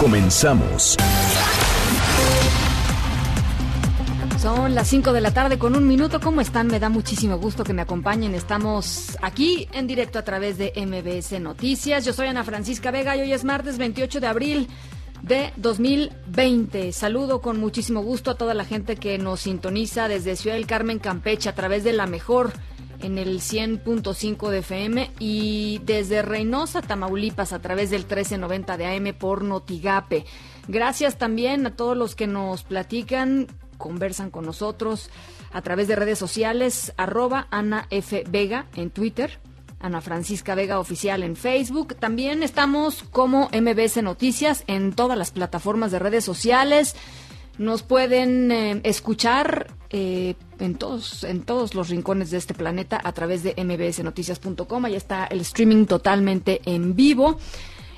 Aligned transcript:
Comenzamos. 0.00 0.96
Son 4.40 4.74
las 4.74 4.88
5 4.88 5.12
de 5.12 5.20
la 5.20 5.32
tarde 5.32 5.58
con 5.58 5.74
un 5.74 5.86
minuto. 5.86 6.20
¿Cómo 6.20 6.40
están? 6.40 6.66
Me 6.66 6.78
da 6.78 6.88
muchísimo 6.88 7.38
gusto 7.38 7.64
que 7.64 7.72
me 7.72 7.82
acompañen. 7.82 8.34
Estamos 8.34 9.16
aquí 9.22 9.68
en 9.72 9.86
directo 9.86 10.18
a 10.18 10.22
través 10.22 10.58
de 10.58 10.72
MBS 10.76 11.40
Noticias. 11.40 12.04
Yo 12.04 12.12
soy 12.12 12.26
Ana 12.26 12.44
Francisca 12.44 12.90
Vega 12.90 13.16
y 13.16 13.22
hoy 13.22 13.32
es 13.32 13.44
martes 13.44 13.78
28 13.78 14.20
de 14.20 14.26
abril 14.26 14.68
de 15.22 15.52
2020. 15.56 16.92
Saludo 16.92 17.40
con 17.40 17.58
muchísimo 17.58 18.02
gusto 18.02 18.32
a 18.32 18.34
toda 18.34 18.52
la 18.52 18.64
gente 18.64 18.96
que 18.96 19.16
nos 19.16 19.40
sintoniza 19.40 20.08
desde 20.08 20.36
Ciudad 20.36 20.56
del 20.56 20.66
Carmen, 20.66 20.98
Campeche, 20.98 21.48
a 21.48 21.54
través 21.54 21.84
de 21.84 21.94
la 21.94 22.06
mejor 22.06 22.52
en 23.04 23.18
el 23.18 23.40
100.5 23.40 24.48
de 24.48 24.58
FM 24.58 25.10
y 25.18 25.80
desde 25.84 26.22
Reynosa, 26.22 26.80
Tamaulipas, 26.80 27.52
a 27.52 27.60
través 27.60 27.90
del 27.90 28.02
1390 28.02 28.76
de 28.76 28.86
AM 28.86 29.14
por 29.18 29.42
Notigape. 29.44 30.24
Gracias 30.68 31.18
también 31.18 31.66
a 31.66 31.76
todos 31.76 31.96
los 31.96 32.14
que 32.14 32.26
nos 32.26 32.62
platican, 32.62 33.46
conversan 33.76 34.30
con 34.30 34.46
nosotros 34.46 35.10
a 35.52 35.62
través 35.62 35.86
de 35.86 35.96
redes 35.96 36.18
sociales, 36.18 36.94
arroba 36.96 37.46
Ana 37.50 37.86
F. 37.90 38.24
Vega 38.28 38.66
en 38.74 38.90
Twitter, 38.90 39.38
Ana 39.80 40.00
Francisca 40.00 40.54
Vega 40.54 40.80
Oficial 40.80 41.22
en 41.22 41.36
Facebook. 41.36 41.94
También 41.96 42.42
estamos 42.42 43.04
como 43.10 43.50
MBS 43.52 44.02
Noticias 44.02 44.64
en 44.66 44.94
todas 44.94 45.18
las 45.18 45.30
plataformas 45.30 45.92
de 45.92 45.98
redes 45.98 46.24
sociales. 46.24 46.96
Nos 47.58 47.82
pueden 47.82 48.50
eh, 48.50 48.80
escuchar 48.82 49.68
eh, 49.90 50.34
en 50.58 50.74
todos 50.74 51.22
en 51.24 51.42
todos 51.42 51.74
los 51.74 51.88
rincones 51.88 52.30
de 52.30 52.38
este 52.38 52.54
planeta 52.54 53.00
a 53.02 53.12
través 53.12 53.42
de 53.42 53.54
mbsnoticias.com. 53.56 54.84
Ahí 54.84 54.96
está 54.96 55.24
el 55.26 55.40
streaming 55.40 55.86
totalmente 55.86 56.60
en 56.64 56.96
vivo. 56.96 57.38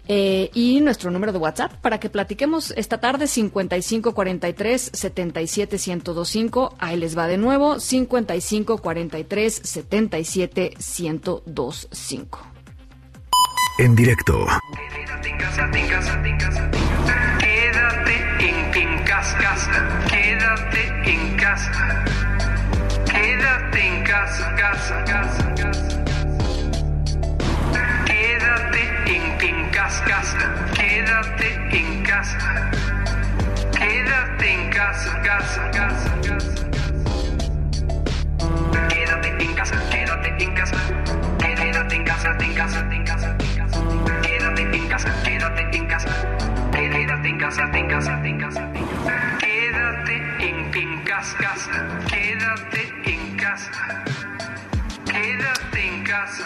Eh, 0.08 0.50
y 0.54 0.80
nuestro 0.82 1.10
número 1.10 1.32
de 1.32 1.38
WhatsApp 1.38 1.80
para 1.80 1.98
que 1.98 2.08
platiquemos 2.08 2.70
esta 2.76 2.98
tarde 2.98 3.26
5543 3.26 4.90
77 4.92 5.76
1025. 5.76 6.74
Ahí 6.78 6.96
les 6.96 7.18
va 7.18 7.26
de 7.26 7.38
nuevo 7.38 7.80
5543 7.80 9.60
77 9.64 10.74
1025. 10.78 12.38
En 13.78 13.96
directo. 13.96 14.46
Casa, 19.16 19.38
casa. 19.38 19.70
Quédate 20.10 21.10
en 21.10 21.36
casa. 21.36 21.72
Quédate 23.06 23.86
en 23.86 24.04
casa, 24.04 24.54
casa, 24.56 25.04
casa, 25.04 25.54
casa. 25.54 26.04
Quédate 28.04 28.82
en, 29.06 29.40
en 29.40 29.70
casa, 29.70 30.04
casa. 30.04 30.38
Quédate 30.76 31.48
en 31.72 32.02
casa. 32.02 32.70
Quédate 33.78 34.52
en 34.52 34.70
casa, 34.70 35.22
casa, 35.22 35.70
casa, 35.70 36.10
casa. 36.26 36.62
Quédate 38.90 39.28
en 39.44 39.54
casa, 39.54 39.76
quédate 39.90 40.44
en 40.44 40.54
casa. 40.54 40.76
Quédate 41.38 41.96
en 41.96 42.04
casa, 42.04 42.36
en 42.38 42.54
casa, 42.54 42.80
en 42.92 43.04
casa, 43.04 43.36
en 43.40 43.54
casa. 43.54 43.78
Quédate 44.22 44.62
en 44.62 44.88
casa, 44.88 45.10
quédate 45.24 45.76
en 45.76 45.86
casa. 45.86 46.10
Quédate 46.72 47.28
en 47.28 47.38
casa, 47.38 47.70
en 47.72 47.88
casa, 47.88 48.20
en 48.26 48.38
casa. 48.38 48.75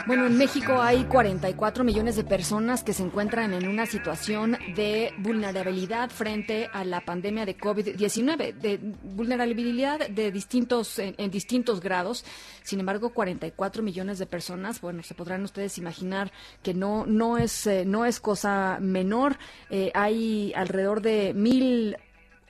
Bueno, 0.07 0.27
en 0.27 0.39
México 0.39 0.81
hay 0.81 1.05
44 1.05 1.83
millones 1.85 2.17
de 2.17 2.25
personas 2.25 2.85
que 2.85 2.93
se 2.93 3.03
encuentran 3.03 3.53
en 3.53 3.67
una 3.67 3.87
situación 3.87 4.57
de 4.75 5.13
vulnerabilidad 5.19 6.11
frente 6.11 6.69
a 6.73 6.85
la 6.85 7.01
pandemia 7.01 7.47
de 7.47 7.57
COVID-19, 7.57 8.55
de 8.55 8.79
vulnerabilidad 9.03 10.09
de 10.09 10.31
distintos 10.31 10.99
en, 10.99 11.15
en, 11.19 11.31
distintos 11.31 11.81
grados. 11.81 12.25
Sin 12.63 12.81
embargo, 12.81 13.11
44 13.11 13.83
millones 13.83 14.19
de 14.19 14.27
personas, 14.27 14.81
bueno, 14.81 15.03
se 15.03 15.15
podrán 15.15 15.43
ustedes 15.43 15.79
imaginar 15.79 16.33
que 16.63 16.75
no 16.75 17.07
no 17.07 17.39
es 17.39 17.67
eh, 17.67 17.85
no 17.85 18.05
es 18.05 18.21
cosa 18.21 18.79
menor. 18.81 19.37
Eh, 19.69 19.91
hay 19.95 20.53
alrededor 20.55 21.03
de 21.03 21.35
mil 21.35 21.97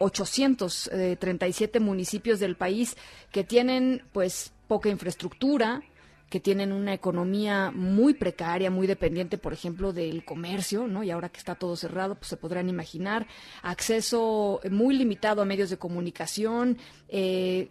837 0.00 1.78
municipios 1.78 2.41
del 2.41 2.56
país 2.56 2.97
que 3.31 3.44
tienen 3.44 4.03
pues 4.12 4.53
poca 4.66 4.88
infraestructura, 4.88 5.83
que 6.31 6.41
tienen 6.41 6.72
una 6.72 6.94
economía 6.94 7.72
muy 7.75 8.15
precaria, 8.15 8.71
muy 8.71 8.87
dependiente, 8.87 9.37
por 9.37 9.53
ejemplo, 9.53 9.93
del 9.93 10.25
comercio, 10.25 10.87
¿no? 10.87 11.03
Y 11.03 11.10
ahora 11.10 11.28
que 11.28 11.39
está 11.39 11.56
todo 11.56 11.77
cerrado, 11.77 12.15
pues 12.15 12.28
se 12.28 12.37
podrán 12.37 12.69
imaginar 12.69 13.27
acceso 13.62 14.60
muy 14.71 14.97
limitado 14.97 15.43
a 15.43 15.44
medios 15.44 15.71
de 15.71 15.77
comunicación, 15.77 16.78
eh, 17.10 17.69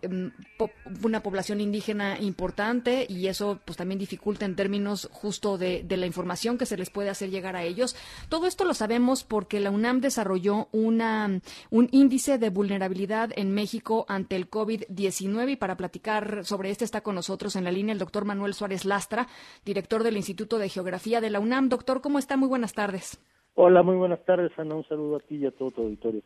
po 0.57 0.69
una 1.03 1.21
población 1.21 1.61
indígena 1.61 2.19
importante 2.19 3.05
y 3.07 3.27
eso 3.27 3.59
pues 3.63 3.77
también 3.77 3.99
dificulta 3.99 4.45
en 4.45 4.55
términos 4.55 5.09
justo 5.11 5.57
de, 5.57 5.83
de, 5.83 5.97
la 5.97 6.05
información 6.05 6.57
que 6.57 6.65
se 6.65 6.77
les 6.77 6.89
puede 6.89 7.09
hacer 7.09 7.29
llegar 7.29 7.55
a 7.55 7.63
ellos. 7.63 7.95
Todo 8.27 8.47
esto 8.47 8.65
lo 8.65 8.73
sabemos 8.73 9.23
porque 9.23 9.59
la 9.59 9.71
UNAM 9.71 10.01
desarrolló 10.01 10.67
una, 10.71 11.41
un 11.69 11.87
índice 11.91 12.37
de 12.37 12.49
vulnerabilidad 12.49 13.31
en 13.35 13.53
México 13.53 14.05
ante 14.07 14.35
el 14.35 14.49
COVID-19 14.49 15.51
y 15.51 15.55
para 15.55 15.77
platicar 15.77 16.43
sobre 16.43 16.71
este 16.71 16.85
está 16.85 17.01
con 17.01 17.15
nosotros 17.15 17.55
en 17.55 17.63
la 17.63 17.71
línea 17.71 17.93
el 17.93 17.99
doctor 17.99 18.25
Manuel 18.25 18.53
Suárez 18.53 18.85
Lastra, 18.85 19.27
director 19.63 20.03
del 20.03 20.17
Instituto 20.17 20.57
de 20.57 20.69
Geografía 20.69 21.21
de 21.21 21.29
la 21.29 21.39
UNAM. 21.39 21.69
Doctor, 21.69 22.01
¿cómo 22.01 22.19
está? 22.19 22.37
Muy 22.37 22.49
buenas 22.49 22.73
tardes. 22.73 23.21
Hola, 23.55 23.83
muy 23.83 23.95
buenas 23.95 24.23
tardes, 24.25 24.51
Ana. 24.57 24.75
Un 24.75 24.87
saludo 24.87 25.17
a 25.17 25.19
ti 25.19 25.35
y 25.35 25.45
a 25.45 25.51
todo 25.51 25.71
tu 25.71 25.81
auditorio. 25.81 26.21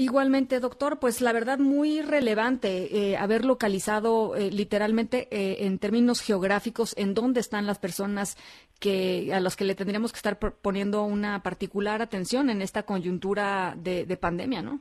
Igualmente, 0.00 0.60
doctor, 0.60 1.00
pues 1.00 1.20
la 1.20 1.32
verdad 1.32 1.58
muy 1.58 2.02
relevante 2.02 2.86
eh, 2.96 3.16
haber 3.16 3.44
localizado 3.44 4.36
eh, 4.36 4.48
literalmente 4.52 5.26
eh, 5.32 5.66
en 5.66 5.80
términos 5.80 6.22
geográficos 6.24 6.96
en 6.96 7.14
dónde 7.14 7.40
están 7.40 7.66
las 7.66 7.80
personas 7.80 8.36
que 8.78 9.34
a 9.34 9.40
los 9.40 9.56
que 9.56 9.64
le 9.64 9.74
tendríamos 9.74 10.12
que 10.12 10.18
estar 10.18 10.38
poniendo 10.38 11.02
una 11.02 11.42
particular 11.42 12.00
atención 12.00 12.48
en 12.48 12.62
esta 12.62 12.84
coyuntura 12.84 13.74
de, 13.76 14.06
de 14.06 14.16
pandemia, 14.16 14.62
¿no? 14.62 14.78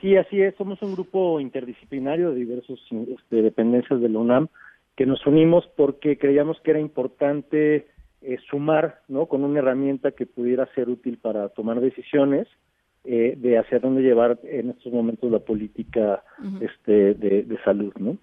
Sí, 0.00 0.16
así 0.16 0.42
es. 0.42 0.56
Somos 0.56 0.82
un 0.82 0.94
grupo 0.94 1.38
interdisciplinario 1.38 2.32
de 2.32 2.40
diversas 2.40 2.80
este, 2.90 3.42
dependencias 3.42 4.00
de 4.00 4.08
la 4.08 4.18
UNAM 4.18 4.48
que 4.96 5.06
nos 5.06 5.24
unimos 5.24 5.70
porque 5.76 6.18
creíamos 6.18 6.60
que 6.64 6.72
era 6.72 6.80
importante 6.80 7.86
sumar, 8.50 9.02
¿no? 9.06 9.26
Con 9.26 9.44
una 9.44 9.60
herramienta 9.60 10.10
que 10.10 10.26
pudiera 10.26 10.66
ser 10.74 10.88
útil 10.88 11.18
para 11.18 11.48
tomar 11.50 11.80
decisiones 11.80 12.48
eh, 13.04 13.34
de 13.36 13.58
hacia 13.58 13.80
dónde 13.80 14.02
llevar 14.02 14.38
en 14.44 14.70
estos 14.70 14.92
momentos 14.92 15.30
la 15.30 15.40
política 15.40 16.22
uh 16.38 16.44
-huh. 16.44 16.70
este, 16.70 17.14
de, 17.14 17.42
de, 17.42 17.58
salud, 17.64 17.92
¿no? 17.98 18.16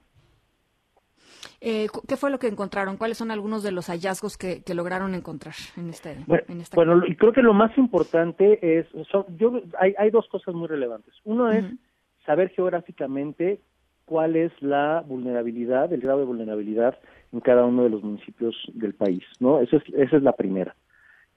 Eh, 1.61 1.87
¿Qué 2.07 2.15
fue 2.15 2.31
lo 2.31 2.39
que 2.39 2.47
encontraron? 2.47 2.95
¿Cuáles 2.95 3.17
son 3.17 3.31
algunos 3.31 3.61
de 3.63 3.73
los 3.73 3.87
hallazgos 3.87 4.37
que, 4.37 4.63
que 4.63 4.73
lograron 4.73 5.13
encontrar 5.15 5.55
en 5.75 5.89
este? 5.89 6.15
Bueno, 6.25 6.43
en 6.47 6.61
esta 6.61 6.75
bueno 6.75 7.05
y 7.05 7.15
creo 7.17 7.33
que 7.33 7.41
lo 7.41 7.53
más 7.53 7.77
importante 7.77 8.59
es, 8.61 8.87
son, 9.11 9.25
yo, 9.37 9.61
hay, 9.77 9.93
hay 9.97 10.09
dos 10.11 10.27
cosas 10.29 10.55
muy 10.55 10.67
relevantes. 10.67 11.13
Uno 11.25 11.45
uh 11.45 11.49
-huh. 11.49 11.57
es 11.57 11.65
saber 12.25 12.49
geográficamente 12.51 13.59
cuál 14.05 14.35
es 14.35 14.51
la 14.61 15.03
vulnerabilidad, 15.05 15.91
el 15.91 16.01
grado 16.01 16.19
de 16.19 16.25
vulnerabilidad 16.25 16.97
en 17.33 17.41
cada 17.41 17.65
uno 17.65 17.83
de 17.83 17.89
los 17.89 18.01
municipios 18.01 18.55
del 18.73 18.93
país, 18.93 19.23
¿no? 19.39 19.59
Eso 19.59 19.77
es, 19.77 19.83
esa 19.93 20.17
es 20.17 20.23
la 20.23 20.33
primera. 20.33 20.75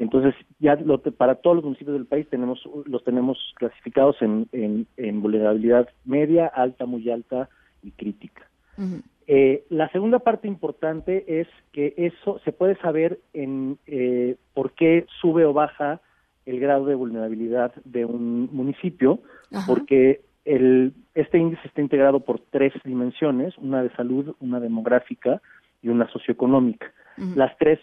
Entonces, 0.02 0.34
ya 0.58 0.74
lo, 0.74 0.98
para 1.00 1.36
todos 1.36 1.56
los 1.56 1.64
municipios 1.64 1.96
del 1.96 2.06
país 2.06 2.26
tenemos 2.28 2.58
los 2.86 3.04
tenemos 3.04 3.38
clasificados 3.56 4.20
en, 4.20 4.48
en, 4.50 4.86
en 4.96 5.22
vulnerabilidad 5.22 5.88
media, 6.04 6.46
alta, 6.48 6.86
muy 6.86 7.08
alta 7.08 7.48
y 7.84 7.92
crítica. 7.92 8.42
Uh 8.76 8.82
-huh. 8.82 9.02
eh, 9.28 9.62
la 9.70 9.88
segunda 9.90 10.18
parte 10.18 10.48
importante 10.48 11.12
es 11.40 11.46
que 11.70 11.94
eso 11.96 12.40
se 12.44 12.50
puede 12.50 12.74
saber 12.78 13.20
en 13.32 13.78
eh, 13.86 14.34
por 14.54 14.72
qué 14.72 15.06
sube 15.20 15.44
o 15.44 15.52
baja 15.52 16.00
el 16.46 16.58
grado 16.58 16.84
de 16.86 16.96
vulnerabilidad 16.96 17.72
de 17.84 18.04
un 18.04 18.48
municipio, 18.52 19.12
uh 19.12 19.20
-huh. 19.56 19.66
porque 19.68 20.22
el, 20.44 20.92
este 21.14 21.38
índice 21.38 21.68
está 21.68 21.80
integrado 21.80 22.18
por 22.18 22.40
tres 22.50 22.72
dimensiones, 22.84 23.56
una 23.58 23.84
de 23.84 23.90
salud, 23.90 24.34
una 24.40 24.58
demográfica 24.58 25.40
y 25.80 25.90
una 25.90 26.08
socioeconómica. 26.08 26.86
Uh 27.18 27.22
-huh. 27.22 27.36
Las 27.36 27.56
tres 27.58 27.78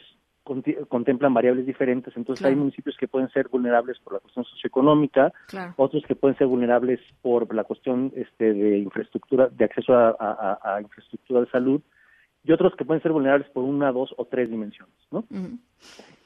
contemplan 0.87 1.33
variables 1.33 1.65
diferentes. 1.65 2.15
Entonces 2.15 2.45
hay 2.45 2.55
municipios 2.55 2.95
que 2.97 3.07
pueden 3.07 3.29
ser 3.29 3.47
vulnerables 3.47 3.99
por 3.99 4.13
la 4.13 4.19
cuestión 4.19 4.45
socioeconómica, 4.45 5.33
otros 5.75 6.03
que 6.07 6.15
pueden 6.15 6.37
ser 6.37 6.47
vulnerables 6.47 6.99
por 7.21 7.53
la 7.53 7.63
cuestión 7.63 8.11
este, 8.15 8.53
de 8.53 8.79
infraestructura, 8.79 9.49
de 9.49 9.65
acceso 9.65 9.93
a, 9.95 10.79
infraestructura 10.81 11.41
de 11.41 11.47
salud, 11.47 11.81
y 12.43 12.51
otros 12.51 12.75
que 12.75 12.85
pueden 12.85 13.03
ser 13.03 13.11
vulnerables 13.11 13.49
por 13.49 13.63
una, 13.63 13.91
dos 13.91 14.13
o 14.17 14.25
tres 14.25 14.49
dimensiones, 14.49 14.95
¿no? 15.11 15.25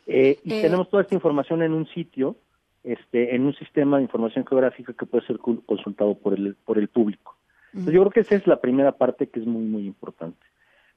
Eh, 0.05 0.37
y 0.43 0.53
eh, 0.53 0.61
tenemos 0.61 0.89
toda 0.89 1.03
esta 1.03 1.15
información 1.15 1.63
en 1.63 1.73
un 1.73 1.87
sitio, 1.87 2.35
este, 2.83 3.35
en 3.35 3.45
un 3.45 3.55
sistema 3.55 3.97
de 3.97 4.03
información 4.03 4.45
geográfica 4.45 4.93
que 4.93 5.05
puede 5.05 5.25
ser 5.25 5.39
consultado 5.39 6.15
por 6.15 6.33
el, 6.33 6.55
por 6.65 6.77
el 6.77 6.87
público. 6.87 7.35
Entonces, 7.67 7.93
yo 7.93 8.01
creo 8.01 8.11
que 8.11 8.19
esa 8.19 8.35
es 8.35 8.45
la 8.45 8.61
primera 8.61 8.91
parte 8.91 9.27
que 9.27 9.39
es 9.39 9.47
muy, 9.47 9.63
muy 9.63 9.87
importante. 9.87 10.45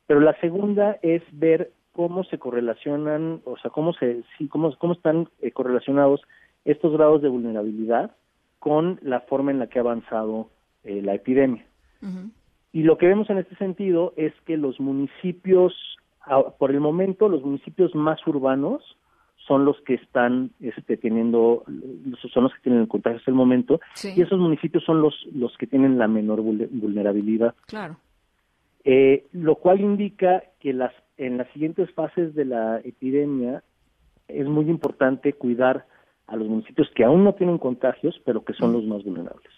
Pero 0.06 0.20
la 0.20 0.38
segunda 0.40 0.98
es 1.02 1.22
ver 1.32 1.72
cómo 1.96 2.24
se 2.24 2.38
correlacionan, 2.38 3.40
o 3.46 3.56
sea, 3.56 3.70
cómo 3.70 3.94
se, 3.94 4.22
sí, 4.36 4.48
cómo, 4.48 4.70
cómo 4.76 4.92
están 4.92 5.30
eh, 5.40 5.50
correlacionados 5.50 6.20
estos 6.66 6.92
grados 6.92 7.22
de 7.22 7.30
vulnerabilidad 7.30 8.14
con 8.58 8.98
la 9.00 9.20
forma 9.20 9.50
en 9.50 9.60
la 9.60 9.68
que 9.68 9.78
ha 9.78 9.80
avanzado 9.80 10.50
eh, 10.84 11.00
la 11.00 11.14
epidemia. 11.14 11.64
Y 12.70 12.82
lo 12.82 12.98
que 12.98 13.06
vemos 13.06 13.30
en 13.30 13.38
este 13.38 13.56
sentido 13.56 14.12
es 14.18 14.34
que 14.44 14.58
los 14.58 14.78
municipios, 14.78 15.72
por 16.58 16.70
el 16.70 16.80
momento, 16.80 17.30
los 17.30 17.42
municipios 17.42 17.94
más 17.94 18.24
urbanos 18.26 18.82
son 19.38 19.64
los 19.64 19.80
que 19.80 19.94
están 19.94 20.50
este, 20.60 20.98
teniendo, 20.98 21.64
son 22.30 22.42
los 22.42 22.52
que 22.52 22.60
tienen 22.60 22.82
el 22.82 22.88
contagio 22.88 23.18
hasta 23.18 23.30
el 23.30 23.36
momento, 23.36 23.80
y 24.04 24.20
esos 24.20 24.38
municipios 24.38 24.84
son 24.84 25.00
los, 25.00 25.14
los 25.32 25.56
que 25.56 25.66
tienen 25.66 25.96
la 25.96 26.08
menor 26.08 26.42
vulnerabilidad. 26.42 27.54
Claro. 27.66 27.96
Eh, 28.88 29.26
lo 29.32 29.56
cual 29.56 29.80
indica 29.80 30.44
que 30.60 30.72
las, 30.72 30.92
en 31.16 31.38
las 31.38 31.48
siguientes 31.48 31.90
fases 31.92 32.36
de 32.36 32.44
la 32.44 32.80
epidemia 32.84 33.64
es 34.28 34.46
muy 34.46 34.70
importante 34.70 35.32
cuidar 35.32 35.86
a 36.28 36.36
los 36.36 36.46
municipios 36.46 36.88
que 36.94 37.02
aún 37.02 37.24
no 37.24 37.34
tienen 37.34 37.58
contagios, 37.58 38.20
pero 38.24 38.44
que 38.44 38.52
son 38.52 38.72
los 38.72 38.84
más 38.84 39.02
vulnerables 39.02 39.55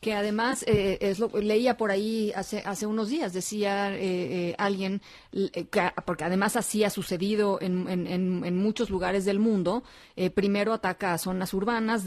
que 0.00 0.14
además 0.14 0.64
eh, 0.66 0.98
es 1.00 1.18
lo 1.18 1.28
leía 1.28 1.76
por 1.76 1.90
ahí 1.90 2.32
hace 2.34 2.62
hace 2.64 2.86
unos 2.86 3.10
días 3.10 3.34
decía 3.34 3.94
eh, 3.94 3.98
eh 4.00 4.54
alguien 4.56 5.02
eh, 5.32 5.66
porque 6.06 6.24
además 6.24 6.56
así 6.56 6.84
ha 6.84 6.90
sucedido 6.90 7.58
en, 7.60 7.86
en, 7.88 8.06
en 8.44 8.56
muchos 8.56 8.88
lugares 8.88 9.26
del 9.26 9.38
mundo 9.38 9.82
eh, 10.16 10.30
primero 10.30 10.72
ataca 10.72 11.12
a 11.12 11.18
zonas 11.18 11.52
urbanas 11.52 12.06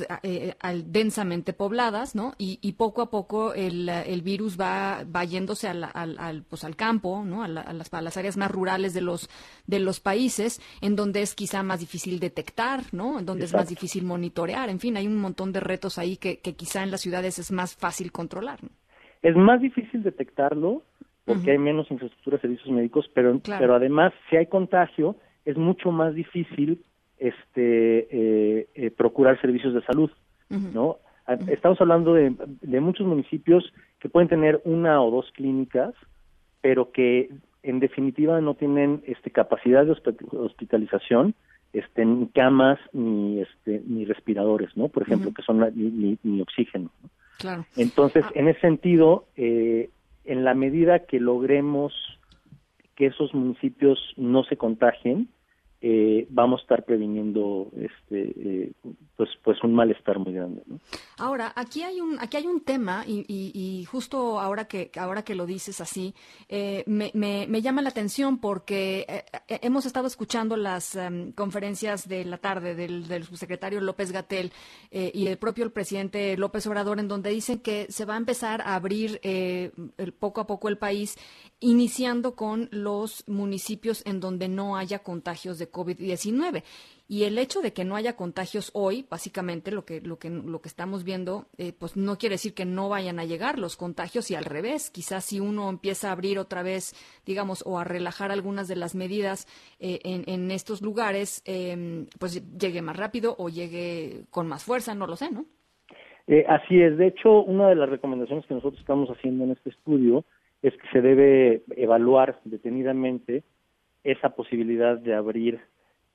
al, 0.60 0.92
densamente 0.92 1.54
pobladas 1.54 2.16
no 2.16 2.34
y, 2.38 2.58
y, 2.62 2.74
poco 2.74 3.04
a 3.04 3.12
poco 3.12 3.54
el, 3.54 3.88
el 3.88 4.22
virus 4.24 4.60
va, 4.60 5.04
va 5.04 5.24
yéndose 5.24 5.68
al, 5.68 5.84
al, 5.94 6.44
pues 6.50 6.64
al 6.64 6.76
campo 6.76 7.24
no 7.24 7.44
a, 7.44 7.48
las, 7.48 7.94
a, 7.94 8.02
las, 8.02 8.18
áreas 8.18 8.38
más 8.38 8.50
rurales 8.50 8.94
de 8.96 9.02
los 9.02 9.30
de 9.68 9.80
los 9.80 10.00
países 10.00 10.60
en 10.82 10.96
donde 10.96 11.22
es 11.22 11.36
quizá 11.36 11.62
más 11.62 11.80
difícil 11.80 12.20
detectar 12.20 12.86
no 12.92 13.20
en 13.20 13.26
donde 13.26 13.46
es 13.46 13.54
más 13.54 13.70
difícil 13.70 14.04
monitorear. 14.04 14.70
En 14.70 14.80
fin 14.80 14.98
hay 14.98 15.06
un 15.06 15.18
montón 15.18 15.52
de 15.52 15.60
retos 15.60 15.98
ahí 15.98 16.18
que, 16.18 16.40
que 16.40 16.56
quizá 16.56 16.82
en 16.84 16.90
las 16.90 17.02
ciudades 17.02 17.38
es 17.38 17.52
más 17.52 17.76
fácil 17.84 18.14
controlar. 18.14 18.60
Es 19.22 19.36
más 19.36 19.60
difícil 19.60 20.04
detectarlo 20.04 20.84
porque 21.26 21.52
hay 21.52 21.58
menos 21.58 21.92
infraestructura 21.92 22.38
de 22.38 22.42
servicios 22.42 22.70
médicos, 22.70 23.10
pero, 23.14 23.40
pero 23.46 23.76
además 23.76 24.14
si 24.30 24.38
hay 24.38 24.48
contagio 24.48 25.18
es 25.46 25.58
mucho 25.58 25.92
más 25.92 26.14
difícil 26.14 26.84
este 27.18 28.08
eh, 28.12 28.68
eh, 28.76 28.92
procurar 28.92 29.40
servicios 29.42 29.74
de 29.74 29.82
salud, 29.84 30.12
¿no? 30.50 30.98
Ah, 31.26 31.38
estamos 31.48 31.80
hablando 31.80 32.14
de, 32.14 32.36
de, 32.74 32.80
muchos 32.82 33.08
municipios 33.08 33.64
que 34.00 34.10
pueden 34.10 34.28
tener 34.28 34.62
una 34.66 35.02
o 35.02 35.10
dos 35.10 35.32
clínicas, 35.32 35.94
pero 36.62 36.92
que 36.92 37.30
en 37.64 37.80
definitiva 37.80 38.42
no 38.42 38.56
tienen 38.56 39.02
este 39.08 39.32
capacidad 39.32 39.86
de 39.86 39.96
hospitalización, 40.38 41.34
este, 41.72 42.06
ni 42.06 42.28
camas 42.28 42.80
ni 42.92 43.42
este 43.42 43.82
ni 43.88 44.04
respiradores, 44.06 44.76
¿no? 44.76 44.90
Por 44.90 45.04
ejemplo, 45.04 45.34
que 45.34 45.44
son 45.44 45.60
ni, 45.76 46.18
ni, 46.24 46.42
oxígeno. 46.42 46.90
¿no? 47.02 47.10
Entonces, 47.76 48.24
ah. 48.28 48.32
en 48.36 48.48
ese 48.48 48.62
sentido, 48.62 49.26
eh, 49.36 49.90
en 50.26 50.44
la 50.44 50.54
medida 50.54 51.06
que 51.06 51.20
logremos 51.20 51.94
que 52.96 53.08
esos 53.08 53.34
municipios 53.34 54.00
no 54.18 54.44
se 54.44 54.58
contagien, 54.58 55.30
eh, 55.86 56.26
vamos 56.30 56.62
a 56.62 56.64
estar 56.64 56.86
previniendo 56.86 57.70
este 57.76 58.32
eh, 58.38 58.72
pues 59.18 59.30
pues 59.44 59.62
un 59.66 59.74
malestar 59.74 60.18
muy 60.18 60.32
grande 60.32 60.64
ahora 61.18 61.52
aquí 61.58 61.84
hay 61.84 62.00
un 62.00 62.18
aquí 62.22 62.38
hay 62.38 62.48
un 62.48 62.62
tema 62.62 63.04
y, 63.06 63.86
justo 63.92 64.40
ahora 64.40 64.64
que 64.64 64.92
ahora 64.96 65.24
que 65.24 65.36
lo 65.36 65.46
dices 65.46 65.82
así 65.82 66.16
eh, 66.48 66.86
me, 66.88 67.12
me, 67.14 67.62
llama 67.62 67.82
la 67.82 67.90
atención 67.90 68.38
porque 68.38 69.26
hemos 69.50 69.86
estado 69.86 70.08
escuchando 70.08 70.56
las 70.56 70.96
em, 70.96 71.34
conferencias 71.34 72.08
de 72.08 72.24
la 72.24 72.38
tarde 72.38 72.76
del, 72.76 73.10
del 73.10 73.26
subsecretario 73.26 73.82
López 73.82 74.14
Gatel 74.14 74.54
y 74.90 75.28
el 75.28 75.38
propio 75.38 75.66
el 75.66 75.74
presidente 75.74 76.38
López 76.38 76.66
Obrador 76.66 77.00
en 77.00 77.10
donde 77.10 77.30
dicen 77.30 77.60
que 77.60 77.88
se 77.90 78.06
va 78.06 78.14
a 78.14 78.18
empezar 78.18 78.62
a 78.62 78.76
abrir 78.76 79.20
poco 80.18 80.40
a 80.40 80.48
poco 80.48 80.70
el 80.70 80.78
país 80.78 81.18
iniciando 81.64 82.36
con 82.36 82.68
los 82.72 83.28
municipios 83.28 84.06
en 84.06 84.20
donde 84.20 84.50
no 84.50 84.76
haya 84.76 85.00
contagios 85.00 85.58
de 85.58 85.72
COVID-19. 85.72 86.64
Y 87.08 87.24
el 87.24 87.38
hecho 87.38 87.62
de 87.62 87.72
que 87.72 87.86
no 87.86 87.96
haya 87.96 88.16
contagios 88.16 88.70
hoy, 88.74 89.06
básicamente 89.10 89.72
lo 89.72 89.86
que, 89.86 90.02
lo 90.02 90.18
que, 90.18 90.30
lo 90.30 90.62
que 90.62 90.68
estamos 90.68 91.04
viendo, 91.06 91.46
eh, 91.58 91.72
pues 91.78 91.96
no 91.96 92.18
quiere 92.18 92.36
decir 92.36 92.54
que 92.54 92.66
no 92.66 92.90
vayan 92.90 93.20
a 93.20 93.26
llegar 93.26 93.60
los 93.60 93.78
contagios 93.78 94.30
y 94.30 94.36
al 94.36 94.44
revés. 94.44 94.90
Quizás 94.90 95.24
si 95.24 95.40
uno 95.40 95.70
empieza 95.70 96.10
a 96.10 96.12
abrir 96.12 96.38
otra 96.38 96.64
vez, 96.64 96.94
digamos, 97.26 97.64
o 97.66 97.80
a 97.80 97.84
relajar 97.86 98.32
algunas 98.32 98.68
de 98.68 98.76
las 98.76 98.94
medidas 98.94 99.48
eh, 99.80 100.00
en, 100.04 100.52
estos 100.52 100.82
lugares, 100.82 101.44
em, 101.46 102.08
pues 102.20 102.42
llegue 102.58 102.82
más 102.82 102.98
rápido 102.98 103.36
o 103.38 103.48
llegue 103.48 104.26
con 104.32 104.48
más 104.48 104.66
fuerza, 104.66 104.96
no 104.96 105.08
lo 105.08 105.16
sé, 105.16 105.32
¿no? 105.32 105.46
Eh, 106.28 106.46
así 106.48 106.82
es. 106.82 106.98
De 106.98 107.08
hecho, 107.08 107.42
una 107.42 107.68
de 107.70 107.76
las 107.76 107.90
recomendaciones 107.90 108.46
que 108.48 108.54
nosotros 108.54 108.80
estamos 108.80 109.10
haciendo 109.10 109.44
en 109.46 109.52
este 109.52 109.70
estudio 109.70 110.26
es 110.64 110.74
que 110.78 110.88
se 110.92 111.02
debe 111.02 111.62
evaluar 111.76 112.40
detenidamente 112.46 113.44
esa 114.04 114.30
posibilidad 114.30 114.98
de 114.98 115.14
abrir, 115.14 115.60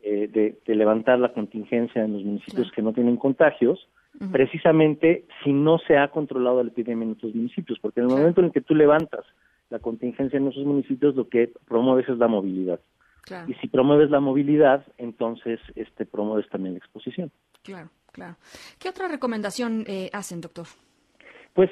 eh, 0.00 0.56
de, 0.66 0.74
levantar 0.74 1.18
la 1.18 1.32
contingencia 1.32 2.02
en 2.02 2.14
los 2.14 2.24
municipios 2.24 2.72
que 2.72 2.82
no 2.82 2.92
tienen 2.92 3.16
contagios, 3.16 3.88
precisamente 4.32 5.26
si 5.44 5.52
no 5.52 5.78
se 5.78 5.96
ha 5.96 6.08
controlado 6.08 6.62
la 6.62 6.70
epidemia 6.70 7.04
en 7.04 7.12
otros 7.12 7.34
municipios, 7.34 7.78
porque 7.78 8.00
en 8.00 8.10
el 8.10 8.16
momento 8.16 8.40
en 8.40 8.50
que 8.50 8.62
tú 8.62 8.74
levantas 8.74 9.24
la 9.70 9.78
contingencia 9.78 10.38
en 10.38 10.48
esos 10.48 10.64
municipios, 10.64 11.14
lo 11.14 11.28
que 11.28 11.52
promueves 11.66 12.08
es 12.08 12.18
la 12.18 12.26
movilidad. 12.26 12.80
Y 13.46 13.52
si 13.54 13.68
promueves 13.68 14.10
la 14.10 14.20
movilidad, 14.20 14.86
entonces 14.96 15.60
este 15.74 16.06
promueves 16.06 16.48
también 16.48 16.74
la 16.74 16.78
exposición. 16.78 17.30
Claro, 17.62 17.90
claro. 18.10 18.36
¿Qué 18.78 18.88
otra 18.88 19.06
recomendación 19.06 19.84
eh, 19.86 20.08
hacen, 20.14 20.40
doctor? 20.40 20.66
Pues 21.58 21.70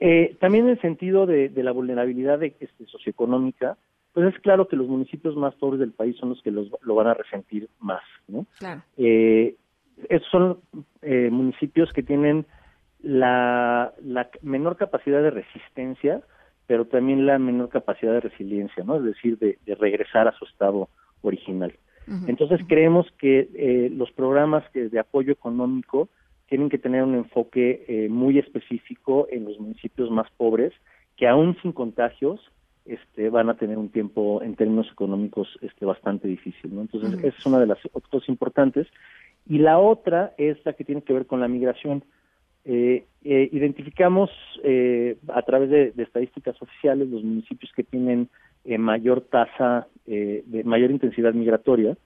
eh, 0.00 0.38
también 0.40 0.64
en 0.64 0.70
el 0.70 0.80
sentido 0.80 1.26
de, 1.26 1.52
la 1.56 1.72
vulnerabilidad 1.72 2.38
de, 2.38 2.56
este, 2.60 2.86
socioeconómica, 2.86 3.76
pues 4.14 4.34
es 4.34 4.40
claro 4.40 4.68
que 4.68 4.76
los 4.76 4.88
municipios 4.88 5.36
más 5.36 5.54
pobres 5.56 5.80
del 5.80 5.92
país 5.92 6.16
son 6.16 6.30
los 6.30 6.40
que 6.40 6.50
los, 6.50 6.68
lo 6.80 6.94
van 6.94 7.08
a 7.08 7.12
resentir 7.12 7.68
más, 7.78 8.00
¿no? 8.26 8.46
Claro. 8.58 8.80
Eh, 8.96 9.56
esos 10.08 10.28
son 10.30 10.60
eh, 11.02 11.28
municipios 11.30 11.92
que 11.92 12.02
tienen 12.02 12.46
la, 13.02 13.92
la 14.02 14.30
menor 14.40 14.78
capacidad 14.78 15.20
de 15.20 15.30
resistencia, 15.30 16.22
pero 16.66 16.86
también 16.86 17.26
la 17.26 17.38
menor 17.38 17.68
capacidad 17.68 18.14
de 18.14 18.20
resiliencia, 18.20 18.82
¿no? 18.82 18.96
Es 18.96 19.04
decir, 19.04 19.38
de, 19.38 19.58
regresar 19.74 20.26
a 20.26 20.32
su 20.38 20.46
estado 20.46 20.88
original. 21.20 21.74
Entonces 22.26 22.62
creemos 22.66 23.06
que 23.18 23.50
eh, 23.54 23.90
los 23.94 24.10
programas 24.10 24.64
que 24.70 24.88
de 24.88 24.98
apoyo 24.98 25.32
económico 25.32 26.08
tienen 26.52 26.68
que 26.68 26.76
tener 26.76 27.02
un 27.02 27.14
enfoque 27.14 27.86
eh, 27.88 28.10
muy 28.10 28.38
específico 28.38 29.26
en 29.30 29.46
los 29.46 29.58
municipios 29.58 30.10
más 30.10 30.30
pobres, 30.36 30.74
que 31.16 31.26
aún 31.26 31.56
sin 31.62 31.72
contagios 31.72 32.42
este, 32.84 33.30
van 33.30 33.48
a 33.48 33.56
tener 33.56 33.78
un 33.78 33.88
tiempo 33.88 34.42
en 34.42 34.54
términos 34.54 34.86
económicos 34.92 35.48
este, 35.62 35.86
bastante 35.86 36.28
difícil. 36.28 36.74
¿no? 36.74 36.82
Entonces, 36.82 37.14
esa 37.24 37.38
es 37.38 37.46
una 37.46 37.58
de 37.58 37.68
las 37.68 37.78
cosas 38.10 38.28
importantes. 38.28 38.86
Y 39.48 39.60
la 39.60 39.78
otra 39.78 40.34
es 40.36 40.58
la 40.66 40.74
que 40.74 40.84
tiene 40.84 41.00
que 41.00 41.14
ver 41.14 41.24
con 41.24 41.40
la 41.40 41.48
migración. 41.48 42.04
Eh, 42.66 43.06
eh, 43.24 43.48
identificamos 43.50 44.28
eh, 44.62 45.16
a 45.28 45.40
través 45.40 45.70
de, 45.70 45.94
estadísticas 45.96 46.60
oficiales 46.60 47.08
los 47.08 47.24
municipios 47.24 47.72
que 47.74 47.82
tienen 47.82 48.28
mayor 48.78 49.22
tasa 49.22 49.88
de 50.04 50.62
mayor 50.64 50.90
intensidad 50.90 51.32
migratoria, 51.32 51.96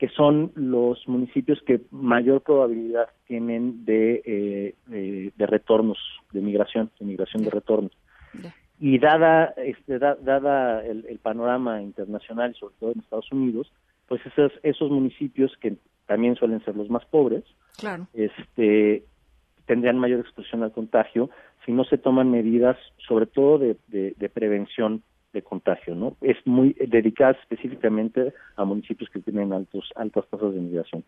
que 0.00 0.08
son 0.08 0.50
los 0.54 1.06
municipios 1.06 1.60
que 1.66 1.82
mayor 1.90 2.40
probabilidad 2.40 3.10
tienen 3.26 3.84
de, 3.84 4.74
de 4.86 5.46
retornos, 5.46 5.98
de 6.32 6.40
migración, 6.40 6.90
de 6.98 7.04
migración 7.04 7.44
de 7.44 7.50
retornos. 7.50 7.92
Y 8.78 8.98
dada 8.98 9.52
este 9.58 9.98
dada 9.98 10.82
el, 10.86 11.18
panorama 11.22 11.82
internacional 11.82 12.54
sobre 12.54 12.74
todo 12.80 12.92
en 12.92 13.00
Estados 13.00 13.30
Unidos 13.30 13.70
pues 14.08 14.24
esos 14.24 14.52
esos 14.62 14.90
municipios 14.90 15.54
que 15.60 15.76
también 16.06 16.34
suelen 16.34 16.64
ser 16.64 16.76
los 16.76 16.88
más 16.88 17.04
pobres 17.04 17.44
claro. 17.76 18.06
este 18.14 19.04
tendrían 19.66 19.98
mayor 19.98 20.20
exposición 20.20 20.62
al 20.62 20.72
contagio 20.72 21.28
si 21.66 21.72
no 21.72 21.84
se 21.84 21.98
toman 21.98 22.30
medidas 22.30 22.78
sobre 23.06 23.26
todo 23.26 23.58
de, 23.58 23.76
de, 23.88 24.28
prevención 24.30 25.02
de 25.32 25.42
contagio, 25.42 25.94
¿no? 25.94 26.16
Es 26.20 26.36
muy 26.44 26.74
dedicada 26.74 27.32
específicamente 27.42 28.34
a 28.56 28.64
municipios 28.64 29.10
que 29.10 29.20
tienen 29.20 29.52
altos 29.52 29.90
altas 29.94 30.26
tasas 30.28 30.54
de 30.54 30.60
migración. 30.60 31.04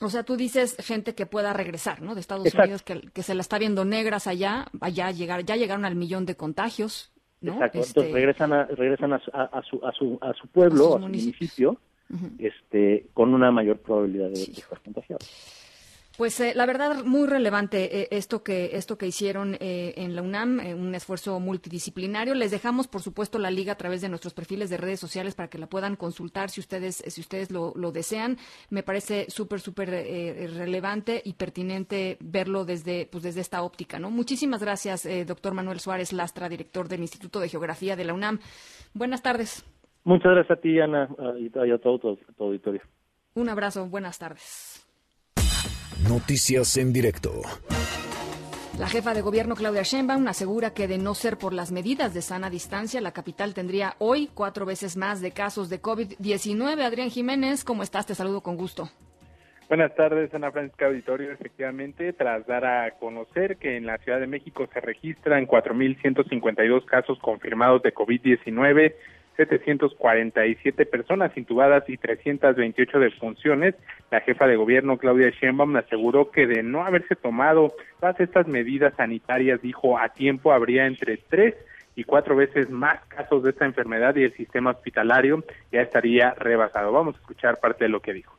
O 0.00 0.08
sea, 0.08 0.22
tú 0.22 0.36
dices 0.36 0.76
gente 0.78 1.14
que 1.14 1.26
pueda 1.26 1.52
regresar, 1.52 2.00
¿no? 2.02 2.14
De 2.14 2.20
Estados 2.20 2.54
Unidos, 2.54 2.82
que, 2.82 3.00
que, 3.12 3.22
se 3.22 3.34
la 3.34 3.40
está 3.40 3.58
viendo 3.58 3.84
negras 3.84 4.28
allá, 4.28 4.66
allá 4.80 5.10
llegar, 5.10 5.44
ya 5.44 5.56
llegaron 5.56 5.84
al 5.84 5.96
millón 5.96 6.24
de 6.24 6.36
contagios, 6.36 7.12
¿no? 7.40 7.54
Exacto. 7.54 7.80
Este... 7.80 8.00
Entonces 8.00 8.14
regresan 8.14 8.52
a, 8.52 8.64
regresan 8.66 9.12
a, 9.12 9.20
a, 9.32 9.42
a, 9.58 9.62
su, 9.62 9.84
a, 9.84 9.92
su, 9.92 10.18
a 10.20 10.32
su 10.34 10.46
pueblo, 10.48 10.90
a, 10.90 10.92
su 10.92 10.98
municipio, 11.00 11.80
uh 12.10 12.14
-huh. 12.14 12.30
este, 12.38 13.08
con 13.12 13.34
una 13.34 13.50
mayor 13.50 13.78
probabilidad 13.78 14.28
de, 14.28 14.36
sí. 14.36 14.52
de 14.52 14.60
estar 14.60 14.80
contagiados. 14.80 15.57
Pues 16.18 16.40
eh, 16.40 16.52
la 16.56 16.66
verdad 16.66 17.04
muy 17.04 17.28
relevante 17.28 18.00
eh, 18.00 18.08
esto 18.10 18.42
que 18.42 18.70
esto 18.72 18.98
que 18.98 19.06
hicieron 19.06 19.54
eh, 19.60 19.94
en 19.96 20.16
la 20.16 20.22
UNAM, 20.22 20.58
un 20.76 20.92
esfuerzo 20.96 21.38
multidisciplinario. 21.38 22.34
Les 22.34 22.50
dejamos 22.50 22.88
por 22.88 23.02
supuesto 23.02 23.38
la 23.38 23.52
liga 23.52 23.74
a 23.74 23.76
través 23.76 24.00
de 24.00 24.08
nuestros 24.08 24.34
perfiles 24.34 24.68
de 24.68 24.78
redes 24.78 24.98
sociales 24.98 25.36
para 25.36 25.48
que 25.48 25.58
la 25.58 25.68
puedan 25.68 25.94
consultar 25.94 26.50
si 26.50 26.58
ustedes 26.58 27.04
si 27.06 27.20
ustedes 27.20 27.52
lo, 27.52 27.72
lo 27.76 27.92
desean. 27.92 28.36
Me 28.68 28.82
parece 28.82 29.26
súper 29.30 29.60
súper 29.60 29.90
relevante 29.90 31.22
y 31.24 31.34
pertinente 31.34 32.16
verlo 32.18 32.64
desde 32.64 33.06
pues 33.06 33.22
desde 33.22 33.40
esta 33.40 33.62
óptica, 33.62 34.00
¿no? 34.00 34.10
Muchísimas 34.10 34.60
gracias, 34.60 35.06
doctor 35.24 35.54
Manuel 35.54 35.78
Suárez 35.78 36.12
Lastra, 36.12 36.48
director 36.48 36.88
del 36.88 37.02
Instituto 37.02 37.38
de 37.38 37.48
Geografía 37.48 37.94
de 37.94 38.04
la 38.04 38.14
UNAM. 38.14 38.40
Buenas 38.92 39.22
tardes. 39.22 39.64
Muchas 40.02 40.32
gracias 40.32 40.58
a 40.58 40.60
ti, 40.60 40.80
Ana, 40.80 41.08
y 41.38 41.70
a 41.70 41.78
todo 41.78 42.00
tu, 42.00 42.16
tu 42.16 42.42
auditorio. 42.42 42.82
Un 43.34 43.48
abrazo, 43.48 43.86
buenas 43.86 44.18
tardes. 44.18 44.77
Noticias 46.06 46.76
en 46.76 46.92
directo. 46.92 47.42
La 48.78 48.86
jefa 48.86 49.14
de 49.14 49.20
gobierno 49.20 49.56
Claudia 49.56 49.82
Sheinbaum 49.82 50.28
asegura 50.28 50.72
que 50.72 50.86
de 50.86 50.96
no 50.96 51.14
ser 51.14 51.38
por 51.38 51.52
las 51.52 51.72
medidas 51.72 52.14
de 52.14 52.22
sana 52.22 52.50
distancia, 52.50 53.00
la 53.00 53.10
capital 53.10 53.52
tendría 53.52 53.96
hoy 53.98 54.30
cuatro 54.32 54.64
veces 54.64 54.96
más 54.96 55.20
de 55.20 55.32
casos 55.32 55.68
de 55.68 55.82
COVID-19. 55.82 56.82
Adrián 56.82 57.10
Jiménez, 57.10 57.64
¿cómo 57.64 57.82
estás? 57.82 58.06
Te 58.06 58.14
saludo 58.14 58.42
con 58.42 58.56
gusto. 58.56 58.88
Buenas 59.68 59.92
tardes, 59.96 60.32
Ana 60.32 60.52
Francisca 60.52 60.86
Auditorio. 60.86 61.32
Efectivamente, 61.32 62.12
tras 62.12 62.46
dar 62.46 62.64
a 62.64 62.92
conocer 62.92 63.56
que 63.56 63.76
en 63.76 63.84
la 63.84 63.98
Ciudad 63.98 64.20
de 64.20 64.28
México 64.28 64.68
se 64.72 64.80
registran 64.80 65.48
4.152 65.48 66.84
casos 66.84 67.18
confirmados 67.18 67.82
de 67.82 67.92
COVID-19, 67.92 68.94
747 69.38 70.84
personas 70.86 71.30
intubadas 71.36 71.88
y 71.88 71.96
328 71.96 72.98
defunciones. 72.98 73.76
La 74.10 74.20
jefa 74.20 74.48
de 74.48 74.56
gobierno, 74.56 74.98
Claudia 74.98 75.30
Sheinbaum, 75.30 75.76
aseguró 75.76 76.30
que 76.32 76.46
de 76.48 76.64
no 76.64 76.84
haberse 76.84 77.14
tomado 77.14 77.72
todas 78.00 78.18
estas 78.18 78.48
medidas 78.48 78.94
sanitarias, 78.96 79.62
dijo, 79.62 79.96
a 79.96 80.08
tiempo 80.08 80.52
habría 80.52 80.86
entre 80.86 81.18
tres 81.18 81.54
y 81.94 82.02
cuatro 82.02 82.34
veces 82.34 82.68
más 82.68 83.04
casos 83.06 83.44
de 83.44 83.50
esta 83.50 83.64
enfermedad 83.64 84.16
y 84.16 84.24
el 84.24 84.36
sistema 84.36 84.70
hospitalario 84.70 85.44
ya 85.70 85.82
estaría 85.82 86.34
rebasado. 86.34 86.90
Vamos 86.90 87.14
a 87.14 87.18
escuchar 87.18 87.58
parte 87.60 87.84
de 87.84 87.90
lo 87.90 88.00
que 88.00 88.14
dijo. 88.14 88.34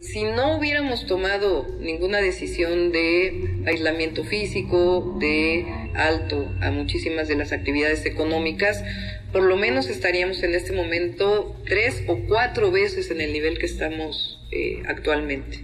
Si 0.00 0.24
no 0.24 0.56
hubiéramos 0.56 1.06
tomado 1.06 1.64
ninguna 1.78 2.18
decisión 2.18 2.90
de 2.90 3.62
aislamiento 3.66 4.24
físico, 4.24 5.16
de 5.20 5.64
alto 5.94 6.48
a 6.60 6.72
muchísimas 6.72 7.28
de 7.28 7.36
las 7.36 7.52
actividades 7.52 8.04
económicas, 8.04 8.82
por 9.32 9.42
lo 9.42 9.56
menos 9.56 9.88
estaríamos 9.88 10.42
en 10.42 10.54
este 10.54 10.72
momento 10.72 11.56
tres 11.66 12.02
o 12.06 12.18
cuatro 12.28 12.70
veces 12.70 13.10
en 13.10 13.20
el 13.20 13.32
nivel 13.32 13.58
que 13.58 13.66
estamos 13.66 14.38
eh, 14.50 14.82
actualmente. 14.86 15.58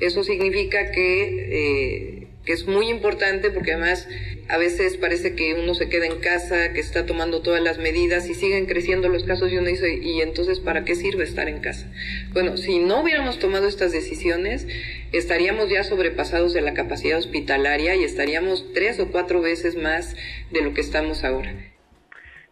Eso 0.00 0.22
significa 0.22 0.92
que, 0.92 1.22
eh, 1.50 2.26
que 2.44 2.52
es 2.52 2.66
muy 2.66 2.88
importante 2.88 3.50
porque 3.50 3.72
además 3.72 4.06
a 4.48 4.56
veces 4.58 4.96
parece 4.96 5.34
que 5.34 5.54
uno 5.54 5.74
se 5.74 5.88
queda 5.88 6.06
en 6.06 6.20
casa, 6.20 6.72
que 6.72 6.80
está 6.80 7.04
tomando 7.04 7.42
todas 7.42 7.62
las 7.62 7.78
medidas 7.78 8.28
y 8.28 8.34
siguen 8.34 8.66
creciendo 8.66 9.08
los 9.08 9.24
casos 9.24 9.50
y 9.50 9.56
uno 9.56 9.68
dice, 9.68 9.98
¿y 10.00 10.20
entonces 10.20 10.60
para 10.60 10.84
qué 10.84 10.94
sirve 10.94 11.24
estar 11.24 11.48
en 11.48 11.60
casa? 11.60 11.90
Bueno, 12.32 12.56
si 12.56 12.78
no 12.78 13.02
hubiéramos 13.02 13.38
tomado 13.38 13.66
estas 13.66 13.92
decisiones, 13.92 14.66
estaríamos 15.12 15.68
ya 15.68 15.82
sobrepasados 15.82 16.52
de 16.52 16.60
la 16.60 16.74
capacidad 16.74 17.18
hospitalaria 17.18 17.96
y 17.96 18.04
estaríamos 18.04 18.72
tres 18.72 19.00
o 19.00 19.10
cuatro 19.10 19.40
veces 19.40 19.76
más 19.76 20.14
de 20.50 20.62
lo 20.62 20.74
que 20.74 20.80
estamos 20.80 21.24
ahora. 21.24 21.54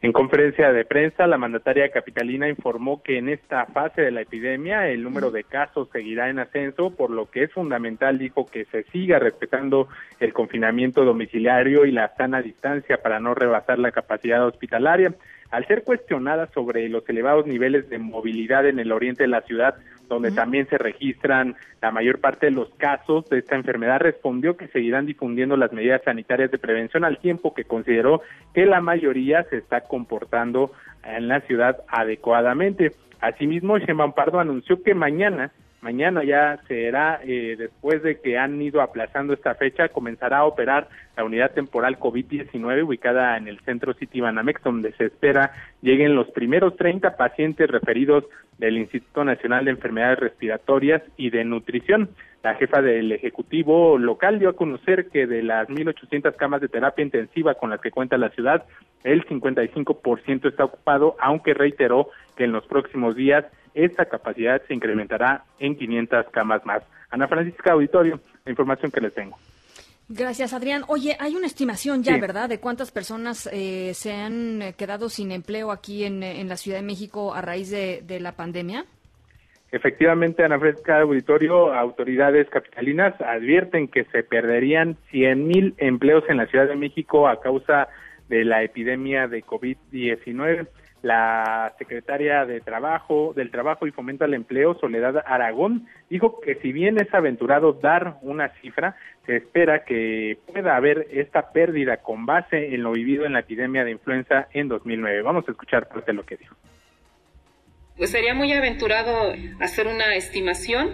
En 0.03 0.13
conferencia 0.13 0.73
de 0.73 0.85
prensa, 0.85 1.27
la 1.27 1.39
mandataria 1.39 1.89
capitalina 1.89 2.49
informó 2.49 3.03
que 3.03 3.17
en 3.17 3.31
esta 3.31 3.65
fase 3.67 4.03
de 4.03 4.11
la 4.11 4.21
epidemia 4.21 4.89
el 4.89 5.03
número 5.03 5.31
de 5.31 5.43
casos 5.43 5.89
seguirá 5.91 6.29
en 6.29 6.39
ascenso, 6.39 6.95
por 6.95 7.11
lo 7.11 7.31
que 7.31 7.45
es 7.45 7.53
fundamental, 7.53 8.19
dijo, 8.19 8.45
que 8.45 8.67
se 8.67 8.83
siga 8.85 9.19
respetando 9.19 9.89
el 10.21 10.35
confinamiento 10.35 11.05
domiciliario 11.05 11.87
y 11.87 11.93
la 11.93 12.15
sana 12.15 12.43
distancia 12.43 12.99
para 12.99 13.21
no 13.21 13.35
rebasar 13.35 13.79
la 13.79 13.91
capacidad 13.91 14.47
hospitalaria. 14.47 15.15
Al 15.51 15.67
ser 15.67 15.83
cuestionada 15.83 16.49
sobre 16.53 16.89
los 16.91 17.09
elevados 17.09 17.47
niveles 17.47 17.89
de 17.89 17.99
movilidad 17.99 18.67
en 18.67 18.79
el 18.79 18.93
oriente 18.93 19.23
de 19.23 19.29
la 19.29 19.43
ciudad, 19.43 19.77
donde 20.09 20.31
también 20.31 20.69
se 20.69 20.79
registran 20.79 21.57
la 21.83 21.91
mayor 21.91 22.21
parte 22.21 22.47
de 22.47 22.53
los 22.53 22.71
casos 22.77 23.29
de 23.29 23.39
esta 23.39 23.57
enfermedad, 23.57 24.01
respondió 24.01 24.57
que 24.57 24.69
seguirán 24.69 25.07
difundiendo 25.07 25.57
las 25.57 25.73
medidas 25.73 26.03
sanitarias 26.05 26.51
de 26.51 26.59
prevención 26.59 27.05
al 27.05 27.19
tiempo 27.19 27.55
que 27.55 27.65
consideró 27.65 28.23
que 28.55 28.67
la 28.67 28.81
mayoría 28.81 29.43
se 29.45 29.57
está 29.59 29.83
comportando 29.83 30.71
en 31.05 31.29
la 31.29 31.41
ciudad 31.41 31.83
adecuadamente. 31.89 32.93
Asimismo, 33.21 33.79
Sheinbaum 33.79 34.13
Pardo 34.13 34.41
anunció 34.41 34.83
que 34.83 34.95
mañana 34.95 35.53
mañana 35.87 36.25
ya 36.25 36.59
será, 36.67 37.21
eh, 37.23 37.55
después 37.57 38.03
de 38.03 38.21
que 38.21 38.37
han 38.37 38.61
ido 38.61 38.81
aplazando 38.81 39.33
esta 39.33 39.55
fecha, 39.55 39.89
comenzará 39.89 40.39
a 40.39 40.45
operar 40.45 40.89
la 41.17 41.23
unidad 41.23 41.53
temporal 41.53 42.01
COVID-19 42.01 42.85
ubicada 42.85 43.37
en 43.37 43.47
el 43.47 43.61
centro 43.61 43.95
City 43.95 44.21
Banamex, 44.21 44.65
donde 44.65 44.91
se 44.95 45.05
espera 45.05 45.53
lleguen 45.83 46.17
los 46.17 46.29
primeros 46.33 46.75
30 46.75 47.17
pacientes 47.17 47.71
referidos 47.71 48.25
del 48.59 48.79
Instituto 48.79 49.23
Nacional 49.25 49.65
de 49.65 49.71
Enfermedades 49.71 50.19
Respiratorias 50.19 51.03
y 51.17 51.31
de 51.31 51.45
Nutrición. 51.45 52.11
La 52.43 52.57
jefa 52.57 52.83
del 52.83 53.13
Ejecutivo 53.13 53.97
local 53.97 54.41
dio 54.41 54.49
a 54.49 54.57
conocer 54.57 55.09
que 55.11 55.29
de 55.29 55.45
las 55.45 55.69
1.800 55.69 56.35
camas 56.35 56.61
de 56.63 56.69
terapia 56.69 57.05
intensiva 57.05 57.55
con 57.55 57.71
las 57.71 57.81
que 57.81 57.93
cuenta 57.93 58.19
la 58.19 58.31
ciudad, 58.31 58.65
el 59.05 59.25
55% 59.25 60.49
está 60.49 60.65
ocupado, 60.65 61.15
aunque 61.21 61.55
reiteró 61.55 62.11
que 62.37 62.43
en 62.43 62.51
los 62.51 62.67
próximos 62.67 63.15
días 63.15 63.45
esta 63.77 64.07
capacidad 64.07 64.61
se 64.67 64.75
incrementará 64.75 65.45
en 65.59 65.77
500 65.77 66.27
camas 66.33 66.65
más. 66.65 66.83
Ana 67.11 67.29
Francisca 67.29 67.73
Auditorio, 67.73 68.19
la 68.45 68.51
información 68.51 68.91
que 68.91 69.01
les 69.01 69.15
tengo. 69.15 69.37
Gracias, 70.09 70.53
Adrián. 70.53 70.83
Oye, 70.89 71.17
hay 71.19 71.35
una 71.35 71.47
estimación 71.47 72.03
ya, 72.03 72.15
sí. 72.15 72.21
¿verdad?, 72.21 72.49
de 72.49 72.59
cuántas 72.59 72.91
personas 72.91 73.49
eh, 73.53 73.93
se 73.95 74.13
han 74.13 74.73
quedado 74.79 75.09
sin 75.09 75.31
empleo 75.33 75.71
aquí 75.73 76.05
en, 76.05 76.23
en, 76.23 76.49
la 76.49 76.57
Ciudad 76.57 76.79
de 76.79 76.85
México 76.85 77.35
a 77.35 77.43
raíz 77.43 77.71
de, 77.71 78.03
de 78.03 78.21
la 78.21 78.33
pandemia. 78.33 78.85
Efectivamente, 79.73 80.45
Ana 80.45 80.61
Francisca 80.61 81.01
Auditorio, 81.01 81.75
autoridades 81.75 82.49
capitalinas 82.49 83.21
advierten 83.21 83.89
que 83.89 84.05
se 84.05 84.23
perderían 84.23 84.97
100 85.11 85.47
mil 85.47 85.75
empleos 85.79 86.23
en 86.29 86.37
la 86.37 86.47
Ciudad 86.47 86.69
de 86.69 86.77
México 86.77 87.29
a 87.29 87.41
causa 87.41 87.89
de 88.29 88.45
la 88.45 88.63
epidemia 88.63 89.27
de 89.27 89.45
COVID-19 89.45 90.69
la 91.03 91.73
secretaria 91.79 92.45
de 92.45 92.61
Trabajo, 92.61 93.33
del 93.35 93.51
Trabajo 93.51 93.87
y 93.87 93.93
Fomento 93.93 94.25
al 94.25 94.35
Empleo, 94.35 94.79
Soledad 94.79 95.23
Aragón, 95.27 95.87
dijo 96.11 96.41
que 96.41 96.57
si 96.57 96.73
bien 96.73 96.99
es 97.01 97.13
aventurado 97.15 97.75
dar 97.75 98.17
una 98.23 98.49
cifra, 98.61 98.97
se 99.27 99.37
espera 99.37 99.85
que 99.85 100.39
pueda 100.53 100.77
haber 100.77 101.07
esta 101.11 101.53
pérdida 101.53 101.99
con 101.99 102.27
base 102.27 102.75
en 102.75 102.83
lo 102.83 102.93
vivido 102.93 103.25
en 103.25 103.35
la 103.35 103.41
epidemia 103.41 103.85
de 103.85 103.93
influenza 103.93 104.49
en 104.53 104.69
2009. 104.69 105.23
Vamos 105.23 105.45
a 105.49 105.53
escuchar 105.53 105.89
parte 105.89 106.13
de 106.13 106.17
lo 106.17 106.25
que 106.25 106.37
dijo. 106.37 106.57
Pues 107.97 108.11
sería 108.11 108.35
muy 108.35 108.53
aventurado 108.53 109.33
hacer 109.61 109.87
una 109.87 110.15
estimación. 110.15 110.91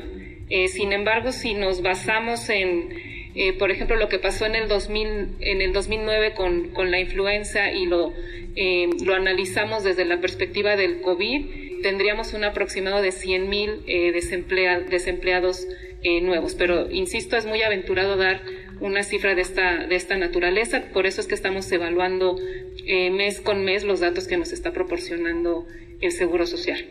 Eh, 0.49 0.69
sin 0.69 0.93
embargo, 0.93 1.33
si 1.33 1.55
nos 1.55 1.83
basamos 1.83 2.49
en 2.49 3.22
eh, 3.35 3.53
por 3.55 3.71
ejemplo, 3.71 3.97
lo 3.97 4.09
que 4.09 4.19
pasó 4.19 4.47
en 4.47 4.55
el 4.55 4.69
2000, 4.69 5.37
en 5.41 5.63
el 5.63 5.73
2009 5.73 6.35
con, 6.35 6.69
con 6.69 6.91
la 6.91 7.01
influenza 7.01 7.73
y 7.73 7.87
lo, 7.87 8.13
eh, 8.57 8.89
lo 9.05 9.15
analizamos 9.15 9.85
desde 9.85 10.05
la 10.05 10.21
perspectiva 10.21 10.77
del 10.77 11.01
COVID, 11.01 11.83
tendríamos 11.83 12.33
un 12.33 12.45
aproximado 12.45 13.03
de 13.03 13.13
100 13.13 13.49
mil 13.49 13.83
eh, 13.87 14.13
desemplea, 14.13 14.81
desempleados 14.81 15.67
eh, 16.03 16.21
nuevos. 16.21 16.55
Pero, 16.55 16.91
insisto, 16.91 17.37
es 17.37 17.45
muy 17.45 17.63
aventurado 17.63 18.17
dar 18.17 18.41
una 18.81 19.03
cifra 19.03 19.35
de 19.35 19.43
esta, 19.43 19.87
de 19.87 19.95
esta 19.95 20.17
naturaleza. 20.17 20.85
Por 20.93 21.07
eso 21.07 21.21
es 21.21 21.27
que 21.27 21.35
estamos 21.35 21.71
evaluando 21.71 22.37
eh, 22.87 23.11
mes 23.11 23.41
con 23.41 23.65
mes 23.65 23.85
los 23.85 24.01
datos 24.01 24.27
que 24.27 24.37
nos 24.37 24.53
está 24.53 24.73
proporcionando 24.73 25.67
el 26.01 26.13
Seguro 26.13 26.47
Social. 26.47 26.85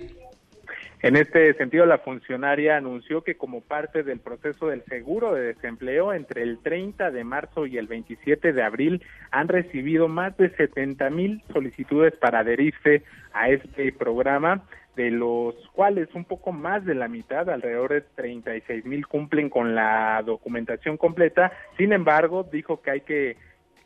En 1.03 1.15
este 1.15 1.51
sentido, 1.55 1.87
la 1.87 1.97
funcionaria 1.97 2.77
anunció 2.77 3.23
que 3.23 3.35
como 3.35 3.61
parte 3.61 4.03
del 4.03 4.19
proceso 4.19 4.67
del 4.67 4.83
seguro 4.85 5.33
de 5.33 5.53
desempleo, 5.53 6.13
entre 6.13 6.43
el 6.43 6.59
30 6.59 7.09
de 7.09 7.23
marzo 7.23 7.65
y 7.65 7.79
el 7.79 7.87
27 7.87 8.53
de 8.53 8.61
abril 8.61 9.03
han 9.31 9.47
recibido 9.47 10.07
más 10.07 10.37
de 10.37 10.51
70 10.51 11.09
mil 11.09 11.41
solicitudes 11.51 12.13
para 12.17 12.39
adherirse 12.39 13.01
a 13.33 13.49
este 13.49 13.91
programa, 13.93 14.63
de 14.95 15.09
los 15.09 15.55
cuales 15.73 16.07
un 16.13 16.25
poco 16.25 16.51
más 16.51 16.85
de 16.85 16.93
la 16.93 17.07
mitad, 17.07 17.49
alrededor 17.49 17.93
de 17.93 18.01
36 18.01 18.85
mil, 18.85 19.07
cumplen 19.07 19.49
con 19.49 19.73
la 19.73 20.21
documentación 20.23 20.97
completa. 20.97 21.51
Sin 21.77 21.93
embargo, 21.93 22.47
dijo 22.51 22.81
que 22.83 22.91
hay 22.91 23.01
que 23.01 23.37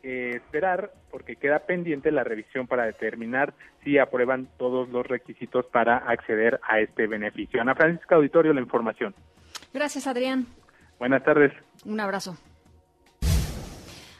que 0.06 0.36
esperar 0.36 0.92
porque 1.10 1.34
queda 1.34 1.58
pendiente 1.58 2.12
la 2.12 2.22
revisión 2.22 2.68
para 2.68 2.84
determinar 2.84 3.54
si 3.82 3.98
aprueban 3.98 4.48
todos 4.56 4.88
los 4.88 5.04
requisitos 5.04 5.66
para 5.66 5.96
acceder 5.96 6.60
a 6.62 6.78
este 6.78 7.08
beneficio. 7.08 7.60
Ana 7.60 7.74
Francisca 7.74 8.14
Auditorio, 8.14 8.52
la 8.52 8.60
información. 8.60 9.16
Gracias, 9.74 10.06
Adrián. 10.06 10.46
Buenas 11.00 11.24
tardes. 11.24 11.52
Un 11.84 11.98
abrazo. 11.98 12.36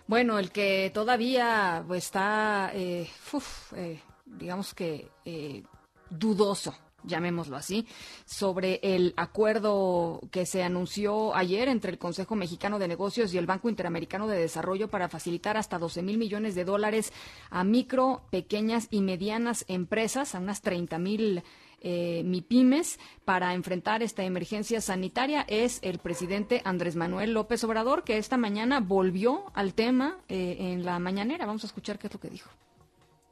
Bueno, 0.08 0.40
el 0.40 0.50
que 0.50 0.90
todavía 0.92 1.84
pues, 1.86 2.06
está, 2.06 2.72
eh, 2.74 3.06
uf, 3.32 3.72
eh, 3.74 4.00
digamos 4.24 4.74
que 4.74 5.06
eh, 5.24 5.62
dudoso 6.10 6.74
llamémoslo 7.06 7.56
así, 7.56 7.86
sobre 8.24 8.80
el 8.82 9.14
acuerdo 9.16 10.20
que 10.30 10.46
se 10.46 10.62
anunció 10.62 11.34
ayer 11.34 11.68
entre 11.68 11.92
el 11.92 11.98
Consejo 11.98 12.36
Mexicano 12.36 12.78
de 12.78 12.88
Negocios 12.88 13.32
y 13.32 13.38
el 13.38 13.46
Banco 13.46 13.68
Interamericano 13.68 14.26
de 14.26 14.38
Desarrollo 14.38 14.88
para 14.88 15.08
facilitar 15.08 15.56
hasta 15.56 15.78
12 15.78 16.02
mil 16.02 16.18
millones 16.18 16.54
de 16.54 16.64
dólares 16.64 17.12
a 17.50 17.64
micro, 17.64 18.22
pequeñas 18.30 18.88
y 18.90 19.00
medianas 19.00 19.64
empresas, 19.68 20.34
a 20.34 20.38
unas 20.38 20.62
30 20.62 20.98
mil 20.98 21.42
eh, 21.82 22.22
MIPIMES 22.24 22.98
para 23.24 23.54
enfrentar 23.54 24.02
esta 24.02 24.24
emergencia 24.24 24.80
sanitaria 24.80 25.44
es 25.46 25.78
el 25.82 25.98
presidente 25.98 26.62
Andrés 26.64 26.96
Manuel 26.96 27.32
López 27.32 27.62
Obrador, 27.64 28.02
que 28.02 28.16
esta 28.16 28.36
mañana 28.36 28.80
volvió 28.80 29.44
al 29.54 29.74
tema 29.74 30.18
eh, 30.28 30.56
en 30.58 30.84
la 30.84 30.98
mañanera. 30.98 31.46
Vamos 31.46 31.64
a 31.64 31.66
escuchar 31.68 31.98
qué 31.98 32.08
es 32.08 32.14
lo 32.14 32.20
que 32.20 32.30
dijo. 32.30 32.50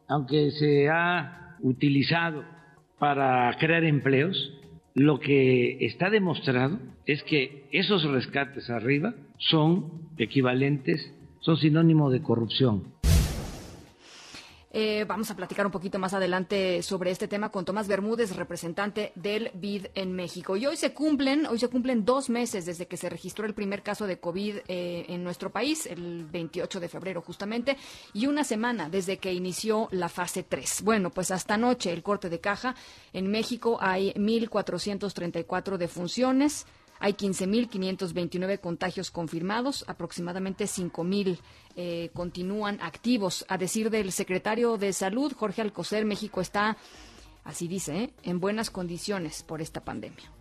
Aunque 0.08 0.50
se 0.52 0.88
ha 0.88 1.56
utilizado 1.62 2.44
para 3.04 3.54
crear 3.58 3.84
empleos, 3.84 4.34
lo 4.94 5.20
que 5.20 5.76
está 5.84 6.08
demostrado 6.08 6.78
es 7.04 7.22
que 7.24 7.68
esos 7.70 8.02
rescates 8.04 8.70
arriba 8.70 9.12
son 9.36 10.08
equivalentes, 10.16 11.12
son 11.40 11.58
sinónimo 11.58 12.08
de 12.08 12.22
corrupción. 12.22 12.93
Eh, 14.76 15.04
vamos 15.06 15.30
a 15.30 15.36
platicar 15.36 15.64
un 15.64 15.70
poquito 15.70 16.00
más 16.00 16.14
adelante 16.14 16.82
sobre 16.82 17.12
este 17.12 17.28
tema 17.28 17.50
con 17.50 17.64
Tomás 17.64 17.86
Bermúdez, 17.86 18.34
representante 18.34 19.12
del 19.14 19.52
BID 19.54 19.86
en 19.94 20.12
México. 20.12 20.56
Y 20.56 20.66
hoy 20.66 20.76
se 20.76 20.92
cumplen, 20.92 21.46
hoy 21.46 21.60
se 21.60 21.68
cumplen 21.68 22.04
dos 22.04 22.28
meses 22.28 22.66
desde 22.66 22.88
que 22.88 22.96
se 22.96 23.08
registró 23.08 23.46
el 23.46 23.54
primer 23.54 23.84
caso 23.84 24.08
de 24.08 24.18
COVID 24.18 24.56
eh, 24.66 25.06
en 25.10 25.22
nuestro 25.22 25.50
país, 25.50 25.86
el 25.86 26.24
28 26.24 26.80
de 26.80 26.88
febrero 26.88 27.22
justamente, 27.22 27.76
y 28.14 28.26
una 28.26 28.42
semana 28.42 28.88
desde 28.88 29.18
que 29.18 29.32
inició 29.32 29.86
la 29.92 30.08
fase 30.08 30.42
3. 30.42 30.82
Bueno, 30.82 31.10
pues 31.10 31.30
hasta 31.30 31.54
anoche 31.54 31.92
el 31.92 32.02
corte 32.02 32.28
de 32.28 32.40
caja. 32.40 32.74
En 33.12 33.30
México 33.30 33.78
hay 33.80 34.12
1.434 34.14 35.76
defunciones. 35.76 36.66
Hay 37.00 37.14
15.529 37.14 38.60
contagios 38.60 39.10
confirmados, 39.10 39.84
aproximadamente 39.88 40.64
5.000 40.64 41.38
eh, 41.76 42.10
continúan 42.14 42.78
activos. 42.80 43.44
A 43.48 43.58
decir 43.58 43.90
del 43.90 44.12
secretario 44.12 44.76
de 44.78 44.92
Salud, 44.92 45.32
Jorge 45.32 45.62
Alcocer, 45.62 46.04
México 46.04 46.40
está, 46.40 46.76
así 47.44 47.68
dice, 47.68 47.96
¿eh? 47.96 48.10
en 48.22 48.40
buenas 48.40 48.70
condiciones 48.70 49.42
por 49.42 49.60
esta 49.60 49.84
pandemia 49.84 50.33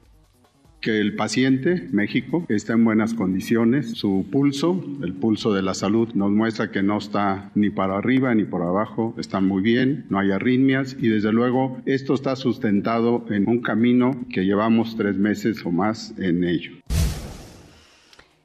que 0.83 0.99
el 0.99 1.15
paciente, 1.15 1.87
México, 1.91 2.45
está 2.49 2.73
en 2.73 2.83
buenas 2.83 3.13
condiciones. 3.13 3.91
Su 3.91 4.27
pulso, 4.29 4.83
el 5.01 5.13
pulso 5.13 5.53
de 5.53 5.63
la 5.63 5.73
salud, 5.73 6.09
nos 6.13 6.29
muestra 6.29 6.71
que 6.71 6.83
no 6.83 6.97
está 6.97 7.51
ni 7.55 7.69
para 7.69 7.97
arriba 7.97 8.35
ni 8.35 8.43
por 8.43 8.61
abajo, 8.61 9.15
está 9.17 9.39
muy 9.39 9.63
bien, 9.63 10.05
no 10.09 10.19
hay 10.19 10.31
arritmias 10.31 10.97
y 10.99 11.07
desde 11.07 11.31
luego 11.31 11.81
esto 11.85 12.13
está 12.13 12.35
sustentado 12.35 13.25
en 13.29 13.47
un 13.47 13.61
camino 13.61 14.11
que 14.29 14.43
llevamos 14.43 14.97
tres 14.97 15.17
meses 15.17 15.65
o 15.65 15.71
más 15.71 16.13
en 16.19 16.43
ello. 16.43 16.73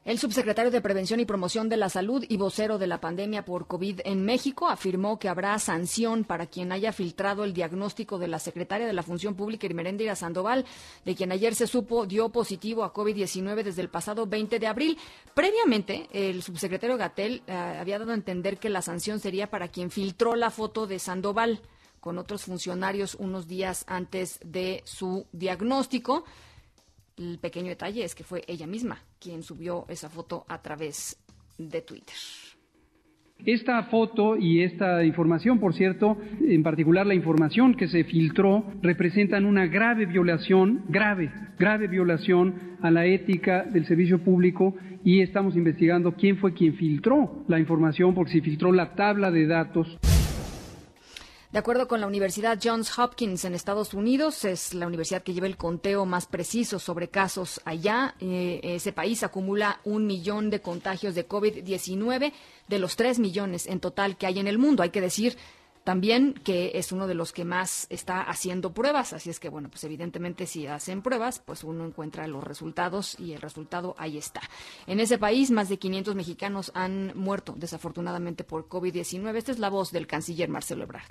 El 0.09 0.17
subsecretario 0.17 0.71
de 0.71 0.81
Prevención 0.81 1.19
y 1.19 1.25
Promoción 1.25 1.69
de 1.69 1.77
la 1.77 1.87
Salud 1.87 2.25
y 2.27 2.37
vocero 2.37 2.79
de 2.79 2.87
la 2.87 2.99
pandemia 2.99 3.45
por 3.45 3.67
COVID 3.67 3.99
en 4.05 4.25
México 4.25 4.67
afirmó 4.67 5.19
que 5.19 5.29
habrá 5.29 5.59
sanción 5.59 6.23
para 6.23 6.47
quien 6.47 6.71
haya 6.71 6.91
filtrado 6.91 7.43
el 7.43 7.53
diagnóstico 7.53 8.17
de 8.17 8.27
la 8.27 8.39
secretaria 8.39 8.87
de 8.87 8.93
la 8.93 9.03
Función 9.03 9.35
Pública 9.35 9.67
Irmeréndira 9.67 10.15
Sandoval, 10.15 10.65
de 11.05 11.13
quien 11.13 11.31
ayer 11.31 11.53
se 11.53 11.67
supo 11.67 12.07
dio 12.07 12.29
positivo 12.29 12.83
a 12.83 12.91
COVID-19 12.91 13.61
desde 13.61 13.83
el 13.83 13.89
pasado 13.89 14.25
20 14.25 14.57
de 14.57 14.65
abril. 14.65 14.97
Previamente, 15.35 16.07
el 16.11 16.41
subsecretario 16.41 16.97
Gatel 16.97 17.43
eh, 17.45 17.53
había 17.53 17.99
dado 17.99 18.09
a 18.09 18.15
entender 18.15 18.57
que 18.57 18.69
la 18.69 18.81
sanción 18.81 19.19
sería 19.19 19.51
para 19.51 19.67
quien 19.67 19.91
filtró 19.91 20.35
la 20.35 20.49
foto 20.49 20.87
de 20.87 20.97
Sandoval 20.97 21.61
con 21.99 22.17
otros 22.17 22.45
funcionarios 22.45 23.13
unos 23.13 23.47
días 23.47 23.85
antes 23.87 24.39
de 24.43 24.81
su 24.85 25.27
diagnóstico. 25.33 26.23
El 27.19 27.37
pequeño 27.37 27.67
detalle 27.67 28.05
es 28.05 28.15
que 28.15 28.23
fue 28.23 28.43
ella 28.47 28.65
misma 28.65 28.97
quien 29.19 29.43
subió 29.43 29.85
esa 29.89 30.09
foto 30.09 30.45
a 30.47 30.61
través 30.61 31.17
de 31.57 31.81
Twitter. 31.81 32.15
Esta 33.45 33.83
foto 33.83 34.37
y 34.37 34.63
esta 34.63 35.03
información, 35.03 35.59
por 35.59 35.73
cierto, 35.73 36.17
en 36.41 36.63
particular 36.63 37.05
la 37.05 37.13
información 37.13 37.75
que 37.75 37.87
se 37.89 38.05
filtró, 38.05 38.65
representan 38.81 39.45
una 39.45 39.65
grave 39.65 40.05
violación, 40.05 40.83
grave, 40.87 41.31
grave 41.57 41.87
violación 41.87 42.77
a 42.81 42.89
la 42.89 43.05
ética 43.05 43.63
del 43.63 43.85
servicio 43.85 44.19
público 44.19 44.75
y 45.03 45.21
estamos 45.21 45.55
investigando 45.57 46.13
quién 46.13 46.37
fue 46.37 46.53
quien 46.53 46.75
filtró 46.75 47.43
la 47.47 47.59
información, 47.59 48.13
porque 48.13 48.31
se 48.31 48.41
filtró 48.41 48.71
la 48.71 48.95
tabla 48.95 49.31
de 49.31 49.47
datos. 49.47 49.99
De 51.51 51.57
acuerdo 51.57 51.87
con 51.87 51.99
la 51.99 52.05
Universidad 52.05 52.59
Johns 52.63 52.99
Hopkins 52.99 53.43
en 53.43 53.55
Estados 53.55 53.95
Unidos, 53.95 54.45
es 54.45 54.75
la 54.75 54.85
universidad 54.85 55.23
que 55.23 55.33
lleva 55.33 55.47
el 55.47 55.57
conteo 55.57 56.05
más 56.05 56.27
preciso 56.27 56.77
sobre 56.77 57.09
casos 57.09 57.59
allá. 57.65 58.13
Eh, 58.19 58.59
ese 58.61 58.93
país 58.93 59.23
acumula 59.23 59.81
un 59.83 60.05
millón 60.05 60.51
de 60.51 60.61
contagios 60.61 61.15
de 61.15 61.27
COVID-19 61.27 62.33
de 62.67 62.79
los 62.79 62.95
tres 62.95 63.17
millones 63.17 63.65
en 63.65 63.79
total 63.79 64.15
que 64.15 64.27
hay 64.27 64.37
en 64.37 64.47
el 64.47 64.59
mundo. 64.59 64.83
Hay 64.83 64.91
que 64.91 65.01
decir 65.01 65.37
también 65.83 66.35
que 66.35 66.73
es 66.75 66.91
uno 66.91 67.07
de 67.07 67.15
los 67.15 67.33
que 67.33 67.45
más 67.45 67.87
está 67.89 68.21
haciendo 68.21 68.71
pruebas, 68.71 69.13
así 69.13 69.31
es 69.31 69.39
que 69.39 69.49
bueno, 69.49 69.69
pues 69.69 69.83
evidentemente 69.85 70.45
si 70.45 70.67
hacen 70.67 71.01
pruebas, 71.01 71.39
pues 71.39 71.63
uno 71.63 71.83
encuentra 71.83 72.27
los 72.27 72.43
resultados 72.43 73.19
y 73.19 73.33
el 73.33 73.41
resultado 73.41 73.95
ahí 73.97 74.19
está. 74.19 74.41
En 74.85 74.99
ese 74.99 75.17
país 75.17 75.49
más 75.49 75.67
de 75.67 75.79
500 75.79 76.13
mexicanos 76.13 76.71
han 76.75 77.11
muerto 77.15 77.55
desafortunadamente 77.57 78.43
por 78.43 78.69
COVID-19. 78.69 79.35
Esta 79.35 79.51
es 79.51 79.57
la 79.57 79.71
voz 79.71 79.91
del 79.91 80.05
canciller 80.05 80.47
Marcelo 80.47 80.83
Ebrard 80.83 81.09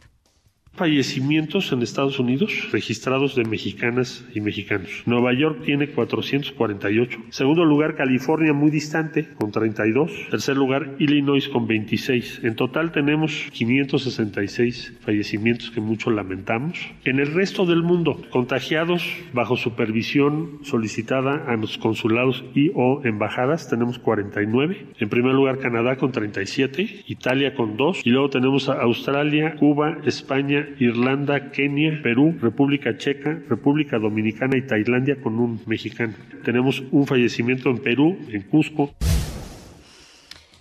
fallecimientos 0.74 1.72
en 1.72 1.82
Estados 1.82 2.18
Unidos 2.18 2.68
registrados 2.72 3.34
de 3.34 3.44
mexicanas 3.44 4.24
y 4.34 4.40
mexicanos. 4.40 5.02
Nueva 5.06 5.32
York 5.32 5.62
tiene 5.64 5.88
448. 5.88 7.18
Segundo 7.30 7.64
lugar, 7.64 7.96
California 7.96 8.52
muy 8.52 8.70
distante 8.70 9.28
con 9.34 9.50
32. 9.50 10.28
Tercer 10.30 10.56
lugar, 10.56 10.94
Illinois 10.98 11.48
con 11.48 11.66
26. 11.66 12.40
En 12.44 12.54
total 12.56 12.92
tenemos 12.92 13.48
566 13.52 14.98
fallecimientos 15.00 15.70
que 15.70 15.80
mucho 15.80 16.10
lamentamos. 16.10 16.78
En 17.04 17.18
el 17.18 17.34
resto 17.34 17.66
del 17.66 17.82
mundo, 17.82 18.20
contagiados 18.30 19.04
bajo 19.32 19.56
supervisión 19.56 20.60
solicitada 20.62 21.44
a 21.46 21.56
los 21.56 21.78
consulados 21.78 22.44
y 22.54 22.70
o 22.74 23.00
embajadas, 23.04 23.68
tenemos 23.68 23.98
49. 23.98 24.86
En 24.98 25.08
primer 25.08 25.34
lugar, 25.34 25.58
Canadá 25.58 25.96
con 25.96 26.12
37, 26.12 27.04
Italia 27.06 27.54
con 27.54 27.76
2 27.76 28.02
y 28.04 28.10
luego 28.10 28.30
tenemos 28.30 28.68
a 28.68 28.80
Australia, 28.82 29.56
Cuba, 29.56 29.98
España, 30.04 30.57
Irlanda, 30.78 31.50
Kenia, 31.50 32.00
Perú, 32.02 32.36
República 32.40 32.96
Checa, 32.96 33.38
República 33.48 33.98
Dominicana 33.98 34.56
y 34.56 34.66
Tailandia 34.66 35.20
con 35.20 35.38
un 35.38 35.60
mexicano. 35.66 36.14
Tenemos 36.44 36.82
un 36.90 37.06
fallecimiento 37.06 37.70
en 37.70 37.78
Perú, 37.78 38.18
en 38.30 38.42
Cusco. 38.42 38.94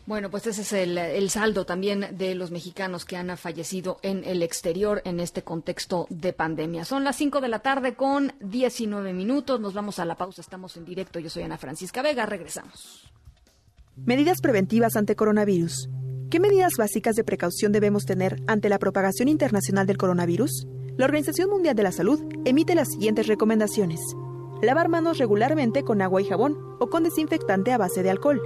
Bueno, 0.06 0.30
pues 0.30 0.48
ese 0.48 0.62
es 0.62 0.72
el, 0.72 0.98
el, 0.98 1.30
saldo 1.30 1.66
también 1.66 2.08
de 2.14 2.34
los 2.34 2.50
mexicanos 2.50 3.04
que 3.04 3.18
han 3.18 3.36
fallecido 3.38 4.00
en 4.04 4.24
el 4.24 4.42
exterior 4.42 5.02
en 5.04 5.20
este 5.20 5.42
contexto 5.42 6.08
de 6.10 6.32
pandemia. 6.32 6.86
Son 6.86 7.04
las 7.04 7.18
5 7.18 7.42
de 7.42 7.50
la 7.50 7.60
tarde 7.60 7.96
con 7.96 8.32
19 8.40 9.12
minutos. 9.12 9.60
Nos 9.60 9.74
vamos 9.74 10.00
a 10.00 10.06
la 10.06 10.16
pausa. 10.16 10.40
Estamos 10.40 10.78
en 10.78 10.86
directo. 10.86 11.20
Yo 11.20 11.30
soy 11.30 11.44
Ana 11.44 11.58
Francisca 11.58 12.02
Vega. 12.02 12.26
Regresamos. 12.26 13.12
Medidas 13.98 14.40
preventivas 14.42 14.96
ante 14.96 15.16
coronavirus. 15.18 15.90
¿Qué 16.30 16.42
medidas 16.42 16.74
básicas 16.78 17.16
de 17.16 17.24
precaución 17.24 17.72
debemos 17.72 18.06
tener 18.06 18.36
ante 18.48 18.68
la 18.68 18.80
propagación 18.80 19.30
internacional 19.30 19.88
del 19.88 19.96
coronavirus? 19.96 20.68
La 20.98 21.06
Organización 21.06 21.50
Mundial 21.50 21.74
de 21.74 21.84
la 21.84 21.94
Salud 21.94 22.20
emite 22.44 22.76
las 22.76 22.90
siguientes 22.90 23.28
recomendaciones. 23.28 24.02
Lavar 24.62 24.90
manos 24.90 25.20
regularmente 25.20 25.84
con 25.84 26.02
agua 26.02 26.22
y 26.22 26.26
jabón 26.26 26.58
o 26.82 26.90
con 26.90 27.04
desinfectante 27.04 27.72
a 27.72 27.78
base 27.78 28.04
de 28.04 28.10
alcohol. 28.10 28.42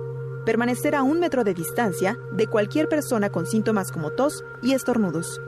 Permanecer 0.46 0.94
a 0.94 1.02
un 1.02 1.20
metro 1.20 1.44
de 1.44 1.56
distancia 1.56 2.20
de 2.34 2.46
cualquier 2.46 2.88
persona 2.88 3.32
con 3.32 3.48
síntomas 3.48 3.91
como 3.91 4.12
tos 4.12 4.44
y 4.62 4.74
estornudos. 4.74 5.41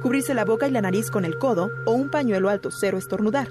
Cubrirse 0.00 0.32
la 0.32 0.46
boca 0.46 0.66
y 0.66 0.70
la 0.70 0.80
nariz 0.80 1.10
con 1.10 1.26
el 1.26 1.36
codo 1.36 1.68
o 1.84 1.92
un 1.92 2.10
pañuelo 2.10 2.48
alto 2.48 2.70
cero 2.70 2.96
estornudar. 2.96 3.48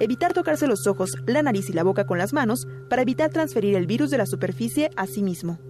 Evitar 0.00 0.32
tocarse 0.32 0.66
los 0.66 0.88
ojos, 0.88 1.12
la 1.26 1.44
nariz 1.44 1.70
y 1.70 1.74
la 1.74 1.84
boca 1.84 2.08
con 2.08 2.18
las 2.18 2.32
manos 2.32 2.66
para 2.90 3.02
evitar 3.02 3.30
transferir 3.30 3.76
el 3.76 3.86
virus 3.86 4.10
de 4.10 4.18
la 4.18 4.26
superficie 4.26 4.90
a 4.96 5.06
sí 5.06 5.22
mismo. 5.22 5.60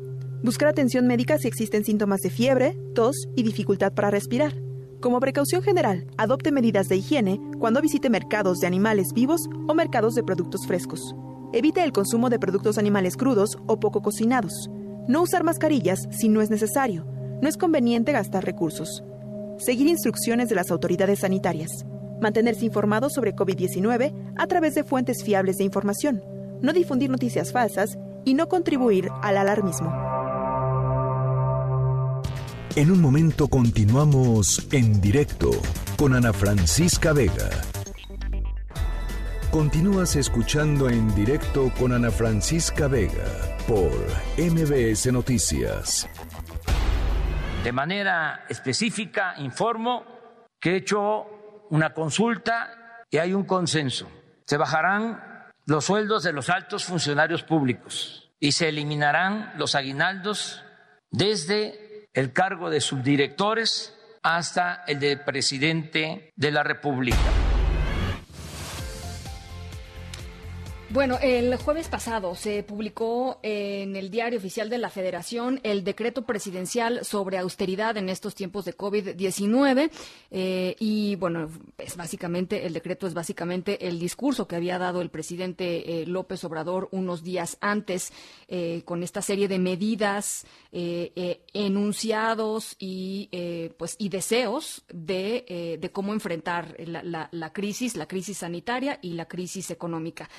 Buscar 0.42 0.68
atención 0.68 1.06
médica 1.06 1.38
si 1.38 1.46
existen 1.46 1.84
síntomas 1.84 2.20
de 2.20 2.28
fiebre, 2.28 2.76
tos 2.96 3.28
y 3.36 3.44
dificultad 3.44 3.92
para 3.92 4.10
respirar. 4.10 4.52
Como 5.00 5.20
precaución 5.20 5.62
general, 5.62 6.08
adopte 6.16 6.50
medidas 6.50 6.88
de 6.88 6.96
higiene 6.96 7.40
cuando 7.60 7.80
visite 7.80 8.10
mercados 8.10 8.58
de 8.58 8.66
animales 8.66 9.12
vivos 9.14 9.48
o 9.68 9.74
mercados 9.74 10.14
de 10.14 10.24
productos 10.24 10.66
frescos. 10.66 11.14
Evite 11.52 11.84
el 11.84 11.92
consumo 11.92 12.28
de 12.28 12.40
productos 12.40 12.76
animales 12.76 13.16
crudos 13.16 13.56
o 13.68 13.78
poco 13.78 14.02
cocinados. 14.02 14.68
No 15.06 15.22
usar 15.22 15.44
mascarillas 15.44 16.08
si 16.10 16.28
no 16.28 16.42
es 16.42 16.50
necesario. 16.50 17.06
no 17.40 17.48
es 17.48 17.56
conveniente 17.56 18.12
gastar 18.12 18.44
recursos. 18.44 19.04
Seguir 19.58 19.86
instrucciones 19.86 20.48
de 20.48 20.54
las 20.56 20.70
autoridades 20.72 21.20
sanitarias. 21.20 21.70
Mantenerse 22.20 22.64
informado 22.64 23.10
sobre 23.10 23.34
COVID-19 23.34 24.34
a 24.36 24.46
través 24.48 24.74
de 24.74 24.82
fuentes 24.84 25.22
fiables 25.22 25.58
de 25.58 25.64
información. 25.64 26.22
No 26.60 26.72
difundir 26.72 27.10
noticias 27.10 27.52
falsas 27.52 27.96
y 28.24 28.34
no 28.34 28.48
contribuir 28.48 29.08
al 29.22 29.36
alarmismo. 29.36 30.21
En 32.74 32.90
un 32.90 33.02
momento 33.02 33.48
continuamos 33.48 34.66
en 34.72 34.98
directo 34.98 35.50
con 35.98 36.14
Ana 36.14 36.32
Francisca 36.32 37.12
Vega. 37.12 37.50
Continúas 39.50 40.16
escuchando 40.16 40.88
en 40.88 41.14
directo 41.14 41.70
con 41.78 41.92
Ana 41.92 42.10
Francisca 42.10 42.88
Vega 42.88 43.26
por 43.68 43.92
MBS 44.38 45.12
Noticias. 45.12 46.08
De 47.62 47.72
manera 47.72 48.46
específica, 48.48 49.34
informo 49.36 50.06
que 50.58 50.70
he 50.70 50.76
hecho 50.76 51.66
una 51.68 51.92
consulta 51.92 53.04
y 53.10 53.18
hay 53.18 53.34
un 53.34 53.44
consenso. 53.44 54.08
Se 54.46 54.56
bajarán 54.56 55.50
los 55.66 55.84
sueldos 55.84 56.22
de 56.22 56.32
los 56.32 56.48
altos 56.48 56.86
funcionarios 56.86 57.42
públicos 57.42 58.30
y 58.40 58.52
se 58.52 58.70
eliminarán 58.70 59.52
los 59.58 59.74
aguinaldos 59.74 60.64
desde 61.10 61.81
el 62.14 62.32
cargo 62.32 62.70
de 62.70 62.80
subdirectores 62.80 63.96
hasta 64.22 64.84
el 64.86 65.00
de 65.00 65.16
presidente 65.16 66.32
de 66.36 66.50
la 66.50 66.62
República. 66.62 67.41
Bueno, 70.92 71.18
el 71.22 71.56
jueves 71.56 71.88
pasado 71.88 72.34
se 72.34 72.62
publicó 72.62 73.40
en 73.42 73.96
el 73.96 74.10
Diario 74.10 74.38
Oficial 74.38 74.68
de 74.68 74.76
la 74.76 74.90
Federación 74.90 75.58
el 75.62 75.84
decreto 75.84 76.26
presidencial 76.26 77.02
sobre 77.02 77.38
austeridad 77.38 77.96
en 77.96 78.10
estos 78.10 78.34
tiempos 78.34 78.66
de 78.66 78.76
COVID-19 78.76 79.90
eh, 80.30 80.76
y 80.78 81.16
bueno, 81.16 81.48
es 81.78 81.96
básicamente 81.96 82.66
el 82.66 82.74
decreto 82.74 83.06
es 83.06 83.14
básicamente 83.14 83.88
el 83.88 83.98
discurso 83.98 84.46
que 84.46 84.56
había 84.56 84.78
dado 84.78 85.00
el 85.00 85.08
presidente 85.08 86.02
eh, 86.02 86.06
López 86.06 86.44
Obrador 86.44 86.90
unos 86.92 87.22
días 87.22 87.56
antes 87.62 88.12
eh, 88.48 88.82
con 88.84 89.02
esta 89.02 89.22
serie 89.22 89.48
de 89.48 89.58
medidas 89.58 90.44
enunciados 91.54 92.76
y 92.78 93.28
pues 93.76 93.96
y 93.98 94.08
deseos 94.08 94.84
de, 94.88 95.78
de 95.78 95.90
cómo 95.90 96.14
enfrentar 96.14 96.74
la, 96.78 97.02
la, 97.02 97.28
la, 97.30 97.52
crisis, 97.52 97.94
la 97.94 98.06
crisis 98.06 98.38
sanitaria 98.38 98.98
y 99.02 99.12
la 99.12 99.26
crisis 99.26 99.70
económica 99.70 100.30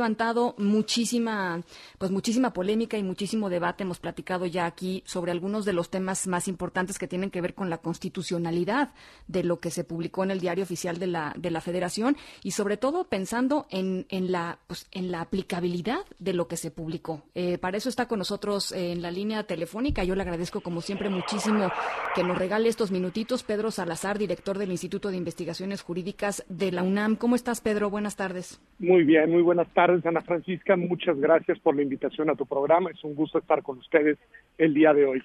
levantado 0.00 0.54
muchísima, 0.56 1.60
pues 1.98 2.10
muchísima 2.10 2.54
polémica 2.54 2.96
y 2.96 3.02
muchísimo 3.02 3.50
debate. 3.50 3.82
Hemos 3.84 4.00
platicado 4.00 4.46
ya 4.46 4.64
aquí 4.64 5.02
sobre 5.04 5.30
algunos 5.30 5.66
de 5.66 5.74
los 5.74 5.90
temas 5.90 6.26
más 6.26 6.48
importantes 6.48 6.98
que 6.98 7.06
tienen 7.06 7.30
que 7.30 7.42
ver 7.42 7.54
con 7.54 7.68
la 7.68 7.78
constitucionalidad 7.78 8.94
de 9.28 9.44
lo 9.44 9.60
que 9.60 9.70
se 9.70 9.84
publicó 9.84 10.24
en 10.24 10.30
el 10.30 10.40
diario 10.40 10.64
oficial 10.64 10.98
de 10.98 11.06
la, 11.06 11.34
de 11.36 11.50
la 11.50 11.60
Federación 11.60 12.16
y 12.42 12.52
sobre 12.52 12.78
todo 12.78 13.04
pensando 13.04 13.66
en, 13.68 14.06
en 14.08 14.32
la, 14.32 14.58
pues, 14.66 14.88
en 14.90 15.10
la 15.10 15.20
aplicabilidad 15.20 16.00
de 16.18 16.32
lo 16.32 16.48
que 16.48 16.56
se 16.56 16.70
publicó. 16.70 17.22
Eh, 17.34 17.58
para 17.58 17.76
eso 17.76 17.90
está 17.90 18.08
con 18.08 18.20
nosotros 18.20 18.72
en 18.72 19.02
la 19.02 19.10
línea 19.10 19.44
telefónica. 19.44 20.02
Yo 20.02 20.14
le 20.14 20.22
agradezco 20.22 20.62
como 20.62 20.80
siempre 20.80 21.10
muchísimo 21.10 21.70
que 22.14 22.24
nos 22.24 22.38
regale 22.38 22.70
estos 22.70 22.90
minutitos. 22.90 23.42
Pedro 23.42 23.70
Salazar, 23.70 24.18
director 24.18 24.56
del 24.56 24.70
Instituto 24.70 25.10
de 25.10 25.18
Investigaciones 25.18 25.82
Jurídicas 25.82 26.42
de 26.48 26.72
la 26.72 26.82
UNAM. 26.82 27.16
¿Cómo 27.16 27.36
estás, 27.36 27.60
Pedro? 27.60 27.90
Buenas 27.90 28.16
tardes. 28.16 28.60
Muy 28.78 29.04
bien, 29.04 29.30
muy 29.30 29.42
buenas 29.42 29.68
tardes. 29.74 29.89
Ana 30.04 30.20
Francisca. 30.20 30.76
Muchas 30.76 31.18
gracias 31.18 31.58
por 31.58 31.74
la 31.74 31.82
invitación 31.82 32.30
a 32.30 32.34
tu 32.34 32.46
programa. 32.46 32.90
Es 32.90 33.02
un 33.04 33.14
gusto 33.14 33.38
estar 33.38 33.62
con 33.62 33.78
ustedes 33.78 34.18
el 34.58 34.74
día 34.74 34.94
de 34.94 35.06
hoy. 35.06 35.22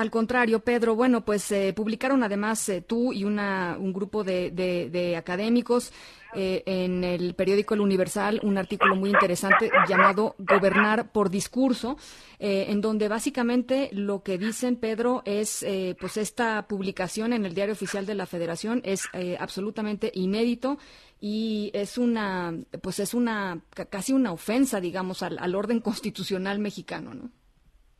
Al 0.00 0.10
contrario, 0.10 0.60
Pedro, 0.60 0.96
bueno, 0.96 1.26
pues 1.26 1.52
eh, 1.52 1.74
publicaron 1.76 2.22
además 2.22 2.66
eh, 2.70 2.80
tú 2.80 3.12
y 3.12 3.24
una, 3.24 3.76
un 3.78 3.92
grupo 3.92 4.24
de, 4.24 5.14
académicos 5.14 5.92
eh, 6.34 6.62
en 6.64 7.04
el 7.04 7.34
periódico 7.34 7.74
El 7.74 7.82
Universal 7.82 8.40
un 8.42 8.56
artículo 8.56 8.96
muy 8.96 9.10
interesante 9.10 9.70
llamado 9.86 10.36
Gobernar 10.38 11.12
por 11.12 11.28
Discurso, 11.28 11.98
en 12.38 12.80
donde 12.80 13.08
básicamente 13.08 13.90
lo 13.92 14.22
que 14.22 14.38
dicen, 14.38 14.76
Pedro, 14.76 15.20
es 15.26 15.66
pues 16.00 16.16
esta 16.16 16.66
publicación 16.66 17.34
en 17.34 17.44
el 17.44 17.52
Diario 17.52 17.74
Oficial 17.74 18.06
de 18.06 18.14
la 18.14 18.24
Federación 18.24 18.80
es 18.82 19.02
absolutamente 19.38 20.10
inédito 20.14 20.78
y 21.20 21.70
es 21.74 21.98
una, 21.98 22.54
pues 22.80 23.00
es 23.00 23.12
una, 23.12 23.60
casi 23.90 24.14
una 24.14 24.32
ofensa, 24.32 24.80
digamos, 24.80 25.22
al, 25.22 25.36
al 25.38 25.54
orden 25.54 25.80
constitucional 25.80 26.58
mexicano, 26.58 27.12
¿no? 27.12 27.30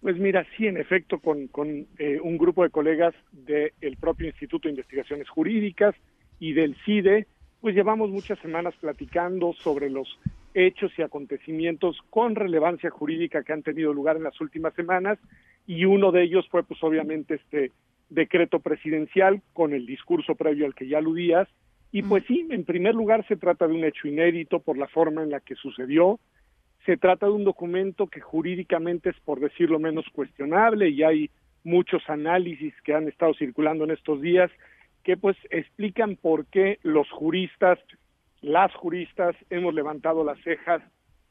Pues 0.01 0.17
mira, 0.19 0.47
sí, 0.57 0.67
en 0.67 0.79
efecto, 0.79 1.19
con, 1.19 1.49
con 1.49 1.87
eh, 1.99 2.19
un 2.23 2.39
grupo 2.39 2.63
de 2.63 2.71
colegas 2.71 3.15
del 3.33 3.97
propio 3.99 4.27
Instituto 4.27 4.67
de 4.67 4.73
Investigaciones 4.73 5.29
Jurídicas 5.29 5.95
y 6.39 6.55
del 6.55 6.75
CIDE, 6.85 7.27
pues 7.61 7.75
llevamos 7.75 8.11
muchas 8.11 8.39
semanas 8.39 8.75
platicando 8.81 9.53
sobre 9.53 9.91
los 9.91 10.19
hechos 10.55 10.91
y 10.97 11.03
acontecimientos 11.03 11.99
con 12.09 12.35
relevancia 12.35 12.91
jurídica 12.91 13.43
que 13.45 13.53
han 13.53 13.63
tenido 13.63 13.93
lugar 13.93 14.17
en 14.17 14.25
las 14.25 14.41
últimas 14.41 14.75
semanas 14.75 15.19
y 15.67 15.85
uno 15.85 16.11
de 16.11 16.25
ellos 16.25 16.49
fue 16.51 16.65
pues 16.65 16.83
obviamente 16.83 17.35
este 17.35 17.71
decreto 18.09 18.59
presidencial 18.59 19.43
con 19.53 19.73
el 19.73 19.87
discurso 19.87 20.35
previo 20.35 20.67
al 20.67 20.75
que 20.75 20.89
ya 20.89 20.99
aludías 20.99 21.47
y 21.93 22.03
pues 22.03 22.25
sí, 22.27 22.47
en 22.51 22.65
primer 22.65 22.95
lugar 22.95 23.27
se 23.27 23.37
trata 23.37 23.67
de 23.67 23.75
un 23.75 23.85
hecho 23.85 24.07
inédito 24.07 24.61
por 24.61 24.79
la 24.79 24.87
forma 24.87 25.23
en 25.23 25.31
la 25.31 25.41
que 25.41 25.57
sucedió. 25.57 26.21
Se 26.87 26.97
trata 26.97 27.27
de 27.27 27.33
un 27.33 27.45
documento 27.45 28.07
que 28.07 28.21
jurídicamente 28.21 29.11
es, 29.11 29.21
por 29.21 29.41
decirlo 29.41 29.79
menos, 29.79 30.07
cuestionable 30.13 30.89
y 30.89 31.03
hay 31.03 31.31
muchos 31.63 32.03
análisis 32.09 32.75
que 32.83 32.95
han 32.95 33.09
estado 33.09 33.35
circulando 33.35 33.85
en 33.85 33.91
estos 33.91 34.21
días 34.21 34.51
que 35.05 35.17
pues 35.17 35.37
explican 35.51 36.17
por 36.17 36.47
qué 36.47 36.79
los 36.83 37.11
juristas, 37.11 37.79
las 38.41 38.73
juristas, 38.75 39.37
hemos 39.51 39.75
levantado 39.75 40.25
las 40.25 40.39
cejas 40.43 40.83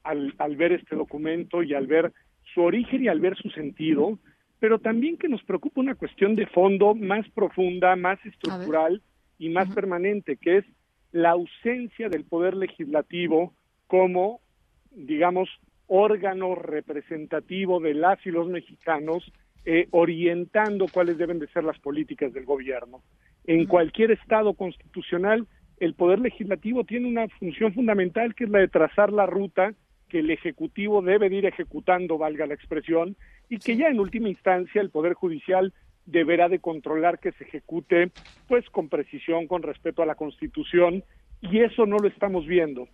al, 0.03 0.33
al 0.37 0.55
ver 0.55 0.71
este 0.71 0.95
documento 0.95 1.63
y 1.63 1.73
al 1.73 1.87
ver 1.87 2.11
su 2.53 2.61
origen 2.61 3.03
y 3.03 3.07
al 3.07 3.19
ver 3.19 3.35
su 3.35 3.49
sentido, 3.49 4.17
pero 4.59 4.79
también 4.79 5.17
que 5.17 5.29
nos 5.29 5.43
preocupa 5.43 5.81
una 5.81 5.95
cuestión 5.95 6.35
de 6.35 6.47
fondo 6.47 6.95
más 6.95 7.27
profunda, 7.29 7.95
más 7.95 8.23
estructural, 8.25 9.01
y 9.39 9.49
más 9.49 9.73
permanente, 9.73 10.37
que 10.37 10.57
es 10.57 10.65
la 11.11 11.31
ausencia 11.31 12.09
del 12.09 12.25
poder 12.25 12.55
legislativo 12.55 13.53
como, 13.87 14.41
digamos, 14.91 15.49
órgano 15.87 16.55
representativo 16.55 17.79
de 17.79 17.93
las 17.93 18.23
y 18.25 18.31
los 18.31 18.47
mexicanos, 18.47 19.31
eh, 19.65 19.87
orientando 19.91 20.85
cuáles 20.91 21.17
deben 21.17 21.39
de 21.39 21.47
ser 21.47 21.63
las 21.63 21.79
políticas 21.79 22.33
del 22.33 22.45
gobierno. 22.45 23.01
En 23.45 23.65
cualquier 23.65 24.11
Estado 24.11 24.53
constitucional, 24.53 25.47
el 25.79 25.93
poder 25.95 26.19
legislativo 26.19 26.83
tiene 26.83 27.07
una 27.07 27.27
función 27.39 27.73
fundamental 27.73 28.35
que 28.35 28.45
es 28.45 28.49
la 28.49 28.59
de 28.59 28.67
trazar 28.67 29.11
la 29.11 29.25
ruta 29.25 29.73
que 30.09 30.19
el 30.19 30.31
Ejecutivo 30.31 31.01
debe 31.01 31.29
de 31.29 31.37
ir 31.37 31.45
ejecutando, 31.45 32.17
valga 32.17 32.47
la 32.47 32.55
expresión, 32.55 33.15
y 33.47 33.59
que 33.59 33.77
ya 33.77 33.87
en 33.87 33.99
última 33.99 34.29
instancia 34.29 34.81
el 34.81 34.89
Poder 34.89 35.13
Judicial 35.13 35.73
deberá 36.05 36.49
de 36.49 36.59
controlar 36.59 37.19
que 37.19 37.31
se 37.33 37.43
ejecute 37.43 38.11
pues 38.47 38.67
con 38.69 38.89
precisión, 38.89 39.47
con 39.47 39.61
respeto 39.61 40.01
a 40.01 40.07
la 40.07 40.15
Constitución 40.15 41.03
y 41.41 41.59
eso 41.59 41.85
no 41.85 41.97
lo 41.97 42.07
estamos 42.07 42.47
viendo. 42.47 42.87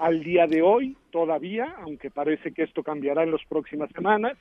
Al 0.00 0.24
día 0.24 0.46
de 0.46 0.62
hoy, 0.62 0.96
todavía, 1.10 1.74
aunque 1.82 2.10
parece 2.10 2.54
que 2.54 2.62
esto 2.62 2.82
cambiará 2.82 3.22
en 3.22 3.32
las 3.32 3.44
próximas 3.46 3.90
semanas, 3.90 4.32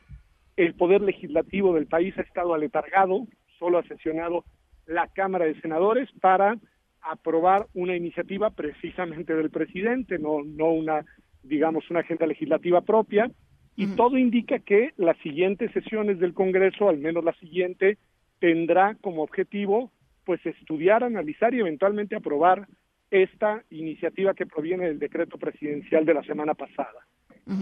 el 0.56 0.74
poder 0.74 1.02
legislativo 1.02 1.76
del 1.76 1.86
país 1.86 2.18
ha 2.18 2.22
estado 2.22 2.54
aletargado, 2.54 3.28
solo 3.58 3.80
ha 3.80 3.84
sesionado 3.84 4.46
la 4.86 5.08
Cámara 5.08 5.44
de 5.44 5.60
Senadores 5.60 6.08
para 6.22 6.58
aprobar 7.02 7.66
una 7.74 7.94
iniciativa 7.94 8.52
precisamente 8.52 9.36
del 9.36 9.50
presidente, 9.50 10.18
no, 10.18 10.46
no 10.46 10.72
una, 10.72 11.04
digamos, 11.44 11.90
una 11.90 12.00
agenda 12.00 12.26
legislativa 12.26 12.80
propia, 12.80 13.30
y 13.76 13.88
todo 13.98 14.18
indica 14.18 14.60
que 14.60 14.94
las 14.96 15.18
siguientes 15.18 15.74
sesiones 15.74 16.20
del 16.20 16.34
Congreso, 16.34 16.88
al 16.88 17.00
menos 17.00 17.26
la 17.26 17.34
siguiente, 17.34 17.98
tendrá 18.40 18.96
como 19.02 19.24
objetivo 19.24 19.92
pues 20.24 20.46
estudiar, 20.46 21.04
analizar 21.04 21.54
y 21.54 21.60
eventualmente 21.60 22.16
aprobar 22.16 22.66
esta 23.12 23.64
iniciativa 23.70 24.34
que 24.34 24.46
proviene 24.46 24.88
del 24.88 25.00
decreto 25.00 25.38
presidencial 25.38 26.06
de 26.06 26.14
la 26.14 26.24
semana 26.24 26.54
pasada. 26.54 27.06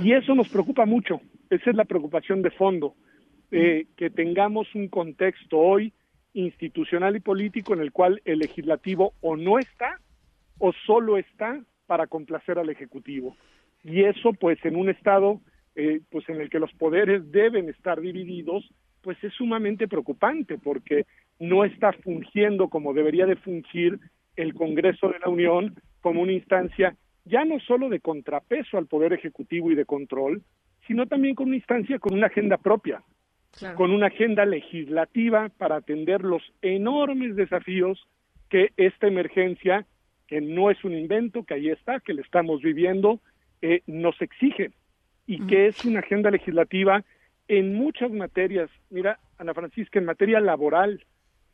Y 0.04 0.12
eso 0.12 0.36
nos 0.36 0.50
preocupa 0.50 0.86
mucho, 0.86 1.22
esa 1.50 1.70
es 1.70 1.76
la 1.76 1.86
preocupación 1.86 2.42
de 2.42 2.52
fondo, 2.52 2.96
eh, 3.52 3.88
que 3.96 4.10
tengamos 4.10 4.76
un 4.76 4.90
contexto 4.90 5.58
hoy 5.58 5.94
institucional 6.34 7.16
y 7.16 7.22
político 7.22 7.74
en 7.74 7.80
el 7.80 7.94
cual 7.94 8.22
el 8.26 8.40
legislativo 8.40 9.14
o 9.22 9.38
no 9.38 9.60
está 9.60 10.02
o 10.60 10.74
solo 10.86 11.18
está 11.18 11.64
para 11.86 12.08
complacer 12.08 12.60
al 12.60 12.70
ejecutivo. 12.70 13.38
Y 13.84 14.04
eso 14.04 14.34
pues 14.34 14.64
en 14.66 14.76
un 14.76 14.90
estado 14.90 15.40
eh, 15.76 16.02
pues 16.12 16.28
en 16.28 16.42
el 16.42 16.50
que 16.50 16.60
los 16.60 16.74
poderes 16.74 17.32
deben 17.32 17.70
estar 17.70 18.02
divididos 18.02 18.70
pues 19.02 19.24
es 19.24 19.32
sumamente 19.34 19.88
preocupante 19.88 20.58
porque 20.58 21.06
no 21.40 21.64
está 21.64 21.94
fungiendo 21.94 22.68
como 22.68 22.94
debería 22.94 23.26
de 23.26 23.38
fungir 23.38 24.00
el 24.38 24.54
Congreso 24.54 25.10
de 25.10 25.20
la 25.20 25.30
Unión 25.30 25.76
como 26.02 26.22
una 26.22 26.32
instancia 26.32 26.96
ya 27.26 27.44
no 27.44 27.60
solo 27.60 27.90
de 27.90 28.00
contrapeso 28.00 28.78
al 28.78 28.88
Poder 28.88 29.12
Ejecutivo 29.14 29.70
y 29.72 29.76
de 29.76 29.86
control, 29.86 30.44
sino 30.88 31.08
también 31.08 31.36
como 31.36 31.50
una 31.50 31.58
instancia 31.58 32.00
con 32.00 32.14
una 32.14 32.28
agenda 32.28 32.58
propia. 32.58 33.04
con 33.76 33.90
una 33.92 34.08
agenda 34.08 34.46
legislativa 34.46 35.50
para 35.58 35.78
atender 35.78 36.22
los 36.22 36.44
enormes 36.62 37.36
desafíos 37.36 38.08
que 38.50 38.72
esta 38.78 39.08
emergencia, 39.08 39.88
que 40.28 40.42
no 40.42 40.70
es 40.70 40.84
un 40.84 40.94
invento, 40.94 41.44
que 41.44 41.56
ahí 41.56 41.70
está, 41.70 42.00
que 42.00 42.14
le 42.14 42.22
estamos 42.22 42.62
viviendo, 42.62 43.20
eh, 43.64 43.82
nos 43.88 44.22
exige 44.22 44.72
y 45.26 45.46
que 45.48 45.66
es 45.68 45.84
una 45.86 46.02
agenda 46.02 46.30
legislativa 46.30 47.04
en 47.48 47.74
muchas 47.74 48.12
materias. 48.12 48.70
Mira, 48.92 49.18
Ana 49.40 49.56
Francisca, 49.56 49.98
en 49.98 50.06
materia 50.06 50.40
laboral 50.40 51.04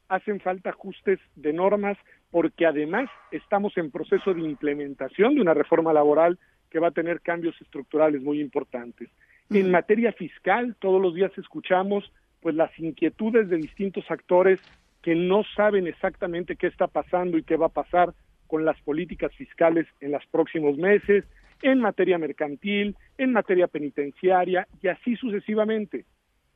hacen 0.09 0.41
falta 0.41 0.71
ajustes 0.71 1.19
de 1.35 1.53
normas 1.53 1.97
porque 2.33 2.65
además 2.65 3.11
estamos 3.29 3.77
en 3.77 3.91
proceso 3.91 4.33
de 4.33 4.41
implementación 4.41 5.35
de 5.35 5.41
una 5.41 5.53
reforma 5.53 5.93
laboral 5.93 6.39
que 6.71 6.79
va 6.79 6.87
a 6.87 6.91
tener 6.91 7.21
cambios 7.21 7.55
estructurales 7.61 8.23
muy 8.23 8.41
importantes. 8.41 9.07
En 9.51 9.69
materia 9.69 10.11
fiscal, 10.13 10.75
todos 10.79 10.99
los 10.99 11.13
días 11.13 11.31
escuchamos 11.37 12.11
pues 12.41 12.55
las 12.55 12.71
inquietudes 12.79 13.49
de 13.49 13.57
distintos 13.57 14.09
actores 14.09 14.59
que 15.03 15.13
no 15.13 15.43
saben 15.55 15.85
exactamente 15.85 16.55
qué 16.55 16.65
está 16.65 16.87
pasando 16.87 17.37
y 17.37 17.43
qué 17.43 17.55
va 17.55 17.67
a 17.67 17.69
pasar 17.83 18.15
con 18.47 18.65
las 18.65 18.81
políticas 18.81 19.31
fiscales 19.35 19.85
en 20.01 20.09
los 20.13 20.25
próximos 20.25 20.75
meses, 20.75 21.25
en 21.61 21.81
materia 21.81 22.17
mercantil, 22.17 22.95
en 23.19 23.31
materia 23.31 23.67
penitenciaria 23.67 24.67
y 24.81 24.87
así 24.87 25.15
sucesivamente. 25.17 26.05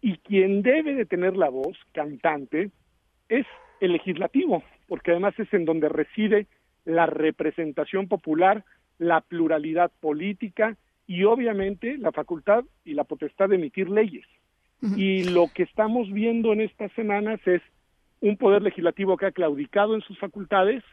Y 0.02 0.18
quien 0.18 0.64
debe 0.64 0.96
de 0.96 1.06
tener 1.06 1.38
la 1.38 1.50
voz 1.50 1.78
cantante 1.94 2.72
es 3.30 3.46
el 3.80 3.94
legislativo, 3.94 4.64
porque 4.88 5.12
además 5.12 5.38
es 5.38 5.54
en 5.54 5.66
donde 5.66 5.90
reside 5.90 6.48
la 6.86 7.06
representación 7.06 8.08
popular, 8.08 8.64
la 8.98 9.22
pluralidad 9.22 9.92
política 10.00 10.78
y 11.06 11.24
obviamente 11.24 11.98
la 11.98 12.12
facultad 12.12 12.64
y 12.84 12.94
la 12.94 13.04
potestad 13.04 13.50
de 13.50 13.56
emitir 13.56 13.90
leyes. 13.90 14.26
Y 14.96 15.24
lo 15.24 15.48
que 15.54 15.64
estamos 15.64 16.12
viendo 16.12 16.54
en 16.54 16.62
estas 16.62 16.92
semanas 16.92 17.40
es 17.48 17.62
un 18.22 18.38
poder 18.38 18.62
legislativo 18.62 19.18
que 19.18 19.26
ha 19.26 19.32
claudicado 19.32 19.96
en 19.96 20.02
sus 20.02 20.20
facultades 20.20 20.84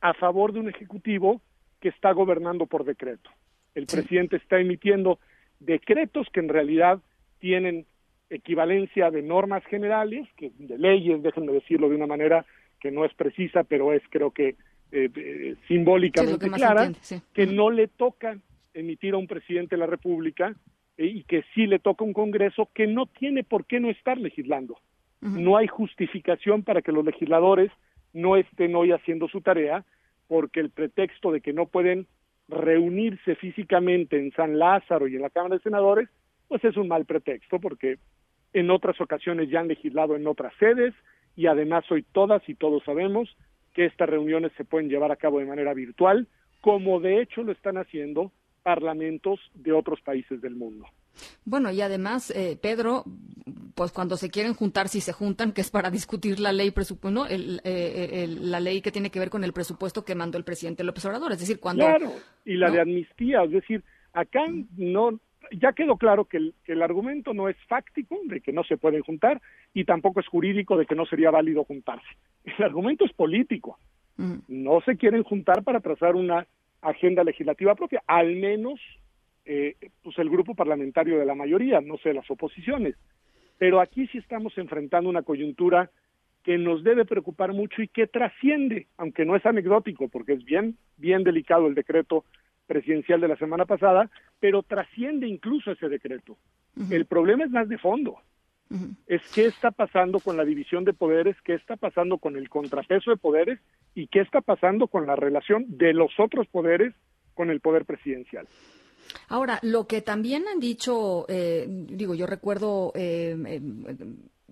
a 0.00 0.14
favor 0.14 0.52
de 0.52 0.60
un 0.60 0.68
ejecutivo 0.68 1.40
que 1.80 1.88
está 1.88 2.12
gobernando 2.12 2.66
por 2.66 2.84
decreto. 2.84 3.30
El 3.74 3.86
presidente 3.86 4.36
está 4.36 4.60
emitiendo 4.60 5.18
decretos 5.58 6.28
que 6.32 6.40
en 6.40 6.48
realidad 6.48 7.00
tienen 7.40 7.86
equivalencia 8.30 9.10
de 9.10 9.22
normas 9.22 9.64
generales, 9.64 10.28
que 10.36 10.52
de 10.58 10.78
leyes, 10.78 11.22
déjenme 11.22 11.52
decirlo 11.52 11.88
de 11.88 11.96
una 11.96 12.06
manera 12.06 12.46
que 12.82 12.90
no 12.90 13.04
es 13.04 13.14
precisa, 13.14 13.62
pero 13.62 13.92
es 13.92 14.02
creo 14.10 14.32
que 14.32 14.56
eh, 14.90 15.08
eh, 15.14 15.54
simbólicamente 15.68 16.50
clara, 16.50 16.90
que 17.32 17.46
no 17.46 17.70
le 17.70 17.86
toca 17.86 18.36
emitir 18.74 19.14
a 19.14 19.18
un 19.18 19.28
presidente 19.28 19.76
de 19.76 19.80
la 19.80 19.86
República 19.86 20.52
eh, 20.96 21.06
y 21.06 21.22
que 21.22 21.44
sí 21.54 21.68
le 21.68 21.78
toca 21.78 22.02
a 22.04 22.08
un 22.08 22.12
Congreso 22.12 22.68
que 22.74 22.88
no 22.88 23.06
tiene 23.06 23.44
por 23.44 23.66
qué 23.66 23.78
no 23.78 23.88
estar 23.88 24.18
legislando. 24.18 24.76
No 25.20 25.56
hay 25.56 25.68
justificación 25.68 26.64
para 26.64 26.82
que 26.82 26.90
los 26.90 27.04
legisladores 27.04 27.70
no 28.12 28.36
estén 28.36 28.74
hoy 28.74 28.90
haciendo 28.90 29.28
su 29.28 29.40
tarea 29.40 29.84
porque 30.26 30.58
el 30.58 30.70
pretexto 30.70 31.30
de 31.30 31.40
que 31.40 31.52
no 31.52 31.66
pueden 31.66 32.08
reunirse 32.48 33.36
físicamente 33.36 34.18
en 34.18 34.32
San 34.32 34.58
Lázaro 34.58 35.06
y 35.06 35.14
en 35.14 35.22
la 35.22 35.30
Cámara 35.30 35.54
de 35.54 35.62
Senadores, 35.62 36.08
pues 36.48 36.64
es 36.64 36.76
un 36.76 36.88
mal 36.88 37.04
pretexto 37.04 37.60
porque 37.60 37.98
en 38.52 38.68
otras 38.72 39.00
ocasiones 39.00 39.48
ya 39.48 39.60
han 39.60 39.68
legislado 39.68 40.16
en 40.16 40.26
otras 40.26 40.52
sedes 40.58 40.92
y 41.36 41.46
además 41.46 41.84
hoy 41.90 42.04
todas 42.12 42.46
y 42.48 42.54
todos 42.54 42.82
sabemos 42.84 43.28
que 43.74 43.86
estas 43.86 44.08
reuniones 44.08 44.52
se 44.56 44.64
pueden 44.64 44.88
llevar 44.88 45.12
a 45.12 45.16
cabo 45.16 45.38
de 45.38 45.46
manera 45.46 45.74
virtual, 45.74 46.28
como 46.60 47.00
de 47.00 47.22
hecho 47.22 47.42
lo 47.42 47.52
están 47.52 47.76
haciendo 47.78 48.32
parlamentos 48.62 49.40
de 49.54 49.72
otros 49.72 50.00
países 50.02 50.40
del 50.40 50.54
mundo. 50.54 50.86
Bueno, 51.44 51.70
y 51.70 51.80
además, 51.80 52.30
eh, 52.30 52.58
Pedro, 52.60 53.04
pues 53.74 53.92
cuando 53.92 54.16
se 54.16 54.30
quieren 54.30 54.54
juntar, 54.54 54.88
si 54.88 55.00
se 55.00 55.12
juntan, 55.12 55.52
que 55.52 55.60
es 55.60 55.70
para 55.70 55.90
discutir 55.90 56.38
la 56.40 56.52
ley 56.52 56.70
presupuesto, 56.70 57.26
eh, 57.28 58.26
la 58.40 58.60
ley 58.60 58.80
que 58.80 58.92
tiene 58.92 59.10
que 59.10 59.18
ver 59.18 59.28
con 59.28 59.44
el 59.44 59.52
presupuesto 59.52 60.04
que 60.04 60.14
mandó 60.14 60.38
el 60.38 60.44
presidente 60.44 60.84
López 60.84 61.04
Obrador, 61.04 61.32
es 61.32 61.40
decir, 61.40 61.58
cuando... 61.60 61.84
Claro, 61.84 62.12
y 62.44 62.54
la 62.54 62.70
de 62.70 62.80
amnistía, 62.80 63.42
es 63.44 63.50
decir, 63.50 63.82
acá 64.12 64.40
no, 64.76 65.18
ya 65.58 65.72
quedó 65.72 65.96
claro 65.96 66.24
que 66.24 66.36
el, 66.36 66.54
que 66.64 66.72
el, 66.72 66.82
argumento 66.82 67.34
no 67.34 67.48
es 67.48 67.56
fáctico 67.68 68.18
de 68.24 68.40
que 68.40 68.52
no 68.52 68.64
se 68.64 68.76
pueden 68.76 69.02
juntar 69.02 69.40
y 69.74 69.84
tampoco 69.84 70.20
es 70.20 70.26
jurídico 70.26 70.76
de 70.76 70.86
que 70.86 70.94
no 70.94 71.06
sería 71.06 71.30
válido 71.30 71.64
juntarse. 71.64 72.08
El 72.44 72.64
argumento 72.64 73.04
es 73.04 73.12
político. 73.12 73.78
No 74.46 74.80
se 74.82 74.96
quieren 74.96 75.24
juntar 75.24 75.64
para 75.64 75.80
trazar 75.80 76.14
una 76.14 76.46
agenda 76.80 77.24
legislativa 77.24 77.74
propia, 77.74 78.02
al 78.06 78.36
menos 78.36 78.78
eh, 79.44 79.74
pues 80.02 80.16
el 80.18 80.30
grupo 80.30 80.54
parlamentario 80.54 81.18
de 81.18 81.26
la 81.26 81.34
mayoría, 81.34 81.80
no 81.80 81.96
sé, 81.98 82.12
las 82.12 82.30
oposiciones. 82.30 82.94
Pero 83.58 83.80
aquí 83.80 84.06
sí 84.08 84.18
estamos 84.18 84.56
enfrentando 84.58 85.08
una 85.08 85.22
coyuntura 85.22 85.90
que 86.44 86.58
nos 86.58 86.84
debe 86.84 87.04
preocupar 87.04 87.52
mucho 87.52 87.82
y 87.82 87.88
que 87.88 88.06
trasciende, 88.06 88.86
aunque 88.96 89.24
no 89.24 89.34
es 89.34 89.46
anecdótico, 89.46 90.08
porque 90.08 90.34
es 90.34 90.44
bien, 90.44 90.76
bien 90.96 91.24
delicado 91.24 91.66
el 91.66 91.74
decreto 91.74 92.24
presidencial 92.72 93.20
de 93.20 93.28
la 93.28 93.36
semana 93.36 93.66
pasada, 93.66 94.08
pero 94.40 94.62
trasciende 94.62 95.28
incluso 95.28 95.72
ese 95.72 95.90
decreto. 95.90 96.38
El 96.90 97.04
problema 97.04 97.44
es 97.44 97.50
más 97.50 97.68
de 97.68 97.76
fondo. 97.76 98.16
Es 99.06 99.20
qué 99.34 99.44
está 99.44 99.70
pasando 99.70 100.18
con 100.20 100.38
la 100.38 100.44
división 100.46 100.84
de 100.84 100.94
poderes, 100.94 101.36
qué 101.44 101.52
está 101.52 101.76
pasando 101.76 102.16
con 102.16 102.36
el 102.36 102.48
contrapeso 102.48 103.10
de 103.10 103.18
poderes 103.18 103.60
y 103.94 104.06
qué 104.06 104.20
está 104.20 104.40
pasando 104.40 104.86
con 104.86 105.06
la 105.06 105.14
relación 105.14 105.66
de 105.68 105.92
los 105.92 106.12
otros 106.18 106.46
poderes 106.48 106.94
con 107.34 107.50
el 107.50 107.60
poder 107.60 107.84
presidencial. 107.84 108.46
Ahora, 109.28 109.58
lo 109.62 109.86
que 109.86 110.00
también 110.00 110.44
han 110.48 110.58
dicho, 110.58 111.26
eh, 111.28 111.66
digo, 111.68 112.14
yo 112.14 112.26
recuerdo 112.26 112.92
eh, 112.94 113.60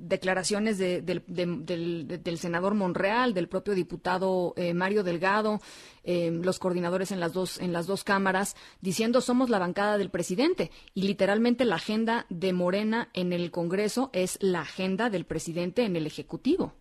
declaraciones 0.00 0.78
del, 0.78 2.38
senador 2.38 2.74
Monreal, 2.74 3.34
del 3.34 3.48
propio 3.48 3.74
diputado 3.74 4.54
eh, 4.56 4.74
Mario 4.74 5.02
Delgado, 5.02 5.60
em, 6.02 6.42
los 6.42 6.58
coordinadores 6.58 7.12
en 7.12 7.20
las 7.20 7.32
dos 7.32 7.60
en 7.60 7.72
las 7.72 7.86
dos 7.86 8.02
cámaras, 8.02 8.56
diciendo 8.80 9.20
somos 9.20 9.50
la 9.50 9.58
bancada 9.58 9.98
del 9.98 10.10
presidente 10.10 10.70
y 10.94 11.06
literalmente 11.06 11.64
la 11.64 11.76
agenda 11.76 12.26
de 12.30 12.52
Morena 12.52 13.08
en 13.14 13.32
el 13.32 13.50
Congreso 13.50 14.10
es 14.12 14.38
la 14.42 14.60
agenda 14.60 15.10
del 15.10 15.24
presidente 15.26 15.84
en 15.84 15.96
el 15.96 16.06
Ejecutivo. 16.06 16.74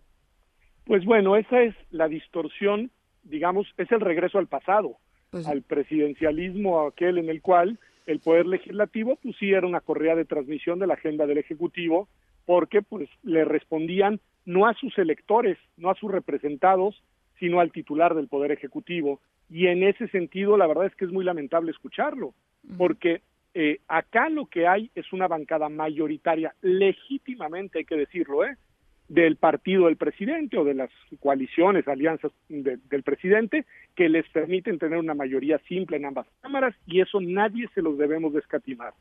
Pues 0.84 1.04
bueno, 1.04 1.36
esa 1.36 1.62
es 1.62 1.74
la 1.90 2.08
distorsión, 2.08 2.90
digamos, 3.22 3.66
es 3.76 3.92
el 3.92 4.00
regreso 4.00 4.38
al 4.38 4.48
pasado, 4.48 4.96
pues 5.30 5.46
al 5.46 5.62
presidencialismo 5.62 6.86
aquel 6.86 7.18
en 7.18 7.28
el 7.28 7.42
cual 7.42 7.78
el 8.06 8.18
poder 8.20 8.46
legislativo 8.46 9.16
pues 9.22 9.36
sí 9.38 9.52
era 9.52 9.66
una 9.66 9.80
correa 9.80 10.16
de 10.16 10.24
transmisión 10.24 10.78
de 10.78 10.86
la 10.86 10.94
agenda 10.94 11.26
del 11.26 11.38
ejecutivo 11.38 12.08
porque 12.50 12.82
pues 12.82 13.08
le 13.22 13.44
respondían 13.44 14.18
no 14.44 14.66
a 14.66 14.74
sus 14.74 14.98
electores, 14.98 15.56
no 15.76 15.88
a 15.88 15.94
sus 15.94 16.10
representados, 16.10 17.00
sino 17.38 17.60
al 17.60 17.70
titular 17.70 18.16
del 18.16 18.26
poder 18.26 18.50
ejecutivo. 18.50 19.20
Y 19.48 19.68
en 19.68 19.84
ese 19.84 20.08
sentido 20.08 20.56
la 20.56 20.66
verdad 20.66 20.86
es 20.86 20.96
que 20.96 21.04
es 21.04 21.12
muy 21.12 21.24
lamentable 21.24 21.70
escucharlo 21.70 22.34
porque 22.76 23.22
eh, 23.54 23.78
acá 23.86 24.28
lo 24.28 24.46
que 24.46 24.66
hay 24.66 24.90
es 24.96 25.12
una 25.12 25.28
bancada 25.28 25.68
mayoritaria 25.68 26.52
legítimamente 26.60 27.78
hay 27.78 27.84
que 27.84 27.94
decirlo 27.94 28.44
eh 28.44 28.56
del 29.06 29.36
partido 29.36 29.86
del 29.86 29.96
presidente 29.96 30.58
o 30.58 30.64
de 30.64 30.74
las 30.74 30.90
coaliciones, 31.20 31.86
alianzas 31.86 32.32
del 32.48 33.02
presidente, 33.04 33.64
que 33.94 34.08
les 34.08 34.28
permiten 34.30 34.80
tener 34.80 34.98
una 34.98 35.14
mayoría 35.14 35.58
simple 35.68 35.98
en 35.98 36.06
ambas 36.06 36.26
cámaras 36.42 36.74
y 36.86 37.00
eso 37.00 37.20
nadie 37.20 37.68
se 37.74 37.82
los 37.82 37.96
debemos 37.96 38.32
descatimar. 38.32 38.92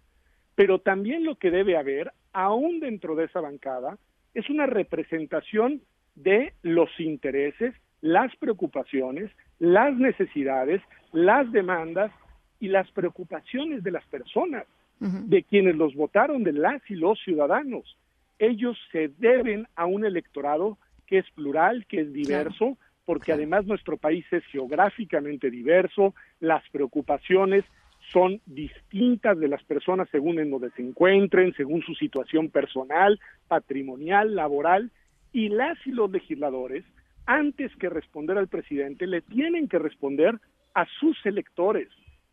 Pero 0.60 0.80
también 0.80 1.24
lo 1.24 1.36
que 1.36 1.52
debe 1.52 1.78
haber, 1.78 2.12
aún 2.34 2.82
dentro 2.82 3.16
de 3.16 3.24
esa 3.24 3.40
bancada, 3.40 3.98
es 4.34 4.50
una 4.50 4.66
representación 4.66 5.80
de 6.16 6.52
los 6.64 6.90
intereses, 7.00 7.74
las 8.02 8.36
preocupaciones, 8.36 9.32
las 9.60 9.96
necesidades, 9.96 10.82
las 11.14 11.50
demandas 11.54 12.12
y 12.60 12.68
las 12.68 12.92
preocupaciones 12.92 13.84
de 13.84 13.92
las 13.92 14.06
personas, 14.08 14.66
de 15.00 15.44
quienes 15.44 15.78
los 15.78 15.96
votaron, 15.96 16.44
de 16.44 16.52
las 16.52 16.82
y 16.90 16.96
los 16.96 17.18
ciudadanos. 17.24 17.98
Ellos 18.38 18.78
se 18.92 19.08
deben 19.18 19.66
a 19.78 19.86
un 19.86 20.04
electorado 20.04 20.78
que 21.08 21.20
es 21.20 21.32
plural, 21.36 21.86
que 21.86 22.02
es 22.02 22.12
diverso, 22.12 22.78
porque 23.06 23.32
además 23.32 23.66
nuestro 23.66 23.96
país 23.96 24.26
es 24.32 24.44
geográficamente 24.48 25.50
diverso, 25.50 26.14
las 26.42 26.68
preocupaciones 26.70 27.64
son 28.12 28.42
distintas 28.46 29.38
de 29.40 29.48
las 29.48 29.64
personas 29.64 30.08
según 30.12 30.40
en 30.40 30.50
donde 30.52 30.72
se 30.72 30.82
encuentren, 30.82 31.54
según 31.54 31.82
su 31.84 31.94
situación 31.96 32.50
personal, 32.50 33.20
patrimonial, 33.48 34.36
laboral, 34.36 34.92
y 35.32 35.50
las 35.50 35.78
y 35.86 35.92
los 35.92 36.10
legisladores, 36.10 36.84
antes 37.26 37.76
que 37.76 37.90
responder 37.90 38.38
al 38.38 38.48
presidente, 38.48 39.06
le 39.06 39.22
tienen 39.22 39.68
que 39.68 39.78
responder 39.78 40.40
a 40.74 40.88
sus 41.00 41.24
electores. 41.26 41.88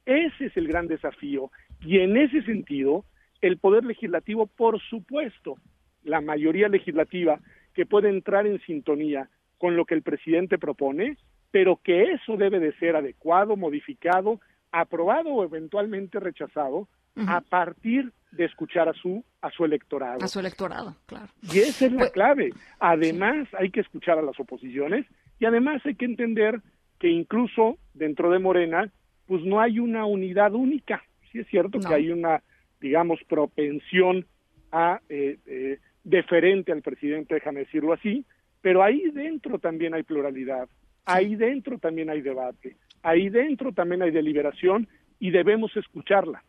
Ese 0.06 0.46
es 0.46 0.56
el 0.56 0.68
gran 0.68 0.86
desafío. 0.86 1.50
Y 1.82 1.98
en 1.98 2.16
ese 2.16 2.42
sentido, 2.42 3.04
el 3.42 3.58
Poder 3.58 3.84
Legislativo, 3.84 4.46
por 4.46 4.80
supuesto, 4.80 5.56
la 6.04 6.20
mayoría 6.20 6.68
legislativa 6.68 7.40
que 7.74 7.84
puede 7.84 8.08
entrar 8.08 8.46
en 8.46 8.60
sintonía 8.62 9.28
con 9.58 9.76
lo 9.76 9.84
que 9.84 9.94
el 9.94 10.02
presidente 10.02 10.58
propone, 10.58 11.18
pero 11.50 11.80
que 11.82 12.12
eso 12.12 12.36
debe 12.36 12.60
de 12.60 12.72
ser 12.74 12.96
adecuado, 12.96 13.56
modificado, 13.56 14.40
aprobado 14.72 15.30
o 15.30 15.44
eventualmente 15.44 16.20
rechazado 16.20 16.88
a 17.26 17.40
partir 17.40 18.12
de 18.32 18.44
escuchar 18.44 18.90
a 18.90 18.92
su 18.92 19.24
a 19.40 19.50
su 19.50 19.64
electorado. 19.64 20.22
A 20.22 20.28
su 20.28 20.38
electorado, 20.38 20.96
claro. 21.06 21.28
Y 21.42 21.60
esa 21.60 21.86
es 21.86 21.92
la 21.92 22.10
clave. 22.10 22.52
Además, 22.78 23.48
hay 23.58 23.70
que 23.70 23.80
escuchar 23.80 24.18
a 24.18 24.22
las 24.22 24.38
oposiciones 24.38 25.06
y 25.38 25.46
además 25.46 25.80
hay 25.86 25.94
que 25.94 26.04
entender 26.04 26.60
que 26.98 27.08
incluso 27.08 27.78
dentro 27.94 28.30
de 28.30 28.38
Morena, 28.38 28.92
pues 29.26 29.42
no 29.44 29.60
hay 29.60 29.78
una 29.78 30.04
unidad 30.04 30.52
única. 30.54 31.02
Sí 31.32 31.38
es 31.40 31.46
cierto 31.48 31.78
que 31.80 31.94
hay 31.94 32.10
una, 32.10 32.42
digamos, 32.80 33.20
propensión 33.28 34.26
a 34.72 35.00
eh, 35.08 35.38
eh, 35.46 35.78
deferente 36.04 36.72
al 36.72 36.82
presidente, 36.82 37.34
déjame 37.34 37.60
decirlo 37.60 37.92
así, 37.92 38.24
pero 38.60 38.82
ahí 38.82 39.10
dentro 39.10 39.58
también 39.58 39.94
hay 39.94 40.02
pluralidad, 40.02 40.68
ahí 41.04 41.36
dentro 41.36 41.78
también 41.78 42.10
hay 42.10 42.20
debate, 42.20 42.76
ahí 43.06 43.28
dentro 43.28 43.70
también 43.70 44.02
hay 44.02 44.10
deliberación 44.10 44.88
y 45.20 45.30
debemos 45.30 45.74
escucharla, 45.76 46.42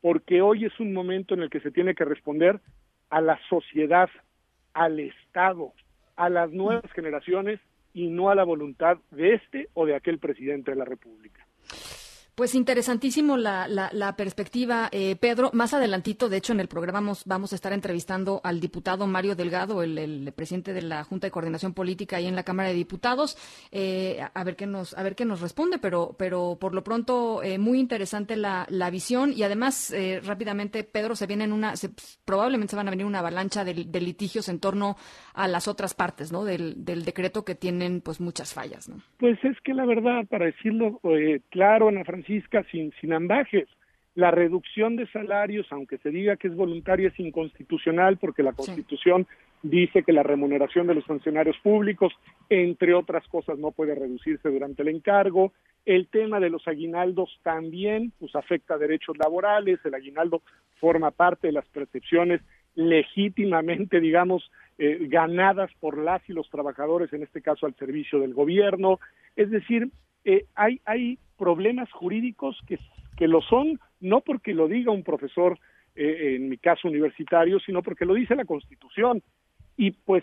porque 0.00 0.40
hoy 0.40 0.64
es 0.64 0.78
un 0.78 0.92
momento 0.92 1.34
en 1.34 1.42
el 1.42 1.50
que 1.50 1.58
se 1.58 1.72
tiene 1.72 1.96
que 1.96 2.04
responder 2.04 2.60
a 3.10 3.20
la 3.20 3.40
sociedad, 3.48 4.08
al 4.72 5.00
Estado, 5.00 5.72
a 6.14 6.28
las 6.28 6.52
nuevas 6.52 6.90
generaciones 6.92 7.58
y 7.92 8.06
no 8.06 8.30
a 8.30 8.36
la 8.36 8.44
voluntad 8.44 8.98
de 9.10 9.34
este 9.34 9.68
o 9.74 9.84
de 9.84 9.96
aquel 9.96 10.20
presidente 10.20 10.70
de 10.70 10.76
la 10.76 10.84
República. 10.84 11.44
Pues 12.40 12.54
interesantísimo 12.54 13.36
la, 13.36 13.68
la, 13.68 14.16
perspectiva, 14.16 14.88
eh, 14.92 15.14
Pedro. 15.20 15.50
Más 15.52 15.74
adelantito, 15.74 16.30
de 16.30 16.38
hecho, 16.38 16.54
en 16.54 16.60
el 16.60 16.68
programa 16.68 17.00
vamos, 17.00 17.22
vamos, 17.26 17.52
a 17.52 17.54
estar 17.54 17.74
entrevistando 17.74 18.40
al 18.42 18.60
diputado 18.60 19.06
Mario 19.06 19.36
Delgado, 19.36 19.82
el, 19.82 20.32
presidente 20.34 20.72
de 20.72 20.80
la 20.80 21.04
Junta 21.04 21.26
de 21.26 21.32
Coordinación 21.32 21.74
Política 21.74 22.16
ahí 22.16 22.26
en 22.26 22.36
la 22.36 22.42
Cámara 22.42 22.70
de 22.70 22.76
Diputados, 22.76 23.36
eh, 23.70 24.22
a 24.32 24.42
ver 24.42 24.56
qué 24.56 24.66
nos 24.66 24.96
a 24.96 25.02
ver 25.02 25.16
qué 25.16 25.26
nos 25.26 25.42
responde. 25.42 25.76
Pero, 25.76 26.16
pero 26.18 26.56
por 26.58 26.72
lo 26.72 26.82
pronto 26.82 27.42
eh, 27.42 27.58
muy 27.58 27.78
interesante 27.78 28.36
la, 28.36 28.64
la, 28.70 28.88
visión 28.88 29.34
y 29.36 29.42
además 29.42 29.94
rápidamente, 30.24 30.82
Pedro, 30.82 31.16
se 31.16 31.26
viene 31.26 31.44
una, 31.52 31.74
probablemente 32.24 32.70
se 32.70 32.76
van 32.76 32.88
a 32.88 32.90
venir 32.90 33.04
una 33.04 33.18
avalancha 33.18 33.66
de, 33.66 33.74
litigios 34.00 34.48
en 34.48 34.60
torno 34.60 34.96
a 35.34 35.46
las 35.46 35.68
otras 35.68 35.92
partes, 35.92 36.32
¿no? 36.32 36.46
Del, 36.46 36.86
del, 36.86 37.04
decreto 37.04 37.44
que 37.44 37.54
tienen 37.54 38.00
pues 38.00 38.18
muchas 38.18 38.54
fallas, 38.54 38.88
¿no? 38.88 38.96
Pues 39.18 39.38
es 39.44 39.60
que 39.62 39.74
la 39.74 39.84
verdad, 39.84 40.26
para 40.26 40.46
decirlo 40.46 41.02
claro, 41.50 41.88
Ana 41.88 42.02
Francisca 42.02 42.29
sin, 42.70 42.92
sin 43.00 43.12
ambajes. 43.12 43.68
La 44.14 44.30
reducción 44.30 44.96
de 44.96 45.06
salarios, 45.06 45.66
aunque 45.70 45.98
se 45.98 46.10
diga 46.10 46.36
que 46.36 46.48
es 46.48 46.56
voluntaria, 46.56 47.08
es 47.08 47.20
inconstitucional 47.20 48.18
porque 48.18 48.42
la 48.42 48.52
Constitución 48.52 49.26
dice 49.62 50.02
que 50.02 50.12
la 50.12 50.22
remuneración 50.22 50.86
de 50.86 50.94
los 50.94 51.04
funcionarios 51.04 51.56
públicos, 51.58 52.12
entre 52.48 52.94
otras 52.94 53.26
cosas, 53.28 53.58
no 53.58 53.70
puede 53.70 53.94
reducirse 53.94 54.48
durante 54.48 54.82
el 54.82 54.88
encargo. 54.88 55.52
El 55.84 56.08
tema 56.08 56.40
de 56.40 56.50
los 56.50 56.66
aguinaldos 56.66 57.38
también 57.42 58.12
pues, 58.18 58.34
afecta 58.34 58.78
derechos 58.78 59.16
laborales. 59.16 59.78
El 59.84 59.94
aguinaldo 59.94 60.42
forma 60.80 61.10
parte 61.12 61.48
de 61.48 61.52
las 61.52 61.66
percepciones 61.66 62.40
legítimamente, 62.74 64.00
digamos, 64.00 64.50
eh, 64.78 64.98
ganadas 65.08 65.70
por 65.78 65.98
las 65.98 66.22
y 66.28 66.32
los 66.32 66.48
trabajadores, 66.50 67.12
en 67.12 67.22
este 67.22 67.42
caso 67.42 67.66
al 67.66 67.74
servicio 67.76 68.18
del 68.18 68.34
gobierno. 68.34 68.98
Es 69.36 69.50
decir, 69.50 69.88
eh, 70.24 70.46
hay, 70.54 70.80
hay 70.84 71.18
problemas 71.40 71.90
jurídicos 71.90 72.60
que, 72.66 72.78
que 73.16 73.26
lo 73.26 73.40
son 73.40 73.80
no 73.98 74.20
porque 74.20 74.52
lo 74.52 74.68
diga 74.68 74.92
un 74.92 75.02
profesor, 75.02 75.58
eh, 75.96 76.34
en 76.36 76.50
mi 76.50 76.58
caso 76.58 76.86
universitario, 76.86 77.58
sino 77.60 77.82
porque 77.82 78.04
lo 78.04 78.12
dice 78.12 78.36
la 78.36 78.44
Constitución. 78.44 79.22
Y 79.78 79.92
pues 79.92 80.22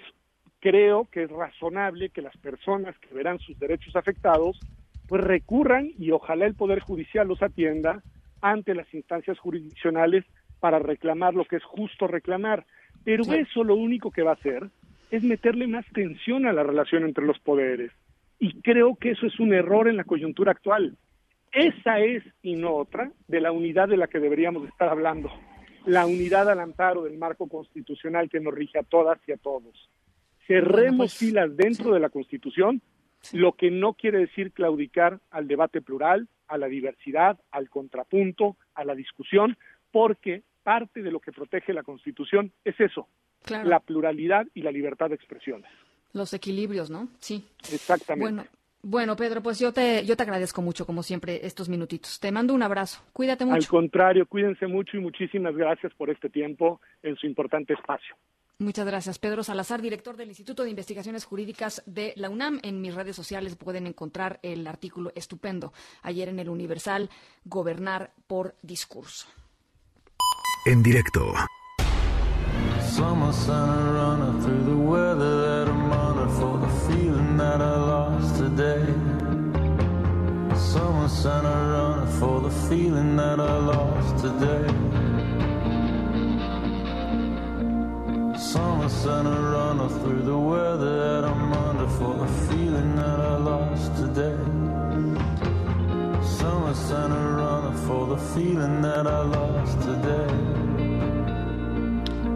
creo 0.59 1.07
que 1.11 1.23
es 1.23 1.31
razonable 1.31 2.09
que 2.09 2.21
las 2.21 2.37
personas 2.37 2.95
que 2.99 3.15
verán 3.15 3.39
sus 3.39 3.57
derechos 3.57 3.95
afectados, 3.95 4.59
pues 5.07 5.23
recurran 5.23 5.89
y 5.97 6.11
ojalá 6.11 6.45
el 6.45 6.53
Poder 6.53 6.81
Judicial 6.81 7.27
los 7.27 7.41
atienda 7.41 8.03
ante 8.41 8.75
las 8.75 8.93
instancias 8.93 9.39
jurisdiccionales 9.39 10.23
para 10.59 10.77
reclamar 10.77 11.33
lo 11.33 11.45
que 11.45 11.55
es 11.55 11.63
justo 11.63 12.05
reclamar. 12.05 12.67
Pero 13.03 13.23
eso 13.33 13.63
lo 13.63 13.75
único 13.75 14.11
que 14.11 14.21
va 14.21 14.31
a 14.31 14.35
hacer 14.35 14.69
es 15.09 15.23
meterle 15.23 15.65
más 15.65 15.85
tensión 15.93 16.45
a 16.45 16.53
la 16.53 16.61
relación 16.61 17.05
entre 17.05 17.25
los 17.25 17.39
poderes. 17.39 17.91
Y 18.39 18.61
creo 18.61 18.95
que 18.95 19.11
eso 19.11 19.25
es 19.25 19.39
un 19.39 19.53
error 19.53 19.87
en 19.87 19.97
la 19.97 20.03
coyuntura 20.03 20.51
actual. 20.51 20.95
Esa 21.57 21.99
es, 21.99 22.23
y 22.43 22.55
no 22.55 22.75
otra, 22.75 23.11
de 23.27 23.41
la 23.41 23.51
unidad 23.51 23.87
de 23.87 23.97
la 23.97 24.07
que 24.07 24.19
deberíamos 24.19 24.67
estar 24.67 24.89
hablando. 24.89 25.31
La 25.87 26.05
unidad 26.05 26.47
al 26.51 26.59
amparo 26.59 27.03
del 27.03 27.17
marco 27.17 27.47
constitucional 27.47 28.29
que 28.29 28.39
nos 28.39 28.53
rige 28.53 28.77
a 28.77 28.83
todas 28.83 29.17
y 29.27 29.31
a 29.31 29.37
todos. 29.37 29.89
Cerremos 30.45 30.97
pues, 30.97 31.15
filas 31.15 31.57
dentro 31.57 31.95
de 31.95 31.99
la 31.99 32.09
Constitución, 32.09 32.83
lo 33.31 33.53
que 33.53 33.71
no 33.71 33.93
quiere 33.93 34.19
decir 34.19 34.51
claudicar 34.51 35.19
al 35.31 35.47
debate 35.47 35.81
plural, 35.81 36.27
a 36.47 36.59
la 36.59 36.67
diversidad, 36.67 37.39
al 37.49 37.71
contrapunto, 37.71 38.55
a 38.75 38.85
la 38.85 38.93
discusión, 38.93 39.57
porque 39.91 40.43
parte 40.61 41.01
de 41.01 41.09
lo 41.09 41.19
que 41.19 41.31
protege 41.31 41.73
la 41.73 41.81
Constitución 41.81 42.51
es 42.65 42.79
eso, 42.79 43.07
la 43.49 43.79
pluralidad 43.79 44.45
y 44.53 44.61
la 44.61 44.71
libertad 44.71 45.09
de 45.09 45.15
expresiones. 45.15 45.71
Los 46.13 46.33
equilibrios, 46.33 46.91
¿no? 46.91 47.09
Sí. 47.19 47.47
Exactamente. 47.73 48.31
Bueno, 48.31 48.49
bueno, 48.81 49.15
Pedro, 49.15 49.41
pues 49.41 49.59
yo 49.59 49.73
te, 49.73 50.05
yo 50.05 50.15
te 50.15 50.23
agradezco 50.23 50.61
mucho, 50.61 50.85
como 50.85 51.03
siempre, 51.03 51.45
estos 51.45 51.67
minutitos. 51.69 52.19
Te 52.19 52.31
mando 52.31 52.53
un 52.53 52.63
abrazo. 52.63 53.01
Cuídate 53.13 53.45
mucho. 53.45 53.55
Al 53.55 53.67
contrario, 53.67 54.25
cuídense 54.27 54.67
mucho 54.67 54.97
y 54.97 54.99
muchísimas 54.99 55.55
gracias 55.55 55.93
por 55.95 56.09
este 56.09 56.29
tiempo 56.29 56.79
en 57.03 57.15
su 57.15 57.25
importante 57.25 57.73
espacio. 57.73 58.15
Muchas 58.59 58.87
gracias. 58.87 59.19
Pedro 59.19 59.43
Salazar, 59.43 59.81
director 59.81 60.17
del 60.17 60.29
Instituto 60.29 60.63
de 60.63 60.71
Investigaciones 60.71 61.25
Jurídicas 61.25 61.83
de 61.85 62.13
la 62.15 62.29
UNAM. 62.29 62.59
En 62.63 62.81
mis 62.81 62.95
redes 62.95 63.15
sociales 63.15 63.55
pueden 63.55 63.85
encontrar 63.85 64.39
el 64.41 64.65
artículo 64.65 65.11
estupendo 65.15 65.73
ayer 66.01 66.29
en 66.29 66.39
el 66.39 66.49
Universal, 66.49 67.09
Gobernar 67.45 68.11
por 68.25 68.55
Discurso. 68.63 69.27
En 70.65 70.81
directo. 70.81 71.33
Someone 81.07 81.23
sent 81.23 81.47
a 81.47 81.57
runner 81.71 82.05
for 82.19 82.41
the 82.41 82.49
feeling 82.67 83.15
that 83.15 83.39
I 83.39 83.57
lost 83.59 84.17
today. 84.25 84.67
Someone 88.37 88.89
sent 88.89 89.25
a 89.25 89.39
runner 89.55 89.87
through 89.87 90.23
the 90.23 90.37
weather 90.37 91.21
that 91.21 91.23
I'm 91.23 91.53
under 91.53 91.87
for 91.87 92.13
the 92.13 92.27
feeling 92.49 92.97
that 92.97 93.19
I 93.21 93.37
lost 93.37 93.95
today. 93.95 94.37
Someone 96.39 96.75
sent 96.75 97.13
a 97.13 97.27
runner 97.39 97.77
for 97.87 98.07
the 98.07 98.17
feeling 98.17 98.81
that 98.81 99.07
I 99.07 99.21
lost 99.21 99.79
today. 99.79 100.27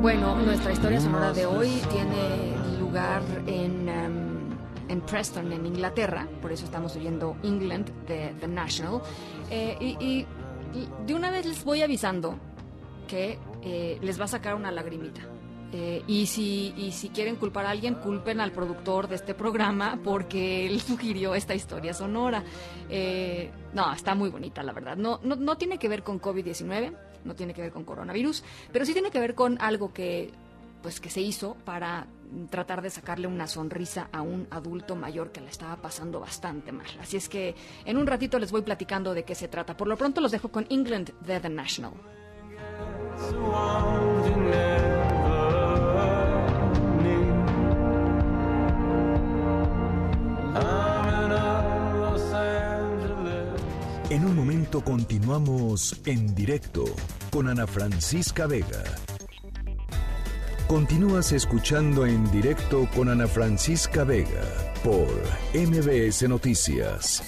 Bueno, 0.02 0.38
nuestra 0.46 0.72
historia 0.72 1.02
sonora 1.02 1.34
de 1.34 1.46
hoy 1.46 1.82
tiene 1.90 2.56
lugar 2.80 3.22
en 3.48 3.90
um, 3.90 4.31
en 4.92 5.02
Preston, 5.02 5.52
en 5.54 5.66
Inglaterra, 5.66 6.28
por 6.42 6.52
eso 6.52 6.66
estamos 6.66 6.96
oyendo 6.96 7.38
England 7.44 7.90
de 8.06 8.36
The 8.40 8.48
National. 8.48 9.02
Eh, 9.50 9.78
y, 9.80 10.26
de 11.06 11.14
una 11.14 11.30
vez 11.30 11.46
les 11.46 11.66
voy 11.66 11.82
avisando 11.82 12.38
que 13.06 13.38
eh, 13.62 13.98
les 14.02 14.20
va 14.20 14.26
a 14.26 14.28
sacar 14.28 14.56
una 14.56 14.72
lagrimita. 14.72 15.22
Eh, 15.74 16.04
y, 16.08 16.26
si, 16.26 16.74
y 16.78 16.92
si 16.92 17.10
quieren 17.10 17.38
culpar 17.38 17.66
a 17.66 17.72
alguien, 17.72 17.96
culpen 17.96 18.40
al 18.42 18.52
productor 18.52 19.08
de 19.08 19.16
este 19.16 19.34
programa 19.34 20.00
porque 20.04 20.66
él 20.66 20.82
sugirió 20.88 21.36
esta 21.36 21.56
historia 21.56 21.94
sonora. 21.94 22.44
no, 23.74 23.94
está 23.94 24.16
muy 24.16 24.30
bonita, 24.30 24.64
la 24.64 24.74
verdad. 24.74 24.98
No, 24.98 25.20
no, 25.24 25.36
no 25.36 25.58
tiene 25.58 25.78
que 25.78 25.90
ver 25.90 26.04
con 26.04 26.22
COVID-19, 26.22 26.94
no 27.24 27.36
tiene 27.36 27.54
que 27.54 27.62
ver 27.62 27.72
con 27.72 27.84
coronavirus, 27.84 28.44
pero 28.72 28.86
sí 28.86 28.94
tiene 28.94 29.12
que 29.12 29.20
ver 29.20 29.36
con 29.36 29.62
algo 29.62 29.94
que, 29.94 30.32
pues, 30.82 31.00
que 31.00 31.10
se 31.10 31.22
hizo 31.22 31.56
para 31.65 32.08
tratar 32.50 32.82
de 32.82 32.89
sacarle 32.89 33.28
una 33.28 33.48
sonrisa 33.48 34.08
a 34.12 34.22
un 34.22 34.48
adulto 34.52 34.96
mayor 34.96 35.32
que 35.32 35.41
le 35.41 35.50
estaba 35.50 35.76
pasando 35.78 36.20
bastante 36.20 36.72
mal. 36.72 36.88
Así 37.00 37.17
es 37.17 37.30
que 37.30 37.56
en 37.86 37.98
un 37.98 38.08
ratito 38.08 38.39
les 38.39 38.52
voy 38.52 38.62
platicando 38.62 39.13
de 39.13 39.24
qué 39.24 39.36
se 39.36 39.48
trata. 39.48 39.76
Por 39.76 39.88
lo 39.88 39.98
pronto 39.98 40.22
los 40.22 40.32
dejo 40.32 40.50
con 40.50 40.65
England 40.70 41.12
The 41.26 41.50
National. 41.50 41.94
En 54.10 54.26
un 54.26 54.36
momento 54.36 54.84
continuamos 54.84 56.01
en 56.06 56.36
directo 56.36 56.84
con 57.30 57.47
Ana 57.47 57.66
Francisca 57.66 58.45
Vega. 58.45 58.84
Continúas 60.72 61.34
escuchando 61.34 62.05
en 62.05 62.32
directo 62.32 62.88
con 62.95 63.09
Ana 63.09 63.28
Francisca 63.28 64.05
Vega 64.05 64.72
por 64.86 65.05
MBS 65.53 66.30
Noticias. 66.30 67.22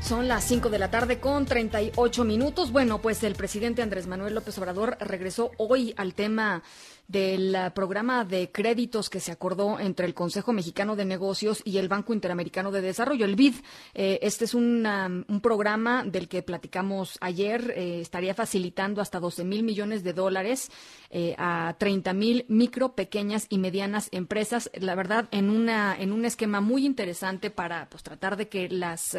Son 0.00 0.28
las 0.28 0.44
5 0.44 0.70
de 0.70 0.78
la 0.78 0.92
tarde 0.92 1.18
con 1.18 1.46
38 1.46 2.24
minutos. 2.24 2.70
Bueno, 2.70 3.02
pues 3.02 3.24
el 3.24 3.34
presidente 3.34 3.82
Andrés 3.82 4.06
Manuel 4.06 4.36
López 4.36 4.56
Obrador 4.58 4.96
regresó 5.00 5.50
hoy 5.56 5.94
al 5.96 6.14
tema 6.14 6.62
del 7.08 7.54
ah, 7.54 7.74
programa 7.74 8.24
de 8.24 8.50
créditos 8.50 9.10
que 9.10 9.20
se 9.20 9.32
acordó 9.32 9.78
entre 9.78 10.06
el 10.06 10.14
Consejo 10.14 10.52
Mexicano 10.52 10.96
de 10.96 11.04
Negocios 11.04 11.62
y 11.64 11.78
el 11.78 11.88
Banco 11.88 12.14
Interamericano 12.14 12.70
de 12.70 12.80
Desarrollo, 12.80 13.24
el 13.24 13.36
BID. 13.36 13.54
Eh, 13.94 14.18
este 14.22 14.44
es 14.44 14.54
un, 14.54 14.86
un, 14.86 15.40
programa 15.40 16.04
del 16.04 16.28
que 16.28 16.42
platicamos 16.42 17.18
ayer. 17.20 17.72
Eh, 17.76 18.00
estaría 18.00 18.34
facilitando 18.34 19.00
hasta 19.00 19.20
12 19.20 19.44
mil 19.44 19.62
millones 19.62 20.02
de 20.02 20.12
dólares 20.12 20.70
eh, 21.16 21.36
a 21.38 21.76
30 21.78 22.12
mil 22.12 22.44
micro, 22.48 22.96
pequeñas 22.96 23.46
y 23.48 23.58
medianas 23.58 24.08
empresas. 24.10 24.68
La 24.74 24.96
verdad, 24.96 25.28
en, 25.30 25.48
una, 25.48 25.96
en 25.96 26.10
un 26.12 26.24
esquema 26.24 26.60
muy 26.60 26.84
interesante 26.84 27.50
para 27.50 27.88
pues, 27.88 28.02
tratar 28.02 28.36
de 28.36 28.48
que 28.48 28.68
las 28.68 29.16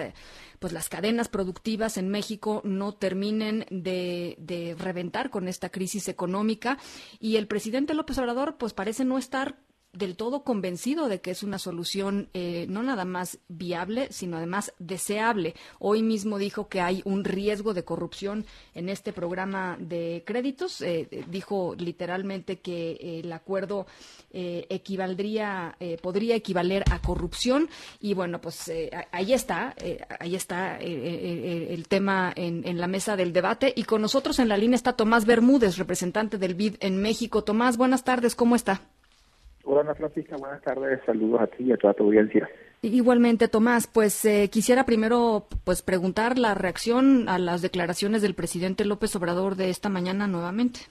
pues 0.60 0.74
las 0.74 0.90
cadenas 0.90 1.30
productivas 1.30 1.98
en 1.98 2.10
México 2.10 2.62
no 2.66 2.94
terminen 2.94 3.66
de, 3.70 4.36
de 4.40 4.76
reventar 4.78 5.30
con 5.30 5.48
esta 5.48 5.70
crisis 5.70 6.10
económica 6.10 6.78
y 7.20 7.38
el 7.38 7.48
presidente 7.48 7.94
López 7.94 8.18
Obrador 8.18 8.58
pues 8.58 8.74
parece 8.74 9.06
no 9.06 9.18
estar 9.18 9.58
del 9.96 10.16
todo 10.16 10.44
convencido 10.44 11.08
de 11.08 11.22
que 11.22 11.32
es 11.32 11.44
una 11.44 11.58
solución 11.58 12.30
eh, 12.34 12.66
no 12.70 12.84
nada 12.84 13.06
más 13.06 13.40
viable, 13.48 14.08
sino 14.12 14.38
además 14.38 14.74
deseable. 14.78 15.56
Hoy 15.80 16.04
mismo 16.04 16.38
dijo 16.38 16.68
que 16.68 16.82
hay 16.82 17.02
un 17.06 17.24
riesgo 17.24 17.74
de 17.74 17.84
corrupción 17.84 18.46
en 18.74 18.90
este 18.90 19.14
programa 19.14 19.78
de 19.80 20.24
créditos. 20.26 20.82
Eh, 20.82 21.26
dijo 21.28 21.76
literalmente 21.78 22.60
que 22.60 23.20
el 23.20 23.32
acuerdo 23.32 23.88
eh, 24.32 24.68
equivaldría, 24.70 25.78
podría 26.02 26.36
equivaler 26.36 26.84
a 26.92 27.02
corrupción. 27.02 27.70
Y 28.00 28.14
bueno, 28.14 28.42
pues 28.42 28.72
ahí 29.12 29.34
está, 29.34 29.76
ahí 30.20 30.36
está 30.36 30.78
el 30.78 31.88
tema 31.88 32.34
en, 32.36 32.68
en 32.68 32.80
la 32.80 32.88
mesa 32.88 33.16
del 33.16 33.34
debate. 33.34 33.74
Y 33.76 33.84
con 33.84 34.02
nosotros 34.02 34.40
en 34.40 34.50
la 34.50 34.58
línea 34.58 34.76
está 34.76 34.94
Tomás 34.94 35.26
Bermúdez, 35.26 35.78
representante 35.78 36.38
del 36.38 36.56
BID 36.56 36.76
en 36.82 37.02
México. 37.02 37.44
Tomás, 37.44 37.78
buenas 37.78 38.04
tardes, 38.04 38.36
¿cómo 38.36 38.56
está? 38.56 38.82
Hola 39.68 39.82
Ana 39.82 39.96
Francisca, 39.96 40.38
buenas 40.38 40.62
tardes, 40.62 41.00
saludos 41.08 41.42
a 41.42 41.48
ti 41.48 41.64
y 41.64 41.72
a 41.72 41.78
toda 41.78 41.96
tu 41.96 42.04
audiencia. 42.04 42.48
Igualmente, 42.84 43.48
Tomás, 43.48 43.88
pues 43.88 44.24
eh, 44.24 44.48
quisiera 44.52 44.86
primero 44.86 45.48
pues 45.64 45.82
preguntar 45.82 46.38
la 46.38 46.54
reacción 46.54 47.28
a 47.28 47.40
las 47.40 47.64
declaraciones 47.64 48.22
del 48.22 48.36
presidente 48.36 48.86
López 48.86 49.16
Obrador 49.16 49.56
de 49.56 49.72
esta 49.72 49.90
mañana 49.90 50.28
nuevamente. 50.28 50.82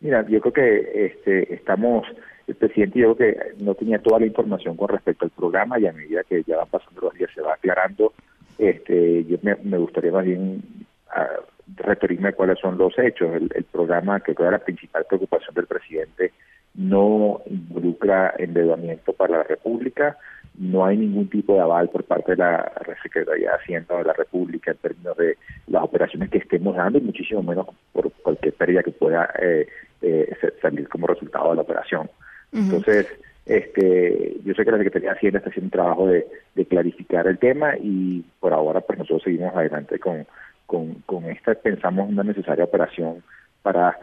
Mira, 0.00 0.26
yo 0.26 0.40
creo 0.40 0.52
que 0.52 1.06
este, 1.06 1.54
estamos, 1.54 2.08
el 2.48 2.56
presidente 2.56 2.98
yo 2.98 3.14
creo 3.14 3.34
que 3.34 3.62
no 3.62 3.76
tenía 3.76 4.00
toda 4.00 4.18
la 4.18 4.26
información 4.26 4.76
con 4.76 4.88
respecto 4.88 5.26
al 5.26 5.30
programa 5.30 5.78
y 5.78 5.86
a 5.86 5.92
medida 5.92 6.24
que 6.24 6.42
ya 6.42 6.56
van 6.56 6.68
pasando 6.68 7.02
los 7.02 7.14
días 7.14 7.30
se 7.32 7.40
va 7.40 7.54
aclarando, 7.54 8.12
este, 8.58 9.24
yo 9.26 9.38
me, 9.42 9.78
gustaría 9.78 10.10
más 10.10 10.24
bien 10.24 10.60
a, 11.08 11.22
ah, 11.22 11.28
referirme 11.76 12.30
a 12.30 12.32
cuáles 12.32 12.58
son 12.58 12.76
los 12.76 12.98
hechos. 12.98 13.32
El, 13.32 13.48
el 13.54 13.62
programa 13.62 14.18
que 14.18 14.34
fue 14.34 14.50
la 14.50 14.58
principal 14.58 15.04
preocupación 15.08 15.54
del 15.54 15.68
presidente 15.68 16.32
no 16.74 17.40
involucra 17.46 18.34
endeudamiento 18.38 19.12
para 19.12 19.38
la 19.38 19.42
República, 19.44 20.16
no 20.58 20.84
hay 20.84 20.96
ningún 20.96 21.28
tipo 21.28 21.54
de 21.54 21.60
aval 21.60 21.88
por 21.88 22.04
parte 22.04 22.32
de 22.32 22.38
la 22.38 22.70
Secretaría 23.02 23.50
de 23.50 23.56
Hacienda 23.56 23.96
de 23.96 24.04
la 24.04 24.12
República 24.12 24.70
en 24.70 24.76
términos 24.76 25.16
de 25.16 25.36
las 25.68 25.82
operaciones 25.82 26.30
que 26.30 26.38
estemos 26.38 26.76
dando 26.76 26.98
y 26.98 27.02
muchísimo 27.02 27.42
menos 27.42 27.66
por 27.92 28.12
cualquier 28.12 28.52
pérdida 28.54 28.82
que 28.82 28.90
pueda 28.90 29.32
eh, 29.40 29.66
eh, 30.02 30.36
salir 30.60 30.88
como 30.88 31.06
resultado 31.06 31.50
de 31.50 31.56
la 31.56 31.62
operación. 31.62 32.10
Entonces, 32.52 33.06
este, 33.46 34.36
yo 34.44 34.54
sé 34.54 34.64
que 34.64 34.70
la 34.70 34.78
Secretaría 34.78 35.10
de 35.10 35.16
Hacienda 35.16 35.38
está 35.38 35.50
haciendo 35.50 35.66
un 35.66 35.70
trabajo 35.70 36.06
de, 36.06 36.26
clarificar 36.68 37.26
el 37.26 37.38
tema 37.38 37.74
y 37.80 38.22
por 38.38 38.52
ahora 38.52 38.82
pues 38.82 38.98
nosotros 38.98 39.22
seguimos 39.22 39.56
adelante 39.56 39.98
con, 39.98 40.26
con, 40.66 40.94
con 41.06 41.24
esta, 41.24 41.54
pensamos 41.54 42.08
una 42.08 42.22
necesaria 42.22 42.64
operación 42.64 43.22
para 43.62 43.98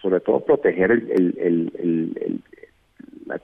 sobre 0.00 0.20
todo 0.20 0.40
proteger 0.40 0.90
el, 0.90 1.10
el, 1.10 1.72
el, 1.78 2.40
la, 3.26 3.40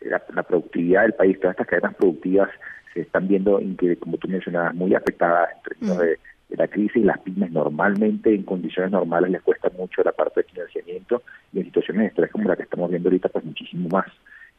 la, 0.00 0.22
la, 0.34 0.42
productividad 0.42 1.02
del 1.02 1.12
país. 1.12 1.38
Todas 1.40 1.54
estas 1.54 1.66
cadenas 1.66 1.94
productivas 1.96 2.50
se 2.94 3.00
están 3.02 3.28
viendo, 3.28 3.60
como 4.00 4.16
tú 4.16 4.28
mencionabas, 4.28 4.74
muy 4.74 4.94
afectadas 4.94 5.50
en 5.56 5.62
términos 5.62 5.98
de, 5.98 6.18
la 6.56 6.66
crisis. 6.66 7.04
Las 7.04 7.18
pymes 7.20 7.52
normalmente, 7.52 8.34
en 8.34 8.42
condiciones 8.42 8.90
normales, 8.90 9.30
les 9.30 9.42
cuesta 9.42 9.70
mucho 9.76 10.02
la 10.02 10.12
parte 10.12 10.40
de 10.40 10.48
financiamiento 10.48 11.22
y 11.52 11.58
en 11.58 11.66
situaciones 11.66 12.02
de 12.02 12.08
estrés 12.08 12.30
como 12.30 12.48
la 12.48 12.56
que 12.56 12.62
estamos 12.62 12.88
viendo 12.88 13.10
ahorita, 13.10 13.28
pues 13.28 13.44
muchísimo 13.44 13.88
más. 13.90 14.06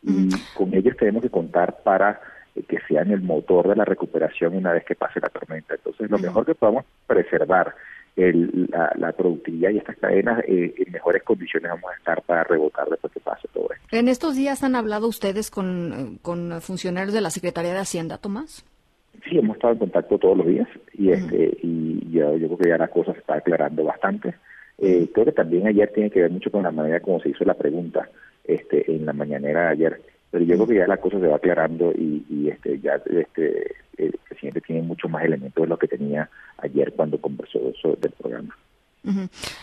Y 0.03 0.29
con 0.55 0.73
ellos 0.75 0.95
tenemos 0.97 1.23
que 1.23 1.31
contar 1.31 1.81
para 1.83 2.21
que 2.67 2.77
sean 2.87 3.11
el 3.11 3.21
motor 3.21 3.67
de 3.67 3.75
la 3.75 3.85
recuperación 3.85 4.55
una 4.55 4.73
vez 4.73 4.85
que 4.85 4.95
pase 4.95 5.19
la 5.19 5.29
tormenta. 5.29 5.75
Entonces, 5.75 6.09
lo 6.09 6.19
mejor 6.19 6.45
que 6.45 6.55
podamos 6.55 6.85
preservar 7.07 7.73
la, 8.15 9.11
productividad 9.13 9.71
y 9.71 9.77
estas 9.77 9.97
cadenas 9.97 10.43
eh, 10.47 10.73
en 10.77 10.91
mejores 10.91 11.23
condiciones 11.23 11.71
vamos 11.71 11.91
a 11.91 11.97
estar 11.97 12.21
para 12.23 12.43
rebotar 12.43 12.89
después 12.89 13.13
que 13.13 13.19
pase 13.19 13.47
todo 13.53 13.69
esto. 13.71 13.95
¿En 13.95 14.07
estos 14.07 14.35
días 14.35 14.63
han 14.63 14.75
hablado 14.75 15.07
ustedes 15.07 15.49
con, 15.49 16.19
con 16.21 16.61
funcionarios 16.61 17.13
de 17.13 17.21
la 17.21 17.29
Secretaría 17.29 17.73
de 17.73 17.79
Hacienda, 17.79 18.17
Tomás? 18.17 18.65
Sí, 19.27 19.37
hemos 19.37 19.55
estado 19.55 19.73
en 19.73 19.79
contacto 19.79 20.17
todos 20.17 20.37
los 20.37 20.47
días 20.47 20.67
y, 20.93 21.11
este, 21.11 21.57
y 21.61 22.11
yo, 22.11 22.37
yo 22.37 22.47
creo 22.47 22.57
que 22.57 22.69
ya 22.69 22.77
la 22.77 22.87
cosa 22.87 23.13
se 23.13 23.19
está 23.19 23.35
aclarando 23.35 23.83
bastante. 23.83 24.35
Eh, 24.77 25.09
creo 25.13 25.25
que 25.25 25.31
también 25.33 25.67
ayer 25.67 25.91
tiene 25.93 26.09
que 26.09 26.21
ver 26.21 26.31
mucho 26.31 26.51
con 26.51 26.63
la 26.63 26.71
manera 26.71 27.01
como 27.01 27.19
se 27.19 27.29
hizo 27.29 27.43
la 27.43 27.53
pregunta 27.53 28.09
este, 28.45 28.89
en 28.91 29.05
la 29.05 29.13
mañanera 29.13 29.63
de 29.63 29.67
ayer 29.67 30.01
pero 30.31 30.43
yo 30.43 30.55
creo 30.55 30.67
que 30.67 30.75
ya 30.75 30.87
la 30.87 30.97
cosa 30.97 31.19
se 31.19 31.27
va 31.27 31.37
aclarando 31.37 31.91
y, 31.91 32.25
y 32.29 32.49
este 32.49 32.79
ya 32.79 33.01
este 33.05 33.75
el 33.97 34.17
presidente 34.27 34.61
tiene 34.61 34.81
mucho 34.81 35.09
más 35.09 35.23
elementos 35.23 35.61
de 35.61 35.67
lo 35.67 35.77
que 35.77 35.87
tenía 35.87 36.29
ayer 36.57 36.93
cuando 36.93 37.19
conversó 37.19 37.59
sobre 37.81 37.99
el 38.03 38.11
programa. 38.11 38.57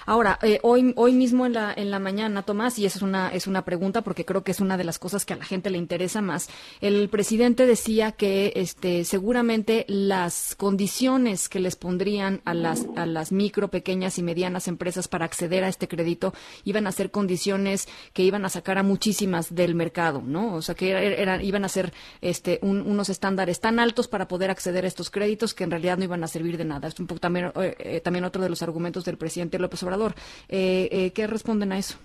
Ahora, 0.07 0.39
eh, 0.43 0.61
hoy, 0.63 0.95
hoy 0.97 1.13
mismo 1.13 1.45
en 1.45 1.53
la, 1.53 1.73
en 1.77 1.91
la 1.91 1.99
mañana, 1.99 2.43
Tomás, 2.43 2.79
y 2.79 2.87
esa 2.87 2.99
es 2.99 3.03
una, 3.03 3.29
es 3.29 3.47
una 3.47 3.65
pregunta 3.65 4.03
porque 4.03 4.25
creo 4.25 4.43
que 4.43 4.51
es 4.51 4.61
una 4.61 4.79
de 4.79 4.85
las 4.85 4.99
cosas 4.99 5.27
que 5.27 5.35
a 5.35 5.37
la 5.37 5.45
gente 5.45 5.69
le 5.69 5.77
interesa 5.77 6.23
más, 6.23 6.49
el 6.81 7.09
presidente 7.11 7.67
decía 7.67 8.13
que 8.13 8.53
este, 8.57 9.05
seguramente 9.05 9.85
las 9.89 10.55
condiciones 10.57 11.51
que 11.51 11.61
les 11.61 11.77
pondrían 11.77 12.41
a 12.45 12.55
las, 12.55 12.87
a 12.97 13.05
las 13.05 13.31
micro, 13.31 13.69
pequeñas 13.69 14.19
y 14.19 14.23
medianas 14.23 14.69
empresas 14.69 15.07
para 15.07 15.27
acceder 15.27 15.65
a 15.65 15.69
este 15.69 15.87
crédito 15.87 16.33
iban 16.65 16.87
a 16.87 16.93
ser 16.93 17.11
condiciones 17.11 17.89
que 18.15 18.23
iban 18.23 18.45
a 18.45 18.49
sacar 18.49 18.79
a 18.79 18.83
muchísimas 18.83 19.55
del 19.55 19.75
mercado, 19.75 20.23
¿no? 20.25 20.55
O 20.55 20.63
sea, 20.63 20.75
que 20.75 20.91
eran, 20.93 21.45
iban 21.45 21.65
a 21.65 21.69
ser 21.69 21.93
este, 22.23 22.59
unos 22.63 23.11
estándares 23.11 23.61
tan 23.61 23.79
altos 23.79 24.09
para 24.09 24.29
poder 24.29 24.51
acceder 24.51 24.85
a 24.85 24.89
estos 24.89 25.11
créditos 25.11 25.53
que 25.53 25.65
en 25.65 25.71
realidad 25.71 25.99
no 25.99 26.05
iban 26.05 26.25
a 26.25 26.29
servir 26.29 26.57
de 26.57 26.65
nada. 26.65 26.89
Es 26.89 26.99
un 26.99 27.07
poco 27.07 27.21
también, 27.21 27.53
eh, 27.57 27.77
eh, 27.79 28.01
también 28.01 28.25
otro 28.25 28.43
de 28.43 28.49
los 28.49 28.63
argumentos 28.63 29.05
del 29.05 29.19
presidente 29.19 29.26
presidente 29.27 29.59
López 29.59 29.83
Obrador. 29.83 30.13
Eh, 30.49 30.89
eh, 30.93 31.11
¿Qué 31.11 31.27
responden 31.27 31.73
a 31.73 31.79
eso? 31.79 31.99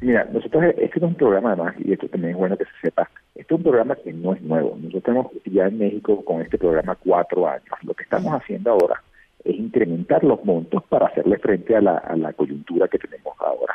Mira, 0.00 0.24
nosotros, 0.32 0.64
este 0.78 0.98
es 0.98 1.02
un 1.02 1.16
programa 1.16 1.52
además, 1.52 1.74
y 1.84 1.92
esto 1.92 2.06
también 2.08 2.32
es 2.32 2.36
bueno 2.36 2.56
que 2.56 2.64
se 2.64 2.70
sepa, 2.82 3.10
este 3.34 3.54
es 3.54 3.58
un 3.58 3.64
programa 3.64 3.96
que 3.96 4.12
no 4.12 4.34
es 4.34 4.42
nuevo. 4.42 4.76
Nosotros 4.76 5.02
tenemos 5.02 5.32
ya 5.46 5.66
en 5.66 5.78
México 5.78 6.24
con 6.24 6.42
este 6.42 6.58
programa 6.58 6.94
cuatro 6.94 7.48
años. 7.48 7.74
Lo 7.82 7.94
que 7.94 8.04
estamos 8.04 8.32
haciendo 8.32 8.70
ahora 8.70 9.02
es 9.44 9.56
incrementar 9.56 10.22
los 10.22 10.44
montos 10.44 10.82
para 10.84 11.06
hacerle 11.06 11.38
frente 11.38 11.74
a 11.74 11.80
la, 11.80 11.96
a 11.96 12.14
la 12.16 12.32
coyuntura 12.32 12.86
que 12.86 12.98
tenemos 12.98 13.34
ahora. 13.40 13.74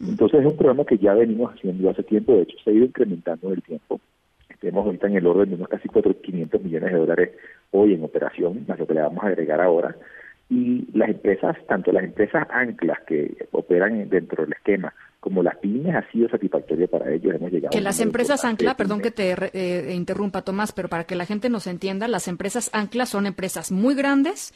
Entonces 0.00 0.40
es 0.40 0.46
un 0.46 0.56
programa 0.56 0.84
que 0.84 0.98
ya 0.98 1.14
venimos 1.14 1.52
haciendo 1.52 1.90
hace 1.90 2.04
tiempo, 2.04 2.32
de 2.32 2.42
hecho 2.42 2.56
se 2.62 2.70
ha 2.70 2.74
ido 2.74 2.84
incrementando 2.86 3.48
en 3.48 3.54
el 3.54 3.62
tiempo. 3.62 4.00
Tenemos 4.60 4.86
ahorita 4.86 5.08
en 5.08 5.16
el 5.16 5.26
orden 5.26 5.48
de 5.48 5.54
unos 5.56 5.68
casi 5.68 5.88
400 5.88 6.62
millones 6.62 6.92
de 6.92 6.98
dólares 6.98 7.30
hoy 7.72 7.94
en 7.94 8.04
operación, 8.04 8.64
más 8.68 8.78
lo 8.78 8.86
que 8.86 8.94
le 8.94 9.00
vamos 9.00 9.24
a 9.24 9.28
agregar 9.28 9.60
ahora 9.60 9.96
y 10.50 10.86
las 10.92 11.08
empresas, 11.08 11.56
tanto 11.68 11.92
las 11.92 12.02
empresas 12.02 12.46
anclas 12.50 12.98
que 13.06 13.46
operan 13.52 14.08
dentro 14.08 14.44
del 14.44 14.52
esquema 14.52 14.92
como 15.20 15.42
las 15.42 15.56
pymes 15.58 15.94
ha 15.94 16.10
sido 16.10 16.28
satisfactorio 16.28 16.88
para 16.88 17.12
ellos. 17.12 17.34
Hemos 17.34 17.52
llegado 17.52 17.70
que 17.70 17.80
las 17.80 18.00
empresas 18.00 18.44
ancla, 18.44 18.74
perdón 18.74 19.00
que 19.00 19.10
te 19.10 19.34
eh, 19.52 19.94
interrumpa 19.94 20.42
Tomás, 20.42 20.72
pero 20.72 20.88
para 20.88 21.04
que 21.04 21.14
la 21.14 21.26
gente 21.26 21.50
nos 21.50 21.66
entienda, 21.66 22.08
las 22.08 22.26
empresas 22.26 22.70
ancla 22.72 23.06
son 23.06 23.26
empresas 23.26 23.70
muy 23.70 23.94
grandes 23.94 24.52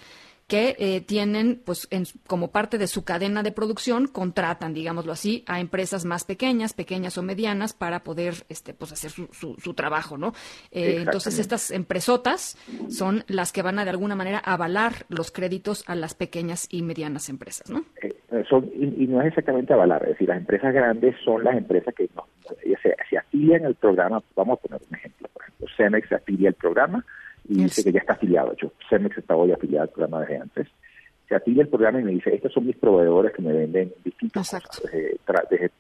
que 0.47 0.77
eh, 0.79 1.01
tienen, 1.01 1.63
pues, 1.65 1.89
como 2.27 2.51
parte 2.51 2.77
de 2.77 2.87
su 2.87 3.05
cadena 3.05 3.43
de 3.43 3.53
producción, 3.53 4.07
contratan, 4.07 4.75
digámoslo 4.75 5.13
así, 5.13 5.43
a 5.47 5.61
empresas 5.61 6.05
más 6.05 6.25
pequeñas, 6.25 6.75
pequeñas 6.75 7.17
o 7.17 7.23
medianas, 7.23 7.73
para 7.73 8.01
poder, 8.01 8.35
este, 8.49 8.75
pues, 8.75 8.93
hacer 8.93 9.11
su, 9.11 9.27
su, 9.33 9.75
trabajo, 9.75 10.19
¿no? 10.19 10.33
Eh, 10.71 10.99
entonces, 11.01 11.39
estas 11.39 11.71
empresotas 11.71 12.59
son 12.89 13.25
las 13.27 13.53
que 13.53 13.63
van 13.63 13.79
a, 13.79 13.85
de 13.85 13.91
alguna 13.91 14.17
manera, 14.17 14.39
avalar 14.39 15.07
los 15.09 15.31
créditos 15.31 15.89
a 15.89 15.95
las 15.95 16.15
pequeñas 16.15 16.69
y 16.71 16.83
medianas 16.83 17.29
empresas, 17.31 17.71
¿no? 17.71 17.85
Eh, 18.03 18.45
son, 18.49 18.71
y, 18.75 19.07
no 19.07 19.21
es 19.23 19.29
exactamente 19.29 19.73
avalar, 19.73 20.03
es 20.03 20.11
decir, 20.11 20.29
las 20.29 20.39
empresas 20.39 20.75
grandes 20.75 21.17
son 21.25 21.43
las 21.43 21.57
empresas 21.57 21.95
que 21.95 22.09
no, 22.15 22.27
se, 22.83 22.95
se 23.09 23.17
afilian 23.17 23.65
al 23.65 23.75
programa, 23.77 24.23
vamos 24.37 24.59
a 24.59 24.63
poner 24.63 24.81
un 24.89 24.97
ejemplo, 24.97 25.29
por 25.33 25.43
ejemplo, 25.43 25.67
Cemex 25.77 26.09
se 26.09 26.15
afilia 26.17 26.49
al 26.49 26.55
programa, 26.55 27.05
y 27.49 27.63
dice 27.65 27.85
que 27.85 27.93
ya 27.93 28.01
está 28.01 28.15
afiliado. 28.15 28.53
Hecho, 28.53 28.73
Cemex 28.89 29.19
está 29.19 29.37
hoy 29.37 29.53
afiliado 29.53 29.85
al 29.85 29.91
programa 29.91 30.21
desde 30.21 30.39
antes. 30.39 30.69
Se 31.29 31.35
afilia 31.35 31.63
el 31.63 31.69
programa 31.69 32.01
y 32.01 32.05
me 32.05 32.13
dice, 32.13 32.35
estos 32.35 32.53
son 32.53 32.67
mis 32.67 32.77
proveedores 32.77 33.33
que 33.33 33.43
me 33.43 33.53
venden 33.53 33.93
distintos 34.05 34.51
desde, 34.83 35.71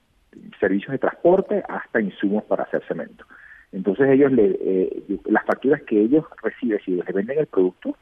servicios 0.59 0.93
de 0.93 0.99
transporte 0.99 1.63
hasta 1.69 2.01
insumos 2.01 2.45
para 2.45 2.65
hacer 2.65 2.83
cemento. 2.87 3.25
Entonces 3.73 4.09
ellos, 4.11 4.33
le, 4.33 4.57
eh, 4.61 5.03
las 5.27 5.45
facturas 5.45 5.83
que 5.83 6.01
ellos 6.01 6.25
reciben, 6.43 6.79
si 6.85 6.93
les 6.93 7.07
venden 7.07 7.39
el 7.39 7.47
producto, 7.47 7.97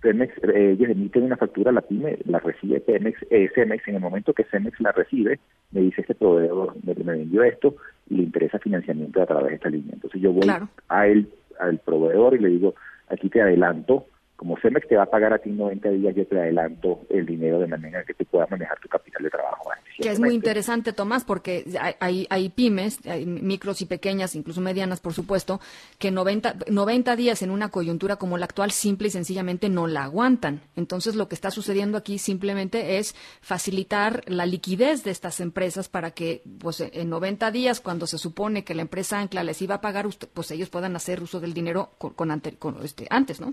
Pemex, 0.00 0.32
eh, 0.44 0.72
ellos 0.72 0.90
emiten 0.90 1.24
una 1.24 1.36
factura 1.36 1.70
a 1.70 1.74
la 1.74 1.82
pyme, 1.82 2.18
la 2.24 2.38
recibe 2.38 2.80
Pemex, 2.80 3.20
eh, 3.30 3.50
Cemex, 3.54 3.86
en 3.86 3.96
el 3.96 4.00
momento 4.00 4.32
que 4.32 4.44
Cemex 4.44 4.80
la 4.80 4.92
recibe, 4.92 5.38
me 5.72 5.82
dice 5.82 6.00
este 6.00 6.14
proveedor 6.14 6.74
me, 6.84 6.94
me 6.94 7.18
vendió 7.18 7.42
esto 7.42 7.76
y 8.08 8.16
le 8.16 8.22
interesa 8.24 8.58
financiamiento 8.58 9.22
a 9.22 9.26
través 9.26 9.50
de 9.50 9.54
esta 9.56 9.68
línea. 9.68 9.92
Entonces 9.92 10.20
yo 10.20 10.32
voy 10.32 10.48
a 10.88 11.06
él, 11.06 11.28
al 11.60 11.78
proveedor 11.78 12.34
y 12.34 12.38
le 12.38 12.48
digo, 12.48 12.74
aquí 13.10 13.28
te 13.28 13.42
adelanto 13.42 14.06
como 14.40 14.56
Cemex 14.56 14.88
te 14.88 14.96
va 14.96 15.02
a 15.02 15.10
pagar 15.10 15.34
a 15.34 15.38
ti 15.38 15.50
90 15.50 15.90
días, 15.90 16.16
yo 16.16 16.26
te 16.26 16.40
adelanto 16.40 17.02
el 17.10 17.26
dinero 17.26 17.58
de 17.58 17.66
manera 17.66 18.02
que 18.04 18.14
te 18.14 18.24
puedas 18.24 18.50
manejar 18.50 18.80
tu 18.80 18.88
capital 18.88 19.22
de 19.22 19.28
trabajo. 19.28 19.68
Que 19.98 20.08
es 20.08 20.18
muy 20.18 20.32
interesante, 20.32 20.94
Tomás, 20.94 21.24
porque 21.24 21.66
hay, 22.00 22.26
hay 22.30 22.48
pymes, 22.48 23.06
hay 23.06 23.26
micros 23.26 23.82
y 23.82 23.84
pequeñas, 23.84 24.34
incluso 24.34 24.62
medianas, 24.62 25.00
por 25.00 25.12
supuesto, 25.12 25.60
que 25.98 26.10
90, 26.10 26.54
90 26.70 27.16
días 27.16 27.42
en 27.42 27.50
una 27.50 27.68
coyuntura 27.68 28.16
como 28.16 28.38
la 28.38 28.46
actual 28.46 28.70
simple 28.70 29.08
y 29.08 29.10
sencillamente 29.10 29.68
no 29.68 29.86
la 29.86 30.04
aguantan. 30.04 30.62
Entonces, 30.74 31.16
lo 31.16 31.28
que 31.28 31.34
está 31.34 31.50
sucediendo 31.50 31.98
aquí 31.98 32.16
simplemente 32.16 32.96
es 32.96 33.14
facilitar 33.42 34.22
la 34.26 34.46
liquidez 34.46 35.04
de 35.04 35.10
estas 35.10 35.40
empresas 35.40 35.90
para 35.90 36.12
que, 36.12 36.42
pues, 36.60 36.80
en 36.80 37.10
90 37.10 37.50
días, 37.50 37.82
cuando 37.82 38.06
se 38.06 38.16
supone 38.16 38.64
que 38.64 38.74
la 38.74 38.80
empresa 38.80 39.20
ancla 39.20 39.44
les 39.44 39.60
iba 39.60 39.74
a 39.74 39.80
pagar, 39.82 40.06
pues 40.32 40.50
ellos 40.50 40.70
puedan 40.70 40.96
hacer 40.96 41.22
uso 41.22 41.40
del 41.40 41.52
dinero 41.52 41.90
con, 41.98 42.14
con 42.14 42.82
este, 42.82 43.06
antes, 43.10 43.38
¿no? 43.38 43.52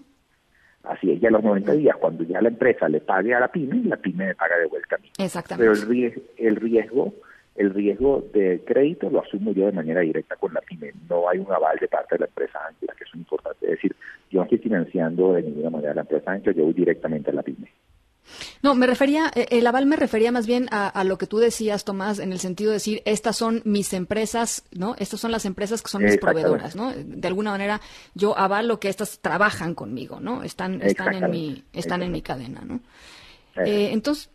Así 0.90 1.12
es, 1.12 1.20
ya 1.20 1.28
a 1.28 1.32
los 1.32 1.44
90 1.44 1.74
días, 1.74 1.98
cuando 1.98 2.24
ya 2.24 2.42
la 2.42 2.50
empresa 2.50 2.88
le 2.88 3.02
pague 3.02 3.34
a 3.34 3.40
la 3.40 3.50
pyme, 3.50 3.82
la 3.84 3.98
pyme 3.98 4.28
me 4.28 4.36
paga 4.36 4.58
de 4.58 4.68
vuelta 4.68 4.96
a 4.96 5.00
mí. 5.00 5.12
Exactamente. 5.18 5.70
Pero 5.70 5.74
el 5.74 5.88
riesgo, 5.88 6.22
el 6.38 6.56
riesgo, 6.56 7.14
el 7.56 7.74
riesgo 7.74 8.24
de 8.34 8.62
crédito 8.66 9.10
lo 9.10 9.22
asumo 9.22 9.52
yo 9.52 9.66
de 9.66 9.74
manera 9.74 10.02
directa 10.02 10.36
con 10.38 10.54
la 10.54 10.62
pyme. 10.62 10.94
No 11.10 11.28
hay 11.28 11.40
un 11.40 11.52
aval 11.52 11.78
de 11.80 11.88
parte 11.88 12.16
de 12.16 12.20
la 12.20 12.26
empresa 12.28 12.60
Ancla, 12.68 12.94
que 12.98 13.04
es 13.04 13.16
importante. 13.16 13.66
Es 13.66 13.72
decir, 13.72 13.96
yo 14.30 14.40
no 14.40 14.44
estoy 14.44 14.60
financiando 14.60 15.34
de 15.34 15.44
ninguna 15.44 15.70
manera 15.70 15.92
a 15.92 15.96
la 15.96 16.02
empresa 16.02 16.32
Ancla, 16.32 16.54
yo 16.54 16.64
voy 16.64 16.74
directamente 16.74 17.32
a 17.32 17.34
la 17.34 17.44
pyme. 17.44 17.70
No, 18.62 18.76
me 18.76 18.88
refería, 18.88 19.32
eh, 19.36 19.48
el 19.52 19.68
aval 19.68 19.86
me 19.86 19.96
refería 19.96 20.32
más 20.32 20.46
bien 20.48 20.68
a, 20.72 21.04
lo 21.04 21.18
que 21.18 21.28
tú 21.28 21.38
decías, 21.38 21.86
Tomás, 21.86 22.20
en 22.20 22.32
el 22.32 22.40
sentido 22.40 22.72
de 22.72 22.76
decir, 22.76 23.02
estas 23.06 23.36
son 23.36 23.62
mis 23.66 23.94
empresas, 23.94 24.64
¿no? 24.72 24.96
Estas 25.00 25.20
son 25.20 25.32
las 25.32 25.46
empresas 25.46 25.82
que 25.82 25.90
son 25.90 26.04
mis 26.04 26.18
proveedoras, 26.18 26.76
¿no? 26.76 26.94
De 26.94 27.28
alguna 27.28 27.52
manera, 27.52 27.82
yo 28.14 28.38
avalo 28.38 28.80
que 28.80 28.90
estas 28.90 29.20
trabajan 29.20 29.76
conmigo, 29.76 30.20
¿no? 30.20 30.44
Están, 30.44 30.82
están 30.82 31.14
en 31.14 31.30
mi, 31.30 31.64
están 31.74 32.04
en 32.04 32.12
mi 32.12 32.22
cadena, 32.22 32.62
¿no? 32.62 32.82
Eh, 33.66 33.90
entonces, 33.92 34.30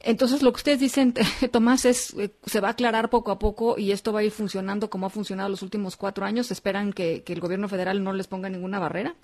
entonces, 0.00 0.42
lo 0.42 0.52
que 0.52 0.58
ustedes 0.58 0.80
dicen, 0.80 1.14
Tomás, 1.52 1.84
es 1.84 2.14
eh, 2.14 2.30
se 2.46 2.60
va 2.60 2.68
a 2.68 2.70
aclarar 2.72 3.10
poco 3.10 3.32
a 3.32 3.38
poco 3.38 3.78
y 3.78 3.92
esto 3.92 4.12
va 4.12 4.20
a 4.20 4.24
ir 4.24 4.30
funcionando 4.30 4.90
como 4.90 5.06
ha 5.06 5.10
funcionado 5.10 5.48
los 5.48 5.62
últimos 5.62 5.96
cuatro 5.96 6.24
años. 6.24 6.50
¿Esperan 6.50 6.92
que, 6.92 7.22
que 7.24 7.32
el 7.32 7.40
gobierno 7.40 7.68
federal 7.68 8.02
no 8.02 8.12
les 8.12 8.26
ponga 8.26 8.48
ninguna 8.48 8.78
barrera? 8.78 9.16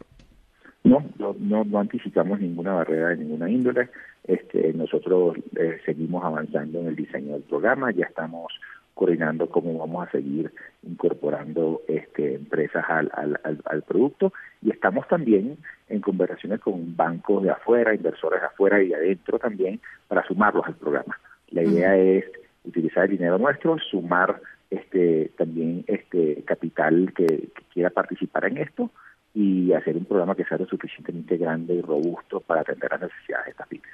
No, 0.85 1.03
no, 1.19 1.65
no, 1.65 1.79
anticipamos 1.79 2.41
ninguna 2.41 2.75
barrera 2.75 3.09
de 3.09 3.17
ninguna 3.17 3.49
índole. 3.51 3.89
Este, 4.25 4.73
nosotros 4.75 5.35
eh, 5.57 5.81
seguimos 5.87 6.23
avanzando 6.23 6.81
en 6.81 6.89
el 6.89 6.97
diseño 6.97 7.33
del 7.33 7.43
programa, 7.43 7.91
ya 7.91 8.05
estamos 8.05 8.53
coordinando 8.93 9.49
cómo 9.49 9.79
vamos 9.79 10.07
a 10.07 10.11
seguir 10.11 10.53
incorporando 10.83 11.81
este, 11.89 12.35
empresas 12.35 12.85
al, 12.87 13.11
al, 13.15 13.61
al, 13.65 13.83
producto 13.83 14.33
y 14.63 14.71
estamos 14.71 15.09
también 15.09 15.57
en 15.89 16.01
conversaciones 16.01 16.61
con 16.61 16.95
bancos 16.95 17.43
de 17.43 17.51
afuera, 17.51 17.95
inversores 17.95 18.41
de 18.41 18.47
afuera 18.47 18.83
y 18.83 18.93
adentro 18.93 19.39
también 19.39 19.81
para 20.07 20.25
sumarlos 20.27 20.67
al 20.67 20.77
programa. 20.77 21.19
La 21.51 21.63
idea 21.63 21.97
es 21.97 22.25
utilizar 22.65 23.05
el 23.05 23.13
dinero 23.13 23.39
nuestro, 23.39 23.79
sumar 23.79 24.41
este 24.71 25.31
también 25.39 25.85
este 25.87 26.43
capital 26.45 27.13
que 27.17 27.49
quiera 27.73 27.91
participar 27.91 28.45
en 28.45 28.59
esto 28.59 28.91
y 29.35 29.73
hacer 29.73 29.97
un 29.97 30.05
programa 30.05 30.35
que 30.35 30.45
sea 30.45 30.59
lo 30.59 30.67
suficientemente 30.67 31.37
grande 31.37 31.75
y 31.75 31.81
robusto 31.81 32.41
para 32.41 32.61
atender 32.61 32.91
las 32.91 33.03
necesidades 33.03 33.47
de 33.47 33.51
estas 33.51 33.69
pymes. 33.69 33.91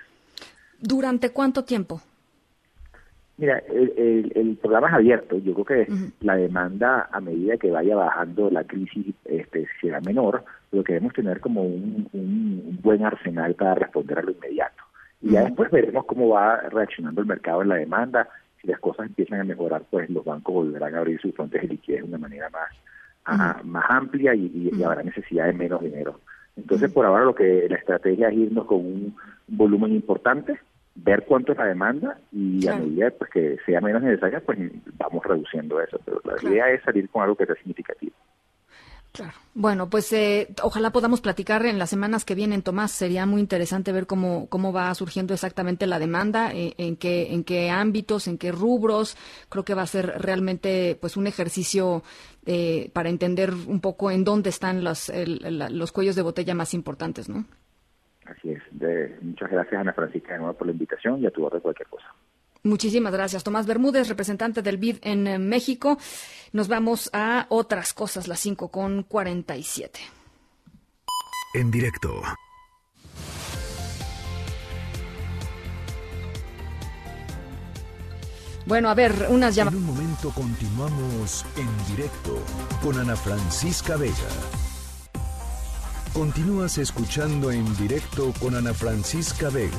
¿Durante 0.78 1.30
cuánto 1.30 1.64
tiempo? 1.64 2.01
Mira, 3.41 3.59
el, 3.70 4.32
el, 4.34 4.57
programa 4.57 4.88
es 4.88 4.95
abierto. 4.95 5.38
Yo 5.38 5.55
creo 5.55 5.64
que 5.64 5.93
la 6.20 6.36
demanda, 6.36 7.09
a 7.11 7.20
medida 7.22 7.57
que 7.57 7.70
vaya 7.70 7.97
bajando 7.97 8.51
la 8.51 8.64
crisis, 8.64 9.14
este, 9.24 9.66
será 9.80 9.99
menor, 10.03 10.45
pero 10.70 10.84
queremos 10.84 11.14
tener 11.14 11.41
como 11.41 11.62
un, 11.62 12.07
un, 12.12 12.78
buen 12.82 13.03
arsenal 13.03 13.55
para 13.55 13.76
responder 13.76 14.18
a 14.18 14.22
lo 14.22 14.32
inmediato. 14.32 14.82
Y 15.22 15.32
ya 15.32 15.45
después 15.45 15.70
veremos 15.70 16.05
cómo 16.05 16.28
va 16.28 16.57
reaccionando 16.68 17.22
el 17.22 17.26
mercado 17.26 17.62
en 17.62 17.70
la 17.70 17.76
demanda. 17.76 18.28
Si 18.61 18.68
las 18.68 18.78
cosas 18.78 19.07
empiezan 19.07 19.41
a 19.41 19.45
mejorar, 19.45 19.84
pues 19.91 20.11
los 20.11 20.22
bancos 20.22 20.55
volverán 20.57 20.95
a 20.95 20.99
abrir 20.99 21.18
sus 21.18 21.34
fuentes 21.34 21.62
de 21.62 21.68
liquidez 21.68 22.03
de 22.03 22.09
una 22.09 22.18
manera 22.18 22.51
más, 22.51 22.70
más 23.64 23.85
amplia 23.89 24.35
y, 24.35 24.71
habrá 24.83 25.03
necesidad 25.03 25.47
de 25.47 25.53
menos 25.53 25.83
dinero. 25.83 26.21
Entonces, 26.57 26.93
por 26.93 27.07
ahora 27.07 27.25
lo 27.25 27.35
que 27.35 27.66
la 27.68 27.77
estrategia 27.77 28.29
es 28.29 28.35
irnos 28.35 28.66
con 28.66 28.79
un 28.79 29.16
volumen 29.47 29.93
importante, 29.93 30.59
ver 30.95 31.25
cuánto 31.27 31.53
es 31.53 31.59
la 31.59 31.66
demanda 31.66 32.18
y 32.33 32.66
a 32.66 32.77
medida 32.77 33.11
pues, 33.11 33.31
que 33.31 33.57
sea 33.64 33.81
menos 33.81 34.03
necesaria, 34.03 34.41
pues 34.41 34.59
vamos 34.99 35.25
reduciendo 35.25 35.81
eso. 35.81 35.99
Pero 36.05 36.21
la 36.25 36.51
idea 36.51 36.71
es 36.71 36.83
salir 36.83 37.09
con 37.09 37.23
algo 37.23 37.37
que 37.37 37.47
sea 37.47 37.55
significativo. 37.57 38.12
Claro. 39.13 39.33
Bueno, 39.55 39.91
pues 39.91 40.13
eh, 40.13 40.55
ojalá 40.63 40.91
podamos 40.91 41.21
platicar 41.21 41.67
en 41.67 41.79
las 41.79 41.91
semanas 41.91 42.25
que 42.25 42.37
vienen, 42.37 42.63
Tomás. 42.63 42.93
Sería 42.93 43.27
muy 43.27 43.41
interesante 43.41 43.91
ver 43.91 44.07
cómo, 44.07 44.49
cómo 44.49 44.73
va 44.73 44.95
surgiendo 44.95 45.35
exactamente 45.35 45.89
la 45.89 45.99
demanda, 45.99 46.53
eh, 46.55 46.75
en, 46.79 46.97
qué, 46.97 47.33
en 47.33 47.43
qué 47.43 47.71
ámbitos, 47.71 48.29
en 48.29 48.39
qué 48.39 48.53
rubros. 48.53 49.17
Creo 49.49 49.65
que 49.65 49.75
va 49.75 49.83
a 49.83 49.87
ser 49.87 50.07
realmente 50.19 50.97
pues 51.01 51.17
un 51.17 51.27
ejercicio 51.27 52.05
eh, 52.47 52.91
para 52.93 53.09
entender 53.09 53.53
un 53.53 53.81
poco 53.81 54.13
en 54.13 54.23
dónde 54.23 54.51
están 54.51 54.85
los, 54.85 55.11
los 55.15 55.93
cuellos 55.93 56.15
de 56.15 56.23
botella 56.23 56.55
más 56.55 56.73
importantes, 56.73 57.29
¿no? 57.29 57.45
Así 58.27 58.51
es. 58.51 58.63
muchas 59.23 59.51
gracias, 59.51 59.81
Ana 59.81 59.93
Francisca, 59.93 60.35
de 60.35 60.39
nuevo 60.39 60.55
por 60.55 60.69
la 60.69 60.73
invitación 60.73 61.21
y 61.21 61.27
a 61.27 61.31
tu 61.33 61.45
orden 61.45 61.61
cualquier 61.61 61.89
cosa. 61.89 62.07
Muchísimas 62.63 63.13
gracias. 63.13 63.43
Tomás 63.43 63.67
Bermúdez, 63.67 64.09
representante 64.09 64.63
del 64.63 64.77
BID 64.77 64.99
en 65.03 65.27
eh, 65.27 65.39
México. 65.39 65.99
Nos 66.53 66.69
vamos 66.69 67.09
a 67.13 67.47
otras 67.49 67.95
cosas, 67.95 68.29
las 68.29 68.41
5 68.41 68.69
con 68.69 69.03
47. 69.05 70.01
En 71.55 71.71
directo. 71.71 72.23
Bueno, 78.67 78.89
a 78.89 78.95
ver, 78.95 79.27
unas 79.31 79.55
llamadas. 79.55 79.81
En 79.81 79.89
un 79.89 79.97
momento 79.97 80.31
continuamos 80.31 81.45
en 81.57 81.97
directo 81.97 82.39
con 82.83 82.99
Ana 82.99 83.17
Francisca 83.17 83.97
Vega. 83.97 84.15
Continúas 86.13 86.77
escuchando 86.79 87.53
en 87.53 87.65
directo 87.77 88.33
con 88.41 88.57
Ana 88.57 88.75
Francisca 88.75 89.49
Vega 89.49 89.71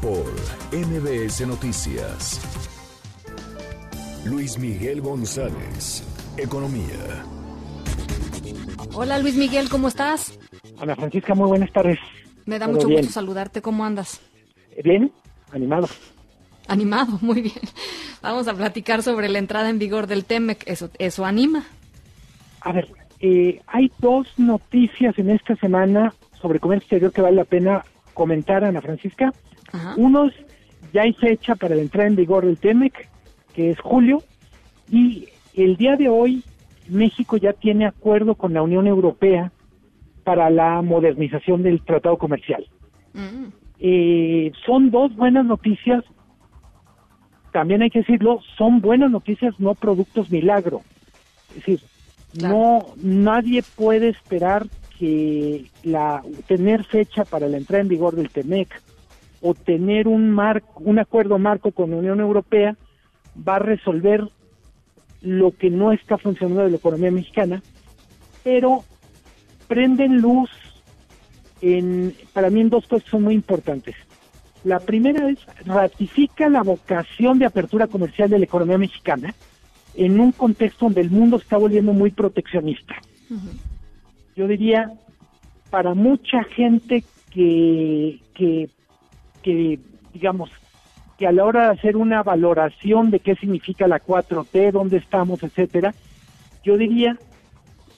por 0.00 0.30
MBS 0.72 1.44
Noticias. 1.44 2.40
Luis 4.24 4.58
Miguel 4.58 5.00
González, 5.00 6.04
Economía. 6.36 7.24
Hola 8.94 9.18
Luis 9.18 9.34
Miguel, 9.34 9.68
¿cómo 9.68 9.88
estás? 9.88 10.38
Ana 10.78 10.94
Francisca, 10.94 11.34
muy 11.34 11.48
buenas 11.48 11.72
tardes. 11.72 11.98
Me 12.46 12.60
da 12.60 12.68
mucho 12.68 12.88
gusto 12.88 13.10
saludarte, 13.10 13.60
¿cómo 13.60 13.84
andas? 13.84 14.20
Bien, 14.84 15.12
animado. 15.50 15.88
Animado, 16.68 17.18
muy 17.20 17.42
bien. 17.42 17.60
Vamos 18.22 18.46
a 18.46 18.54
platicar 18.54 19.02
sobre 19.02 19.28
la 19.28 19.40
entrada 19.40 19.68
en 19.68 19.80
vigor 19.80 20.06
del 20.06 20.24
TEMEC, 20.24 20.62
eso, 20.64 20.90
eso 20.98 21.24
anima. 21.24 21.64
A 22.60 22.72
ver, 22.72 22.88
eh, 23.24 23.60
hay 23.68 23.90
dos 24.00 24.26
noticias 24.36 25.16
en 25.16 25.30
esta 25.30 25.54
semana 25.54 26.12
sobre 26.40 26.58
comercio 26.58 26.84
exterior 26.86 27.12
que 27.12 27.22
vale 27.22 27.36
la 27.36 27.44
pena 27.44 27.84
comentar, 28.14 28.64
Ana 28.64 28.80
Francisca. 28.80 29.32
Uno 29.96 30.26
es, 30.26 30.34
ya 30.92 31.02
hay 31.02 31.12
fecha 31.14 31.54
para 31.54 31.76
la 31.76 31.82
entrada 31.82 32.08
en 32.08 32.16
vigor 32.16 32.44
del 32.44 32.58
TEMEC, 32.58 33.08
que 33.54 33.70
es 33.70 33.80
julio, 33.80 34.22
y 34.90 35.28
el 35.54 35.76
día 35.76 35.96
de 35.96 36.08
hoy 36.08 36.42
México 36.88 37.36
ya 37.36 37.52
tiene 37.52 37.86
acuerdo 37.86 38.34
con 38.34 38.52
la 38.52 38.62
Unión 38.62 38.88
Europea 38.88 39.52
para 40.24 40.50
la 40.50 40.82
modernización 40.82 41.62
del 41.62 41.80
tratado 41.82 42.18
comercial. 42.18 42.66
Mm. 43.14 43.46
Eh, 43.78 44.52
son 44.66 44.90
dos 44.90 45.14
buenas 45.14 45.46
noticias, 45.46 46.04
también 47.52 47.82
hay 47.82 47.90
que 47.90 48.00
decirlo, 48.00 48.40
son 48.58 48.80
buenas 48.80 49.12
noticias, 49.12 49.58
no 49.60 49.74
productos 49.74 50.30
milagro. 50.30 50.82
Es 51.50 51.56
decir, 51.56 51.80
no, 52.40 52.86
nadie 52.96 53.62
puede 53.62 54.08
esperar 54.08 54.66
que 54.98 55.66
la 55.82 56.22
tener 56.46 56.84
fecha 56.84 57.24
para 57.24 57.48
la 57.48 57.56
entrada 57.56 57.82
en 57.82 57.88
vigor 57.88 58.14
del 58.14 58.30
TEMEC 58.30 58.68
o 59.40 59.54
tener 59.54 60.08
un 60.08 60.30
marco, 60.30 60.80
un 60.80 60.98
acuerdo 60.98 61.38
marco 61.38 61.72
con 61.72 61.90
la 61.90 61.96
Unión 61.96 62.20
Europea 62.20 62.76
va 63.36 63.56
a 63.56 63.60
resolver 63.60 64.28
lo 65.20 65.52
que 65.52 65.70
no 65.70 65.92
está 65.92 66.18
funcionando 66.18 66.62
de 66.62 66.70
la 66.70 66.76
economía 66.76 67.10
mexicana, 67.10 67.62
pero 68.42 68.84
prenden 69.68 70.20
luz 70.20 70.50
en, 71.60 72.14
para 72.32 72.50
mí 72.50 72.60
en 72.60 72.70
dos 72.70 72.86
cosas 72.86 73.08
son 73.08 73.22
muy 73.22 73.34
importantes. 73.34 73.94
La 74.64 74.78
primera 74.78 75.28
es 75.28 75.38
ratifica 75.64 76.48
la 76.48 76.62
vocación 76.62 77.38
de 77.38 77.46
apertura 77.46 77.86
comercial 77.86 78.30
de 78.30 78.38
la 78.38 78.44
economía 78.44 78.78
mexicana, 78.78 79.34
en 79.94 80.20
un 80.20 80.32
contexto 80.32 80.86
donde 80.86 81.00
el 81.00 81.10
mundo 81.10 81.36
está 81.36 81.56
volviendo 81.56 81.92
muy 81.92 82.10
proteccionista. 82.10 82.94
Yo 84.36 84.46
diría, 84.46 84.92
para 85.70 85.94
mucha 85.94 86.44
gente 86.44 87.04
que, 87.30 88.20
que, 88.34 88.68
que, 89.42 89.78
digamos, 90.12 90.50
que 91.18 91.26
a 91.26 91.32
la 91.32 91.44
hora 91.44 91.66
de 91.66 91.78
hacer 91.78 91.96
una 91.96 92.22
valoración 92.22 93.10
de 93.10 93.20
qué 93.20 93.34
significa 93.36 93.86
la 93.86 94.02
4T, 94.02 94.72
dónde 94.72 94.98
estamos, 94.98 95.42
etcétera, 95.42 95.94
yo 96.64 96.76
diría 96.76 97.18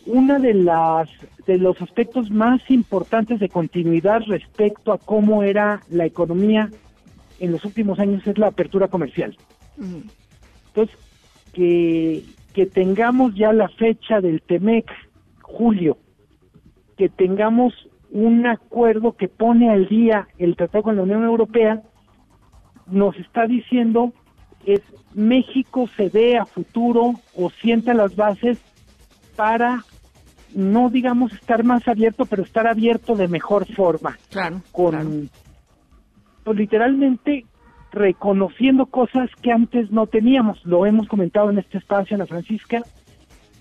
una 0.07 0.39
de 0.39 0.55
las 0.55 1.09
de 1.47 1.59
los 1.59 1.81
aspectos 1.83 2.31
más 2.31 2.61
importantes 2.71 3.39
de 3.39 3.49
continuidad 3.49 4.23
respecto 4.27 4.93
a 4.93 4.99
cómo 4.99 5.43
era 5.43 5.83
la 5.91 6.07
economía 6.07 6.71
en 7.41 7.53
los 7.53 7.65
últimos 7.65 7.99
años 7.99 8.27
es 8.27 8.39
la 8.39 8.47
apertura 8.49 8.89
comercial. 8.89 9.37
Entonces, 10.69 10.97
que, 11.55 12.23
que 12.53 12.67
tengamos 12.67 13.35
ya 13.35 13.53
la 13.53 13.69
fecha 13.69 14.21
del 14.21 14.43
TEMEC, 14.43 14.91
julio, 15.41 15.97
que 16.97 17.09
tengamos 17.09 17.73
un 18.11 18.47
acuerdo 18.47 19.17
que 19.17 19.29
pone 19.29 19.71
al 19.71 19.89
día 19.89 20.29
el 20.39 20.57
tratado 20.57 20.85
con 20.85 20.97
la 20.97 21.03
Unión 21.03 21.25
Europea, 21.25 21.83
nos 22.87 23.17
está 23.17 23.47
diciendo 23.47 24.13
es 24.67 24.83
México 25.15 25.89
se 25.97 26.09
ve 26.09 26.37
a 26.39 26.47
futuro 26.47 27.15
o 27.37 27.51
sienta 27.51 27.95
las 27.95 28.17
bases 28.17 28.59
para 29.37 29.85
no 30.55 30.89
digamos 30.89 31.33
estar 31.33 31.65
más 31.65 31.87
abierto, 31.89 32.27
pero 32.27 32.45
estar 32.45 32.67
abierto 32.67 33.17
de 33.17 33.29
mejor 33.29 33.67
forma. 33.75 34.17
Claro. 34.31 34.63
Con, 34.71 35.29
pues 36.45 36.57
literalmente 36.57 37.45
reconociendo 37.95 38.87
cosas 38.87 39.31
que 39.41 39.53
antes 39.53 39.91
no 39.91 40.07
teníamos. 40.07 40.65
Lo 40.65 40.87
hemos 40.87 41.09
comentado 41.09 41.51
en 41.51 41.59
este 41.59 41.79
espacio, 41.79 42.17
Ana 42.17 42.27
Francisca. 42.27 42.83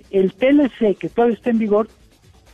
El 0.09 0.33
TLC, 0.33 0.97
que 0.97 1.09
todavía 1.09 1.35
está 1.35 1.51
en 1.51 1.59
vigor, 1.59 1.87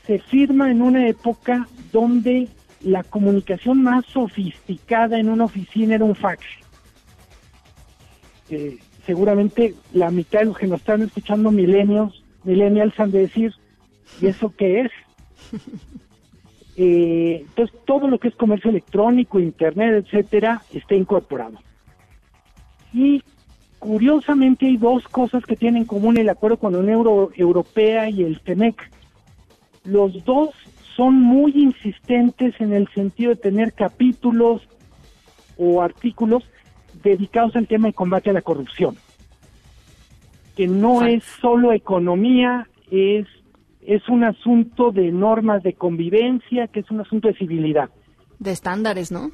se 0.05 0.19
firma 0.19 0.71
en 0.71 0.82
una 0.82 1.07
época 1.07 1.67
donde 1.91 2.47
la 2.82 3.03
comunicación 3.03 3.84
más 3.84 4.05
sofisticada 4.05 5.19
en 5.19 5.30
una 5.30 5.45
oficina 5.45 5.95
era 5.95 6.05
un 6.05 6.15
fax. 6.15 6.45
Eh, 8.49 8.77
seguramente 9.05 9.75
la 9.93 10.11
mitad 10.11 10.39
de 10.39 10.45
los 10.45 10.57
que 10.57 10.67
nos 10.67 10.80
están 10.80 11.01
escuchando 11.01 11.51
milenios, 11.51 12.23
millennials 12.43 12.99
han 12.99 13.11
de 13.11 13.19
decir, 13.19 13.53
¿y 14.21 14.27
eso 14.27 14.53
qué 14.55 14.82
es? 14.82 14.91
Eh, 16.82 17.41
entonces, 17.41 17.77
todo 17.84 18.07
lo 18.07 18.19
que 18.19 18.30
es 18.30 18.36
comercio 18.36 18.69
electrónico, 18.69 19.38
internet, 19.38 20.05
etcétera, 20.05 20.61
está 20.73 20.95
incorporado. 20.95 21.59
Y 22.93 23.23
curiosamente 23.79 24.65
hay 24.65 24.77
dos 24.77 25.07
cosas 25.07 25.45
que 25.45 25.55
tienen 25.55 25.83
en 25.83 25.87
común 25.87 26.17
el 26.17 26.29
acuerdo 26.29 26.57
con 26.57 26.73
la 26.73 26.79
Unión 26.79 27.29
Europea 27.35 28.09
y 28.09 28.23
el 28.23 28.41
TEMEC. 28.41 28.91
Los 29.85 30.23
dos 30.25 30.49
son 30.95 31.15
muy 31.15 31.51
insistentes 31.55 32.59
en 32.59 32.73
el 32.73 32.87
sentido 32.89 33.29
de 33.29 33.37
tener 33.37 33.73
capítulos 33.73 34.61
o 35.57 35.81
artículos 35.81 36.43
dedicados 37.03 37.55
al 37.55 37.67
tema 37.67 37.87
de 37.87 37.93
combate 37.93 38.29
a 38.29 38.33
la 38.33 38.41
corrupción, 38.41 38.95
que 40.55 40.67
no 40.67 41.05
es 41.05 41.23
solo 41.23 41.71
economía, 41.71 42.67
es, 42.91 43.27
es 43.81 44.07
un 44.09 44.23
asunto 44.23 44.91
de 44.91 45.11
normas 45.11 45.63
de 45.63 45.73
convivencia, 45.73 46.67
que 46.67 46.81
es 46.81 46.91
un 46.91 47.01
asunto 47.01 47.27
de 47.27 47.35
civilidad. 47.35 47.89
De 48.39 48.51
estándares, 48.51 49.11
¿no? 49.11 49.31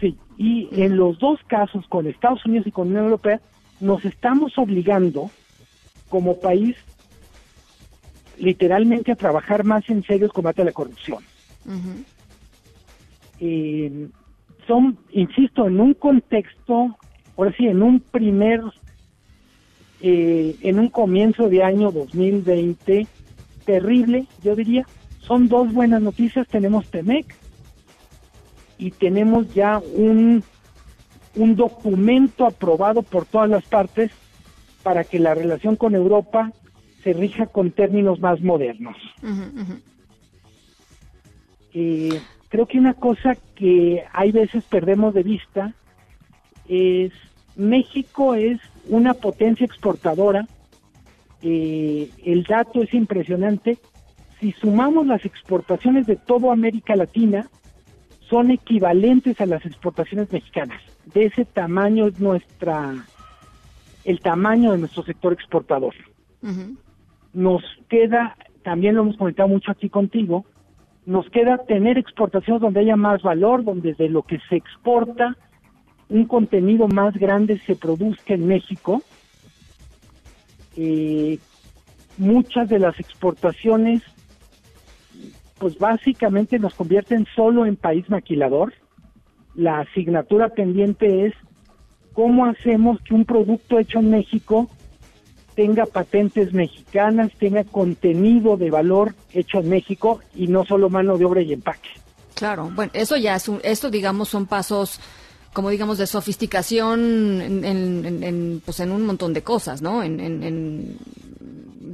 Sí, 0.00 0.16
y 0.38 0.68
en 0.72 0.96
los 0.96 1.18
dos 1.18 1.40
casos, 1.48 1.86
con 1.88 2.06
Estados 2.06 2.44
Unidos 2.46 2.66
y 2.66 2.70
con 2.70 2.86
la 2.86 2.90
Unión 2.90 3.04
Europea, 3.06 3.40
nos 3.80 4.04
estamos 4.04 4.56
obligando 4.56 5.30
como 6.08 6.38
país 6.38 6.76
literalmente 8.38 9.12
a 9.12 9.16
trabajar 9.16 9.64
más 9.64 9.88
en 9.90 10.02
serio 10.04 10.26
el 10.26 10.32
combate 10.32 10.62
a 10.62 10.66
la 10.66 10.72
corrupción. 10.72 11.18
Eh, 13.40 14.08
son, 14.66 14.98
insisto, 15.10 15.66
en 15.66 15.80
un 15.80 15.94
contexto, 15.94 16.96
ahora 17.36 17.52
sí, 17.56 17.66
en 17.66 17.82
un 17.82 18.00
primer, 18.00 18.60
eh, 20.00 20.56
en 20.60 20.78
un 20.78 20.88
comienzo 20.88 21.48
de 21.48 21.62
año 21.62 21.90
2020 21.90 23.06
terrible, 23.64 24.26
yo 24.42 24.54
diría, 24.54 24.86
son 25.20 25.48
dos 25.48 25.72
buenas 25.72 26.02
noticias, 26.02 26.46
tenemos 26.48 26.86
TEMEC 26.90 27.34
y 28.78 28.90
tenemos 28.90 29.52
ya 29.54 29.80
un, 29.94 30.42
un 31.36 31.56
documento 31.56 32.46
aprobado 32.46 33.02
por 33.02 33.26
todas 33.26 33.48
las 33.48 33.64
partes 33.64 34.10
para 34.82 35.04
que 35.04 35.18
la 35.18 35.34
relación 35.34 35.76
con 35.76 35.94
Europa 35.94 36.52
se 37.02 37.12
rija 37.12 37.46
con 37.46 37.70
términos 37.70 38.20
más 38.20 38.40
modernos. 38.40 38.96
Eh, 41.72 42.20
creo 42.48 42.66
que 42.66 42.78
una 42.78 42.94
cosa 42.94 43.36
que 43.54 44.04
hay 44.12 44.32
veces 44.32 44.64
perdemos 44.64 45.12
de 45.12 45.22
vista 45.22 45.74
es 46.68 47.12
México 47.56 48.34
es 48.34 48.60
una 48.88 49.14
potencia 49.14 49.66
exportadora. 49.66 50.46
Eh, 51.42 52.10
el 52.24 52.44
dato 52.44 52.82
es 52.82 52.92
impresionante. 52.94 53.78
Si 54.40 54.52
sumamos 54.52 55.06
las 55.06 55.24
exportaciones 55.24 56.06
de 56.06 56.16
toda 56.16 56.52
América 56.52 56.96
Latina, 56.96 57.48
son 58.28 58.50
equivalentes 58.50 59.40
a 59.40 59.46
las 59.46 59.64
exportaciones 59.64 60.32
mexicanas. 60.32 60.80
De 61.12 61.26
ese 61.26 61.44
tamaño 61.44 62.06
es 62.06 62.18
nuestra, 62.20 62.94
el 64.04 64.20
tamaño 64.20 64.72
de 64.72 64.78
nuestro 64.78 65.02
sector 65.04 65.32
exportador. 65.32 65.94
Nos 67.32 67.62
queda, 67.88 68.36
también 68.62 68.94
lo 68.94 69.02
hemos 69.02 69.16
comentado 69.16 69.48
mucho 69.48 69.72
aquí 69.72 69.88
contigo, 69.88 70.44
nos 71.06 71.28
queda 71.30 71.58
tener 71.58 71.98
exportaciones 71.98 72.62
donde 72.62 72.80
haya 72.80 72.96
más 72.96 73.22
valor, 73.22 73.64
donde 73.64 73.94
de 73.94 74.08
lo 74.08 74.22
que 74.22 74.38
se 74.48 74.56
exporta 74.56 75.36
un 76.08 76.26
contenido 76.26 76.86
más 76.88 77.14
grande 77.14 77.58
se 77.66 77.76
produzca 77.76 78.34
en 78.34 78.46
México. 78.46 79.02
Eh, 80.76 81.38
muchas 82.18 82.68
de 82.68 82.78
las 82.78 82.98
exportaciones, 83.00 84.02
pues 85.64 85.78
básicamente 85.78 86.58
nos 86.58 86.74
convierten 86.74 87.26
solo 87.34 87.64
en 87.64 87.76
país 87.76 88.10
maquilador. 88.10 88.74
La 89.54 89.80
asignatura 89.80 90.50
pendiente 90.50 91.24
es 91.24 91.32
cómo 92.12 92.44
hacemos 92.44 93.00
que 93.00 93.14
un 93.14 93.24
producto 93.24 93.78
hecho 93.78 94.00
en 94.00 94.10
México 94.10 94.68
tenga 95.54 95.86
patentes 95.86 96.52
mexicanas, 96.52 97.32
tenga 97.38 97.64
contenido 97.64 98.58
de 98.58 98.70
valor 98.70 99.14
hecho 99.32 99.60
en 99.60 99.70
México 99.70 100.20
y 100.34 100.48
no 100.48 100.66
solo 100.66 100.90
mano 100.90 101.16
de 101.16 101.24
obra 101.24 101.40
y 101.40 101.54
empaque. 101.54 101.88
Claro, 102.34 102.70
bueno, 102.74 102.92
eso 102.92 103.16
ya 103.16 103.34
es 103.36 103.48
un, 103.48 103.58
esto 103.64 103.90
digamos 103.90 104.28
son 104.28 104.44
pasos 104.44 105.00
como 105.54 105.70
digamos 105.70 105.96
de 105.96 106.06
sofisticación 106.06 107.40
en, 107.40 108.60
pues 108.62 108.80
en 108.80 108.90
un 108.90 109.06
montón 109.06 109.32
de 109.32 109.42
cosas, 109.42 109.80
¿no? 109.80 110.02
En, 110.02 110.98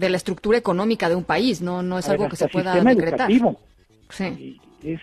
de 0.01 0.09
la 0.09 0.16
estructura 0.16 0.57
económica 0.57 1.09
de 1.11 1.14
un 1.14 1.24
país, 1.24 1.61
no 1.61 1.82
no 1.82 1.98
es 1.98 2.09
algo 2.09 2.28
que 2.28 2.36
se 2.36 2.48
pueda 2.48 2.74
decretar. 2.82 3.30
Sí. 4.09 4.61
Es, 4.82 5.01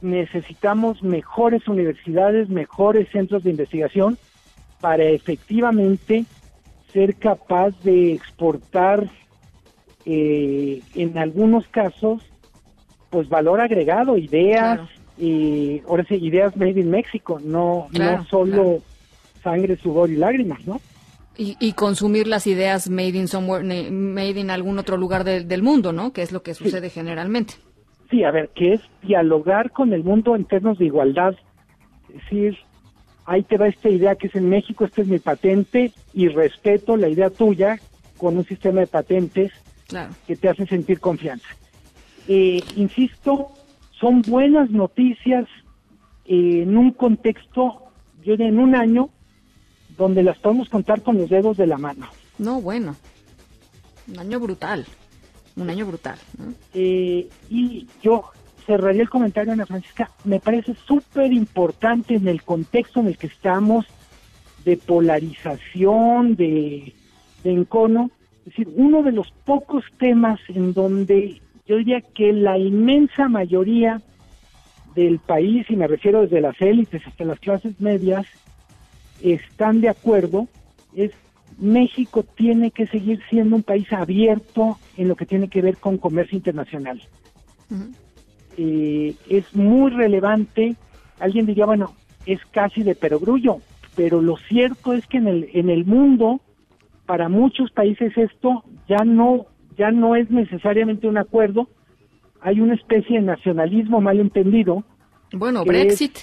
necesitamos 0.00 1.02
mejores 1.02 1.66
universidades, 1.66 2.48
mejores 2.48 3.08
centros 3.10 3.42
de 3.42 3.50
investigación 3.50 4.16
para 4.80 5.04
efectivamente 5.04 6.24
ser 6.92 7.16
capaz 7.16 7.70
de 7.82 8.12
exportar 8.12 9.10
eh, 10.04 10.82
en 10.94 11.18
algunos 11.18 11.66
casos 11.68 12.22
pues 13.10 13.28
valor 13.28 13.60
agregado, 13.60 14.16
ideas, 14.16 14.80
y 15.18 15.82
ahora 15.86 16.04
sí, 16.08 16.14
ideas 16.14 16.56
made 16.56 16.80
in 16.80 16.90
México, 16.90 17.38
no, 17.44 17.88
no 17.92 18.24
solo 18.24 18.82
sangre, 19.42 19.76
sudor 19.76 20.10
y 20.10 20.16
lágrimas, 20.16 20.66
¿no? 20.66 20.80
Y, 21.36 21.72
consumir 21.72 22.26
las 22.26 22.46
ideas 22.46 22.90
made 22.90 23.16
in 23.16 23.26
somewhere, 23.26 23.64
made 23.90 24.38
in 24.38 24.50
algún 24.50 24.78
otro 24.78 24.98
lugar 24.98 25.24
del 25.24 25.62
mundo, 25.62 25.92
¿no? 25.92 26.12
Que 26.12 26.22
es 26.22 26.30
lo 26.30 26.42
que 26.42 26.52
sucede 26.52 26.90
generalmente. 26.90 27.54
Sí, 28.10 28.22
a 28.22 28.30
ver, 28.30 28.50
que 28.54 28.74
es 28.74 28.80
dialogar 29.02 29.70
con 29.70 29.94
el 29.94 30.04
mundo 30.04 30.36
en 30.36 30.44
términos 30.44 30.78
de 30.78 30.84
igualdad. 30.84 31.34
Es 32.10 32.16
decir, 32.16 32.58
ahí 33.24 33.42
te 33.42 33.56
va 33.56 33.68
esta 33.68 33.88
idea 33.88 34.16
que 34.16 34.26
es 34.26 34.34
en 34.34 34.50
México, 34.50 34.84
esta 34.84 35.00
es 35.00 35.08
mi 35.08 35.18
patente 35.18 35.92
y 36.12 36.28
respeto 36.28 36.98
la 36.98 37.08
idea 37.08 37.30
tuya 37.30 37.78
con 38.18 38.36
un 38.36 38.44
sistema 38.44 38.80
de 38.80 38.86
patentes 38.86 39.52
que 40.26 40.36
te 40.36 40.48
hace 40.48 40.66
sentir 40.66 41.00
confianza. 41.00 41.48
Eh, 42.28 42.62
insisto, 42.76 43.48
son 43.98 44.22
buenas 44.22 44.70
noticias 44.70 45.46
en 46.24 46.76
un 46.76 46.92
contexto, 46.92 47.82
yo 48.22 48.34
en 48.34 48.58
un 48.58 48.74
año, 48.74 49.10
donde 49.96 50.22
las 50.22 50.38
podemos 50.38 50.68
contar 50.68 51.02
con 51.02 51.18
los 51.18 51.30
dedos 51.30 51.56
de 51.56 51.66
la 51.66 51.78
mano. 51.78 52.06
No, 52.38 52.60
bueno, 52.60 52.96
un 54.08 54.18
año 54.18 54.40
brutal, 54.40 54.86
un 55.56 55.70
año 55.70 55.86
brutal. 55.86 56.18
Eh, 56.74 57.28
y 57.50 57.86
yo 58.02 58.24
cerraría 58.66 59.02
el 59.02 59.10
comentario, 59.10 59.52
Ana 59.52 59.66
Francisca, 59.66 60.10
me 60.24 60.40
parece 60.40 60.74
súper 60.86 61.32
importante 61.32 62.14
en 62.14 62.28
el 62.28 62.42
contexto 62.42 63.00
en 63.00 63.08
el 63.08 63.18
que 63.18 63.26
estamos 63.26 63.86
de 64.64 64.76
polarización, 64.76 66.36
de, 66.36 66.94
encono, 67.44 68.10
es 68.40 68.44
decir, 68.46 68.68
uno 68.76 69.02
de 69.02 69.12
los 69.12 69.30
pocos 69.44 69.84
temas 69.98 70.40
en 70.48 70.72
donde 70.72 71.40
yo 71.66 71.76
diría 71.76 72.00
que 72.00 72.32
la 72.32 72.58
inmensa 72.58 73.28
mayoría 73.28 74.00
del 74.94 75.18
país, 75.18 75.66
y 75.68 75.76
me 75.76 75.86
refiero 75.86 76.22
desde 76.22 76.40
las 76.40 76.60
élites 76.60 77.02
hasta 77.06 77.24
las 77.24 77.40
clases 77.40 77.80
medias, 77.80 78.26
están 79.22 79.80
de 79.80 79.88
acuerdo, 79.88 80.48
es 80.94 81.12
México 81.58 82.24
tiene 82.36 82.70
que 82.70 82.86
seguir 82.86 83.20
siendo 83.28 83.56
un 83.56 83.62
país 83.62 83.92
abierto 83.92 84.78
en 84.96 85.08
lo 85.08 85.16
que 85.16 85.26
tiene 85.26 85.48
que 85.48 85.62
ver 85.62 85.76
con 85.76 85.98
comercio 85.98 86.36
internacional. 86.36 87.00
Eh, 88.56 89.14
es 89.28 89.54
muy 89.54 89.90
relevante, 89.90 90.76
alguien 91.18 91.46
diría, 91.46 91.66
bueno, 91.66 91.94
es 92.26 92.40
casi 92.50 92.82
de 92.82 92.94
perogrullo, 92.94 93.58
pero 93.94 94.20
lo 94.20 94.36
cierto 94.36 94.92
es 94.92 95.06
que 95.06 95.18
en 95.18 95.28
el, 95.28 95.48
en 95.54 95.70
el 95.70 95.84
mundo, 95.84 96.40
para 97.06 97.28
muchos 97.28 97.70
países 97.70 98.16
esto 98.16 98.64
ya 98.88 99.04
no, 99.04 99.46
ya 99.76 99.90
no 99.90 100.16
es 100.16 100.30
necesariamente 100.30 101.08
un 101.08 101.18
acuerdo, 101.18 101.68
hay 102.40 102.60
una 102.60 102.74
especie 102.74 103.20
de 103.20 103.26
nacionalismo 103.26 104.00
mal 104.00 104.18
entendido. 104.18 104.82
Bueno, 105.32 105.64
Brexit. 105.64 106.18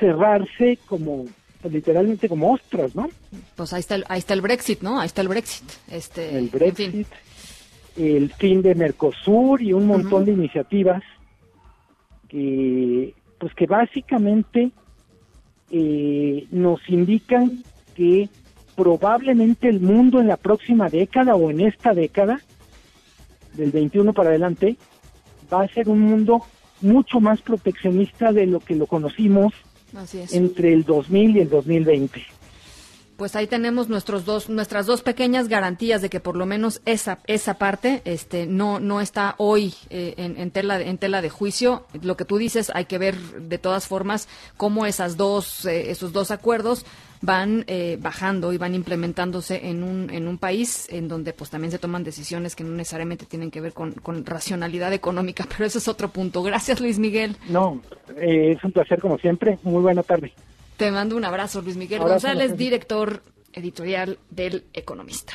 Cerrarse 0.00 0.78
como 0.86 1.26
literalmente 1.70 2.28
como 2.28 2.52
ostras, 2.52 2.94
¿no? 2.94 3.08
Pues 3.56 3.72
ahí 3.72 3.80
está 3.80 3.96
el, 3.96 4.04
ahí 4.08 4.18
está 4.18 4.34
el 4.34 4.40
Brexit, 4.40 4.82
¿no? 4.82 5.00
Ahí 5.00 5.06
está 5.06 5.22
el 5.22 5.28
Brexit. 5.28 5.64
Este, 5.90 6.36
el 6.36 6.48
Brexit, 6.48 7.06
el 7.96 8.32
fin 8.32 8.62
de 8.62 8.74
Mercosur 8.74 9.62
y 9.62 9.72
un 9.72 9.86
montón 9.86 10.24
de 10.24 10.32
iniciativas 10.32 11.02
que, 12.28 13.14
pues 13.38 13.54
que 13.54 13.66
básicamente 13.66 14.70
eh, 15.70 16.46
nos 16.50 16.80
indican 16.88 17.62
que 17.94 18.28
probablemente 18.74 19.68
el 19.68 19.80
mundo 19.80 20.20
en 20.20 20.28
la 20.28 20.36
próxima 20.36 20.88
década 20.88 21.36
o 21.36 21.50
en 21.50 21.60
esta 21.60 21.94
década, 21.94 22.40
del 23.54 23.70
21 23.70 24.12
para 24.12 24.30
adelante, 24.30 24.76
va 25.52 25.62
a 25.62 25.68
ser 25.68 25.88
un 25.88 26.00
mundo 26.00 26.42
mucho 26.80 27.20
más 27.20 27.40
proteccionista 27.40 28.32
de 28.32 28.46
lo 28.46 28.60
que 28.60 28.74
lo 28.74 28.86
conocimos 28.86 29.52
entre 30.32 30.72
el 30.72 30.84
2000 30.84 31.36
y 31.36 31.40
el 31.40 31.48
2020. 31.48 32.22
Pues 33.16 33.36
ahí 33.36 33.46
tenemos 33.46 33.88
nuestros 33.88 34.24
dos, 34.24 34.48
nuestras 34.48 34.86
dos 34.86 35.02
pequeñas 35.02 35.46
garantías 35.46 36.02
de 36.02 36.10
que 36.10 36.18
por 36.18 36.34
lo 36.34 36.46
menos 36.46 36.82
esa, 36.84 37.20
esa 37.28 37.54
parte 37.54 38.02
este, 38.04 38.46
no, 38.46 38.80
no 38.80 39.00
está 39.00 39.36
hoy 39.38 39.72
eh, 39.90 40.14
en, 40.16 40.50
tela, 40.50 40.80
en 40.80 40.98
tela 40.98 41.22
de 41.22 41.30
juicio. 41.30 41.86
Lo 42.02 42.16
que 42.16 42.24
tú 42.24 42.38
dices, 42.38 42.72
hay 42.74 42.86
que 42.86 42.98
ver 42.98 43.16
de 43.16 43.58
todas 43.58 43.86
formas 43.86 44.26
cómo 44.56 44.84
esas 44.84 45.16
dos, 45.16 45.64
eh, 45.64 45.92
esos 45.92 46.12
dos 46.12 46.32
acuerdos 46.32 46.84
van 47.24 47.64
eh, 47.68 47.96
bajando 48.00 48.52
y 48.52 48.58
van 48.58 48.74
implementándose 48.74 49.68
en 49.68 49.82
un, 49.82 50.10
en 50.10 50.28
un 50.28 50.36
país 50.38 50.86
en 50.90 51.08
donde 51.08 51.32
pues 51.32 51.50
también 51.50 51.70
se 51.70 51.78
toman 51.78 52.04
decisiones 52.04 52.54
que 52.54 52.64
no 52.64 52.70
necesariamente 52.70 53.24
tienen 53.24 53.50
que 53.50 53.60
ver 53.60 53.72
con, 53.72 53.94
racionalidad 54.26 54.92
económica, 54.92 55.46
pero 55.48 55.64
ese 55.64 55.78
es 55.78 55.88
otro 55.88 56.08
punto. 56.08 56.42
Gracias 56.42 56.80
Luis 56.80 56.98
Miguel. 56.98 57.36
No, 57.48 57.80
eh, 58.16 58.52
es 58.56 58.64
un 58.64 58.72
placer 58.72 59.00
como 59.00 59.18
siempre. 59.18 59.58
Muy 59.62 59.82
buena 59.82 60.02
tarde. 60.02 60.32
Te 60.76 60.90
mando 60.90 61.16
un 61.16 61.24
abrazo 61.24 61.62
Luis 61.62 61.76
Miguel 61.76 62.00
González, 62.00 62.56
director 62.56 63.22
editorial 63.52 64.18
del 64.30 64.64
Economista. 64.72 65.32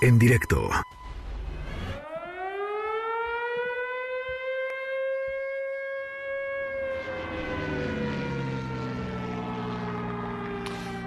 En 0.00 0.18
directo. 0.18 0.70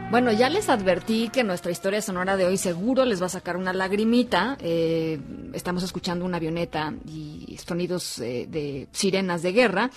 Bueno, 0.09 0.31
ya 0.31 0.49
les 0.49 0.69
advertí 0.69 1.27
que 1.27 1.43
nuestra 1.43 1.69
historia 1.69 2.01
sonora 2.01 2.37
de 2.37 2.45
hoy 2.45 2.55
seguro 2.55 3.03
les 3.03 3.21
va 3.21 3.25
a 3.25 3.29
sacar 3.29 3.57
una 3.57 3.73
lagrimita. 3.73 4.57
Eh, 4.61 5.19
estamos 5.51 5.83
escuchando 5.83 6.23
una 6.23 6.37
avioneta 6.37 6.93
y 7.05 7.57
sonidos 7.57 8.19
eh, 8.19 8.47
de 8.49 8.87
sirenas 8.93 9.41
de 9.41 9.51
guerra, 9.51 9.91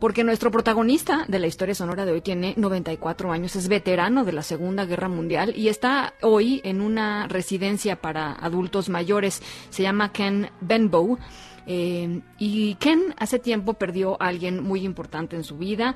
porque 0.00 0.24
nuestro 0.24 0.50
protagonista 0.50 1.26
de 1.28 1.38
la 1.38 1.46
historia 1.46 1.76
sonora 1.76 2.04
de 2.04 2.10
hoy 2.10 2.22
tiene 2.22 2.54
94 2.56 3.30
años, 3.30 3.54
es 3.54 3.68
veterano 3.68 4.24
de 4.24 4.32
la 4.32 4.42
Segunda 4.42 4.84
Guerra 4.84 5.08
Mundial 5.08 5.52
y 5.56 5.68
está 5.68 6.14
hoy 6.22 6.60
en 6.64 6.80
una 6.80 7.28
residencia 7.28 7.94
para 7.94 8.32
adultos 8.32 8.88
mayores. 8.88 9.42
Se 9.70 9.84
llama 9.84 10.10
Ken 10.10 10.50
Benbow. 10.60 11.18
Eh, 11.64 12.20
y 12.40 12.74
Ken 12.74 13.14
hace 13.16 13.38
tiempo 13.38 13.74
perdió 13.74 14.20
a 14.20 14.26
alguien 14.26 14.60
muy 14.64 14.84
importante 14.84 15.36
en 15.36 15.44
su 15.44 15.56
vida 15.56 15.94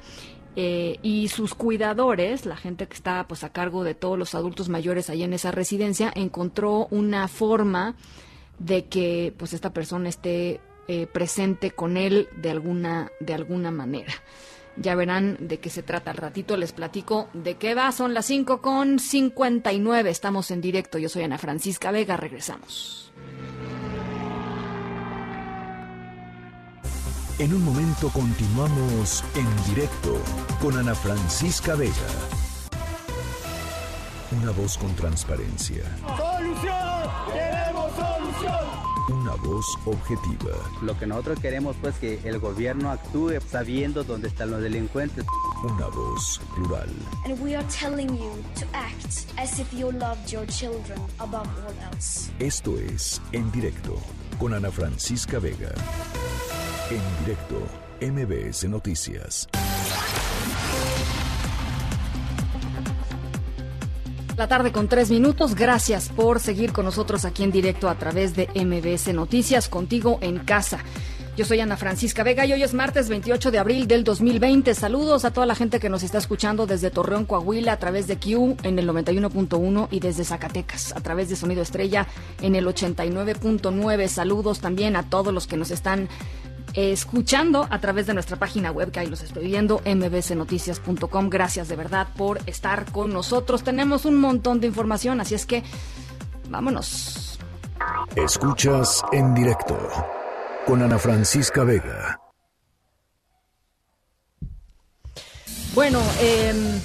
eh, 0.59 0.99
y 1.03 1.29
sus 1.29 1.55
cuidadores, 1.55 2.47
la 2.47 2.57
gente 2.57 2.87
que 2.87 2.95
está 2.95 3.27
pues 3.29 3.45
a 3.45 3.53
cargo 3.53 3.85
de 3.85 3.95
todos 3.95 4.19
los 4.19 4.35
adultos 4.35 4.71
mayores 4.71 5.11
ahí 5.11 5.23
en 5.23 5.35
esa 5.35 5.51
residencia, 5.51 6.11
encontró 6.15 6.87
una 6.91 7.29
forma 7.29 7.95
de 8.59 8.87
que 8.87 9.35
pues 9.37 9.53
esta 9.53 9.75
persona 9.75 10.09
esté 10.09 10.61
eh, 10.89 11.07
presente 11.07 11.73
con 11.73 11.99
él 11.99 12.29
de 12.37 12.51
alguna 12.51 13.13
de 13.21 13.35
alguna 13.35 13.71
manera. 13.71 14.15
Ya 14.79 14.95
verán 14.95 15.37
de 15.41 15.59
qué 15.59 15.71
se 15.71 15.83
trata 15.83 16.11
al 16.11 16.17
ratito, 16.17 16.57
les 16.57 16.73
platico 16.73 17.29
de 17.35 17.57
qué 17.57 17.75
va. 17.75 17.93
Son 17.93 18.15
las 18.15 18.27
5 18.27 18.61
con 18.63 18.99
59, 18.99 20.11
estamos 20.11 20.51
en 20.51 20.61
directo. 20.61 20.99
Yo 20.99 21.09
soy 21.09 21.23
Ana 21.23 21.39
Francisca 21.39 21.91
Vega, 21.91 22.17
regresamos. 22.17 23.13
En 27.39 27.53
un 27.53 27.63
momento 27.63 28.09
continuamos 28.09 29.23
en 29.35 29.75
directo 29.75 30.19
con 30.59 30.75
Ana 30.79 30.95
Francisca 30.95 31.75
Vega. 31.75 31.93
Una 34.41 34.53
voz 34.53 34.79
con 34.79 34.95
transparencia. 34.95 35.85
¡Solución! 36.17 37.11
¡Queremos 37.31 37.93
solución! 37.93 39.21
Una 39.21 39.35
voz 39.35 39.67
objetiva. 39.85 40.57
Lo 40.81 40.99
que 40.99 41.07
nosotros 41.07 41.39
queremos 41.39 41.77
pues 41.79 41.97
que 41.97 42.19
el 42.25 42.39
gobierno 42.39 42.91
actúe 42.91 43.39
sabiendo 43.47 44.03
dónde 44.03 44.29
están 44.29 44.51
los 44.51 44.63
delincuentes. 44.63 45.27
Una 45.63 45.89
voz 45.89 46.41
plural. 46.55 46.89
And 47.27 47.39
we 47.43 47.55
are 47.55 47.67
telling 47.69 48.17
you 48.17 48.33
to 48.59 48.67
act 48.73 49.27
as 49.37 49.59
if 49.61 49.71
you 49.75 49.93
loved 49.93 50.33
your 50.33 50.47
children 50.47 50.99
above 51.19 51.47
all 51.67 51.93
else. 51.93 52.31
Esto 52.39 52.79
es 52.79 53.21
En 53.33 53.53
Directo 53.53 53.99
con 54.39 54.55
Ana 54.55 54.71
Francisca 54.71 55.39
Vega. 55.39 55.75
En 56.89 57.01
directo, 57.25 57.57
MBS 58.01 58.69
Noticias. 58.69 59.49
La 64.37 64.47
tarde 64.47 64.71
con 64.71 64.87
tres 64.87 65.11
minutos. 65.11 65.57
Gracias 65.57 66.11
por 66.11 66.39
seguir 66.39 66.73
con 66.73 66.85
nosotros 66.85 67.25
aquí 67.25 67.43
en 67.43 67.51
directo 67.51 67.89
a 67.89 67.97
través 67.97 68.37
de 68.37 68.49
MBS 68.55 69.13
Noticias, 69.13 69.69
contigo 69.69 70.19
en 70.21 70.39
casa. 70.39 70.79
Yo 71.37 71.45
soy 71.45 71.59
Ana 71.59 71.77
Francisca 71.77 72.23
Vega 72.23 72.47
y 72.47 72.53
hoy 72.53 72.63
es 72.63 72.73
martes 72.73 73.09
28 73.09 73.51
de 73.51 73.59
abril 73.59 73.89
del 73.89 74.05
2020. 74.05 74.73
Saludos 74.73 75.25
a 75.25 75.33
toda 75.33 75.45
la 75.45 75.57
gente 75.57 75.81
que 75.81 75.89
nos 75.89 76.05
está 76.05 76.19
escuchando 76.19 76.67
desde 76.67 76.91
Torreón, 76.91 77.25
Coahuila, 77.25 77.73
a 77.73 77.79
través 77.79 78.07
de 78.07 78.17
Q 78.17 78.57
en 78.63 78.79
el 78.79 78.89
91.1 78.89 79.89
y 79.91 79.99
desde 79.99 80.25
Zacatecas 80.25 80.95
a 80.95 81.01
través 81.01 81.29
de 81.29 81.37
Sonido 81.37 81.63
Estrella 81.63 82.07
en 82.41 82.55
el 82.55 82.65
89.9. 82.65 84.07
Saludos 84.07 84.61
también 84.61 84.95
a 84.95 85.11
todos 85.11 85.35
los 85.35 85.49
que 85.49 85.57
nos 85.57 85.73
están 85.73 86.09
escuchando 86.77 87.67
a 87.71 87.81
través 87.81 88.07
de 88.07 88.15
nuestra 88.15 88.37
página 88.37 88.71
web, 88.71 88.91
que 88.91 89.01
ahí 89.01 89.07
los 89.07 89.23
estoy 89.23 89.47
viendo, 89.47 89.81
mbcnoticias.com. 89.85 91.31
Gracias 91.31 91.69
de 91.69 91.77
verdad 91.77 92.09
por 92.17 92.39
estar 92.47 92.93
con 92.93 93.13
nosotros. 93.13 93.65
Tenemos 93.65 94.05
un 94.05 94.17
montón 94.17 94.61
de 94.61 94.67
información, 94.69 95.21
así 95.21 95.35
es 95.35 95.47
que 95.47 95.63
vámonos. 96.51 97.39
Escuchas 98.15 99.03
en 99.13 99.35
directo 99.35 99.79
con 100.67 100.83
Ana 100.83 100.99
Francisca 100.99 101.65
Vega. 101.65 102.21
Bueno, 105.75 106.01
eh, 106.21 106.81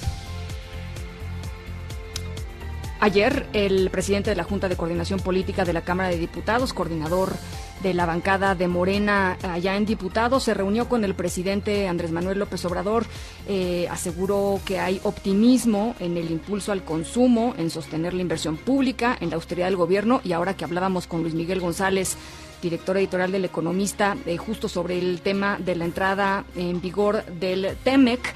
Ayer, 3.02 3.48
el 3.54 3.90
presidente 3.90 4.30
de 4.30 4.36
la 4.36 4.44
Junta 4.44 4.70
de 4.70 4.78
Coordinación 4.78 5.20
Política 5.20 5.66
de 5.66 5.74
la 5.74 5.82
Cámara 5.82 6.10
de 6.10 6.20
Diputados, 6.20 6.72
coordinador 6.72 7.34
de 7.82 7.94
la 7.94 8.06
bancada 8.06 8.56
de 8.56 8.68
Morena 8.68 9.38
allá 9.44 9.76
en 9.76 9.86
Diputados, 9.86 10.44
se 10.44 10.54
reunió 10.54 10.88
con 10.88 11.04
el 11.04 11.16
presidente 11.16 11.88
Andrés 11.88 12.12
Manuel 12.12 12.40
López 12.40 12.64
Obrador. 12.66 13.06
Eh, 13.48 13.88
aseguró 13.90 14.60
que 14.66 14.80
hay 14.80 15.00
optimismo 15.04 15.96
en 16.00 16.18
el 16.18 16.32
impulso 16.32 16.72
al 16.72 16.84
consumo, 16.84 17.54
en 17.58 17.70
sostener 17.70 18.14
la 18.14 18.22
inversión 18.22 18.58
pública, 18.58 19.18
en 19.20 19.30
la 19.30 19.36
austeridad 19.36 19.68
del 19.68 19.78
gobierno. 19.78 20.22
Y 20.24 20.34
ahora 20.34 20.56
que 20.56 20.66
hablábamos 20.66 21.08
con 21.08 21.22
Luis 21.22 21.34
Miguel 21.34 21.60
González, 21.60 22.18
director 22.62 22.98
editorial 22.98 23.32
del 23.32 23.46
Economista, 23.46 24.16
eh, 24.26 24.38
justo 24.38 24.70
sobre 24.70 25.00
el 25.00 25.22
tema 25.22 25.58
de 25.60 25.76
la 25.76 25.86
entrada 25.86 26.46
en 26.56 26.82
vigor 26.82 27.26
del 27.26 27.76
TEMEC 27.84 28.34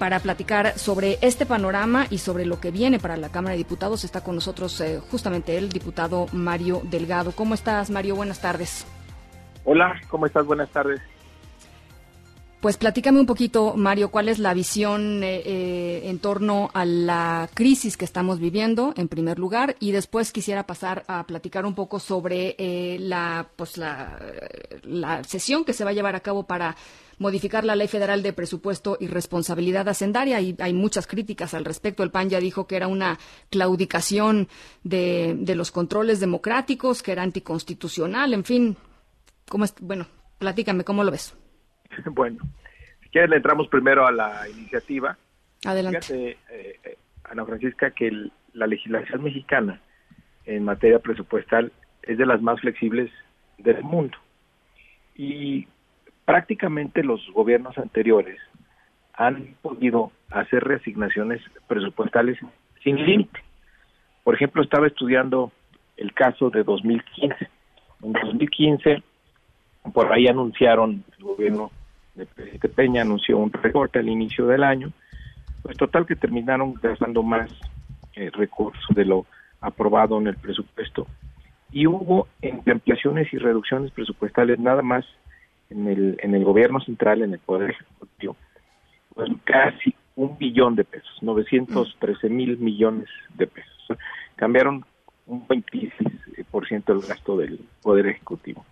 para 0.00 0.18
platicar 0.18 0.78
sobre 0.78 1.18
este 1.20 1.44
panorama 1.44 2.06
y 2.08 2.16
sobre 2.16 2.46
lo 2.46 2.58
que 2.58 2.70
viene 2.70 2.98
para 2.98 3.18
la 3.18 3.28
Cámara 3.28 3.52
de 3.52 3.58
Diputados. 3.58 4.02
Está 4.02 4.22
con 4.22 4.34
nosotros 4.34 4.80
eh, 4.80 4.98
justamente 5.10 5.58
el 5.58 5.68
diputado 5.68 6.26
Mario 6.32 6.80
Delgado. 6.84 7.32
¿Cómo 7.32 7.52
estás, 7.52 7.90
Mario? 7.90 8.16
Buenas 8.16 8.40
tardes. 8.40 8.86
Hola, 9.62 10.00
¿cómo 10.08 10.24
estás? 10.24 10.46
Buenas 10.46 10.70
tardes. 10.70 11.02
Pues 12.62 12.78
platícame 12.78 13.20
un 13.20 13.26
poquito, 13.26 13.74
Mario, 13.74 14.10
cuál 14.10 14.30
es 14.30 14.38
la 14.38 14.54
visión 14.54 15.22
eh, 15.22 15.42
eh, 15.44 16.02
en 16.04 16.18
torno 16.18 16.70
a 16.72 16.86
la 16.86 17.50
crisis 17.52 17.98
que 17.98 18.06
estamos 18.06 18.38
viviendo, 18.38 18.94
en 18.96 19.08
primer 19.08 19.38
lugar, 19.38 19.76
y 19.80 19.92
después 19.92 20.32
quisiera 20.32 20.66
pasar 20.66 21.04
a 21.08 21.24
platicar 21.24 21.66
un 21.66 21.74
poco 21.74 21.98
sobre 22.00 22.56
eh, 22.58 22.96
la, 23.00 23.46
pues 23.56 23.76
la, 23.76 24.18
la 24.82 25.24
sesión 25.24 25.64
que 25.64 25.74
se 25.74 25.84
va 25.84 25.90
a 25.90 25.94
llevar 25.94 26.16
a 26.16 26.20
cabo 26.20 26.44
para 26.44 26.76
modificar 27.20 27.64
la 27.64 27.76
Ley 27.76 27.86
Federal 27.86 28.22
de 28.24 28.32
Presupuesto 28.32 28.96
y 28.98 29.06
Responsabilidad 29.06 29.88
Hacendaria 29.88 30.40
y 30.40 30.56
hay 30.58 30.72
muchas 30.72 31.06
críticas 31.06 31.54
al 31.54 31.64
respecto. 31.64 32.02
El 32.02 32.10
PAN 32.10 32.30
ya 32.30 32.40
dijo 32.40 32.66
que 32.66 32.74
era 32.76 32.88
una 32.88 33.18
claudicación 33.50 34.48
de, 34.82 35.36
de 35.38 35.54
los 35.54 35.70
controles 35.70 36.18
democráticos, 36.18 37.02
que 37.02 37.12
era 37.12 37.22
anticonstitucional, 37.22 38.32
en 38.34 38.44
fin. 38.44 38.76
¿cómo 39.48 39.64
es? 39.64 39.74
Bueno, 39.80 40.06
platícame, 40.38 40.82
¿cómo 40.82 41.04
lo 41.04 41.10
ves? 41.12 41.36
Bueno, 42.12 42.38
si 43.02 43.08
quieres 43.10 43.30
le 43.30 43.36
entramos 43.36 43.68
primero 43.68 44.06
a 44.06 44.12
la 44.12 44.48
iniciativa. 44.48 45.16
Adelante. 45.64 46.00
Fíjate, 46.00 46.38
eh, 46.50 46.96
Ana 47.24 47.44
Francisca, 47.44 47.90
que 47.90 48.08
el- 48.08 48.32
la 48.54 48.66
legislación 48.66 49.22
mexicana 49.22 49.80
en 50.46 50.64
materia 50.64 50.98
presupuestal 50.98 51.70
es 52.02 52.16
de 52.18 52.26
las 52.26 52.40
más 52.42 52.60
flexibles 52.60 53.10
del 53.58 53.82
mundo. 53.84 54.16
Y 55.14 55.68
prácticamente 56.30 57.02
los 57.02 57.20
gobiernos 57.32 57.76
anteriores 57.76 58.38
han 59.14 59.56
podido 59.62 60.12
hacer 60.30 60.62
reasignaciones 60.62 61.42
presupuestales 61.66 62.38
sin 62.84 63.04
límite. 63.04 63.40
Por 64.22 64.36
ejemplo, 64.36 64.62
estaba 64.62 64.86
estudiando 64.86 65.50
el 65.96 66.14
caso 66.14 66.48
de 66.50 66.62
2015. 66.62 67.48
En 68.04 68.12
2015, 68.12 69.02
por 69.92 70.12
ahí 70.12 70.28
anunciaron, 70.28 71.02
el 71.18 71.24
gobierno 71.24 71.72
de 72.14 72.26
presidente 72.26 72.68
Peña 72.68 73.02
anunció 73.02 73.36
un 73.36 73.52
recorte 73.52 73.98
al 73.98 74.08
inicio 74.08 74.46
del 74.46 74.62
año, 74.62 74.92
pues 75.62 75.76
total 75.76 76.06
que 76.06 76.14
terminaron 76.14 76.74
gastando 76.74 77.24
más 77.24 77.50
eh, 78.14 78.30
recursos 78.32 78.94
de 78.94 79.04
lo 79.04 79.26
aprobado 79.60 80.16
en 80.20 80.28
el 80.28 80.36
presupuesto. 80.36 81.08
Y 81.72 81.88
hubo 81.88 82.28
ampliaciones 82.70 83.32
y 83.32 83.38
reducciones 83.38 83.90
presupuestales 83.90 84.60
nada 84.60 84.82
más 84.82 85.04
en 85.70 85.88
el, 85.88 86.16
en 86.22 86.34
el 86.34 86.44
gobierno 86.44 86.80
central, 86.80 87.22
en 87.22 87.32
el 87.32 87.38
Poder 87.38 87.70
Ejecutivo, 87.70 88.36
pues 89.14 89.30
casi 89.44 89.94
un 90.16 90.36
billón 90.36 90.76
de 90.76 90.84
pesos, 90.84 91.10
913 91.22 92.28
mil 92.28 92.58
millones 92.58 93.08
de 93.34 93.46
pesos. 93.46 93.98
Cambiaron 94.36 94.84
un 95.26 95.46
26% 95.46 96.84
del 96.84 97.00
gasto 97.00 97.36
del 97.36 97.60
Poder 97.82 98.06
Ejecutivo. 98.06 98.64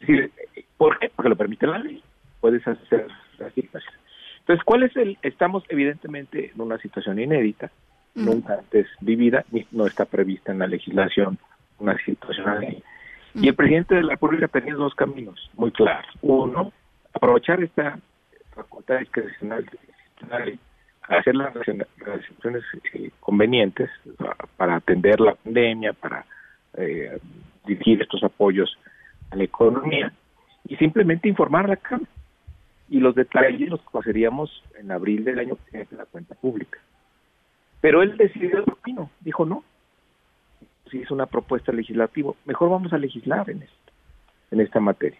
Es 0.00 0.06
decir, 0.06 0.32
¿por 0.76 0.98
qué? 0.98 1.10
Porque 1.14 1.28
lo 1.28 1.36
permite 1.36 1.66
la 1.66 1.78
ley. 1.78 2.02
Puedes 2.40 2.66
hacer 2.66 3.08
asignaciones. 3.34 4.00
Entonces, 4.40 4.64
¿cuál 4.64 4.82
es 4.82 4.96
el? 4.96 5.16
Estamos 5.22 5.64
evidentemente 5.70 6.52
en 6.54 6.60
una 6.60 6.78
situación 6.78 7.18
inédita, 7.18 7.70
nunca 8.14 8.58
antes 8.58 8.86
vivida, 9.00 9.44
ni 9.50 9.66
no 9.72 9.86
está 9.86 10.04
prevista 10.04 10.52
en 10.52 10.58
la 10.58 10.66
legislación 10.66 11.38
una 11.78 11.96
situación 12.04 12.48
así. 12.48 12.82
Y 13.34 13.48
el 13.48 13.54
presidente 13.54 13.94
de 13.96 14.02
la 14.04 14.12
República 14.12 14.48
tenía 14.48 14.74
dos 14.74 14.94
caminos 14.94 15.50
muy 15.54 15.70
claros. 15.72 16.06
Uno, 16.22 16.72
aprovechar 17.12 17.62
esta 17.62 17.98
facultad 18.54 18.98
discrecional 19.00 19.66
hacer 21.02 21.34
las 21.34 21.52
restricciones 21.52 22.62
eh, 22.94 23.10
convenientes 23.20 23.90
pa- 24.16 24.36
para 24.56 24.76
atender 24.76 25.20
la 25.20 25.34
pandemia, 25.34 25.92
para 25.92 26.24
eh, 26.78 27.18
dirigir 27.66 28.00
estos 28.02 28.22
apoyos 28.22 28.78
a 29.30 29.36
la 29.36 29.44
economía 29.44 30.12
y 30.66 30.76
simplemente 30.76 31.28
informar 31.28 31.66
a 31.66 31.68
la 31.68 31.76
Cámara. 31.76 32.08
Y 32.88 33.00
los 33.00 33.14
detalles 33.14 33.68
los 33.68 33.80
pasaríamos 33.80 34.62
en 34.78 34.92
abril 34.92 35.24
del 35.24 35.38
año 35.40 35.56
que 35.56 35.70
viene 35.72 35.88
en 35.90 35.98
la 35.98 36.04
cuenta 36.06 36.34
pública. 36.36 36.78
Pero 37.80 38.02
él 38.02 38.16
decidió 38.16 38.60
otro 38.60 38.76
camino, 38.76 39.10
dijo 39.20 39.44
no. 39.44 39.64
Si 40.90 41.00
es 41.00 41.10
una 41.10 41.26
propuesta 41.26 41.72
legislativa, 41.72 42.32
mejor 42.44 42.70
vamos 42.70 42.92
a 42.92 42.98
legislar 42.98 43.48
en 43.50 43.62
esto, 43.62 43.92
en 44.50 44.60
esta 44.60 44.80
materia. 44.80 45.18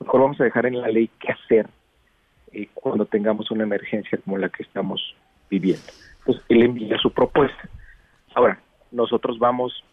Mejor 0.00 0.20
vamos 0.20 0.40
a 0.40 0.44
dejar 0.44 0.66
en 0.66 0.80
la 0.80 0.88
ley 0.88 1.08
qué 1.18 1.32
hacer 1.32 1.68
eh, 2.52 2.68
cuando 2.74 3.06
tengamos 3.06 3.50
una 3.50 3.64
emergencia 3.64 4.18
como 4.18 4.38
la 4.38 4.48
que 4.48 4.62
estamos 4.62 5.14
viviendo. 5.48 5.84
Entonces, 6.18 6.44
él 6.48 6.62
envía 6.62 6.98
su 6.98 7.12
propuesta. 7.12 7.68
Ahora, 8.34 8.60
nosotros 8.90 9.38
vamos 9.38 9.84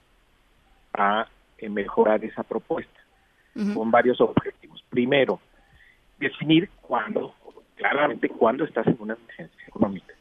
a 0.94 1.28
eh, 1.58 1.70
mejorar 1.70 2.24
esa 2.24 2.44
propuesta 2.44 3.00
con 3.74 3.92
varios 3.92 4.22
objetivos. 4.22 4.82
Primero, 4.90 5.40
definir 6.18 6.70
cuándo, 6.82 7.36
claramente 7.76 8.30
cuándo 8.30 8.64
estás 8.64 8.88
en 8.88 8.96
una 9.00 9.16
emergencia 9.16 9.68
económica. 9.68 10.14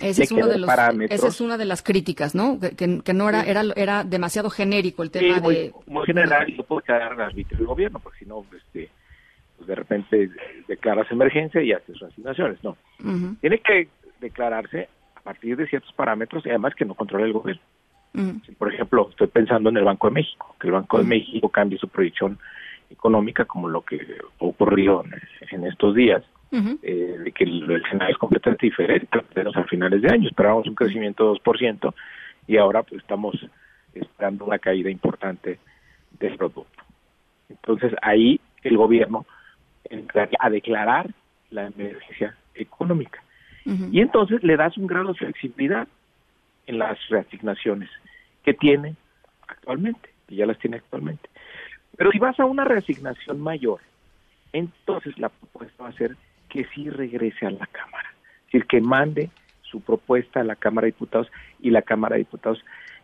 Ese 0.00 0.24
es, 0.24 0.30
uno 0.32 0.46
de 0.46 0.58
los, 0.58 0.70
esa 1.08 1.28
es 1.28 1.40
una 1.40 1.56
de 1.56 1.64
las 1.64 1.82
críticas, 1.82 2.34
¿no? 2.34 2.60
Que, 2.60 2.70
que- 2.76 3.00
que 3.02 3.14
no 3.14 3.28
era, 3.30 3.44
era, 3.44 3.62
era 3.76 4.04
demasiado 4.04 4.50
genérico 4.50 5.02
el 5.02 5.10
tema 5.10 5.36
Sí, 5.36 5.40
muy, 5.40 5.54
de... 5.54 5.72
muy 5.86 6.04
general 6.04 6.50
y 6.50 6.54
no 6.56 6.64
puede 6.64 6.82
quedar 6.86 7.02
al 7.12 7.20
arbitrio 7.20 7.56
del 7.58 7.66
gobierno, 7.66 7.98
porque 8.00 8.18
si 8.18 8.26
no, 8.26 8.44
este, 8.54 8.90
pues 9.56 9.66
de 9.68 9.74
repente 9.74 10.30
declaras 10.68 11.10
emergencia 11.10 11.62
y 11.62 11.72
haces 11.72 12.02
asignaciones. 12.02 12.62
No, 12.62 12.76
tiene 13.40 13.58
que 13.60 13.88
declararse 14.20 14.88
a 15.14 15.20
partir 15.22 15.56
de 15.56 15.66
ciertos 15.66 15.92
parámetros 15.94 16.44
y 16.44 16.50
además 16.50 16.74
que 16.74 16.84
no 16.84 16.94
controla 16.94 17.24
el 17.24 17.32
gobierno. 17.32 17.62
Si, 18.46 18.52
por 18.52 18.72
ejemplo, 18.72 19.08
estoy 19.10 19.26
pensando 19.26 19.68
en 19.70 19.76
el 19.78 19.84
Banco 19.84 20.08
de 20.08 20.14
México, 20.14 20.56
que 20.60 20.68
el 20.68 20.72
Banco 20.74 20.96
de 20.98 21.04
México 21.04 21.48
cambie 21.50 21.78
su 21.78 21.88
proyección 21.88 22.38
económica 22.90 23.44
como 23.44 23.68
lo 23.68 23.82
que 23.82 23.98
ocurrió 24.38 25.04
en, 25.04 25.14
en 25.50 25.66
estos 25.66 25.94
días, 25.94 26.22
Ujú. 26.52 26.78
eh, 26.82 27.16
de 27.24 27.32
que 27.32 27.44
el, 27.44 27.70
el 27.70 27.82
escenario 27.84 28.14
es 28.14 28.18
completamente 28.18 28.66
diferente 28.66 29.08
a 29.18 29.64
finales 29.64 30.00
de 30.02 30.12
año. 30.12 30.28
Esperábamos 30.28 30.66
un 30.68 30.74
crecimiento 30.74 31.32
de 31.32 31.40
2% 31.40 31.94
y 32.46 32.56
ahora 32.56 32.82
pues, 32.82 33.00
estamos 33.02 33.34
esperando 33.94 34.44
una 34.44 34.58
caída 34.58 34.90
importante 34.90 35.58
del 36.18 36.36
producto. 36.36 36.82
Entonces 37.48 37.92
ahí 38.02 38.40
el 38.62 38.76
gobierno 38.76 39.26
entraría 39.84 40.38
a 40.40 40.50
declarar 40.50 41.10
la 41.50 41.66
emergencia 41.66 42.36
económica. 42.54 43.22
Y 43.90 44.00
entonces 44.00 44.44
le 44.44 44.56
das 44.56 44.78
un 44.78 44.86
grado 44.86 45.08
de 45.08 45.14
flexibilidad 45.14 45.88
en 46.68 46.78
las 46.78 46.96
reasignaciones 47.08 47.90
que 48.44 48.54
tiene 48.54 48.94
actualmente, 49.48 50.08
que 50.28 50.36
ya 50.36 50.46
las 50.46 50.56
tiene 50.60 50.76
actualmente. 50.76 51.28
Pero 51.96 52.12
si 52.12 52.20
vas 52.20 52.38
a 52.38 52.44
una 52.44 52.64
reasignación 52.64 53.40
mayor, 53.40 53.80
entonces 54.52 55.18
la 55.18 55.30
propuesta 55.30 55.82
va 55.82 55.88
a 55.88 55.92
ser 55.94 56.16
que 56.48 56.64
sí 56.74 56.88
regrese 56.90 57.46
a 57.46 57.50
la 57.50 57.66
Cámara, 57.66 58.10
es 58.40 58.44
decir, 58.46 58.66
que 58.66 58.80
mande 58.80 59.30
su 59.62 59.80
propuesta 59.80 60.40
a 60.40 60.44
la 60.44 60.56
Cámara 60.56 60.86
de 60.86 60.92
Diputados 60.92 61.28
y 61.60 61.70
la 61.70 61.82
Cámara 61.82 62.14
de 62.14 62.20
Diputados 62.20 62.62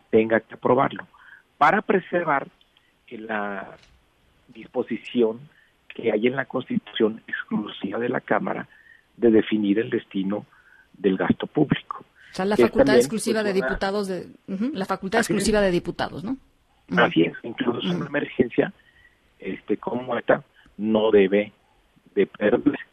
tenga 0.09 0.39
que 0.39 0.53
aprobarlo, 0.55 1.07
para 1.57 1.81
preservar 1.81 2.47
la 3.09 3.77
disposición 4.47 5.39
que 5.87 6.11
hay 6.11 6.27
en 6.27 6.35
la 6.35 6.45
Constitución 6.45 7.21
exclusiva 7.27 7.99
de 7.99 8.09
la 8.09 8.21
Cámara 8.21 8.67
de 9.17 9.29
definir 9.31 9.77
el 9.79 9.89
destino 9.89 10.45
del 10.97 11.17
gasto 11.17 11.45
público. 11.47 11.99
O 12.31 12.35
sea, 12.35 12.45
la 12.45 12.55
Que 12.55 12.63
facultad 12.63 12.85
también, 12.87 13.01
exclusiva 13.01 13.41
pues, 13.41 13.53
de 13.53 13.59
una- 13.59 13.67
diputados 13.69 14.07
de... 14.07 14.27
la 14.73 14.85
facultad 14.85 15.19
Así 15.19 15.31
es. 15.33 15.37
exclusiva 15.37 15.61
de 15.61 15.69
diputados, 15.71 16.23
¿no? 16.23 16.37
Así 16.97 17.21
es, 17.23 17.33
incluso 17.43 17.79
una 17.95 18.07
emergencia 18.07 18.73
este, 19.39 19.77
como 19.77 20.17
esta 20.17 20.43
no 20.77 21.11
debe 21.11 21.51
de 22.15 22.25
perderse. 22.25 22.83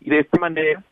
Y 0.00 0.10
de 0.10 0.20
esta 0.20 0.38
manera 0.38 0.82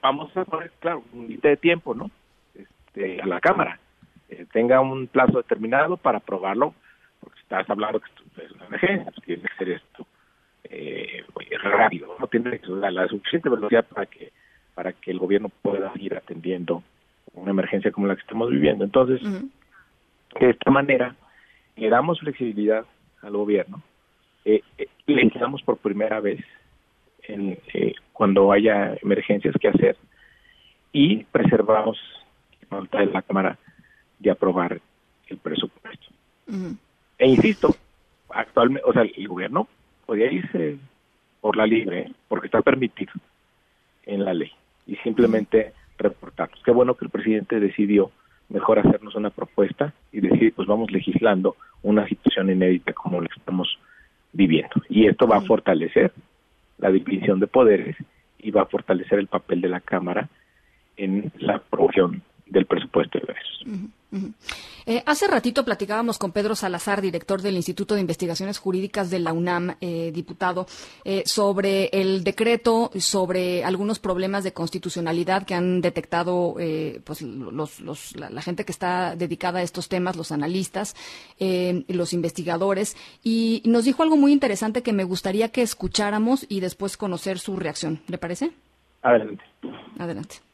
vamos 0.00 0.36
a 0.36 0.44
poner, 0.44 0.70
claro, 0.80 1.02
un 1.12 1.22
límite 1.22 1.48
de 1.48 1.56
tiempo, 1.56 1.94
¿no? 1.94 2.10
Este, 2.54 3.20
a 3.20 3.26
la 3.26 3.40
Cámara. 3.40 3.78
Eh, 4.28 4.46
tenga 4.52 4.80
un 4.80 5.06
plazo 5.06 5.38
determinado 5.38 5.96
para 5.96 6.18
aprobarlo, 6.18 6.74
porque 7.20 7.40
estás 7.40 7.68
hablando 7.68 8.00
que 8.00 8.08
esto 8.10 8.42
es 8.42 8.52
una 8.52 8.66
emergencia, 8.66 9.12
pues, 9.12 9.26
tiene 9.26 9.42
que 9.42 9.56
ser 9.56 9.68
esto 9.70 10.06
eh, 10.64 11.24
rápido, 11.62 12.16
no 12.18 12.26
tiene 12.28 12.58
que 12.58 12.66
ser 12.66 12.76
la 12.76 13.08
suficiente 13.08 13.48
velocidad 13.48 13.84
para 13.86 14.06
que 14.06 14.32
para 14.74 14.92
que 14.92 15.10
el 15.10 15.18
gobierno 15.18 15.50
pueda 15.62 15.92
ir 15.96 16.14
atendiendo 16.14 16.82
una 17.34 17.50
emergencia 17.50 17.90
como 17.90 18.06
la 18.06 18.14
que 18.14 18.22
estamos 18.22 18.50
viviendo. 18.50 18.84
Entonces, 18.84 19.20
de 20.40 20.50
esta 20.50 20.70
manera, 20.70 21.14
le 21.76 21.88
damos 21.88 22.20
flexibilidad 22.20 22.84
al 23.22 23.32
gobierno, 23.32 23.82
eh, 24.44 24.62
eh, 24.78 24.88
legislamos 25.06 25.62
por 25.62 25.78
primera 25.78 26.20
vez 26.20 26.40
en, 27.24 27.58
eh, 27.74 27.94
cuando 28.12 28.52
haya 28.52 28.96
emergencias 29.02 29.54
que 29.60 29.68
hacer 29.68 29.96
y 30.92 31.24
preservamos 31.24 31.98
la 32.70 33.00
de 33.00 33.06
la 33.06 33.22
Cámara 33.22 33.58
de 34.18 34.30
aprobar 34.30 34.80
el 35.28 35.36
presupuesto. 35.38 36.06
E 37.18 37.28
insisto, 37.28 37.74
actualmente, 38.30 38.88
o 38.88 38.92
sea, 38.92 39.02
el 39.02 39.28
gobierno 39.28 39.68
podría 40.06 40.30
irse 40.30 40.78
por 41.40 41.56
la 41.56 41.66
libre, 41.66 42.10
porque 42.28 42.46
está 42.46 42.62
permitido 42.62 43.12
en 44.04 44.24
la 44.24 44.34
ley, 44.34 44.50
y 44.86 44.96
simplemente 44.96 45.72
reportarlos. 45.98 46.60
Qué 46.64 46.70
bueno 46.70 46.94
que 46.94 47.04
el 47.04 47.10
presidente 47.10 47.60
decidió 47.60 48.10
mejor 48.48 48.78
hacernos 48.78 49.14
una 49.14 49.30
propuesta 49.30 49.92
y 50.12 50.20
decir, 50.20 50.52
pues 50.54 50.68
vamos 50.68 50.90
legislando 50.90 51.56
una 51.82 52.06
situación 52.06 52.50
inédita 52.50 52.92
como 52.92 53.20
la 53.20 53.28
que 53.28 53.38
estamos 53.38 53.78
viviendo. 54.32 54.74
Y 54.88 55.06
esto 55.06 55.26
va 55.26 55.38
a 55.38 55.42
fortalecer 55.42 56.12
la 56.82 56.90
división 56.90 57.40
de 57.40 57.46
poderes 57.46 57.96
y 58.38 58.50
va 58.50 58.62
a 58.62 58.66
fortalecer 58.66 59.18
el 59.18 59.28
papel 59.28 59.60
de 59.62 59.68
la 59.68 59.80
Cámara 59.80 60.28
en 60.96 61.32
la 61.38 61.56
aprobación 61.56 62.22
del 62.52 62.66
presupuesto 62.66 63.18
de 63.18 63.24
egresos. 63.24 63.92
Eh, 64.84 65.02
hace 65.06 65.26
ratito 65.26 65.64
platicábamos 65.64 66.18
con 66.18 66.32
Pedro 66.32 66.54
Salazar, 66.54 67.00
director 67.00 67.40
del 67.40 67.56
Instituto 67.56 67.94
de 67.94 68.02
Investigaciones 68.02 68.58
Jurídicas 68.58 69.10
de 69.10 69.20
la 69.20 69.32
UNAM, 69.32 69.76
eh, 69.80 70.10
diputado, 70.12 70.66
eh, 71.04 71.22
sobre 71.24 71.88
el 71.92 72.22
decreto, 72.22 72.90
sobre 72.96 73.64
algunos 73.64 74.00
problemas 74.00 74.44
de 74.44 74.52
constitucionalidad 74.52 75.46
que 75.46 75.54
han 75.54 75.80
detectado 75.80 76.56
pues, 77.04 77.22
la, 77.22 78.42
gente 78.42 78.64
que 78.64 78.72
está 78.72 79.16
dedicada 79.16 79.60
a 79.60 79.62
estos 79.62 79.88
temas, 79.88 80.16
los 80.16 80.32
analistas, 80.32 80.94
los 81.38 82.12
investigadores, 82.12 82.96
y 83.22 83.62
nos 83.64 83.84
dijo 83.84 84.02
algo 84.02 84.16
muy 84.16 84.32
interesante 84.32 84.82
que 84.82 84.92
me 84.92 85.04
gustaría 85.04 85.48
que 85.48 85.62
escucháramos 85.62 86.44
y 86.48 86.60
después 86.60 86.96
conocer 86.96 87.38
su 87.38 87.56
reacción. 87.56 88.00
¿Le 88.08 88.18
parece? 88.18 88.50
Adelante. 89.02 89.44
Adelante 89.98 90.51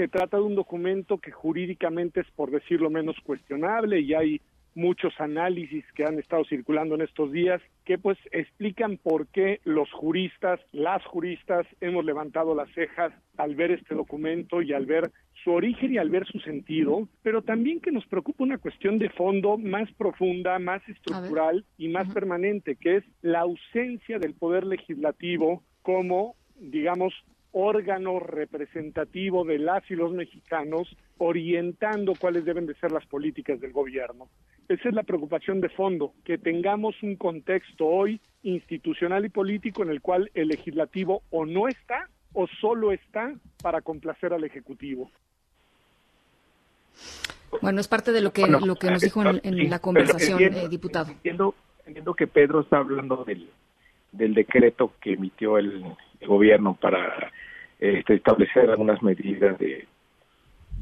se 0.00 0.08
trata 0.08 0.38
de 0.38 0.44
un 0.44 0.54
documento 0.54 1.18
que 1.18 1.30
jurídicamente 1.30 2.20
es, 2.20 2.30
por 2.30 2.50
decirlo 2.50 2.88
menos, 2.88 3.16
cuestionable 3.22 4.00
y 4.00 4.14
hay 4.14 4.40
muchos 4.74 5.12
análisis 5.20 5.84
que 5.94 6.04
han 6.04 6.18
estado 6.18 6.42
circulando 6.46 6.94
en 6.94 7.02
estos 7.02 7.30
días 7.30 7.60
que 7.84 7.98
pues 7.98 8.16
explican 8.32 8.96
por 8.96 9.26
qué 9.26 9.60
los 9.64 9.92
juristas, 9.92 10.58
las 10.72 11.04
juristas 11.04 11.66
hemos 11.82 12.02
levantado 12.02 12.54
las 12.54 12.72
cejas 12.72 13.12
al 13.36 13.54
ver 13.56 13.72
este 13.72 13.94
documento 13.94 14.62
y 14.62 14.72
al 14.72 14.86
ver 14.86 15.10
su 15.44 15.50
origen 15.50 15.92
y 15.92 15.98
al 15.98 16.08
ver 16.08 16.24
su 16.24 16.40
sentido, 16.40 17.06
pero 17.22 17.42
también 17.42 17.80
que 17.80 17.92
nos 17.92 18.06
preocupa 18.06 18.44
una 18.44 18.56
cuestión 18.56 18.98
de 18.98 19.10
fondo 19.10 19.58
más 19.58 19.92
profunda, 19.98 20.58
más 20.58 20.80
estructural 20.88 21.66
y 21.76 21.88
más 21.88 22.10
permanente, 22.14 22.76
que 22.76 22.96
es 22.96 23.04
la 23.20 23.40
ausencia 23.40 24.18
del 24.18 24.32
poder 24.32 24.64
legislativo 24.64 25.62
como 25.82 26.36
digamos, 26.60 27.14
órgano 27.52 28.20
representativo 28.20 29.44
de 29.44 29.58
las 29.58 29.88
y 29.90 29.94
los 29.94 30.12
mexicanos 30.12 30.96
orientando 31.18 32.14
cuáles 32.18 32.44
deben 32.44 32.66
de 32.66 32.74
ser 32.74 32.92
las 32.92 33.06
políticas 33.06 33.60
del 33.60 33.72
gobierno. 33.72 34.28
Esa 34.68 34.88
es 34.88 34.94
la 34.94 35.02
preocupación 35.02 35.60
de 35.60 35.68
fondo, 35.68 36.14
que 36.24 36.38
tengamos 36.38 36.94
un 37.02 37.16
contexto 37.16 37.86
hoy 37.86 38.20
institucional 38.42 39.24
y 39.24 39.28
político 39.28 39.82
en 39.82 39.90
el 39.90 40.00
cual 40.00 40.30
el 40.34 40.48
legislativo 40.48 41.22
o 41.30 41.44
no 41.44 41.68
está 41.68 42.08
o 42.32 42.46
solo 42.60 42.92
está 42.92 43.34
para 43.62 43.80
complacer 43.80 44.32
al 44.32 44.44
ejecutivo. 44.44 45.10
Bueno, 47.60 47.80
es 47.80 47.88
parte 47.88 48.12
de 48.12 48.20
lo 48.20 48.32
que, 48.32 48.46
lo 48.46 48.76
que 48.76 48.90
nos 48.90 49.00
dijo 49.00 49.22
en, 49.24 49.70
la 49.70 49.80
conversación, 49.80 50.40
eh, 50.40 50.68
diputado. 50.68 51.10
Entiendo, 51.10 51.54
entiendo 51.84 52.14
que 52.14 52.28
Pedro 52.28 52.60
está 52.60 52.78
hablando 52.78 53.24
del, 53.24 53.50
del 54.12 54.34
decreto 54.34 54.92
que 55.00 55.14
emitió 55.14 55.58
el, 55.58 55.84
gobierno 56.26 56.76
para 56.78 57.32
este, 57.78 58.14
establecer 58.14 58.68
algunas 58.68 59.02
medidas 59.02 59.58
de, 59.58 59.86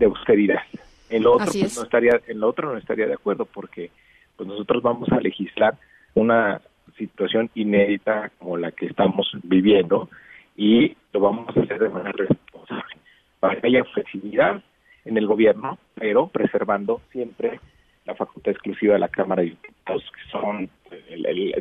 austeridad. 0.04 0.62
En 1.10 1.22
lo 1.22 1.34
otro 1.34 1.46
pues, 1.46 1.76
no 1.76 1.84
estaría, 1.84 2.20
en 2.26 2.40
lo 2.40 2.48
otro 2.48 2.72
no 2.72 2.78
estaría 2.78 3.06
de 3.06 3.14
acuerdo 3.14 3.44
porque 3.44 3.90
pues 4.36 4.48
nosotros 4.48 4.82
vamos 4.82 5.08
a 5.10 5.20
legislar 5.20 5.76
una 6.14 6.60
situación 6.96 7.50
inédita 7.54 8.30
como 8.38 8.56
la 8.56 8.72
que 8.72 8.86
estamos 8.86 9.30
viviendo 9.44 10.08
y 10.56 10.96
lo 11.12 11.20
vamos 11.20 11.56
a 11.56 11.60
hacer 11.60 11.78
de 11.78 11.88
manera 11.88 12.12
responsable 12.12 12.96
para 13.38 13.60
que 13.60 13.68
haya 13.68 13.84
flexibilidad 13.84 14.60
en 15.04 15.16
el 15.16 15.26
gobierno, 15.26 15.78
pero 15.94 16.26
preservando 16.26 17.00
siempre 17.12 17.60
la 18.08 18.14
facultad 18.14 18.52
exclusiva 18.52 18.94
de 18.94 19.00
la 19.00 19.08
Cámara 19.08 19.42
de 19.42 19.50
Diputados, 19.50 20.02
que 20.02 20.30
son 20.30 20.70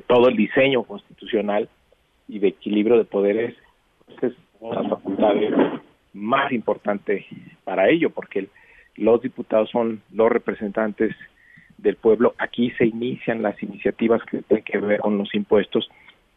todo 0.08 0.30
el 0.30 0.38
diseño 0.38 0.84
constitucional 0.84 1.68
y 2.30 2.40
de 2.40 2.48
equilibrio 2.48 2.98
de 2.98 3.04
poderes 3.04 3.54
es 4.22 4.34
una 4.62 4.88
facultad 4.88 5.34
más 6.14 6.52
importante 6.54 7.26
para 7.66 7.90
ello, 7.90 8.12
porque 8.12 8.48
los 8.96 9.22
diputados 9.22 9.70
son 9.70 10.02
los 10.14 10.32
representantes 10.32 11.14
del 11.78 11.98
pueblo. 11.98 12.34
Aquí 12.38 12.72
se 12.78 12.86
inician 12.86 13.42
las 13.42 13.62
iniciativas 13.62 14.24
que 14.24 14.42
tienen 14.44 14.64
que 14.64 14.78
ver 14.78 15.02
con 15.02 15.18
los 15.18 15.36
impuestos. 15.36 15.90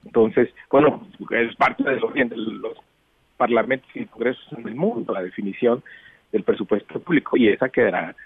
Entonces, 0.04 0.52
bueno, 0.70 1.06
es 1.30 1.54
parte 1.54 1.84
de 1.84 2.00
los, 2.00 2.12
de 2.12 2.36
los 2.36 2.76
parlamentos 3.36 3.88
y 3.94 4.06
congresos 4.06 4.44
en 4.58 4.66
el 4.66 4.74
mundo, 4.74 5.14
la 5.14 5.22
definición 5.22 5.84
del 6.32 6.42
presupuesto 6.42 6.98
público, 7.00 7.36
y 7.36 7.48
esa 7.48 7.68
quedará 7.68 8.16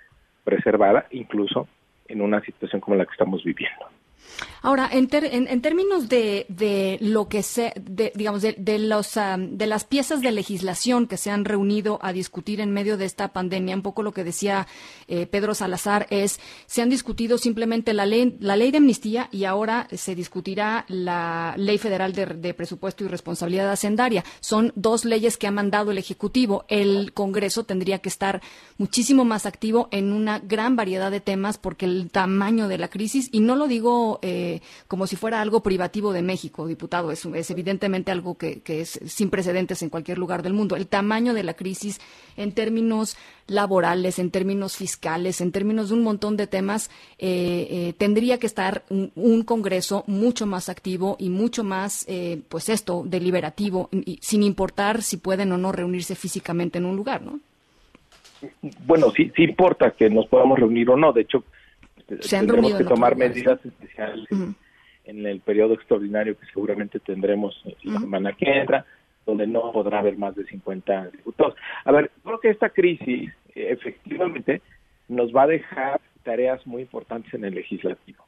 preservada 0.45 1.07
incluso 1.11 1.67
en 2.07 2.21
una 2.21 2.41
situación 2.43 2.81
como 2.81 2.97
la 2.97 3.07
que 3.07 3.13
estamos 3.13 3.43
viviendo. 3.43 3.87
Ahora, 4.63 4.89
en, 4.91 5.09
en, 5.13 5.61
términos 5.61 6.09
de, 6.09 6.47
de, 6.49 6.99
lo 7.01 7.29
que 7.29 7.43
se, 7.43 7.75
de, 7.79 8.13
digamos, 8.15 8.41
de, 8.41 8.55
de 8.59 8.79
los, 8.79 9.13
de 9.15 9.67
las 9.67 9.85
piezas 9.85 10.23
de 10.23 10.33
legislación 10.33 11.07
que 11.07 11.19
se 11.19 11.31
han 11.31 11.45
reunido 11.45 11.99
a 12.03 12.13
discutir 12.13 12.61
en 12.61 12.73
medio 12.73 12.97
de 12.97 13.05
esta 13.05 13.33
pandemia, 13.33 13.77
un 13.77 13.83
poco 13.83 14.03
lo 14.03 14.13
que 14.13 14.25
decía 14.25 14.67
eh, 15.07 15.27
Pedro 15.27 15.55
Salazar 15.55 16.07
es, 16.11 16.41
se 16.67 16.83
han 16.83 16.91
discutido 16.91 17.37
simplemente 17.39 17.93
la 17.93 18.07
ley, 18.07 18.37
la 18.41 18.57
ley 18.57 18.71
de 18.71 18.79
amnistía 18.79 19.29
y 19.31 19.45
ahora 19.45 19.87
se 19.93 20.15
discutirá 20.15 20.85
la 20.89 21.55
ley 21.59 21.79
federal 21.79 22.13
de, 22.13 22.55
presupuesto 22.55 23.05
y 23.05 23.09
responsabilidad 23.09 23.71
hacendaria. 23.71 24.25
Son 24.41 24.73
dos 24.77 25.05
leyes 25.05 25.37
que 25.37 25.47
ha 25.47 25.51
mandado 25.51 25.91
el 25.91 25.99
Ejecutivo. 25.99 26.65
El 26.69 27.13
Congreso 27.13 27.65
tendría 27.65 27.99
que 27.99 28.09
estar 28.09 28.41
muchísimo 28.79 29.25
más 29.25 29.47
activo 29.47 29.89
en 29.91 30.13
una 30.13 30.39
gran 30.39 30.77
variedad 30.77 31.11
de 31.11 31.21
temas 31.21 31.59
porque 31.59 31.87
el 31.87 32.11
tamaño 32.11 32.69
de 32.69 32.79
la 32.79 32.89
crisis, 32.89 33.29
y 33.33 33.41
no 33.41 33.57
lo 33.57 33.67
digo 33.67 34.14
eh, 34.23 34.61
como 34.89 35.07
si 35.07 35.17
fuera 35.17 35.41
algo 35.41 35.63
privativo 35.63 36.13
de 36.13 36.23
México, 36.23 36.67
diputado. 36.67 37.11
Es, 37.11 37.25
es 37.25 37.51
evidentemente 37.51 38.11
algo 38.11 38.37
que, 38.37 38.63
es 38.67 39.01
sin 39.07 39.31
precedentes 39.31 39.83
en 39.83 39.91
cualquier 39.91 40.19
lugar 40.19 40.43
del 40.43 40.53
mundo. 40.53 40.77
El 40.77 40.87
tamaño 40.87 41.35
de 41.35 41.43
la 41.43 41.55
crisis 41.55 42.01
en 42.37 42.53
términos 42.53 43.17
laborales, 43.47 44.19
en 44.19 44.31
términos 44.31 44.77
fiscales, 44.77 45.41
en 45.41 45.53
términos 45.53 45.89
de 45.89 45.95
un 45.95 46.03
montón 46.03 46.37
de 46.37 46.47
temas, 46.47 46.91
eh, 47.19 47.67
eh, 47.71 47.95
tendría 47.99 48.39
que 48.39 48.47
estar 48.47 48.85
un, 48.89 49.43
Congreso 49.45 50.05
mucho 50.07 50.47
más 50.47 50.69
activo 50.69 51.17
y 51.19 51.29
mucho 51.29 51.65
más, 51.65 52.07
pues 52.49 52.69
esto, 52.69 53.03
deliberativo, 53.05 53.91
sin 54.21 54.43
importar 54.43 55.03
si 55.03 55.19
pueden 55.19 55.53
o 55.53 55.59
no 55.59 55.71
reunirse 55.71 56.15
físicamente 56.15 56.79
en 56.79 56.87
un 56.87 56.97
lugar, 56.97 57.23
¿no? 57.23 57.41
Bueno, 58.87 59.11
sí, 59.11 59.31
sí 59.35 59.43
importa 59.43 59.91
que 59.93 60.11
nos 60.11 60.27
podamos 60.27 60.59
reunir 60.59 60.91
o 60.91 60.97
no. 60.97 61.13
De 61.13 61.23
hecho, 61.23 61.45
se 62.09 62.37
tendremos 62.37 62.75
que 62.75 62.85
tomar 62.85 63.17
medidas 63.17 63.65
especiales 63.65 64.29
en 65.05 65.27
el 65.27 65.41
periodo 65.41 65.75
extraordinario 65.75 66.39
que 66.39 66.47
seguramente 66.47 66.99
tendremos 67.01 67.63
la 67.83 68.01
semana 68.01 68.33
que 68.33 68.47
entra, 68.47 68.85
donde 69.27 69.47
no 69.47 69.73
podrá 69.73 70.01
haber 70.01 70.17
más 70.17 70.35
de 70.35 70.45
50 70.45 71.11
diputados. 71.11 71.55
A 71.85 71.93
ver, 71.93 72.11
creo 72.23 72.41
que 72.41 72.51
esta 72.51 72.71
crisis 72.71 73.31
eh, 73.55 73.69
efectivamente 73.71 74.61
nos 75.09 75.35
va 75.35 75.43
a 75.43 75.49
dejar 75.49 76.01
tareas 76.23 76.67
muy 76.67 76.83
importantes 76.83 77.33
en 77.35 77.45
el 77.45 77.55
legislativo, 77.55 78.25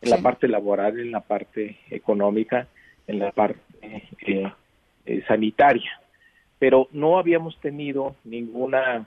en 0.00 0.10
la 0.10 0.18
parte 0.18 0.48
laboral, 0.48 0.98
en 0.98 1.10
la 1.10 1.20
parte 1.20 1.78
económica, 1.90 2.68
en 3.06 3.18
la 3.18 3.32
parte 3.32 3.60
eh, 4.26 4.50
eh, 5.06 5.22
sanitaria, 5.28 6.00
pero 6.58 6.88
no 6.92 7.18
habíamos 7.18 7.58
tenido 7.60 8.16
ninguna 8.24 9.06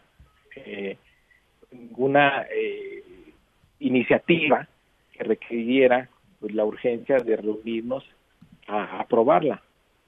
ninguna 1.71 2.47
iniciativa 3.79 4.67
que 5.13 5.23
requiriera 5.23 6.09
pues, 6.39 6.53
la 6.53 6.65
urgencia 6.65 7.17
de 7.17 7.37
reunirnos 7.37 8.03
a, 8.67 8.99
aprobarla. 8.99 9.61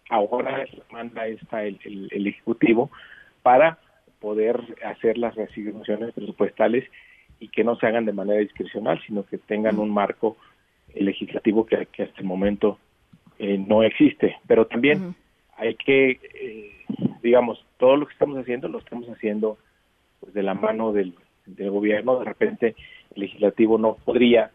Ahora 0.09 0.65
manda 0.91 1.27
esta 1.27 1.63
el, 1.63 2.09
el, 2.11 2.27
Ejecutivo 2.27 2.89
para 3.43 3.77
poder 4.19 4.59
hacer 4.83 5.17
las 5.17 5.35
reasignaciones 5.35 6.13
presupuestales 6.13 6.85
y 7.39 7.47
que 7.49 7.63
no 7.63 7.75
se 7.75 7.87
hagan 7.87 8.05
de 8.05 8.13
manera 8.13 8.39
discrecional, 8.39 9.01
sino 9.05 9.23
que 9.25 9.37
tengan 9.37 9.79
un 9.79 9.91
marco 9.91 10.35
legislativo 10.93 11.65
que, 11.65 11.85
que 11.91 12.03
hasta 12.03 12.19
el 12.19 12.27
momento 12.27 12.79
eh, 13.37 13.57
no 13.57 13.83
existe. 13.83 14.35
Pero 14.47 14.67
también 14.67 15.15
hay 15.55 15.75
que, 15.75 16.19
eh, 16.33 16.71
digamos, 17.21 17.63
todo 17.77 17.95
lo 17.95 18.07
que 18.07 18.13
estamos 18.13 18.37
haciendo 18.37 18.67
lo 18.67 18.79
estamos 18.79 19.07
haciendo 19.09 19.57
pues, 20.19 20.33
de 20.33 20.43
la 20.43 20.53
mano 20.53 20.91
del, 20.91 21.13
del 21.55 21.71
gobierno. 21.71 22.19
De 22.19 22.25
repente 22.25 22.75
el 23.15 23.21
legislativo 23.21 23.77
no 23.77 23.95
podría 23.95 24.51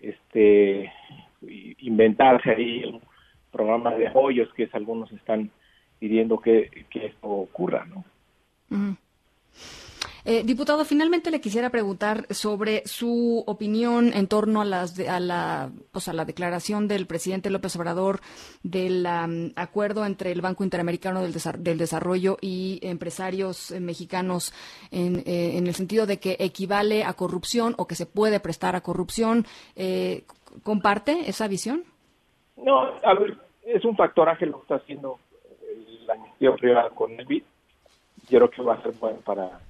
este 0.00 0.92
inventarse 1.78 2.50
ahí 2.50 2.84
un 2.84 3.00
programa 3.50 3.94
de 3.94 4.08
apoyos 4.08 4.52
que 4.54 4.64
es, 4.64 4.74
algunos 4.74 5.12
están 5.12 5.50
pidiendo 5.98 6.38
que, 6.38 6.86
esto 6.92 7.28
ocurra, 7.28 7.86
¿no? 7.86 8.04
Eh, 10.26 10.42
diputado, 10.42 10.86
finalmente 10.86 11.30
le 11.30 11.40
quisiera 11.40 11.68
preguntar 11.68 12.26
sobre 12.30 12.82
su 12.86 13.44
opinión 13.46 14.12
en 14.14 14.26
torno 14.26 14.62
a, 14.62 14.64
las 14.64 14.98
a, 15.00 15.20
la, 15.20 15.70
pues 15.92 16.08
a 16.08 16.14
la 16.14 16.24
declaración 16.24 16.88
del 16.88 17.06
presidente 17.06 17.50
López 17.50 17.76
Obrador 17.76 18.20
del 18.62 19.06
acuerdo 19.54 20.06
entre 20.06 20.32
el 20.32 20.40
Banco 20.40 20.64
Interamericano 20.64 21.20
del, 21.20 21.78
Desarrollo 21.78 22.38
y 22.40 22.80
empresarios 22.82 23.70
eh, 23.70 23.80
mexicanos 23.80 24.54
en, 24.90 25.16
eh, 25.26 25.58
en, 25.58 25.66
el 25.66 25.74
sentido 25.74 26.06
de 26.06 26.18
que 26.18 26.36
equivale 26.38 27.04
a 27.04 27.12
corrupción 27.12 27.74
o 27.76 27.86
que 27.86 27.94
se 27.94 28.06
puede 28.06 28.40
prestar 28.40 28.76
a 28.76 28.80
corrupción. 28.80 29.44
¿Comparte 30.62 31.28
esa 31.28 31.48
visión? 31.48 31.84
No, 32.56 32.80
a 32.80 33.14
ver, 33.14 33.36
es 33.66 33.84
un 33.84 33.96
factoraje 33.96 34.46
lo 34.46 34.58
que 34.58 34.62
está 34.62 34.76
haciendo 34.76 35.18
la 36.06 36.16
iniciativa 36.16 36.56
privada 36.56 36.90
con 36.90 37.12
el 37.12 37.26
BID, 37.26 37.42
yo 38.28 38.38
creo 38.38 38.50
que 38.50 38.62
va 38.62 38.74
a 38.74 38.82
ser 38.82 38.92
bueno 38.92 39.18
para 39.24 39.60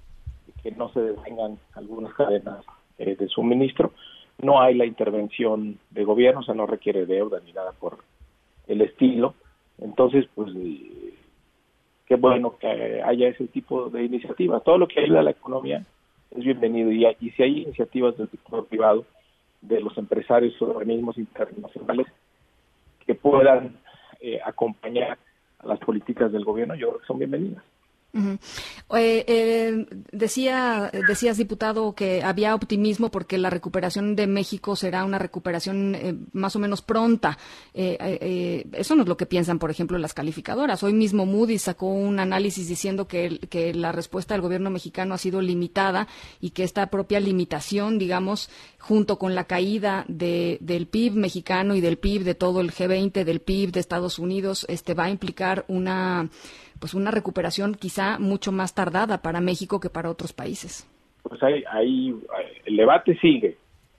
que 0.65 0.73
no 0.73 0.89
se 0.89 1.01
detengan 1.01 1.59
algunas 1.75 2.15
cadenas 2.15 2.65
eh, 2.99 3.15
de 3.17 3.29
suministro. 3.29 3.93
No 4.43 4.61
hay 4.61 4.75
la 4.75 4.87
intervención 4.87 5.79
de 5.91 6.05
gobierno, 6.05 6.41
o 6.41 6.43
sea, 6.43 6.55
no 6.55 6.67
requiere 6.67 7.05
deuda 7.05 7.39
ni 7.45 7.53
nada 7.53 7.73
por 7.73 7.99
el 8.67 8.81
estilo. 8.81 9.35
Entonces, 9.79 10.27
pues, 10.35 10.51
eh, 10.57 11.13
qué 12.07 12.17
bueno 12.17 12.57
que 12.59 13.03
haya 13.03 13.29
ese 13.29 13.47
tipo 13.49 13.91
de 13.91 14.05
iniciativas. 14.05 14.65
Todo 14.65 14.79
lo 14.79 14.89
que 14.89 15.01
ayuda 15.01 15.21
a 15.21 15.25
la 15.25 15.33
economía 15.33 15.85
es 16.31 16.45
bienvenido. 16.45 16.91
Y, 16.91 17.07
y 17.21 17.31
si 17.33 17.43
hay 17.43 17.63
iniciativas 17.63 18.17
del 18.17 18.31
sector 18.31 18.67
privado, 18.67 19.05
de 19.61 19.81
los 19.81 19.97
empresarios 19.99 20.61
o 20.63 20.67
organismos 20.67 21.19
internacionales 21.19 22.07
que 23.07 23.15
puedan 23.15 23.77
eh, 24.21 24.41
acompañar 24.45 25.19
a 25.59 25.67
las 25.67 25.79
políticas 25.81 26.33
del 26.33 26.45
gobierno, 26.45 26.75
yo 26.75 26.89
creo 26.89 27.01
que 27.01 27.07
son 27.07 27.19
bienvenidas. 27.19 27.63
Eh, 28.15 29.25
eh, 29.27 29.87
decía, 30.13 30.91
decías, 31.09 31.37
diputado, 31.37 31.95
que 31.95 32.23
había 32.23 32.55
optimismo 32.55 33.11
porque 33.11 33.39
la 33.39 33.51
recuperación 33.51 34.15
de 34.15 34.29
México 34.29 34.77
será 34.77 35.05
una 35.05 35.19
recuperación 35.19 35.95
eh, 35.97 36.15
más 36.33 36.55
o 36.55 36.61
menos 36.61 36.81
pronta. 36.81 37.39
eso 37.75 38.95
no 38.95 39.03
es 39.03 39.09
lo 39.09 39.17
que 39.17 39.27
piensan, 39.27 39.59
por 39.59 39.71
ejemplo, 39.71 39.99
las 39.99 40.15
calificadoras. 40.15 40.83
Hoy 40.85 40.93
mismo 40.93 41.27
Moody 41.27 41.59
sacó 41.59 41.87
un 41.87 42.21
análisis 42.21 42.69
diciendo 42.69 43.09
que, 43.09 43.41
que 43.51 43.75
la 43.75 43.91
respuesta 43.91 44.35
del 44.35 44.43
gobierno 44.43 44.71
mexicano 44.71 45.15
ha 45.15 45.19
sido 45.19 45.41
limitada 45.41 46.07
y 46.41 46.51
que 46.51 46.63
esta 46.63 46.87
propia 46.87 47.19
limitación, 47.19 47.99
digamos, 47.99 48.49
junto 48.79 49.19
con 49.19 49.35
la 49.35 49.45
caída 49.45 50.05
de, 50.09 50.59
del 50.61 50.87
PIB 50.87 51.15
mexicano 51.15 51.75
y 51.75 51.81
del 51.81 51.97
PIB 51.97 52.23
de 52.23 52.35
todo 52.35 52.61
el 52.61 52.71
G20, 52.71 53.25
del 53.25 53.41
PIB 53.41 53.73
de 53.73 53.81
Estados 53.81 54.19
Unidos, 54.19 54.67
este 54.69 54.95
va 54.95 55.05
a 55.05 55.11
implicar 55.11 55.65
una 55.69 56.29
pues 56.85 56.93
una 56.93 57.11
recuperación 57.11 57.77
quizá 57.77 58.19
mucho 58.19 58.53
más 58.53 58.75
tardada 58.75 59.23
para 59.23 59.41
México 59.41 59.81
que 59.81 59.89
para 59.89 60.11
otros 60.11 60.35
países. 60.35 60.87
Pues 61.23 61.43
ahí, 61.43 62.15
el 62.67 62.77
debate 62.77 63.19
sigue 63.21 63.57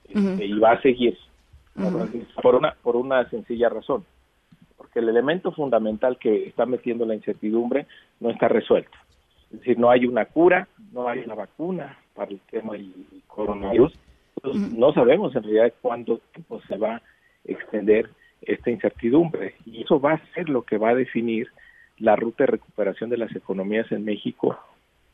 este, 0.07 0.45
y 0.45 0.53
va 0.59 0.73
a 0.73 0.81
seguir 0.83 1.17
por 2.43 2.53
una 2.53 2.75
por 2.83 2.95
una 2.95 3.27
sencilla 3.31 3.69
razón, 3.69 4.05
porque 4.77 4.99
el 4.99 5.09
elemento 5.09 5.51
fundamental 5.51 6.19
que 6.19 6.45
está 6.45 6.67
metiendo 6.67 7.07
la 7.07 7.15
incertidumbre 7.15 7.87
no 8.19 8.29
está 8.29 8.49
resuelto. 8.49 8.95
Es 9.51 9.61
decir, 9.61 9.79
no 9.79 9.89
hay 9.89 10.05
una 10.05 10.25
cura, 10.25 10.67
no 10.93 11.07
hay 11.07 11.21
una 11.21 11.33
vacuna 11.33 11.97
para 12.13 12.29
el 12.29 12.39
tema 12.51 12.73
del 12.73 12.93
coronavirus. 13.25 13.97
No 14.43 14.93
sabemos 14.93 15.35
en 15.35 15.41
realidad 15.41 15.73
cuándo 15.81 16.21
se 16.67 16.77
va 16.77 16.97
a 16.97 17.01
extender 17.45 18.11
esta 18.43 18.69
incertidumbre 18.69 19.55
y 19.65 19.81
eso 19.81 19.99
va 19.99 20.13
a 20.13 20.33
ser 20.35 20.49
lo 20.49 20.61
que 20.61 20.77
va 20.77 20.89
a 20.89 20.95
definir 20.95 21.47
la 21.97 22.15
ruta 22.15 22.43
de 22.43 22.51
recuperación 22.51 23.09
de 23.09 23.17
las 23.17 23.35
economías 23.35 23.91
en 23.91 24.03
México 24.05 24.57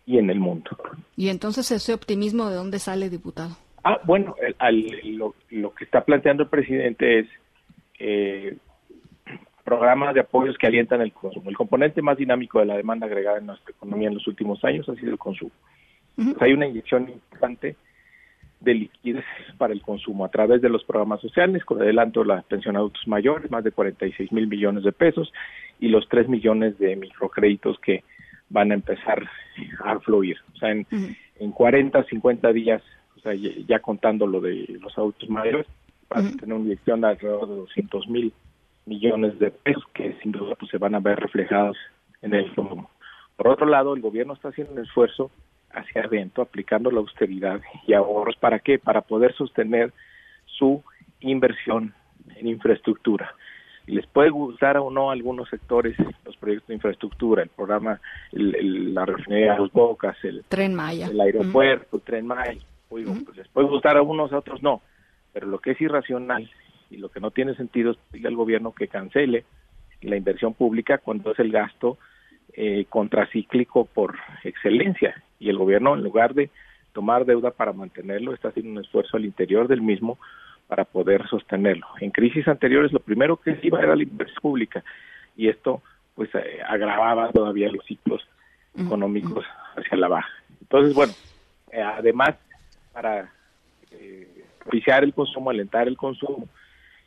y 0.06 0.18
en 0.18 0.30
el 0.30 0.40
mundo. 0.40 0.72
¿Y 1.16 1.30
entonces 1.30 1.70
ese 1.72 1.94
optimismo 1.94 2.50
de 2.50 2.56
dónde 2.56 2.80
sale, 2.80 3.10
diputado? 3.10 3.56
Ah, 3.84 4.00
bueno, 4.04 4.36
lo, 5.50 5.74
que 5.74 5.84
está 5.84 6.04
planteando 6.04 6.44
el 6.44 6.50
presidente 6.50 7.20
es 7.20 7.28
eh, 8.00 8.58
programas 9.64 10.14
de 10.14 10.22
apoyos 10.22 10.58
que 10.58 10.68
alientan 10.68 11.02
el 11.02 11.14
consumo. 11.14 11.50
El 11.50 11.58
componente 11.58 12.02
más 12.02 12.18
dinámico 12.18 12.60
de 12.60 12.66
la 12.66 12.78
demanda 12.78 13.06
agregada 13.06 13.38
en 13.38 13.48
nuestra 13.48 13.72
economía 13.72 14.10
en 14.10 14.16
los 14.16 14.28
últimos 14.28 14.64
años 14.64 14.88
ha 14.90 14.96
sido 14.96 15.12
el 15.12 15.18
consumo. 15.18 15.52
hay 16.40 16.54
una 16.54 16.68
inyección 16.68 17.10
importante 17.10 17.76
de 18.62 18.76
liquidez 18.76 19.26
para 19.57 19.74
el 19.74 19.82
consumo 19.82 20.24
a 20.24 20.30
través 20.30 20.62
de 20.62 20.70
los 20.70 20.84
programas 20.84 21.20
sociales, 21.20 21.66
con 21.66 21.82
adelanto 21.82 22.24
la 22.24 22.41
pensión 22.43 22.76
a 22.76 22.80
adultos 22.80 23.07
mayores, 23.07 23.51
más 23.51 23.64
de 23.64 23.72
46 23.72 24.32
mil 24.32 24.47
millones 24.47 24.84
de 24.84 24.91
pesos, 24.91 25.34
y 25.80 25.89
los 25.89 26.07
3 26.07 26.30
millones 26.30 26.78
de 26.78 26.95
microcréditos 26.95 27.80
que 27.80 28.03
van 28.49 28.72
a 28.72 28.76
empezar 28.76 29.28
a 29.84 29.99
fluir. 29.99 30.38
O 30.53 30.57
sea, 30.57 30.72
en, 30.72 30.86
en 31.39 31.51
40, 31.51 32.03
50 32.03 32.53
días, 32.53 32.84
o 33.18 33.20
sea, 33.22 33.34
ya, 33.34 33.80
contando 33.80 34.28
lo 34.28 34.39
de 34.39 34.66
los 34.80 34.95
adultos 34.97 35.30
mayores, 35.30 35.66
van 36.09 36.28
a 36.28 36.32
tener 36.32 36.53
una 36.53 36.66
inyección 36.66 37.01
de 37.01 37.07
alrededor 37.07 37.47
de 37.47 37.55
200 37.55 38.07
mil 38.09 38.34
millones 38.86 39.39
de 39.39 39.51
pesos 39.51 39.84
que 39.93 40.14
sin 40.22 40.32
duda 40.32 40.55
pues, 40.55 40.70
se 40.70 40.78
van 40.78 40.95
a 40.95 40.99
ver 40.99 41.20
reflejados 41.20 41.78
en 42.22 42.34
el 42.34 42.53
consumo. 42.53 42.89
Por 43.38 43.47
otro 43.47 43.66
lado, 43.66 43.95
el 43.95 44.01
gobierno 44.01 44.34
está 44.34 44.49
haciendo 44.49 44.74
un 44.74 44.80
esfuerzo 44.80 45.32
hacia 45.74 46.04
adentro, 46.04 46.44
aplicando 46.44 46.92
la 46.92 47.00
austeridad 47.00 47.62
y 47.88 47.94
ahorros. 47.94 48.36
¿Para 48.38 48.60
qué? 48.60 48.80
Para 48.80 49.02
poder 49.02 49.34
sostener 49.36 49.94
su 50.46 50.84
inversión 51.22 51.94
en 52.36 52.48
infraestructura. 52.48 53.34
Les 53.88 54.06
puede 54.06 54.30
gustar 54.30 54.78
o 54.78 54.92
no 54.92 55.10
a 55.10 55.14
algunos 55.14 55.50
sectores 55.50 55.96
los 56.24 56.38
proyectos 56.38 56.68
de 56.68 56.76
infraestructura, 56.76 57.44
el 57.44 57.50
programa, 57.50 58.00
la 58.32 59.06
refinería 59.06 59.54
de 59.54 59.60
los 59.60 59.72
Bocas, 59.72 60.16
el 60.24 60.44
Tren 60.48 60.76
Maya, 60.76 61.08
el 61.08 61.20
aeropuerto, 61.20 61.98
el 61.98 62.04
Tren 62.04 62.28
Maya. 62.28 62.62
pues 62.88 63.06
les 63.36 63.48
puede 63.48 63.68
gustar 63.68 63.98
a 63.98 64.02
unos, 64.02 64.32
a 64.32 64.38
otros 64.38 64.62
no. 64.62 64.82
Pero 65.34 65.48
lo 65.48 65.60
que 65.60 65.72
es 65.72 65.82
irracional 65.82 66.50
y 66.90 66.98
lo 66.98 67.10
que 67.10 67.20
no 67.20 67.32
tiene 67.32 67.56
sentido 67.56 67.92
es 67.92 67.98
pedirle 68.12 68.30
al 68.30 68.36
gobierno 68.36 68.74
que 68.74 68.88
cancele 68.88 69.46
la 70.02 70.16
inversión 70.16 70.54
pública 70.54 70.98
cuando 71.00 71.32
es 71.32 71.40
el 71.40 71.52
gasto 71.52 71.98
eh, 72.54 72.86
contracíclico 72.89 73.86
por 73.86 74.18
excelencia 74.43 75.22
y 75.39 75.49
el 75.49 75.58
gobierno 75.58 75.95
en 75.95 76.04
lugar 76.04 76.34
de 76.34 76.49
tomar 76.93 77.26
deuda 77.26 77.52
para 77.52 77.74
mantenerlo 77.74 78.34
está 78.34 78.49
haciendo 78.49 78.72
un 78.72 78.86
esfuerzo 78.86 79.18
al 79.18 79.26
interior 79.26 79.68
del 79.68 79.82
mismo 79.82 80.18
para 80.68 80.86
poder 80.86 81.28
sostenerlo. 81.28 81.88
En 81.99 82.12
crisis 82.12 82.47
anteriores 82.47 82.91
lo 82.91 82.99
primero 82.99 83.38
que 83.38 83.56
se 83.56 83.68
iba 83.68 83.82
era 83.82 83.95
la 83.95 84.04
inversión 84.04 84.41
pública 84.41 84.84
y 85.36 85.47
esto 85.47 85.82
pues 86.16 86.30
eh, 86.36 86.60
agravaba 86.68 87.32
todavía 87.32 87.72
los 87.72 87.86
ciclos 87.86 88.22
económicos 88.78 89.45
hacia 89.76 89.97
la 89.97 90.08
baja. 90.08 90.30
Entonces, 90.62 90.93
bueno, 90.93 91.14
eh, 91.72 91.82
además 91.82 92.36
para 92.93 93.32
eh, 93.91 94.45
el 94.72 95.14
consumo, 95.14 95.49
alentar 95.49 95.88
el 95.88 95.97
consumo, 95.97 96.47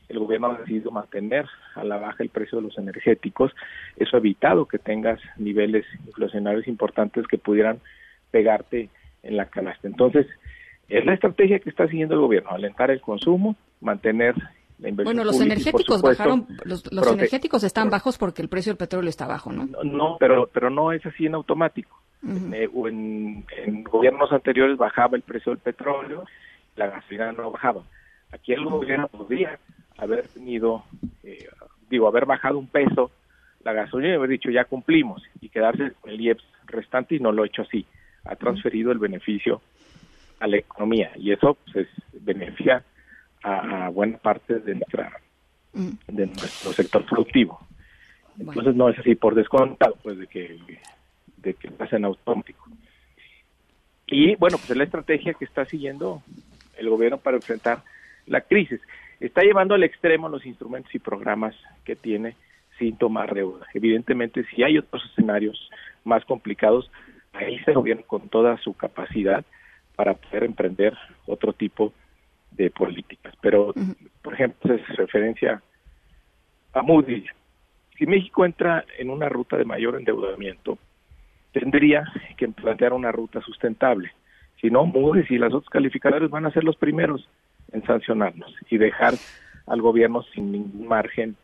el 0.08 0.18
gobierno 0.18 0.48
ha 0.48 0.58
decidido 0.58 0.90
mantener 0.90 1.46
a 1.74 1.84
la 1.84 1.96
baja 1.96 2.22
el 2.22 2.28
precio 2.28 2.58
de 2.58 2.64
los 2.64 2.78
energéticos. 2.78 3.52
Eso 3.96 4.16
ha 4.16 4.20
evitado 4.20 4.66
que 4.66 4.78
tengas 4.78 5.20
niveles 5.36 5.84
inflacionarios 6.06 6.68
importantes 6.68 7.26
que 7.26 7.38
pudieran 7.38 7.80
pegarte 8.30 8.90
en 9.22 9.36
la 9.36 9.46
canasta. 9.46 9.88
Entonces, 9.88 10.26
es 10.88 11.04
la 11.04 11.14
estrategia 11.14 11.58
que 11.58 11.70
está 11.70 11.88
siguiendo 11.88 12.14
el 12.14 12.20
gobierno, 12.20 12.50
alentar 12.50 12.90
el 12.90 13.00
consumo, 13.00 13.56
mantener 13.80 14.34
la 14.78 14.88
inversión. 14.88 15.16
Bueno, 15.16 15.24
los 15.24 15.40
energéticos 15.40 16.02
bajaron, 16.02 16.46
los, 16.64 16.84
energéticos 17.12 17.64
están 17.64 17.90
bajos 17.90 18.18
porque 18.18 18.42
el 18.42 18.48
precio 18.48 18.70
del 18.70 18.76
petróleo 18.76 19.08
está 19.08 19.26
bajo, 19.26 19.52
¿no? 19.52 19.66
No, 19.84 20.16
pero, 20.18 20.48
pero 20.52 20.68
no 20.68 20.92
es 20.92 21.04
así 21.06 21.26
en 21.26 21.34
automático. 21.34 22.00
Eh, 22.26 22.70
en, 22.86 23.44
en, 23.64 23.84
gobiernos 23.84 24.32
anteriores 24.32 24.78
bajaba 24.78 25.16
el 25.16 25.22
precio 25.22 25.52
del 25.52 25.58
petróleo, 25.58 26.24
la 26.76 26.86
gasolina 26.86 27.32
no 27.32 27.50
bajaba. 27.50 27.82
Aquí 28.32 28.52
el 28.52 28.64
gobierno 28.64 29.08
podría 29.08 29.58
haber 29.98 30.28
tenido, 30.28 30.84
eh, 31.22 31.48
digo, 31.88 32.08
haber 32.08 32.26
bajado 32.26 32.58
un 32.58 32.66
peso 32.66 33.10
la 33.64 33.72
gasolina 33.72 34.12
y 34.12 34.16
haber 34.16 34.30
dicho 34.30 34.50
ya 34.50 34.64
cumplimos 34.64 35.22
y 35.40 35.48
quedarse 35.48 35.92
con 36.00 36.10
el 36.10 36.20
IEPS 36.20 36.44
restante 36.66 37.14
y 37.16 37.20
no 37.20 37.32
lo 37.32 37.42
ha 37.42 37.46
hecho 37.46 37.62
así. 37.62 37.86
Ha 38.24 38.36
transferido 38.36 38.92
el 38.92 38.98
beneficio 38.98 39.60
a 40.40 40.46
la 40.46 40.58
economía 40.58 41.12
y 41.16 41.32
eso 41.32 41.56
pues, 41.72 41.88
beneficia 42.12 42.84
a, 43.42 43.88
buena 43.88 44.18
parte 44.18 44.58
de 44.60 44.74
nuestra 44.74 45.20
de 45.72 46.26
nuestro 46.26 46.72
sector 46.72 47.04
productivo. 47.04 47.58
Entonces 48.38 48.74
no 48.74 48.88
es 48.88 48.98
así 48.98 49.14
por 49.14 49.34
descontado 49.34 49.96
pues 50.02 50.18
de 50.18 50.26
que 50.26 50.58
de 51.38 51.54
que 51.54 51.70
pasa 51.70 51.96
en 51.96 52.04
automático. 52.04 52.64
Y 54.06 54.36
bueno 54.36 54.58
pues 54.58 54.70
es 54.70 54.76
la 54.76 54.84
estrategia 54.84 55.34
que 55.34 55.44
está 55.44 55.64
siguiendo 55.64 56.22
el 56.76 56.88
gobierno 56.88 57.18
para 57.18 57.36
enfrentar 57.36 57.82
la 58.26 58.40
crisis 58.40 58.80
está 59.26 59.42
llevando 59.42 59.74
al 59.74 59.84
extremo 59.84 60.28
los 60.28 60.44
instrumentos 60.46 60.94
y 60.94 60.98
programas 60.98 61.54
que 61.84 61.96
tiene 61.96 62.36
sin 62.78 62.96
tomar 62.96 63.34
deuda 63.34 63.66
evidentemente 63.74 64.44
si 64.44 64.62
hay 64.62 64.78
otros 64.78 65.04
escenarios 65.10 65.70
más 66.04 66.24
complicados 66.24 66.90
ahí 67.32 67.58
se 67.60 67.72
gobierna 67.72 68.02
con 68.06 68.28
toda 68.28 68.56
su 68.58 68.74
capacidad 68.74 69.44
para 69.96 70.14
poder 70.14 70.44
emprender 70.44 70.96
otro 71.26 71.52
tipo 71.52 71.92
de 72.52 72.70
políticas. 72.70 73.34
Pero, 73.40 73.74
por 74.22 74.34
ejemplo, 74.34 74.74
es 74.74 74.86
referencia 74.96 75.62
a 76.72 76.82
Moody. 76.82 77.24
Si 77.98 78.06
México 78.06 78.44
entra 78.44 78.84
en 78.98 79.10
una 79.10 79.28
ruta 79.28 79.56
de 79.56 79.64
mayor 79.64 79.96
endeudamiento, 79.96 80.78
tendría 81.52 82.04
que 82.36 82.48
plantear 82.48 82.92
una 82.92 83.12
ruta 83.12 83.40
sustentable. 83.40 84.10
Si 84.60 84.70
no, 84.70 84.84
Moody's 84.86 85.30
y 85.30 85.38
las 85.38 85.52
otros 85.52 85.70
calificadores 85.70 86.30
van 86.30 86.46
a 86.46 86.50
ser 86.50 86.64
los 86.64 86.76
primeros 86.76 87.28
en 87.74 87.84
sancionarnos 87.84 88.54
y 88.70 88.78
dejar 88.78 89.14
al 89.66 89.82
gobierno 89.82 90.22
sin 90.34 90.52
ningún 90.52 90.88
margen 90.88 91.36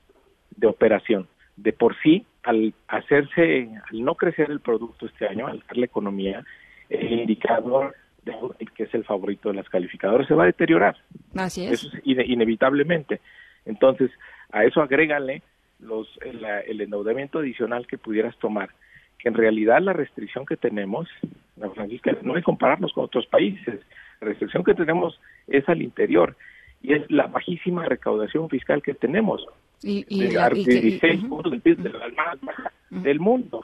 de 0.56 0.66
operación. 0.66 1.28
De 1.56 1.72
por 1.72 1.94
sí, 2.02 2.24
al 2.42 2.72
hacerse, 2.88 3.68
al 3.90 4.04
no 4.04 4.14
crecer 4.14 4.50
el 4.50 4.60
producto 4.60 5.06
este 5.06 5.26
año, 5.26 5.46
al 5.46 5.58
hacer 5.58 5.76
la 5.76 5.84
economía, 5.84 6.44
el 6.88 7.12
indicador 7.12 7.94
de, 8.24 8.34
que 8.74 8.84
es 8.84 8.94
el 8.94 9.04
favorito 9.04 9.48
de 9.50 9.56
las 9.56 9.68
calificadoras 9.68 10.26
se 10.26 10.34
va 10.34 10.44
a 10.44 10.46
deteriorar. 10.46 10.96
Así 11.34 11.66
es. 11.66 11.72
Eso 11.72 11.90
es 11.96 12.02
inevitablemente. 12.04 13.20
Entonces, 13.66 14.10
a 14.52 14.64
eso 14.64 14.80
agrégale 14.80 15.42
los, 15.80 16.08
el, 16.22 16.80
endeudamiento 16.80 17.38
adicional 17.38 17.86
que 17.86 17.98
pudieras 17.98 18.36
tomar, 18.38 18.70
que 19.18 19.28
en 19.28 19.34
realidad 19.34 19.80
la 19.80 19.92
restricción 19.92 20.46
que 20.46 20.56
tenemos, 20.56 21.08
la 21.56 21.70
Francisca, 21.70 22.16
no 22.22 22.36
es 22.36 22.44
compararnos 22.44 22.92
con 22.92 23.04
otros 23.04 23.26
países, 23.26 23.80
restricción 24.20 24.64
que 24.64 24.74
tenemos 24.74 25.18
es 25.46 25.68
al 25.68 25.82
interior 25.82 26.36
y 26.82 26.94
es 26.94 27.10
la 27.10 27.26
bajísima 27.26 27.84
recaudación 27.84 28.48
fiscal 28.48 28.82
que 28.82 28.94
tenemos. 28.94 29.46
Y, 29.82 30.04
y, 30.08 30.28
de, 30.28 30.48
16 30.54 31.24
puntos 31.24 31.52
del 31.52 31.60
PIB, 31.60 31.78
de 31.78 31.90
la 31.90 32.08
más 32.08 32.40
baja 32.40 32.72
del 32.90 33.20
mundo. 33.20 33.62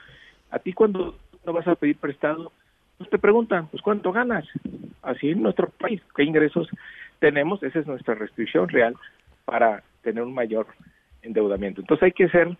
A 0.50 0.58
ti 0.58 0.72
cuando 0.72 1.18
no 1.44 1.52
vas 1.52 1.66
a 1.68 1.74
pedir 1.74 1.96
prestado, 1.96 2.52
pues 2.98 3.10
te 3.10 3.18
preguntan, 3.18 3.68
pues 3.68 3.82
¿cuánto 3.82 4.12
ganas? 4.12 4.46
Así 5.02 5.30
en 5.30 5.42
nuestro 5.42 5.68
país, 5.68 6.00
¿qué 6.14 6.24
ingresos 6.24 6.68
tenemos? 7.18 7.62
Esa 7.62 7.80
es 7.80 7.86
nuestra 7.86 8.14
restricción 8.14 8.68
real 8.68 8.96
para 9.44 9.82
tener 10.02 10.22
un 10.22 10.34
mayor 10.34 10.66
endeudamiento. 11.22 11.80
Entonces 11.80 12.04
hay 12.04 12.12
que 12.12 12.28
ser 12.28 12.56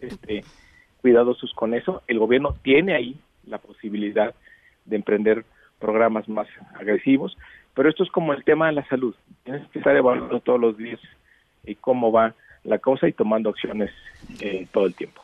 este, 0.00 0.44
cuidadosos 1.02 1.52
con 1.54 1.74
eso. 1.74 2.02
El 2.06 2.18
gobierno 2.18 2.54
tiene 2.62 2.94
ahí 2.94 3.16
la 3.46 3.58
posibilidad 3.58 4.34
de 4.84 4.96
emprender 4.96 5.44
programas 5.78 6.28
más 6.28 6.48
agresivos, 6.74 7.36
pero 7.74 7.88
esto 7.88 8.02
es 8.02 8.10
como 8.10 8.32
el 8.32 8.44
tema 8.44 8.66
de 8.66 8.72
la 8.72 8.88
salud. 8.88 9.14
Tienes 9.44 9.66
que 9.70 9.78
estar 9.78 9.96
evaluando 9.96 10.40
todos 10.40 10.60
los 10.60 10.76
días 10.76 11.00
y 11.64 11.74
cómo 11.76 12.10
va 12.12 12.34
la 12.64 12.78
cosa 12.78 13.08
y 13.08 13.12
tomando 13.12 13.50
acciones 13.50 13.90
eh, 14.40 14.66
todo 14.72 14.86
el 14.86 14.94
tiempo. 14.94 15.22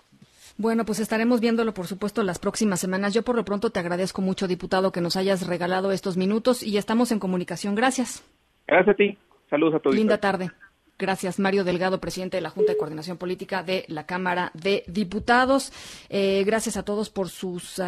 Bueno, 0.56 0.84
pues 0.84 1.00
estaremos 1.00 1.40
viéndolo, 1.40 1.74
por 1.74 1.86
supuesto, 1.86 2.22
las 2.22 2.38
próximas 2.38 2.78
semanas. 2.78 3.12
Yo 3.12 3.22
por 3.22 3.34
lo 3.34 3.44
pronto 3.44 3.70
te 3.70 3.80
agradezco 3.80 4.22
mucho, 4.22 4.46
diputado, 4.46 4.92
que 4.92 5.00
nos 5.00 5.16
hayas 5.16 5.46
regalado 5.46 5.90
estos 5.90 6.16
minutos 6.16 6.62
y 6.62 6.78
estamos 6.78 7.10
en 7.10 7.18
comunicación. 7.18 7.74
Gracias. 7.74 8.24
Gracias 8.66 8.94
a 8.94 8.96
ti. 8.96 9.18
Saludos 9.50 9.74
a 9.74 9.78
todos. 9.80 9.96
Linda 9.96 10.18
tarde. 10.18 10.50
Gracias, 10.96 11.40
Mario 11.40 11.64
Delgado, 11.64 12.00
presidente 12.00 12.36
de 12.36 12.40
la 12.40 12.50
Junta 12.50 12.72
de 12.72 12.78
Coordinación 12.78 13.16
Política 13.16 13.64
de 13.64 13.84
la 13.88 14.06
Cámara 14.06 14.52
de 14.54 14.84
Diputados. 14.86 15.72
Eh, 16.08 16.44
gracias 16.46 16.76
a 16.76 16.84
todos 16.84 17.10
por 17.10 17.28
sus, 17.28 17.80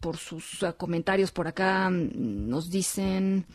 por 0.00 0.18
sus 0.18 0.62
ah, 0.62 0.74
comentarios. 0.74 1.32
Por 1.32 1.48
acá 1.48 1.88
mm, 1.88 2.48
nos 2.48 2.70
dicen. 2.70 3.46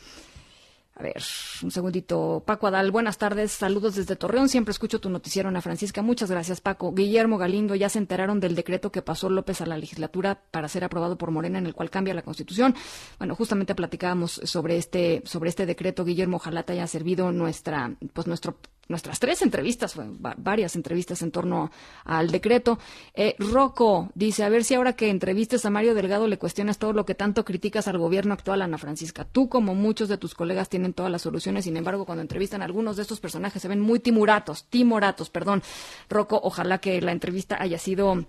A 0.96 1.04
ver, 1.04 1.22
un 1.62 1.70
segundito. 1.70 2.42
Paco 2.44 2.66
Adal, 2.66 2.90
buenas 2.90 3.20
tardes. 3.20 3.52
Saludos 3.52 3.94
desde 3.94 4.16
Torreón. 4.16 4.50
Siempre 4.50 4.72
escucho 4.72 5.00
tu 5.00 5.12
noticiero, 5.12 5.48
Ana 5.48 5.62
Francisca. 5.62 6.02
Muchas 6.02 6.32
gracias, 6.32 6.60
Paco. 6.60 6.92
Guillermo 6.92 7.38
Galindo, 7.38 7.76
ya 7.76 7.88
se 7.90 8.00
enteraron 8.00 8.40
del 8.40 8.56
decreto 8.56 8.92
que 8.92 9.04
pasó 9.04 9.30
López 9.30 9.62
a 9.62 9.68
la 9.68 9.78
legislatura 9.78 10.42
para 10.50 10.68
ser 10.68 10.84
aprobado 10.84 11.16
por 11.16 11.30
Morena, 11.30 11.60
en 11.60 11.68
el 11.68 11.76
cual 11.76 11.92
cambia 11.92 12.16
la 12.16 12.24
Constitución. 12.24 12.74
Bueno, 13.20 13.36
justamente 13.36 13.76
platicábamos 13.76 14.42
sobre 14.44 14.78
este, 14.78 15.22
sobre 15.24 15.52
este 15.52 15.68
decreto. 15.68 16.04
Guillermo, 16.04 16.38
ojalá 16.38 16.64
te 16.64 16.74
haya 16.74 16.88
servido 16.88 17.32
nuestra, 17.32 17.94
pues 18.14 18.26
nuestro 18.26 18.58
nuestras 18.88 19.20
tres 19.20 19.42
entrevistas, 19.42 19.96
varias 20.38 20.76
entrevistas 20.76 21.22
en 21.22 21.32
torno 21.32 21.72
al 22.06 22.32
decreto. 22.32 22.80
Eh, 23.14 23.36
Rocco 23.40 24.10
dice, 24.16 24.44
a 24.44 24.50
ver 24.50 24.64
si 24.64 24.76
ahora 24.76 24.94
que 24.94 25.10
entrevistes 25.10 25.66
a 25.66 25.70
Mario 25.70 25.94
Delgado 25.94 26.28
le 26.28 26.38
cuestionas 26.38 26.78
todo 26.78 26.94
lo 26.94 27.06
que 27.06 27.16
tanto 27.16 27.46
criticas 27.46 27.88
al 27.88 27.98
gobierno 27.98 28.34
actual, 28.34 28.62
Ana 28.62 28.78
Francisca. 28.78 29.26
Tú, 29.26 29.50
como 29.50 29.76
muchos 29.76 30.10
de 30.10 30.18
tus 30.18 30.34
colegas, 30.34 30.70
tienen 30.70 30.94
todas 30.94 31.12
las 31.12 31.22
soluciones, 31.22 31.66
sin 31.66 31.78
embargo, 31.78 32.06
cuando 32.06 32.22
entrevistan 32.22 32.62
a 32.62 32.66
algunos 32.66 32.96
de 32.96 33.02
estos 33.02 33.20
personajes 33.20 33.62
se 33.62 33.68
ven 33.68 33.82
muy 33.82 34.00
timoratos, 34.00 34.66
timoratos, 34.66 35.30
perdón. 35.30 35.64
Rocco, 36.10 36.40
ojalá 36.44 36.80
que 36.80 37.02
la 37.02 37.12
entrevista 37.12 37.58
haya 37.60 37.78
sido 37.78 38.26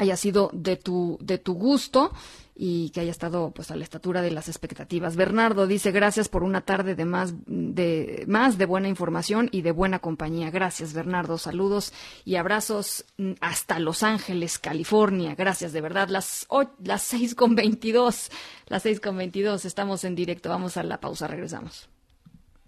haya 0.00 0.16
sido 0.16 0.50
de 0.54 0.76
tu, 0.76 1.18
de 1.20 1.36
tu 1.36 1.52
gusto 1.52 2.10
y 2.54 2.88
que 2.90 3.00
haya 3.00 3.10
estado 3.10 3.52
pues 3.54 3.70
a 3.70 3.76
la 3.76 3.84
estatura 3.84 4.22
de 4.22 4.30
las 4.30 4.48
expectativas. 4.48 5.14
Bernardo 5.14 5.66
dice 5.66 5.90
gracias 5.92 6.30
por 6.30 6.42
una 6.42 6.62
tarde 6.62 6.94
de 6.94 7.04
más 7.04 7.34
de 7.46 8.24
más 8.26 8.56
de 8.56 8.64
buena 8.64 8.88
información 8.88 9.50
y 9.52 9.60
de 9.60 9.72
buena 9.72 9.98
compañía. 9.98 10.50
Gracias 10.50 10.94
Bernardo, 10.94 11.36
saludos 11.36 11.92
y 12.24 12.36
abrazos 12.36 13.04
mm, 13.18 13.32
hasta 13.42 13.78
Los 13.78 14.02
Ángeles, 14.02 14.58
California. 14.58 15.34
Gracias 15.34 15.74
de 15.74 15.82
verdad. 15.82 16.08
Las 16.08 16.46
las 16.82 17.02
seis 17.02 17.34
con 17.34 17.54
veintidós, 17.54 18.30
las 18.68 18.82
seis 18.82 19.00
con 19.00 19.18
veintidós. 19.18 19.66
Estamos 19.66 20.04
en 20.04 20.14
directo. 20.14 20.48
Vamos 20.48 20.78
a 20.78 20.82
la 20.82 20.98
pausa. 20.98 21.26
Regresamos. 21.26 21.89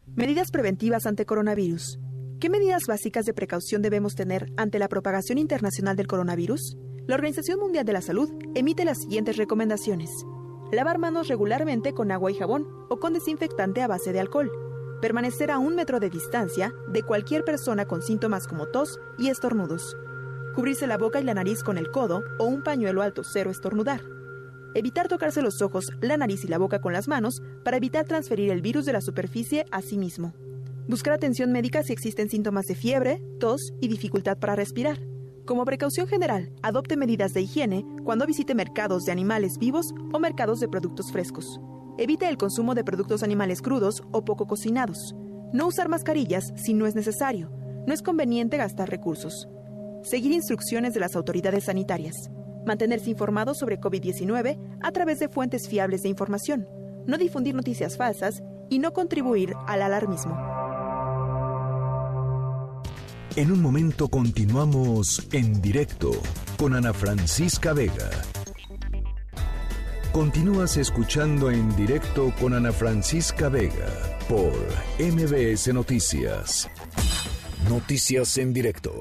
Medidas 0.07 0.51
preventivas 0.51 1.07
ante 1.07 1.24
coronavirus. 1.24 1.99
¿Qué 2.39 2.51
medidas 2.51 2.83
básicas 2.87 3.24
de 3.24 3.33
precaución 3.33 3.81
debemos 3.81 4.15
tener 4.15 4.53
ante 4.59 4.79
la 4.79 4.89
propagación 4.89 5.39
internacional 5.39 5.97
del 5.97 6.07
coronavirus? 6.07 6.77
La 7.07 7.15
Organización 7.15 7.59
Mundial 7.61 7.87
de 7.87 7.95
la 7.95 8.03
Salud 8.03 8.29
emite 8.55 8.85
las 8.85 8.99
siguientes 8.99 9.39
recomendaciones. 9.39 10.11
Lavar 10.70 10.99
manos 10.99 11.29
regularmente 11.29 11.95
con 11.95 12.11
agua 12.11 12.31
y 12.31 12.35
jabón 12.35 12.66
o 12.91 12.99
con 12.99 13.15
desinfectante 13.15 13.81
a 13.81 13.87
base 13.87 14.12
de 14.12 14.20
alcohol. 14.20 14.51
Permanecer 15.01 15.51
a 15.51 15.59
un 15.59 15.77
metro 15.77 15.99
de 15.99 16.11
distancia 16.11 16.74
de 16.89 17.03
cualquier 17.03 17.43
persona 17.43 17.87
con 17.87 18.03
síntomas 18.03 18.47
como 18.47 18.66
tos 18.66 19.01
y 19.19 19.29
estornudos. 19.29 19.97
Cubrirse 20.55 20.87
la 20.87 20.99
boca 20.99 21.20
y 21.20 21.24
la 21.24 21.35
nariz 21.35 21.62
con 21.62 21.79
el 21.79 21.91
codo 21.91 22.23
o 22.39 22.45
un 22.45 22.62
pañuelo 22.62 23.01
alto 23.01 23.23
cero 23.24 23.51
estornudar. 23.51 24.03
Evitar 24.74 25.09
tocarse 25.09 25.43
los 25.43 25.61
ojos, 25.61 25.90
la 26.01 26.16
nariz 26.16 26.44
y 26.44 26.49
la 26.49 26.59
boca 26.59 26.81
con 26.81 26.94
las 26.94 27.07
manos 27.07 27.43
para 27.65 27.77
evitar 27.77 28.07
transferir 28.07 28.51
el 28.51 28.62
virus 28.62 28.86
de 28.86 28.94
la 28.94 29.03
superficie 29.03 29.66
a 29.70 29.82
sí 29.82 29.99
mismo. 29.99 30.32
Buscar 30.89 31.12
atención 31.12 31.53
médica 31.53 31.82
si 31.82 31.93
existen 31.93 32.31
síntomas 32.31 32.66
de 32.66 32.74
fiebre, 32.74 33.23
tos 33.39 33.73
y 33.81 33.89
dificultad 33.89 34.39
para 34.39 34.57
respirar. 34.57 34.99
Como 35.44 35.65
precaución 35.65 36.07
general, 36.07 36.53
adopte 36.62 36.97
medidas 36.97 37.35
de 37.35 37.43
higiene 37.43 37.85
cuando 38.03 38.27
visite 38.27 38.55
mercados 38.55 39.05
de 39.05 39.12
animales 39.12 39.59
vivos 39.59 39.93
o 40.12 40.19
mercados 40.19 40.59
de 40.61 40.69
productos 40.69 41.12
frescos. 41.12 41.61
Evite 41.99 42.28
el 42.28 42.39
consumo 42.39 42.74
de 42.74 42.85
productos 42.85 43.23
animales 43.23 43.61
crudos 43.61 44.03
o 44.12 44.24
poco 44.24 44.47
cocinados. 44.47 45.15
No 45.53 45.66
usar 45.66 45.89
mascarillas 45.89 46.53
si 46.57 46.73
no 46.73 46.86
es 46.86 46.94
necesario. 46.94 47.51
No 47.86 47.93
es 47.93 48.03
conveniente 48.03 48.57
gastar 48.57 48.89
recursos. 48.89 49.49
Seguir 50.03 50.32
instrucciones 50.32 50.94
de 50.94 51.01
las 51.01 51.15
autoridades 51.15 51.65
sanitarias. 51.65 52.31
Mantenerse 52.66 53.10
informado 53.10 53.55
sobre 53.55 53.80
COVID-19 53.80 54.59
a 54.82 54.93
través 54.93 55.18
de 55.18 55.28
fuentes 55.28 55.68
fiables 55.68 56.02
de 56.02 56.09
información. 56.09 56.68
No 57.06 57.18
difundir 57.18 57.55
noticias 57.55 57.97
falsas 57.97 58.43
y 58.70 58.78
no 58.78 58.93
contribuir 58.93 59.55
al 59.66 59.82
alarmismo. 59.82 60.36
En 63.34 63.51
un 63.51 63.62
momento 63.62 64.09
continuamos 64.09 65.26
en 65.32 65.62
directo 65.62 66.10
con 66.59 66.74
Ana 66.74 66.93
Francisca 66.93 67.72
Vega. 67.72 68.10
Continúas 70.12 70.76
escuchando 70.76 71.51
en 71.51 71.74
directo 71.74 72.34
con 72.39 72.52
Ana 72.52 72.72
Francisca 72.72 73.48
Vega 73.48 73.89
por 74.28 74.52
MBS 74.98 75.72
Noticias. 75.72 76.68
Noticias 77.70 78.36
en 78.36 78.52
directo. 78.52 78.93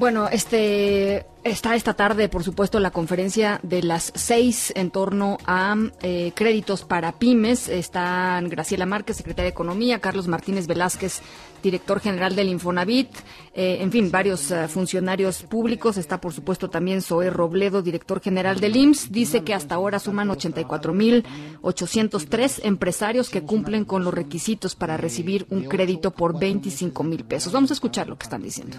Bueno, 0.00 0.30
este 0.32 1.26
Está 1.42 1.74
esta 1.74 1.94
tarde, 1.94 2.28
por 2.28 2.44
supuesto, 2.44 2.80
la 2.80 2.90
conferencia 2.90 3.60
de 3.62 3.82
las 3.82 4.12
seis 4.14 4.74
en 4.76 4.90
torno 4.90 5.38
a 5.46 5.74
eh, 6.02 6.32
créditos 6.34 6.84
para 6.84 7.12
pymes. 7.12 7.70
Están 7.70 8.50
Graciela 8.50 8.84
Márquez, 8.84 9.16
secretaria 9.16 9.44
de 9.44 9.52
Economía, 9.52 10.00
Carlos 10.00 10.28
Martínez 10.28 10.66
Velázquez, 10.66 11.22
director 11.62 12.00
general 12.00 12.36
del 12.36 12.50
Infonavit, 12.50 13.08
eh, 13.54 13.78
en 13.80 13.90
fin, 13.90 14.10
varios 14.10 14.50
eh, 14.50 14.68
funcionarios 14.68 15.44
públicos. 15.44 15.96
Está, 15.96 16.20
por 16.20 16.34
supuesto, 16.34 16.68
también 16.68 17.00
Zoé 17.00 17.30
Robledo, 17.30 17.80
director 17.80 18.20
general 18.20 18.60
del 18.60 18.76
IMSS. 18.76 19.10
Dice 19.10 19.42
que 19.42 19.54
hasta 19.54 19.76
ahora 19.76 19.98
suman 19.98 20.28
84.803 20.28 22.60
empresarios 22.64 23.30
que 23.30 23.40
cumplen 23.42 23.86
con 23.86 24.04
los 24.04 24.12
requisitos 24.12 24.74
para 24.74 24.98
recibir 24.98 25.46
un 25.48 25.64
crédito 25.64 26.10
por 26.10 26.38
25 26.38 27.02
mil 27.02 27.24
pesos. 27.24 27.50
Vamos 27.50 27.70
a 27.70 27.74
escuchar 27.74 28.08
lo 28.08 28.18
que 28.18 28.24
están 28.24 28.42
diciendo. 28.42 28.76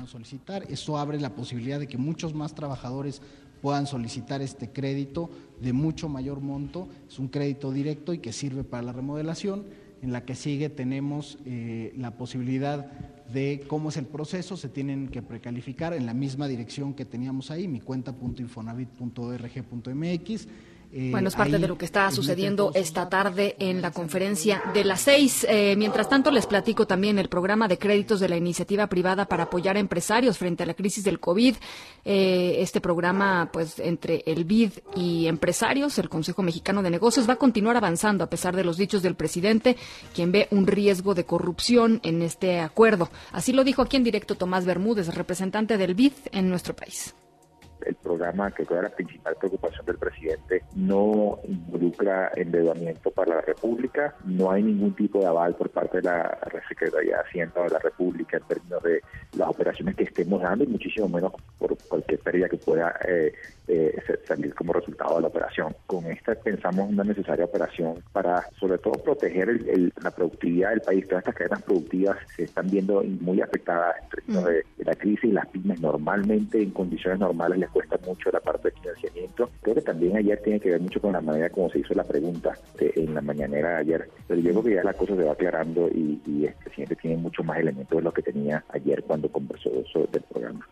Trabajadores 2.55 3.21
puedan 3.61 3.87
solicitar 3.87 4.41
este 4.41 4.69
crédito 4.69 5.29
de 5.61 5.73
mucho 5.73 6.09
mayor 6.09 6.41
monto. 6.41 6.89
Es 7.07 7.19
un 7.19 7.27
crédito 7.27 7.71
directo 7.71 8.13
y 8.13 8.17
que 8.17 8.33
sirve 8.33 8.63
para 8.63 8.83
la 8.83 8.93
remodelación. 8.93 9.65
En 10.01 10.11
la 10.11 10.25
que 10.25 10.35
sigue 10.35 10.69
tenemos 10.69 11.37
eh, 11.45 11.93
la 11.95 12.17
posibilidad 12.17 12.91
de 13.31 13.63
cómo 13.67 13.89
es 13.89 13.97
el 13.97 14.05
proceso, 14.05 14.57
se 14.57 14.67
tienen 14.67 15.07
que 15.07 15.21
precalificar 15.21 15.93
en 15.93 16.05
la 16.05 16.13
misma 16.13 16.47
dirección 16.47 16.93
que 16.93 17.05
teníamos 17.05 17.49
ahí, 17.51 17.67
mi 17.67 17.79
cuenta.infonavit.org.mx 17.79 20.47
eh, 20.93 21.09
bueno, 21.09 21.29
es 21.29 21.35
parte 21.35 21.57
de 21.57 21.67
lo 21.67 21.77
que 21.77 21.85
está 21.85 22.11
sucediendo 22.11 22.71
esta 22.73 23.07
tarde 23.07 23.55
en 23.59 23.81
la 23.81 23.91
conferencia 23.91 24.61
de 24.73 24.83
las 24.83 25.01
seis. 25.01 25.45
Eh, 25.47 25.75
mientras 25.77 26.09
tanto, 26.09 26.31
les 26.31 26.45
platico 26.45 26.85
también 26.85 27.17
el 27.17 27.29
programa 27.29 27.69
de 27.69 27.77
créditos 27.77 28.19
de 28.19 28.27
la 28.27 28.35
iniciativa 28.35 28.87
privada 28.87 29.25
para 29.25 29.43
apoyar 29.43 29.77
a 29.77 29.79
empresarios 29.79 30.37
frente 30.37 30.63
a 30.63 30.65
la 30.65 30.73
crisis 30.73 31.05
del 31.05 31.21
COVID. 31.21 31.55
Eh, 32.03 32.55
este 32.59 32.81
programa, 32.81 33.49
pues, 33.53 33.79
entre 33.79 34.23
el 34.25 34.43
BID 34.43 34.71
y 34.95 35.27
empresarios, 35.27 35.97
el 35.97 36.09
Consejo 36.09 36.43
Mexicano 36.43 36.83
de 36.83 36.89
Negocios, 36.89 37.27
va 37.27 37.33
a 37.33 37.37
continuar 37.37 37.77
avanzando 37.77 38.25
a 38.25 38.29
pesar 38.29 38.53
de 38.53 38.65
los 38.65 38.75
dichos 38.75 39.01
del 39.01 39.15
presidente, 39.15 39.77
quien 40.13 40.33
ve 40.33 40.49
un 40.51 40.67
riesgo 40.67 41.15
de 41.15 41.23
corrupción 41.23 42.01
en 42.03 42.21
este 42.21 42.59
acuerdo. 42.59 43.09
Así 43.31 43.53
lo 43.53 43.63
dijo 43.63 43.81
aquí 43.81 43.95
en 43.95 44.03
directo 44.03 44.35
Tomás 44.35 44.65
Bermúdez, 44.65 45.07
representante 45.15 45.77
del 45.77 45.95
BID 45.95 46.13
en 46.33 46.49
nuestro 46.49 46.75
país 46.75 47.15
el 47.85 47.95
programa, 47.95 48.51
que 48.51 48.65
fue 48.65 48.81
la 48.81 48.89
principal 48.89 49.35
preocupación 49.35 49.85
del 49.85 49.97
presidente, 49.97 50.63
no 50.75 51.39
involucra 51.47 52.31
endeudamiento 52.35 53.11
para 53.11 53.35
la 53.35 53.41
República, 53.41 54.15
no 54.25 54.51
hay 54.51 54.63
ningún 54.63 54.95
tipo 54.95 55.19
de 55.19 55.27
aval 55.27 55.55
por 55.55 55.69
parte 55.69 55.97
de 55.97 56.03
la 56.03 56.37
Secretaría 56.67 57.17
de 57.17 57.21
Hacienda 57.21 57.63
de 57.63 57.69
la 57.69 57.79
República 57.79 58.37
en 58.37 58.43
términos 58.43 58.83
de 58.83 59.01
las 59.37 59.49
operaciones 59.49 59.95
que 59.95 60.03
estemos 60.03 60.41
dando 60.41 60.63
y 60.63 60.67
muchísimo 60.67 61.07
menos 61.07 61.33
por 61.57 61.77
cualquier 61.87 62.19
pérdida 62.19 62.49
que 62.49 62.57
pueda 62.57 62.95
eh, 63.07 63.33
eh, 63.67 63.95
salir 64.27 64.53
como 64.55 64.73
resultado 64.73 65.15
de 65.15 65.21
la 65.21 65.27
operación. 65.27 65.75
Con 65.87 66.05
esta 66.05 66.35
pensamos 66.35 66.89
una 66.89 67.03
necesaria 67.03 67.45
operación 67.45 68.03
para 68.11 68.43
sobre 68.59 68.77
todo 68.77 68.93
proteger 68.93 69.61
la 70.01 70.11
productividad 70.11 70.71
del 70.71 70.81
país. 70.81 71.07
Todas 71.07 71.21
estas 71.21 71.35
cadenas 71.35 71.61
productivas 71.63 72.17
se 72.35 72.43
están 72.43 72.69
viendo 72.69 73.03
muy 73.21 73.41
afectadas 73.41 73.95
términos 74.09 74.45
de, 74.45 74.65
la 74.79 74.95
crisis 74.95 75.25
y 75.25 75.31
las 75.31 75.47
pymes 75.47 75.79
normalmente 75.79 76.61
en 76.61 76.71
condiciones 76.71 77.19
normales 77.19 77.59
les 77.59 77.69
cuesta 77.69 77.97
mucho 78.05 78.31
la 78.31 78.39
parte 78.39 78.69
de 78.69 78.79
financiamiento. 78.79 79.49
Creo 79.61 79.75
que 79.75 79.81
también 79.81 80.17
ayer 80.17 80.41
tiene 80.41 80.59
que 80.59 80.71
ver 80.71 80.81
mucho 80.81 80.99
con 80.99 81.13
la 81.13 81.21
manera 81.21 81.49
como 81.49 81.69
se 81.69 81.79
hizo 81.79 81.93
la 81.93 82.03
pregunta 82.03 82.53
en 82.79 83.13
la 83.13 83.21
mañanera 83.21 83.69
de 83.69 83.77
ayer. 83.77 84.09
Pero 84.27 84.41
yo 84.41 84.51
creo 84.51 84.63
que 84.63 84.75
ya 84.75 84.83
la 84.83 84.93
cosa 84.93 85.15
se 85.15 85.23
va 85.23 85.33
aclarando 85.33 85.87
y, 85.89 86.19
el 86.41 86.53
presidente 86.55 86.95
tiene 86.95 87.17
mucho 87.17 87.43
más 87.43 87.59
elementos 87.59 87.97
de 87.97 88.03
lo 88.03 88.11
que 88.11 88.21
tenía 88.21 88.63
ayer 88.69 89.03
cuando 89.03 89.31
conversó 89.31 89.69
sobre 89.91 90.09
el 90.13 90.23
programa. 90.23 90.67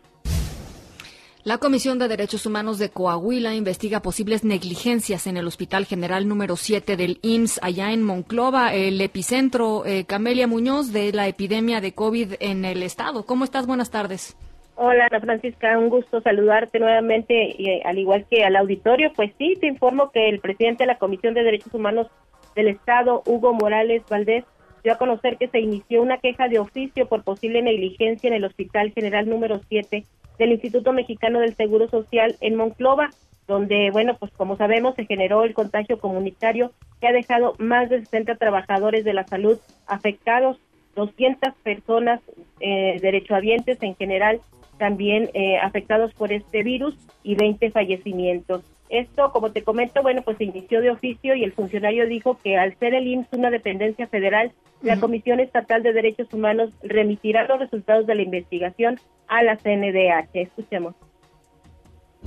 La 1.45 1.57
Comisión 1.57 1.99
de 1.99 2.09
Derechos 2.09 2.45
Humanos 2.45 2.79
de 2.79 2.89
Coahuila 2.89 3.55
investiga 3.55 4.01
posibles 4.01 4.43
negligencias 4.43 5.25
en 5.25 5.37
el 5.37 5.47
Hospital 5.47 5.85
General 5.85 6.27
número 6.27 6.57
7 6.57 6.97
del 6.97 7.17
IMSS 7.21 7.61
allá 7.63 7.93
en 7.93 8.03
Monclova, 8.03 8.73
el 8.73 8.99
epicentro, 8.99 9.85
eh, 9.85 10.03
Camelia 10.03 10.47
Muñoz, 10.47 10.91
de 10.91 11.13
la 11.13 11.29
epidemia 11.29 11.79
de 11.79 11.93
COVID 11.93 12.33
en 12.41 12.65
el 12.65 12.83
estado. 12.83 13.25
¿Cómo 13.25 13.45
estás? 13.45 13.67
Buenas 13.67 13.89
tardes. 13.89 14.35
Hola, 14.75 15.07
Ana 15.09 15.21
Francisca, 15.21 15.79
un 15.79 15.87
gusto 15.87 16.19
saludarte 16.19 16.77
nuevamente, 16.77 17.55
y, 17.57 17.69
eh, 17.69 17.81
al 17.85 17.97
igual 17.99 18.25
que 18.29 18.43
al 18.43 18.57
auditorio. 18.57 19.13
Pues 19.15 19.31
sí, 19.37 19.55
te 19.61 19.67
informo 19.67 20.11
que 20.11 20.27
el 20.27 20.41
presidente 20.41 20.83
de 20.83 20.87
la 20.87 20.97
Comisión 20.97 21.33
de 21.35 21.43
Derechos 21.43 21.73
Humanos 21.73 22.07
del 22.53 22.67
Estado, 22.67 23.23
Hugo 23.25 23.53
Morales 23.53 24.03
Valdés, 24.09 24.43
dio 24.83 24.91
a 24.91 24.97
conocer 24.97 25.37
que 25.37 25.47
se 25.47 25.61
inició 25.61 26.01
una 26.01 26.17
queja 26.17 26.49
de 26.49 26.59
oficio 26.59 27.07
por 27.07 27.23
posible 27.23 27.61
negligencia 27.61 28.27
en 28.27 28.33
el 28.33 28.43
Hospital 28.43 28.91
General 28.91 29.27
número 29.27 29.61
7 29.69 30.03
del 30.39 30.53
Instituto 30.53 30.93
Mexicano 30.93 31.39
del 31.39 31.55
Seguro 31.55 31.87
Social 31.89 32.35
en 32.41 32.55
Monclova, 32.55 33.09
donde, 33.47 33.91
bueno, 33.91 34.15
pues 34.17 34.31
como 34.31 34.57
sabemos, 34.57 34.95
se 34.95 35.05
generó 35.05 35.43
el 35.43 35.53
contagio 35.53 35.99
comunitario 35.99 36.71
que 36.99 37.07
ha 37.07 37.11
dejado 37.11 37.55
más 37.59 37.89
de 37.89 37.99
60 37.99 38.35
trabajadores 38.35 39.03
de 39.03 39.13
la 39.13 39.27
salud 39.27 39.59
afectados, 39.85 40.59
200 40.95 41.53
personas 41.63 42.21
eh, 42.59 42.97
derechohabientes 43.01 43.81
en 43.83 43.95
general 43.95 44.41
también 44.77 45.29
eh, 45.33 45.57
afectados 45.57 46.13
por 46.13 46.31
este 46.31 46.63
virus 46.63 46.95
y 47.21 47.35
20 47.35 47.69
fallecimientos. 47.71 48.63
Esto, 48.89 49.31
como 49.31 49.51
te 49.51 49.63
comento, 49.63 50.01
bueno, 50.01 50.23
pues 50.23 50.37
se 50.37 50.45
inició 50.45 50.81
de 50.81 50.89
oficio 50.89 51.35
y 51.35 51.43
el 51.43 51.53
funcionario 51.53 52.07
dijo 52.07 52.39
que 52.43 52.57
al 52.57 52.75
ser 52.79 52.95
el 52.95 53.07
IMSS 53.07 53.27
una 53.33 53.51
dependencia 53.51 54.07
federal, 54.07 54.51
la 54.81 54.99
Comisión 54.99 55.39
Estatal 55.39 55.83
de 55.83 55.93
Derechos 55.93 56.33
Humanos 56.33 56.71
remitirá 56.81 57.47
los 57.47 57.59
resultados 57.59 58.07
de 58.07 58.15
la 58.15 58.23
investigación 58.23 58.99
a 59.27 59.43
la 59.43 59.57
CNDH. 59.57 60.29
Escuchemos. 60.33 60.95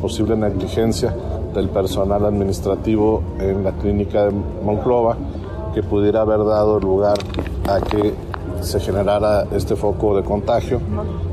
Posible 0.01 0.37
negligencia 0.37 1.13
del 1.53 1.69
personal 1.69 2.25
administrativo 2.25 3.23
en 3.41 3.65
la 3.65 3.73
clínica 3.73 4.27
de 4.27 4.31
Monclova 4.31 5.17
que 5.75 5.83
pudiera 5.83 6.21
haber 6.21 6.39
dado 6.39 6.79
lugar 6.79 7.19
a 7.69 7.81
que 7.81 8.15
se 8.63 8.79
generara 8.79 9.47
este 9.53 9.75
foco 9.75 10.17
de 10.17 10.23
contagio 10.23 10.81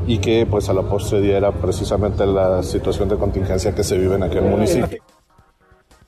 y 0.08 0.18
que 0.18 0.48
pues 0.50 0.68
a 0.70 0.74
la 0.74 0.82
postre 0.82 1.22
diera 1.22 1.52
precisamente 1.52 2.26
la 2.26 2.64
situación 2.64 3.08
de 3.08 3.18
contingencia 3.18 3.76
que 3.76 3.84
se 3.84 3.98
vive 3.98 4.16
en 4.16 4.24
aquel 4.24 4.44
municipio. 4.44 5.02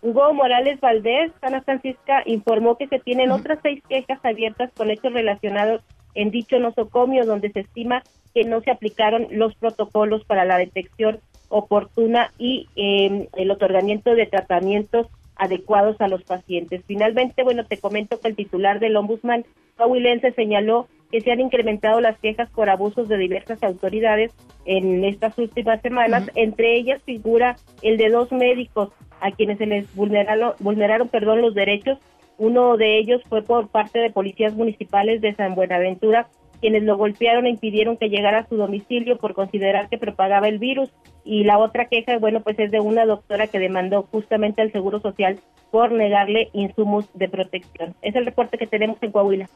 Hugo 0.02 0.34
Morales 0.34 0.80
Valdés, 0.80 1.32
Ana 1.42 1.62
Francisca, 1.62 2.24
informó 2.26 2.76
que 2.76 2.88
se 2.88 3.00
tienen 3.00 3.32
otras 3.32 3.60
seis 3.62 3.84
quejas 3.88 4.20
abiertas 4.24 4.72
con 4.76 4.90
hechos 4.90 5.14
relacionados 5.14 5.82
en 6.16 6.32
dicho 6.32 6.60
nosocomio, 6.60 7.26
donde 7.26 7.52
se 7.52 7.62
estima 7.62 8.04
que 8.34 8.44
no 8.44 8.62
se 8.62 8.72
aplicaron 8.72 9.28
los 9.32 9.56
protocolos 9.56 10.26
para 10.26 10.46
la 10.46 10.58
detección 10.58 11.20
oportuna 11.50 12.32
y 12.38 12.68
em, 12.76 13.28
el 13.36 13.52
otorgamiento 13.52 14.16
de 14.16 14.26
tratamientos 14.26 15.08
adecuados 15.36 16.00
a 16.00 16.08
los 16.08 16.24
pacientes. 16.24 16.82
Finalmente, 16.88 17.44
bueno, 17.44 17.66
te 17.66 17.78
comento 17.78 18.20
que 18.20 18.30
el 18.30 18.36
titular 18.36 18.80
del 18.80 18.96
ombudsman 18.96 19.46
coahuilense 19.78 20.32
señaló 20.34 20.88
que 21.12 21.22
se 21.22 21.32
han 21.32 21.42
incrementado 21.42 22.00
las 22.00 22.18
quejas 22.20 22.50
por 22.52 22.70
abusos 22.70 23.10
de 23.10 23.18
diversas 23.18 23.62
autoridades 23.64 24.32
en 24.66 25.04
estas 25.04 25.38
últimas 25.38 25.82
semanas. 25.82 26.30
Entre 26.36 26.76
ellas 26.76 27.02
figura 27.04 27.58
el 27.82 27.98
de 27.98 28.10
dos 28.10 28.32
médicos 28.32 28.90
a 29.22 29.32
quienes 29.32 29.58
se 29.58 29.66
les 29.66 29.94
vulneraron, 29.96 30.54
vulneraron 30.60 31.08
perdón, 31.08 31.42
los 31.42 31.54
derechos. 31.54 31.98
Uno 32.38 32.76
de 32.78 32.98
ellos 32.98 33.22
fue 33.30 33.44
por 33.44 33.68
parte 33.70 34.00
de 34.00 34.10
policías 34.10 34.54
municipales 34.54 35.22
de 35.22 35.36
San 35.36 35.56
Buenaventura, 35.56 36.28
quienes 36.60 36.84
lo 36.84 36.98
golpearon 36.98 37.46
e 37.46 37.50
impidieron 37.50 37.98
que 37.98 38.10
llegara 38.10 38.40
a 38.40 38.48
su 38.48 38.56
domicilio 38.56 39.18
por 39.18 39.34
considerar 39.34 39.90
que 39.90 39.98
propagaba 39.98 40.48
el 40.48 40.60
virus. 40.60 40.90
Y 41.24 41.44
la 41.44 41.58
otra 41.60 41.86
queja, 41.86 42.18
bueno, 42.18 42.42
pues 42.42 42.58
es 42.60 42.72
de 42.72 42.80
una 42.80 43.06
doctora 43.06 43.48
que 43.48 43.60
demandó 43.60 44.04
justamente 44.12 44.62
al 44.62 44.72
Seguro 44.72 45.00
Social 45.00 45.40
por 45.72 45.92
negarle 45.92 46.50
insumos 46.54 47.06
de 47.14 47.30
protección. 47.30 47.96
Es 48.02 48.16
el 48.16 48.26
reporte 48.26 48.58
que 48.58 48.68
tenemos 48.68 48.98
en 49.02 49.12
Coahuila. 49.12 49.50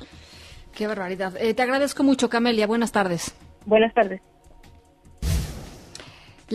Qué 0.76 0.88
barbaridad. 0.88 1.34
Eh, 1.40 1.54
te 1.54 1.62
agradezco 1.64 2.04
mucho, 2.04 2.30
Camelia. 2.30 2.68
Buenas 2.68 2.92
tardes. 2.92 3.36
Buenas 3.66 3.94
tardes. 3.94 4.22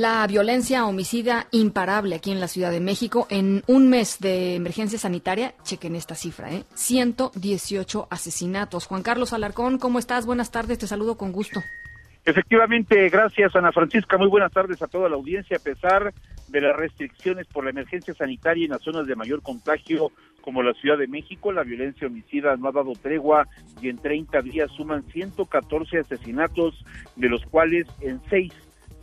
La 0.00 0.26
violencia 0.26 0.86
homicida 0.86 1.46
imparable 1.50 2.14
aquí 2.14 2.32
en 2.32 2.40
la 2.40 2.48
Ciudad 2.48 2.70
de 2.70 2.80
México 2.80 3.26
en 3.28 3.62
un 3.66 3.90
mes 3.90 4.18
de 4.18 4.54
emergencia 4.54 4.98
sanitaria, 4.98 5.52
chequen 5.62 5.94
esta 5.94 6.14
cifra, 6.14 6.50
¿eh? 6.50 6.64
118 6.72 8.08
asesinatos. 8.08 8.86
Juan 8.86 9.02
Carlos 9.02 9.34
Alarcón, 9.34 9.76
¿cómo 9.76 9.98
estás? 9.98 10.24
Buenas 10.24 10.50
tardes, 10.50 10.78
te 10.78 10.86
saludo 10.86 11.18
con 11.18 11.32
gusto. 11.32 11.60
Efectivamente, 12.24 13.10
gracias 13.10 13.54
Ana 13.54 13.72
Francisca, 13.72 14.16
muy 14.16 14.28
buenas 14.28 14.50
tardes 14.52 14.80
a 14.80 14.86
toda 14.86 15.10
la 15.10 15.16
audiencia. 15.16 15.58
A 15.58 15.62
pesar 15.62 16.14
de 16.48 16.60
las 16.62 16.74
restricciones 16.74 17.46
por 17.48 17.64
la 17.64 17.70
emergencia 17.70 18.14
sanitaria 18.14 18.64
en 18.64 18.70
las 18.70 18.80
zonas 18.80 19.06
de 19.06 19.16
mayor 19.16 19.42
contagio 19.42 20.12
como 20.40 20.62
la 20.62 20.72
Ciudad 20.72 20.96
de 20.96 21.08
México, 21.08 21.52
la 21.52 21.62
violencia 21.62 22.06
homicida 22.06 22.56
no 22.56 22.68
ha 22.68 22.72
dado 22.72 22.92
tregua 22.94 23.46
y 23.82 23.90
en 23.90 23.98
30 23.98 24.40
días 24.40 24.70
suman 24.74 25.02
114 25.12 25.98
asesinatos, 25.98 26.82
de 27.16 27.28
los 27.28 27.44
cuales 27.44 27.86
en 28.00 28.18
seis 28.30 28.54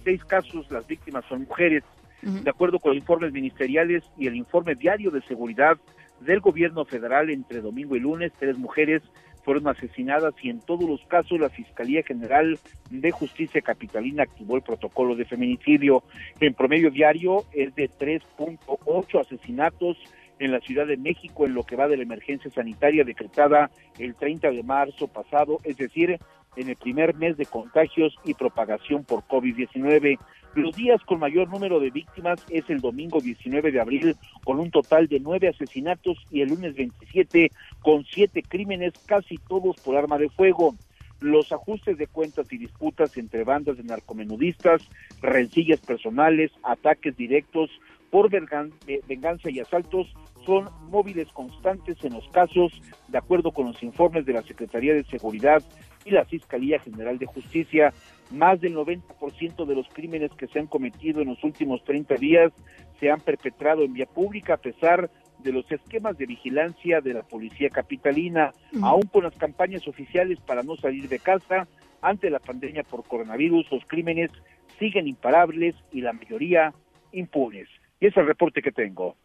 seis 0.07 0.23
casos 0.23 0.71
las 0.71 0.87
víctimas 0.87 1.25
son 1.27 1.41
mujeres. 1.41 1.83
De 2.21 2.49
acuerdo 2.49 2.79
con 2.79 2.95
informes 2.95 3.33
ministeriales 3.33 4.05
y 4.17 4.27
el 4.27 4.37
informe 4.37 4.73
diario 4.73 5.11
de 5.11 5.21
seguridad 5.23 5.77
del 6.21 6.39
gobierno 6.39 6.85
federal 6.85 7.29
entre 7.29 7.59
domingo 7.59 7.97
y 7.97 7.99
lunes, 7.99 8.31
tres 8.39 8.57
mujeres 8.57 9.03
fueron 9.43 9.67
asesinadas 9.67 10.33
y 10.41 10.49
en 10.49 10.61
todos 10.61 10.89
los 10.89 11.01
casos 11.07 11.41
la 11.41 11.49
Fiscalía 11.49 12.03
General 12.03 12.57
de 12.89 13.11
Justicia 13.11 13.61
Capitalina 13.61 14.23
activó 14.23 14.55
el 14.55 14.61
protocolo 14.61 15.13
de 15.15 15.25
feminicidio. 15.25 16.03
En 16.39 16.53
promedio 16.53 16.89
diario 16.89 17.43
es 17.51 17.75
de 17.75 17.89
3.8 17.89 19.19
asesinatos 19.19 19.97
en 20.39 20.51
la 20.51 20.61
Ciudad 20.61 20.87
de 20.87 20.97
México 20.97 21.45
en 21.45 21.53
lo 21.53 21.63
que 21.63 21.75
va 21.75 21.89
de 21.89 21.97
la 21.97 22.03
emergencia 22.03 22.49
sanitaria 22.51 23.03
decretada 23.03 23.69
el 23.99 24.15
30 24.15 24.51
de 24.51 24.63
marzo 24.63 25.07
pasado, 25.07 25.59
es 25.65 25.75
decir, 25.75 26.17
en 26.57 26.69
el 26.69 26.75
primer 26.75 27.15
mes 27.15 27.37
de 27.37 27.45
contagios 27.45 28.15
y 28.25 28.33
propagación 28.33 29.03
por 29.03 29.21
COVID-19. 29.23 30.19
Los 30.55 30.75
días 30.75 30.99
con 31.03 31.19
mayor 31.19 31.49
número 31.49 31.79
de 31.79 31.91
víctimas 31.91 32.43
es 32.49 32.67
el 32.69 32.81
domingo 32.81 33.21
19 33.21 33.71
de 33.71 33.79
abril 33.79 34.15
con 34.43 34.59
un 34.59 34.71
total 34.71 35.07
de 35.07 35.19
nueve 35.19 35.47
asesinatos 35.47 36.17
y 36.31 36.41
el 36.41 36.49
lunes 36.49 36.75
27 36.75 37.51
con 37.81 38.03
siete 38.05 38.41
crímenes, 38.41 38.93
casi 39.05 39.37
todos 39.37 39.75
por 39.77 39.95
arma 39.95 40.17
de 40.17 40.29
fuego. 40.29 40.75
Los 41.19 41.51
ajustes 41.51 41.97
de 41.97 42.07
cuentas 42.07 42.51
y 42.51 42.57
disputas 42.57 43.17
entre 43.17 43.43
bandas 43.43 43.77
de 43.77 43.83
narcomenudistas, 43.83 44.81
rencillas 45.21 45.79
personales, 45.79 46.51
ataques 46.63 47.15
directos 47.15 47.69
por 48.09 48.29
venganza 48.29 49.49
y 49.49 49.59
asaltos 49.59 50.07
son 50.45 50.69
móviles 50.89 51.27
constantes 51.33 52.03
en 52.03 52.13
los 52.13 52.27
casos, 52.29 52.71
de 53.09 53.17
acuerdo 53.17 53.51
con 53.51 53.67
los 53.67 53.83
informes 53.83 54.25
de 54.25 54.33
la 54.33 54.43
Secretaría 54.43 54.93
de 54.93 55.03
Seguridad 55.03 55.61
y 56.07 56.11
la 56.11 56.25
Fiscalía 56.25 56.79
General 56.79 57.17
de 57.17 57.25
Justicia. 57.25 57.93
Más 58.31 58.59
del 58.61 58.75
90% 58.75 59.65
de 59.65 59.75
los 59.75 59.87
crímenes 59.89 60.31
que 60.31 60.47
se 60.47 60.59
han 60.59 60.67
cometido 60.67 61.21
en 61.21 61.29
los 61.29 61.43
últimos 61.43 61.83
30 61.83 62.15
días 62.15 62.51
se 62.99 63.11
han 63.11 63.19
perpetrado 63.19 63.83
en 63.83 63.93
vía 63.93 64.05
pública 64.05 64.55
a 64.55 64.57
pesar 64.57 65.09
de 65.39 65.51
los 65.51 65.71
esquemas 65.71 66.17
de 66.17 66.25
vigilancia 66.25 66.99
de 66.99 67.13
la 67.13 67.21
policía 67.21 67.69
capitalina, 67.69 68.53
aún 68.81 69.03
con 69.03 69.23
las 69.23 69.35
campañas 69.35 69.87
oficiales 69.87 70.39
para 70.39 70.63
no 70.63 70.75
salir 70.77 71.07
de 71.07 71.19
casa 71.19 71.67
ante 72.01 72.29
la 72.29 72.39
pandemia 72.39 72.83
por 72.83 73.03
coronavirus, 73.03 73.71
los 73.71 73.83
crímenes 73.85 74.31
siguen 74.79 75.07
imparables 75.07 75.75
y 75.91 76.01
la 76.01 76.13
mayoría 76.13 76.73
impunes. 77.11 77.67
Y 77.99 78.07
es 78.07 78.17
el 78.17 78.27
reporte 78.27 78.61
que 78.61 78.71
tengo. 78.71 79.15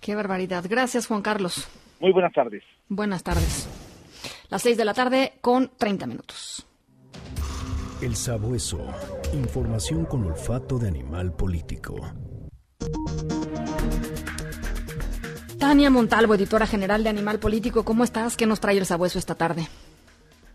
Qué 0.00 0.14
barbaridad. 0.14 0.64
Gracias, 0.68 1.06
Juan 1.06 1.22
Carlos. 1.22 1.68
Muy 2.00 2.12
buenas 2.12 2.32
tardes. 2.32 2.62
Buenas 2.88 3.22
tardes. 3.22 3.87
Las 4.50 4.62
seis 4.62 4.78
de 4.78 4.84
la 4.86 4.94
tarde 4.94 5.34
con 5.42 5.70
30 5.76 6.06
minutos. 6.06 6.66
El 8.00 8.16
sabueso. 8.16 8.78
Información 9.34 10.06
con 10.06 10.24
olfato 10.24 10.78
de 10.78 10.88
animal 10.88 11.32
político. 11.36 11.96
Tania 15.58 15.90
Montalvo, 15.90 16.34
editora 16.34 16.66
general 16.66 17.02
de 17.02 17.10
Animal 17.10 17.38
Político, 17.40 17.84
¿cómo 17.84 18.04
estás? 18.04 18.38
¿Qué 18.38 18.46
nos 18.46 18.60
trae 18.60 18.78
el 18.78 18.86
sabueso 18.86 19.18
esta 19.18 19.34
tarde? 19.34 19.66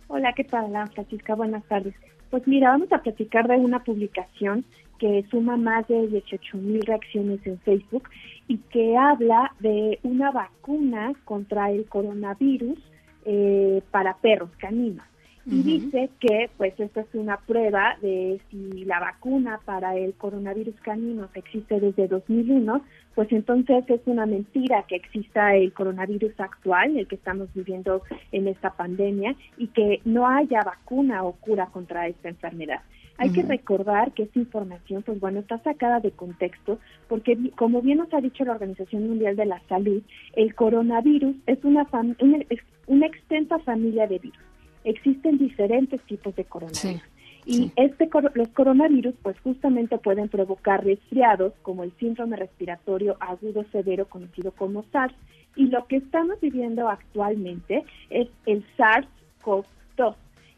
Hola, 0.08 0.34
¿qué 0.34 0.46
tal, 0.46 0.72
Francisca? 0.96 1.36
Buenas 1.36 1.64
tardes. 1.66 1.94
Pues 2.32 2.48
mira, 2.48 2.70
vamos 2.70 2.92
a 2.92 3.00
platicar 3.04 3.48
de 3.48 3.58
una 3.58 3.84
publicación 3.84 4.66
que 4.98 5.24
suma 5.30 5.56
más 5.56 5.88
de 5.88 6.08
18 6.08 6.58
mil 6.58 6.82
reacciones 6.82 7.46
en 7.46 7.60
Facebook 7.60 8.10
y 8.48 8.58
que 8.58 8.98
habla 8.98 9.54
de 9.60 10.00
una 10.02 10.32
vacuna 10.32 11.14
contra 11.26 11.70
el 11.70 11.86
coronavirus 11.86 12.80
eh, 13.26 13.82
para 13.92 14.16
perros 14.18 14.50
caninos. 14.58 15.06
Y 15.46 15.62
dice 15.62 16.10
que 16.22 16.50
pues 16.56 16.74
esta 16.80 17.02
es 17.02 17.08
una 17.14 17.36
prueba 17.36 17.98
de 18.02 18.40
si 18.50 18.86
la 18.86 19.02
vacuna 19.02 19.60
para 19.66 19.98
el 19.98 20.14
coronavirus 20.14 20.76
canino 20.82 21.28
existe 21.34 21.82
desde 21.82 22.08
2001, 22.08 22.82
pues 23.14 23.30
entonces 23.34 23.84
es 23.90 24.00
una 24.06 24.26
mentira 24.26 24.86
que 24.88 24.96
exista 24.96 25.54
el 25.54 25.74
coronavirus 25.74 26.40
actual, 26.40 26.96
el 26.96 27.08
que 27.08 27.16
estamos 27.16 27.50
viviendo 27.54 28.04
en 28.32 28.48
esta 28.48 28.70
pandemia, 28.70 29.36
y 29.58 29.68
que 29.68 30.00
no 30.06 30.30
haya 30.30 30.62
vacuna 30.64 31.24
o 31.24 31.34
cura 31.34 31.66
contra 31.68 32.08
esta 32.08 32.30
enfermedad. 32.30 32.80
Hay 33.18 33.32
que 33.32 33.44
recordar 33.44 34.12
que 34.14 34.24
esta 34.24 34.40
información, 34.40 35.04
pues 35.04 35.20
bueno, 35.20 35.40
está 35.40 35.60
sacada 35.60 36.00
de 36.00 36.12
contexto, 36.12 36.80
porque 37.08 37.38
como 37.56 37.82
bien 37.82 38.00
nos 38.00 38.12
ha 38.14 38.22
dicho 38.22 38.44
la 38.44 38.54
Organización 38.54 39.08
Mundial 39.08 39.36
de 39.36 39.46
la 39.46 39.62
Salud, 39.70 40.02
el 40.36 40.56
coronavirus 40.56 41.36
es 41.46 41.64
una, 41.64 41.88
una, 41.92 42.40
una 42.88 43.08
extensa 43.08 43.60
familia 43.60 44.08
de 44.08 44.20
virus 44.20 44.44
existen 44.84 45.38
diferentes 45.38 46.02
tipos 46.02 46.36
de 46.36 46.44
coronavirus. 46.46 47.02
Y 47.46 47.72
este 47.76 48.10
los 48.36 48.48
coronavirus 48.50 49.16
pues 49.22 49.38
justamente 49.42 49.98
pueden 49.98 50.30
provocar 50.30 50.86
resfriados 50.86 51.54
como 51.62 51.84
el 51.84 51.92
síndrome 52.00 52.38
respiratorio 52.38 53.18
agudo 53.20 53.66
severo 53.72 54.08
conocido 54.08 54.52
como 54.52 54.84
SARS 54.92 55.14
y 55.56 55.68
lo 55.68 55.86
que 55.88 55.98
estamos 55.98 56.40
viviendo 56.40 56.88
actualmente 56.88 57.84
es 58.10 58.30
el 58.46 58.66
SARS-CoV-2 58.78 60.16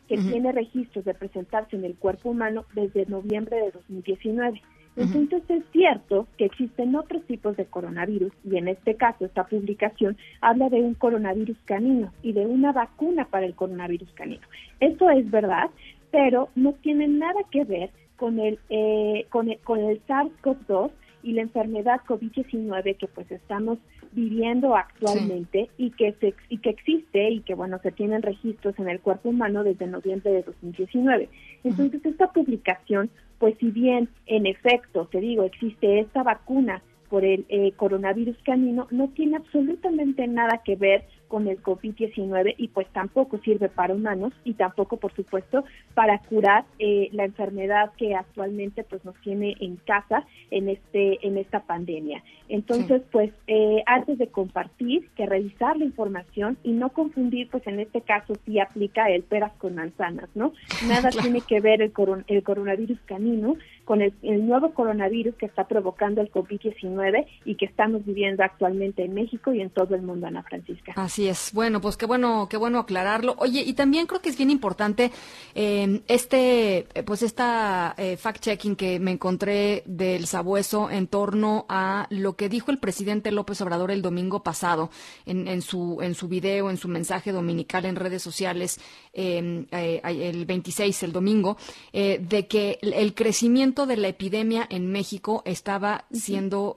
que 0.08 0.18
tiene 0.18 0.52
registros 0.52 1.04
de 1.06 1.16
presentarse 1.16 1.76
en 1.76 1.84
el 1.84 1.96
cuerpo 1.96 2.30
humano 2.30 2.66
desde 2.76 3.08
noviembre 3.08 3.58
de 3.58 3.72
2019. 3.72 4.62
Entonces 4.98 5.44
es 5.50 5.64
cierto 5.72 6.28
que 6.38 6.46
existen 6.46 6.96
otros 6.96 7.24
tipos 7.26 7.58
de 7.58 7.66
coronavirus 7.66 8.32
y 8.46 8.58
en 8.58 8.70
este 8.70 8.96
caso 8.96 9.26
esta 9.26 9.46
publicación 9.46 10.16
habla 10.40 10.70
de 10.70 10.82
un 10.82 10.94
coronavirus 10.94 11.58
canino 11.66 12.14
y 12.24 12.32
de 12.32 12.46
una 12.46 12.72
vacuna 12.72 13.26
para 13.26 13.46
el 13.46 13.56
coronavirus 13.56 14.10
canino. 14.14 14.48
Eso 14.80 15.10
es 15.10 15.30
verdad, 15.30 15.70
pero 16.12 16.50
no 16.56 16.74
tiene 16.74 17.08
nada 17.08 17.42
que 17.52 17.66
ver 17.66 17.90
con 18.16 18.40
el, 18.40 18.58
eh, 18.70 19.26
con 19.30 19.50
el, 19.50 19.60
con 19.60 19.80
el 19.80 20.02
SARS-CoV-2 20.06 20.92
y 21.24 21.34
la 21.34 21.42
enfermedad 21.42 22.02
COVID-19 22.08 22.98
que 22.98 23.08
pues 23.08 23.30
estamos 23.32 23.80
viviendo 24.12 24.76
actualmente 24.76 25.70
y 25.78 25.92
que 25.92 26.14
se, 26.14 26.34
y 26.50 26.60
que 26.60 26.70
existe 26.70 27.30
y 27.30 27.42
que 27.42 27.56
bueno 27.56 27.80
se 27.80 27.92
tienen 27.92 28.22
registros 28.22 28.78
en 28.80 28.88
el 28.88 29.02
cuerpo 29.02 29.30
humano 29.30 29.64
desde 29.64 29.88
noviembre 29.88 30.32
de 30.32 30.44
2019. 30.44 31.30
Entonces 31.64 32.06
esta 32.06 32.32
publicación, 32.32 33.10
pues 33.40 33.56
si 33.60 33.72
bien 33.72 34.10
en 34.26 34.46
efecto 34.46 35.08
te 35.12 35.20
digo 35.20 35.44
existe 35.44 36.00
esta 36.00 36.24
vacuna 36.24 36.82
por 37.10 37.24
el 37.24 37.46
eh, 37.50 37.72
coronavirus 37.74 38.38
canino 38.44 38.88
no 38.92 39.10
tiene 39.10 39.38
absolutamente 39.38 40.28
nada 40.28 40.62
que 40.64 40.76
ver 40.76 41.06
con 41.28 41.48
el 41.48 41.62
COVID-19 41.62 42.56
y 42.58 42.68
pues 42.70 42.88
tampoco 42.94 43.40
sirve 43.40 43.70
para 43.70 43.94
humanos 43.94 44.34
y 44.44 44.54
tampoco, 44.54 44.98
por 44.98 45.14
supuesto, 45.14 45.64
para 45.94 46.20
curar 46.20 46.66
eh, 46.80 47.10
la 47.12 47.26
enfermedad 47.26 47.92
que 47.98 48.16
actualmente 48.16 48.84
pues 48.84 49.04
nos 49.06 49.16
tiene 49.22 49.56
en 49.60 49.78
casa 49.78 50.26
en 50.52 50.70
este 50.70 51.26
en 51.26 51.38
esta 51.38 51.62
pandemia. 51.62 52.24
Entonces, 52.48 53.02
pues 53.12 53.32
eh, 53.48 53.84
antes 53.86 54.18
de 54.18 54.28
compartir, 54.28 55.10
que 55.16 55.26
revisar 55.26 55.78
la 55.78 55.86
información 55.86 56.58
y 56.64 56.72
no 56.72 56.90
confundir, 56.90 57.50
pues 57.50 57.66
en 57.68 57.80
este 57.80 58.02
caso 58.02 58.34
sí 58.46 58.60
aplica 58.60 59.10
el 59.10 59.24
peras 59.24 59.54
con 59.58 59.76
manzanas, 59.76 60.30
¿no? 60.36 60.54
Nada 60.88 61.10
tiene 61.10 61.42
que 61.42 61.60
ver 61.60 61.82
el, 61.82 61.92
el 62.28 62.44
coronavirus 62.44 63.00
canino 63.06 63.56
con 63.86 64.02
el, 64.02 64.14
el 64.24 64.46
nuevo 64.48 64.74
coronavirus 64.74 65.36
que 65.36 65.46
está 65.46 65.68
provocando 65.68 66.22
el 66.22 66.32
COVID-19 66.32 67.26
y 67.46 67.56
que 67.56 67.66
estamos 67.66 68.06
viviendo 68.06 68.44
actualmente 68.44 69.04
en 69.04 69.14
México 69.14 69.54
y 69.54 69.62
en 69.62 69.70
todo 69.70 69.96
el 69.96 70.02
mundo, 70.02 70.28
Ana 70.28 70.44
Francisca. 70.44 70.94
Así 70.96 71.15
es. 71.20 71.52
Bueno, 71.54 71.82
pues 71.82 71.98
qué 71.98 72.06
bueno, 72.06 72.48
qué 72.50 72.58
bueno 72.58 72.80
aclararlo. 72.80 73.36
Oye, 73.38 73.62
y 73.62 73.74
también 73.74 74.06
creo 74.06 74.22
que 74.22 74.30
es 74.30 74.38
bien 74.38 74.50
importante 74.50 75.12
eh, 75.54 76.02
este, 76.08 76.88
pues 77.06 77.22
esta 77.22 77.96
eh, 77.98 78.18
fact-checking 78.22 78.76
que 78.76 79.00
me 79.00 79.12
encontré 79.12 79.84
del 79.86 80.28
sabueso 80.28 80.90
en 80.90 81.08
torno 81.08 81.66
a 81.70 82.08
lo 82.10 82.36
que 82.36 82.50
dijo 82.50 82.72
el 82.72 82.80
presidente 82.80 83.32
López 83.32 83.62
Obrador 83.62 83.92
el 83.92 84.02
domingo 84.02 84.44
pasado 84.44 84.90
en, 85.26 85.48
en 85.48 85.62
su 85.62 86.00
en 86.02 86.16
su 86.16 86.28
video, 86.28 86.70
en 86.70 86.78
su 86.78 86.88
mensaje 86.88 87.32
dominical 87.32 87.86
en 87.86 87.96
redes 87.96 88.22
sociales 88.22 88.80
em, 89.14 89.66
eh, 89.72 90.02
el 90.04 90.46
26, 90.46 91.04
el 91.04 91.14
domingo, 91.14 91.58
de 91.94 92.48
que 92.48 92.78
el 92.82 93.14
crecimiento 93.14 93.86
de 93.86 93.98
la 93.98 94.08
epidemia 94.10 94.68
en 94.70 94.92
México 94.92 95.42
estaba 95.46 96.06
siendo, 96.12 96.76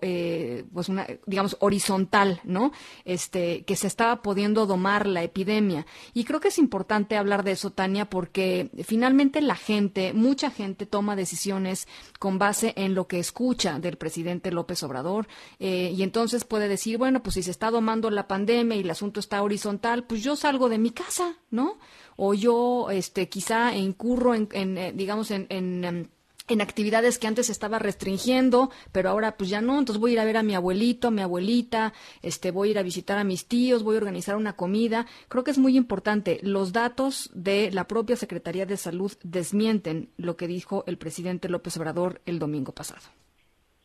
pues 0.72 0.88
una, 0.88 1.06
digamos, 1.26 1.56
horizontal, 1.60 2.40
¿no? 2.44 2.72
Este, 3.04 3.64
que 3.64 3.76
se 3.76 3.86
estaba 3.86 4.22
pudiendo 4.28 4.66
domar 4.66 5.06
la 5.06 5.22
epidemia. 5.22 5.86
Y 6.12 6.24
creo 6.24 6.38
que 6.38 6.48
es 6.48 6.58
importante 6.58 7.16
hablar 7.16 7.44
de 7.44 7.52
eso, 7.52 7.70
Tania, 7.70 8.10
porque 8.10 8.70
finalmente 8.84 9.40
la 9.40 9.56
gente, 9.56 10.12
mucha 10.12 10.50
gente 10.50 10.84
toma 10.84 11.16
decisiones 11.16 11.88
con 12.18 12.38
base 12.38 12.74
en 12.76 12.94
lo 12.94 13.06
que 13.06 13.20
escucha 13.20 13.78
del 13.78 13.96
presidente 13.96 14.52
López 14.52 14.82
Obrador. 14.82 15.28
Eh, 15.60 15.94
y 15.96 16.02
entonces 16.02 16.44
puede 16.44 16.68
decir, 16.68 16.98
bueno, 16.98 17.22
pues 17.22 17.36
si 17.36 17.42
se 17.42 17.50
está 17.50 17.70
domando 17.70 18.10
la 18.10 18.28
pandemia 18.28 18.76
y 18.76 18.80
el 18.80 18.90
asunto 18.90 19.18
está 19.18 19.42
horizontal, 19.42 20.04
pues 20.04 20.22
yo 20.22 20.36
salgo 20.36 20.68
de 20.68 20.76
mi 20.76 20.90
casa, 20.90 21.38
¿no? 21.50 21.78
O 22.16 22.34
yo, 22.34 22.90
este, 22.90 23.30
quizá 23.30 23.74
incurro 23.74 24.34
en, 24.34 24.46
eh, 24.52 24.92
digamos, 24.94 25.30
en, 25.30 25.46
en 25.48 25.84
em, 25.86 26.08
en 26.48 26.60
actividades 26.60 27.18
que 27.18 27.26
antes 27.26 27.50
estaba 27.50 27.78
restringiendo, 27.78 28.70
pero 28.92 29.10
ahora 29.10 29.36
pues 29.36 29.50
ya 29.50 29.60
no, 29.60 29.78
entonces 29.78 30.00
voy 30.00 30.12
a 30.12 30.14
ir 30.14 30.20
a 30.20 30.24
ver 30.24 30.36
a 30.36 30.42
mi 30.42 30.54
abuelito, 30.54 31.08
a 31.08 31.10
mi 31.10 31.22
abuelita, 31.22 31.92
este 32.22 32.50
voy 32.50 32.68
a 32.68 32.70
ir 32.72 32.78
a 32.78 32.82
visitar 32.82 33.18
a 33.18 33.24
mis 33.24 33.46
tíos, 33.46 33.82
voy 33.82 33.96
a 33.96 33.98
organizar 33.98 34.36
una 34.36 34.54
comida. 34.54 35.06
Creo 35.28 35.44
que 35.44 35.50
es 35.50 35.58
muy 35.58 35.76
importante. 35.76 36.38
Los 36.42 36.72
datos 36.72 37.30
de 37.34 37.70
la 37.72 37.86
propia 37.86 38.16
Secretaría 38.16 38.66
de 38.66 38.76
Salud 38.76 39.12
desmienten 39.22 40.10
lo 40.16 40.36
que 40.36 40.46
dijo 40.46 40.84
el 40.86 40.98
presidente 40.98 41.48
López 41.48 41.76
Obrador 41.76 42.20
el 42.26 42.38
domingo 42.38 42.72
pasado. 42.72 43.02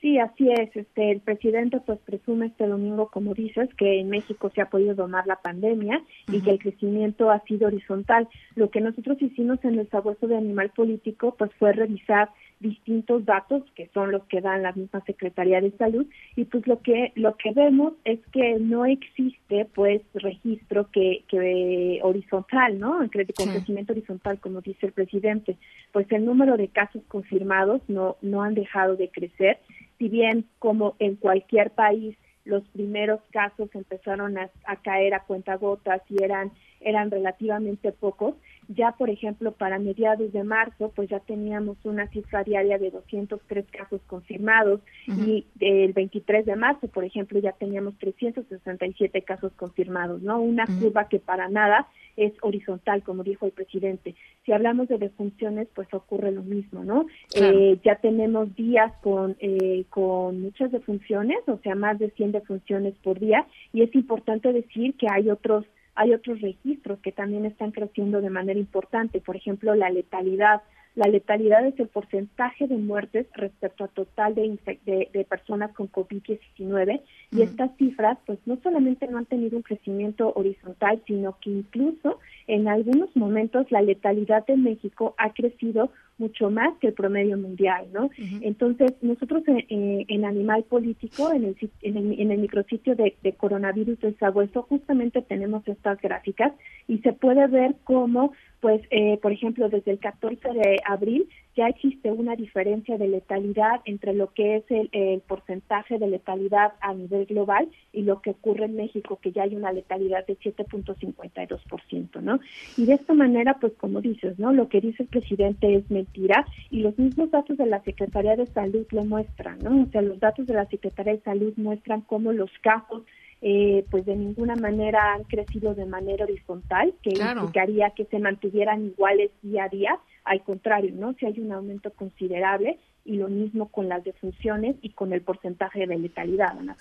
Sí, 0.04 0.20
así 0.20 0.52
es. 0.52 0.76
Este, 0.76 1.12
el 1.12 1.22
presidente 1.22 1.80
pues 1.80 1.98
presume 2.00 2.48
este 2.48 2.68
domingo, 2.68 3.08
como 3.08 3.34
dices, 3.34 3.70
que 3.78 4.02
en 4.02 4.10
México 4.10 4.52
se 4.54 4.60
ha 4.60 4.66
podido 4.66 4.96
domar 4.96 5.26
la 5.28 5.38
pandemia 5.38 6.04
y 6.28 6.42
que 6.42 6.52
el 6.52 6.60
crecimiento 6.60 7.32
ha 7.32 7.40
sido 7.46 7.68
horizontal. 7.68 8.28
Lo 8.56 8.70
que 8.70 8.82
nosotros 8.82 9.22
hicimos 9.22 9.64
en 9.64 9.80
el 9.80 9.90
sabueso 9.90 10.28
de 10.28 10.36
animal 10.36 10.72
político 10.76 11.36
pues 11.38 11.54
fue 11.54 11.72
revisar 11.72 12.32
distintos 12.60 13.26
datos 13.26 13.64
que 13.76 13.90
son 13.94 14.12
los 14.12 14.24
que 14.24 14.42
dan 14.42 14.64
la 14.64 14.72
misma 14.72 15.02
Secretaría 15.06 15.62
de 15.62 15.72
Salud 15.72 16.06
y 16.36 16.46
pues 16.46 16.66
lo 16.68 16.82
que 16.82 17.12
lo 17.16 17.36
que 17.36 17.52
vemos 17.52 17.94
es 18.06 18.20
que 18.32 18.58
no 18.60 18.86
existe 18.86 19.66
pues 19.74 20.02
registro 20.14 20.90
que, 20.92 21.24
que 21.28 22.00
horizontal, 22.04 22.80
¿no? 22.80 22.98
Con 23.00 23.10
crecimiento 23.10 23.94
horizontal 23.94 24.40
como 24.40 24.62
dice 24.62 24.88
el 24.88 24.94
presidente, 24.94 25.58
pues 25.92 26.12
el 26.12 26.26
número 26.26 26.58
de 26.58 26.68
casos 26.68 27.04
confirmados 27.08 27.82
no 27.88 28.18
no 28.22 28.42
han 28.44 28.54
dejado 28.54 28.96
de 28.96 29.10
crecer. 29.10 29.60
Si 29.98 30.10
bien 30.10 30.46
como 30.60 30.96
en 31.00 31.16
cualquier 31.16 31.72
país 31.72 32.18
los 32.46 32.64
primeros 32.70 33.22
casos 33.32 33.70
empezaron 33.74 34.38
a, 34.38 34.50
caer 34.84 35.14
a 35.14 35.24
cuentagotas 35.24 36.02
y 36.10 36.22
eran 36.24 36.52
eran 36.82 37.10
relativamente 37.10 37.94
pocos, 37.94 38.36
ya 38.68 38.94
por 38.94 39.10
ejemplo 39.10 39.52
para 39.52 39.80
mediados 39.80 40.32
de 40.32 40.44
marzo 40.44 40.92
pues 40.96 41.10
ya 41.10 41.20
teníamos 41.20 41.78
una 41.84 42.08
cifra 42.08 42.44
diaria 42.44 42.78
de 42.78 42.92
203 42.92 43.66
casos 43.72 44.02
confirmados 44.08 44.82
y 45.08 45.46
el 45.60 45.94
23 45.94 46.46
de 46.46 46.56
marzo 46.56 46.88
por 46.88 47.04
ejemplo 47.04 47.40
ya 47.40 47.52
teníamos 47.54 47.98
367 48.00 49.22
casos 49.24 49.52
confirmados, 49.54 50.22
¿no? 50.22 50.42
Una 50.42 50.66
curva 50.66 51.08
que 51.08 51.20
para 51.20 51.50
nada 51.50 51.88
es 52.16 52.34
horizontal, 52.42 53.04
como 53.04 53.24
dijo 53.24 53.46
el 53.46 53.52
presidente. 53.52 54.16
Si 54.46 54.52
hablamos 54.52 54.88
de 54.88 54.98
defunciones, 54.98 55.68
pues 55.74 55.92
ocurre 55.94 56.32
lo 56.32 56.44
mismo, 56.44 56.84
¿no? 56.84 57.08
Eh, 57.36 57.80
ya 57.84 57.96
tenemos 57.96 58.56
días 58.56 58.92
con, 59.02 59.36
eh, 59.40 59.86
con 59.90 60.42
muchas 60.42 60.72
defunciones, 60.72 61.38
o 61.48 61.58
sea, 61.64 61.76
más 61.76 61.98
de 62.00 62.12
100 62.12 62.34
defunciones 62.34 62.94
por 63.04 63.20
día, 63.20 63.48
y 63.72 63.82
es 63.82 63.94
importante 63.96 64.54
decir 64.54 64.96
que 64.96 65.08
hay 65.10 65.30
otros 65.30 65.66
hay 65.96 66.14
otros 66.14 66.42
registros 66.42 67.00
que 67.00 67.12
también 67.12 67.46
están 67.46 67.72
creciendo 67.72 68.22
de 68.22 68.30
manera 68.30 68.60
importante, 68.60 69.20
por 69.20 69.36
ejemplo, 69.36 69.76
la 69.76 69.90
letalidad. 69.90 70.62
La 70.96 71.08
letalidad 71.08 71.66
es 71.66 71.80
el 71.80 71.88
porcentaje 71.88 72.68
de 72.68 72.78
muertes 72.78 73.26
respecto 73.34 73.84
a 73.84 73.88
total 73.88 74.36
de, 74.36 74.60
de, 74.86 75.26
personas 75.26 75.72
con 75.74 75.92
COVID-19 75.92 77.02
y 77.32 77.42
estas 77.42 77.76
cifras 77.78 78.20
pues 78.28 78.38
no 78.46 78.60
solamente 78.62 79.08
no 79.08 79.18
han 79.18 79.26
tenido 79.26 79.58
un 79.58 79.64
crecimiento 79.64 80.32
horizontal, 80.36 81.02
sino 81.08 81.36
que 81.40 81.50
incluso 81.50 82.20
en 82.48 82.68
algunos 82.68 83.16
momentos 83.16 83.72
la 83.72 83.82
letalidad 83.82 84.46
de 84.46 84.58
México 84.58 85.16
ha 85.18 85.34
crecido 85.34 85.92
mucho 86.18 86.50
más 86.52 86.78
que 86.80 86.88
el 86.88 86.94
promedio 86.94 87.38
mundial, 87.38 87.88
¿no? 87.92 88.10
Entonces, 88.42 88.94
nosotros 89.02 89.44
en, 89.48 90.06
en, 90.08 90.26
Animal 90.26 90.64
Político, 90.64 91.32
en 91.34 91.44
el, 91.46 91.58
en 91.82 91.98
el, 91.98 92.20
en 92.20 92.32
el 92.32 92.40
micrositio 92.40 92.96
de, 92.96 93.16
de 93.24 93.34
coronavirus 93.34 94.00
desabueso, 94.00 94.62
justamente 94.64 95.22
tenemos 95.22 95.68
estas 95.68 96.00
gráficas 96.02 96.54
y 96.88 97.00
se 97.00 97.14
puede 97.14 97.48
ver 97.48 97.76
cómo, 97.84 98.32
pues, 98.62 98.82
eh, 98.92 99.18
por 99.22 99.32
ejemplo, 99.32 99.70
desde 99.70 99.92
el 99.92 100.00
14 100.00 100.50
de 100.50 100.80
abril 100.86 101.28
ya 101.56 101.68
existe 101.68 102.12
una 102.12 102.36
diferencia 102.36 102.98
de 102.98 103.08
letalidad 103.08 103.82
entre 103.86 104.14
lo 104.14 104.34
que 104.34 104.58
es 104.58 104.64
el, 104.70 104.90
el, 104.92 105.22
porcentaje 105.22 106.00
de 106.00 106.08
letalidad 106.08 106.74
a 106.82 106.94
nivel 106.94 107.26
global 107.26 107.70
y 107.92 108.02
lo 108.02 108.22
que 108.22 108.32
ocurre 108.32 108.66
en 108.66 108.76
México, 108.76 109.20
que 109.22 109.32
ya 109.32 109.44
hay 109.44 109.56
una 109.56 109.72
letalidad 109.72 110.26
de 110.26 110.38
7.52%, 110.40 112.22
¿no? 112.22 112.40
Y 112.78 112.86
de 112.86 112.94
esta 112.94 113.14
manera, 113.14 113.58
pues 113.60 113.74
como 113.74 114.02
dices, 114.02 114.40
¿no? 114.40 114.52
Lo 114.52 114.68
que 114.68 114.82
dice 114.82 115.04
el 115.04 115.10
presidente 115.10 115.76
es 115.76 115.90
mentira 115.92 116.46
y 116.72 116.82
los 116.82 116.98
mismos 116.98 117.32
datos 117.32 117.58
de 117.58 117.66
la 117.66 117.82
Secretaría 117.84 118.36
de 118.36 118.48
Salud 118.48 118.86
lo 118.92 119.04
muestran, 119.06 119.60
¿no? 119.60 119.84
O 119.84 119.86
sea, 119.92 120.02
los 120.02 120.20
datos 120.20 120.48
de 120.48 120.54
la 120.54 120.66
Secretaría 120.66 121.14
de 121.14 121.22
Salud 121.22 121.54
muestran 121.58 122.02
cómo 122.02 122.32
los 122.32 122.52
casos 122.62 123.04
eh, 123.46 123.84
pues 123.92 124.06
de 124.06 124.16
ninguna 124.16 124.56
manera 124.56 125.14
han 125.14 125.26
crecido 125.26 125.76
de 125.76 125.86
manera 125.86 126.24
horizontal, 126.24 126.94
que 127.04 127.10
implicaría 127.10 127.90
que 127.90 128.06
se 128.06 128.18
mantuvieran 128.18 128.86
iguales 128.86 129.32
día 129.42 129.66
a 129.66 129.70
día, 129.70 130.00
al 130.24 130.44
contrario, 130.44 130.92
¿no? 130.94 131.14
Si 131.14 131.26
hay 131.26 131.40
un 131.40 131.52
aumento 131.52 131.92
considerable 131.92 132.80
y 133.06 133.18
lo 133.18 133.28
mismo 133.28 133.70
con 133.70 133.90
las 133.90 134.04
defunciones 134.04 134.76
y 134.82 134.90
con 134.90 135.14
el 135.14 135.22
porcentaje 135.22 135.86
de 135.86 135.98
letalidad, 135.98 136.58
Ana 136.58 136.78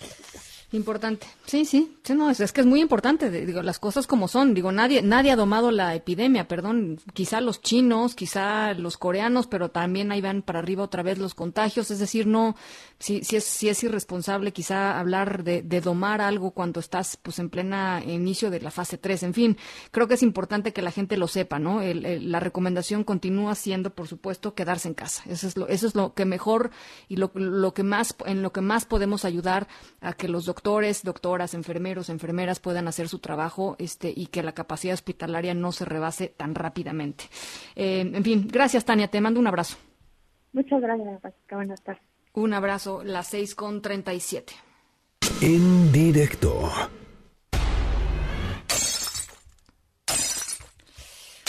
Importante. 0.73 1.27
Sí, 1.45 1.67
sí. 1.67 1.95
sí 2.03 2.15
no, 2.15 2.31
es, 2.31 2.53
que 2.53 2.63
es 2.63 2.67
muy 2.67 2.81
importante. 2.81 3.31
Digo, 3.31 3.63
las 3.63 3.79
cosas 3.79 4.07
como 4.07 4.27
son. 4.27 4.55
Digo, 4.55 4.73
nadie, 4.73 5.03
nadie 5.03 5.31
ha 5.31 5.37
domado 5.37 5.71
la 5.71 5.95
epidemia, 5.95 6.49
perdón. 6.49 6.99
Quizá 7.13 7.43
los 7.43 7.61
chinos, 7.61 8.15
quizá 8.15 8.73
los 8.73 8.97
coreanos, 8.97 9.47
pero 9.47 9.71
también 9.71 10.11
ahí 10.13 10.23
van 10.23 10.41
para 10.41 10.61
arriba 10.61 10.83
otra 10.83 11.03
vez 11.03 11.19
los 11.19 11.35
contagios. 11.35 11.91
Es 11.91 11.99
decir, 11.99 12.27
no, 12.27 12.57
si, 12.99 13.23
si, 13.23 13.37
es, 13.37 13.45
si 13.45 13.69
es 13.69 13.85
irresponsable 13.85 14.53
quizá 14.53 14.99
hablar 14.99 15.45
de, 15.45 15.63
domar 15.83 16.23
algo 16.23 16.53
cuando 16.53 16.81
estás 16.81 17.19
pues 17.21 17.39
en 17.39 17.51
plena 17.51 18.03
inicio 18.07 18.51
de 18.51 18.61
la 18.61 18.71
fase 18.71 18.97
3. 18.97 19.25
En 19.25 19.35
fin, 19.35 19.59
creo 19.91 20.09
que 20.09 20.15
es 20.15 20.23
importante 20.23 20.73
que 20.73 20.81
la 20.81 20.91
gente 20.91 21.19
lo 21.19 21.29
sepa, 21.29 21.59
¿no? 21.59 21.83
la 21.83 22.41
recomendación 22.41 23.05
continúa 23.05 23.55
siendo, 23.57 23.91
por 23.91 24.09
supuesto, 24.09 24.55
quedarse 24.55 24.89
en 24.89 24.95
casa. 24.95 25.23
Eso 25.27 25.47
es 25.47 25.57
lo, 25.57 25.69
eso 25.69 25.87
es 25.87 25.95
lo 25.95 26.15
que 26.15 26.25
mejor 26.25 26.71
y 27.09 27.17
lo, 27.17 27.31
lo 27.35 27.75
que 27.75 27.83
más, 27.83 28.15
en 28.25 28.43
lo 28.43 28.53
que 28.53 28.63
más 28.63 28.87
podemos 28.87 29.27
ayudar 29.27 29.69
a 30.01 30.15
que 30.15 30.29
los 30.29 30.47
doctores 30.47 30.62
doctores, 30.63 31.03
doctoras, 31.03 31.55
enfermeros, 31.55 32.09
enfermeras 32.09 32.61
puedan 32.61 32.87
hacer 32.87 33.09
su 33.09 33.19
trabajo 33.19 33.75
este, 33.81 34.13
y 34.15 34.27
que 34.27 34.45
la 34.45 34.53
capacidad 34.53 34.95
hospitalaria 34.95 35.55
no 35.55 35.73
se 35.73 35.85
rebase 35.85 36.29
tan 36.29 36.55
rápidamente. 36.55 37.25
Eh, 37.75 38.01
en 38.01 38.23
fin, 38.23 38.47
gracias 38.49 38.85
Tania, 38.85 39.09
te 39.09 39.21
mando 39.21 39.41
un 39.41 39.49
abrazo. 39.49 39.77
Muchas 40.53 40.81
gracias, 40.81 41.21
Buenas 41.51 41.83
tardes. 41.83 42.03
Un 42.35 42.55
abrazo, 42.55 43.03
las 43.03 43.27
seis 43.27 43.57
con 43.57 43.83
treinta 43.83 44.15
y 44.15 44.21
siete. 44.21 44.53
En 45.41 45.91
directo. 45.91 46.71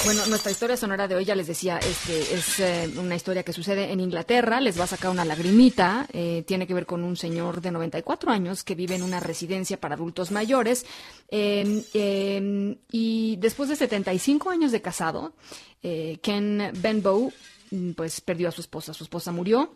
Bueno, 0.05 0.25
nuestra 0.25 0.51
historia 0.51 0.75
sonora 0.75 1.07
de 1.07 1.15
hoy, 1.15 1.23
ya 1.23 1.33
les 1.33 1.47
decía, 1.47 1.77
este, 1.77 2.35
es 2.35 2.59
eh, 2.59 2.93
una 2.97 3.15
historia 3.15 3.43
que 3.43 3.53
sucede 3.53 3.89
en 3.89 4.01
Inglaterra, 4.01 4.59
les 4.59 4.77
va 4.77 4.83
a 4.83 4.87
sacar 4.87 5.09
una 5.09 5.23
lagrimita, 5.23 6.07
eh, 6.11 6.43
tiene 6.45 6.67
que 6.67 6.73
ver 6.73 6.85
con 6.85 7.05
un 7.05 7.15
señor 7.15 7.61
de 7.61 7.71
94 7.71 8.29
años 8.29 8.65
que 8.65 8.75
vive 8.75 8.95
en 8.95 9.03
una 9.03 9.21
residencia 9.21 9.79
para 9.79 9.95
adultos 9.95 10.29
mayores 10.29 10.85
em, 11.29 12.75
y 12.91 13.37
después 13.37 13.69
de 13.69 13.77
75 13.77 14.49
años 14.49 14.73
de 14.73 14.81
casado, 14.81 15.35
eh, 15.81 16.19
Ken 16.21 16.71
Benbow 16.75 17.31
mm, 17.71 17.91
pues 17.91 18.19
perdió 18.19 18.49
a 18.49 18.51
su 18.51 18.59
esposa, 18.59 18.93
su 18.93 19.05
esposa 19.05 19.31
murió, 19.31 19.73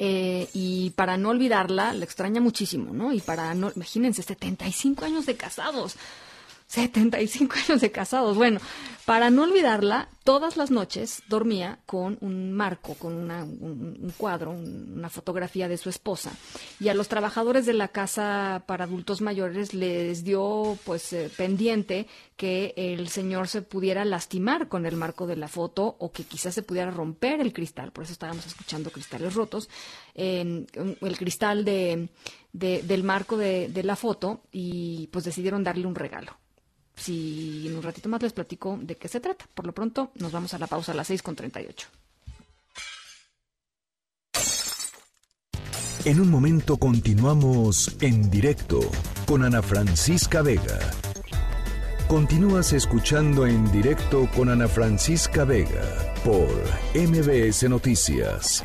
y 0.00 0.90
para 0.90 1.16
no 1.16 1.30
olvidarla, 1.30 1.92
le 1.92 2.04
extraña 2.04 2.40
muchísimo, 2.40 2.94
¿no? 2.94 3.12
Y 3.12 3.20
para 3.20 3.52
no, 3.54 3.72
imagínense, 3.74 4.22
75 4.22 5.04
años 5.04 5.26
de 5.26 5.36
casados. 5.36 5.96
75 6.68 7.54
años 7.68 7.80
de 7.80 7.90
casados. 7.90 8.36
Bueno, 8.36 8.60
para 9.06 9.30
no 9.30 9.44
olvidarla, 9.44 10.10
todas 10.22 10.58
las 10.58 10.70
noches 10.70 11.22
dormía 11.28 11.78
con 11.86 12.18
un 12.20 12.52
marco, 12.52 12.92
con 12.94 13.14
un, 13.14 14.12
cuadro, 14.18 14.50
una 14.50 15.08
fotografía 15.08 15.66
de 15.66 15.78
su 15.78 15.88
esposa. 15.88 16.30
Y 16.78 16.88
a 16.88 16.94
los 16.94 17.08
trabajadores 17.08 17.64
de 17.64 17.72
la 17.72 17.88
casa 17.88 18.64
para 18.66 18.84
adultos 18.84 19.22
mayores 19.22 19.72
les 19.72 20.24
dio 20.24 20.78
pues 20.84 21.10
eh, 21.14 21.30
pendiente 21.34 22.06
que 22.36 22.74
el 22.76 23.08
señor 23.08 23.48
se 23.48 23.62
pudiera 23.62 24.04
lastimar 24.04 24.68
con 24.68 24.84
el 24.84 24.96
marco 24.96 25.26
de 25.26 25.36
la 25.36 25.48
foto 25.48 25.96
o 25.98 26.12
que 26.12 26.24
quizás 26.24 26.54
se 26.54 26.62
pudiera 26.62 26.90
romper 26.90 27.40
el 27.40 27.54
cristal. 27.54 27.92
Por 27.92 28.04
eso 28.04 28.12
estábamos 28.12 28.46
escuchando 28.46 28.90
cristales 28.90 29.34
rotos. 29.34 29.70
el 30.14 31.16
cristal 31.18 31.64
de, 31.64 32.10
del 32.52 33.04
marco 33.04 33.38
de 33.38 33.82
la 33.82 33.96
foto 33.96 34.42
y 34.52 35.08
pues 35.10 35.24
decidieron 35.24 35.64
darle 35.64 35.86
un 35.86 35.94
regalo 35.94 36.36
si 36.98 37.66
en 37.68 37.76
un 37.76 37.82
ratito 37.82 38.08
más 38.08 38.22
les 38.22 38.32
platico 38.32 38.78
de 38.80 38.96
qué 38.96 39.08
se 39.08 39.20
trata. 39.20 39.46
Por 39.54 39.66
lo 39.66 39.72
pronto, 39.72 40.10
nos 40.16 40.32
vamos 40.32 40.54
a 40.54 40.58
la 40.58 40.66
pausa 40.66 40.92
a 40.92 40.94
las 40.94 41.06
6 41.06 41.22
con 41.22 41.36
38. 41.36 41.88
En 46.04 46.20
un 46.20 46.30
momento 46.30 46.76
continuamos 46.76 47.96
en 48.00 48.30
directo 48.30 48.80
con 49.26 49.44
Ana 49.44 49.60
Francisca 49.62 50.42
Vega. 50.42 50.78
Continúas 52.06 52.72
escuchando 52.72 53.46
en 53.46 53.70
directo 53.70 54.28
con 54.34 54.48
Ana 54.48 54.68
Francisca 54.68 55.44
Vega 55.44 56.14
por 56.24 56.48
MBS 56.94 57.68
Noticias. 57.68 58.64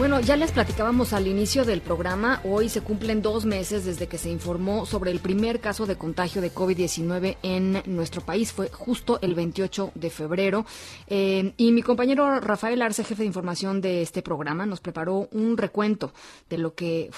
Bueno, 0.00 0.18
ya 0.18 0.34
les 0.34 0.50
platicábamos 0.50 1.12
al 1.12 1.26
inicio 1.26 1.66
del 1.66 1.82
programa, 1.82 2.40
hoy 2.44 2.70
se 2.70 2.80
cumplen 2.80 3.20
dos 3.20 3.44
meses 3.44 3.84
desde 3.84 4.06
que 4.06 4.16
se 4.16 4.30
informó 4.30 4.86
sobre 4.86 5.10
el 5.10 5.20
primer 5.20 5.60
caso 5.60 5.84
de 5.84 5.96
contagio 5.96 6.40
de 6.40 6.54
COVID-19 6.54 7.36
en 7.42 7.82
nuestro 7.84 8.22
país, 8.22 8.50
fue 8.50 8.70
justo 8.70 9.18
el 9.20 9.34
28 9.34 9.92
de 9.94 10.08
febrero. 10.08 10.64
Eh, 11.06 11.52
y 11.58 11.72
mi 11.72 11.82
compañero 11.82 12.40
Rafael 12.40 12.80
Arce, 12.80 13.04
jefe 13.04 13.24
de 13.24 13.26
información 13.26 13.82
de 13.82 14.00
este 14.00 14.22
programa, 14.22 14.64
nos 14.64 14.80
preparó 14.80 15.28
un 15.32 15.58
recuento 15.58 16.14
de 16.48 16.56
lo 16.56 16.74
que, 16.74 17.10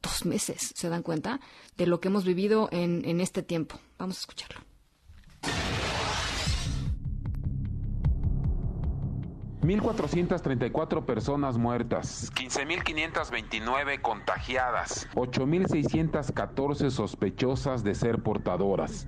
dos 0.00 0.24
meses, 0.24 0.72
¿se 0.74 0.88
dan 0.88 1.02
cuenta? 1.02 1.40
De 1.76 1.86
lo 1.86 2.00
que 2.00 2.08
hemos 2.08 2.24
vivido 2.24 2.70
en, 2.72 3.04
en 3.04 3.20
este 3.20 3.42
tiempo. 3.42 3.78
Vamos 3.98 4.16
a 4.16 4.20
escucharlo. 4.20 4.62
1.434 9.62 11.04
personas 11.04 11.56
muertas, 11.56 12.32
15.529 12.34 14.00
contagiadas, 14.00 15.08
8.614 15.14 16.90
sospechosas 16.90 17.84
de 17.84 17.94
ser 17.94 18.22
portadoras. 18.22 19.06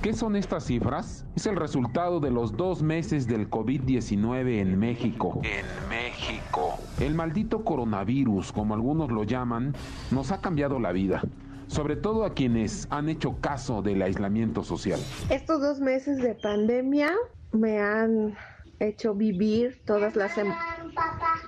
¿Qué 0.00 0.14
son 0.14 0.34
estas 0.34 0.64
cifras? 0.64 1.26
Es 1.36 1.44
el 1.44 1.56
resultado 1.56 2.20
de 2.20 2.30
los 2.30 2.56
dos 2.56 2.82
meses 2.82 3.26
del 3.26 3.50
COVID-19 3.50 4.60
en 4.60 4.78
México. 4.78 5.42
En 5.44 5.66
México. 5.90 6.78
El 6.98 7.14
maldito 7.14 7.62
coronavirus, 7.62 8.52
como 8.52 8.72
algunos 8.72 9.10
lo 9.10 9.24
llaman, 9.24 9.74
nos 10.10 10.32
ha 10.32 10.40
cambiado 10.40 10.78
la 10.78 10.92
vida 10.92 11.22
sobre 11.66 11.94
todo 11.94 12.24
a 12.24 12.34
quienes 12.34 12.88
han 12.90 13.08
hecho 13.08 13.36
caso 13.40 13.80
del 13.80 14.02
aislamiento 14.02 14.64
social. 14.64 14.98
Estos 15.28 15.60
dos 15.60 15.78
meses 15.78 16.18
de 16.18 16.34
pandemia 16.34 17.14
me 17.52 17.78
han 17.78 18.34
hecho 18.80 19.14
vivir 19.14 19.80
todas 19.84 20.16
las 20.16 20.36
em- 20.38 20.52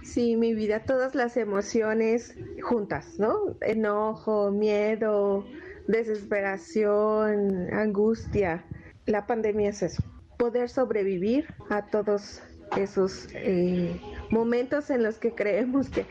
sí 0.03 0.37
mi 0.37 0.55
vida 0.55 0.85
todas 0.85 1.15
las 1.15 1.37
emociones 1.37 2.37
juntas 2.63 3.19
no 3.19 3.57
enojo 3.63 4.51
miedo 4.51 5.45
desesperación 5.87 7.73
angustia. 7.73 8.65
La 9.07 9.27
pandemia 9.27 9.71
es 9.71 9.83
eso 9.83 10.03
poder 10.39 10.69
sobrevivir 10.69 11.47
a 11.71 11.87
todos 11.87 12.43
esos 12.77 13.29
eh, 13.35 14.01
momentos 14.31 14.91
en 14.91 15.03
los 15.03 15.19
que 15.19 15.35
creemos 15.35 15.89
que 15.89 16.07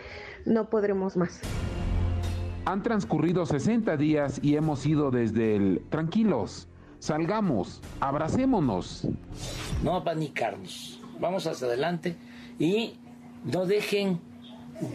no 0.45 0.69
podremos 0.69 1.17
más. 1.17 1.41
Han 2.65 2.83
transcurrido 2.83 3.45
60 3.45 3.97
días 3.97 4.39
y 4.41 4.55
hemos 4.55 4.85
ido 4.85 5.11
desde 5.11 5.55
el 5.55 5.81
tranquilos 5.89 6.67
salgamos 6.99 7.81
abracémonos. 7.99 9.07
No 9.83 9.95
apanicarnos 9.95 11.00
vamos 11.21 11.47
hacia 11.47 11.67
adelante 11.67 12.15
y 12.59 12.95
no 13.45 13.65
dejen 13.65 14.19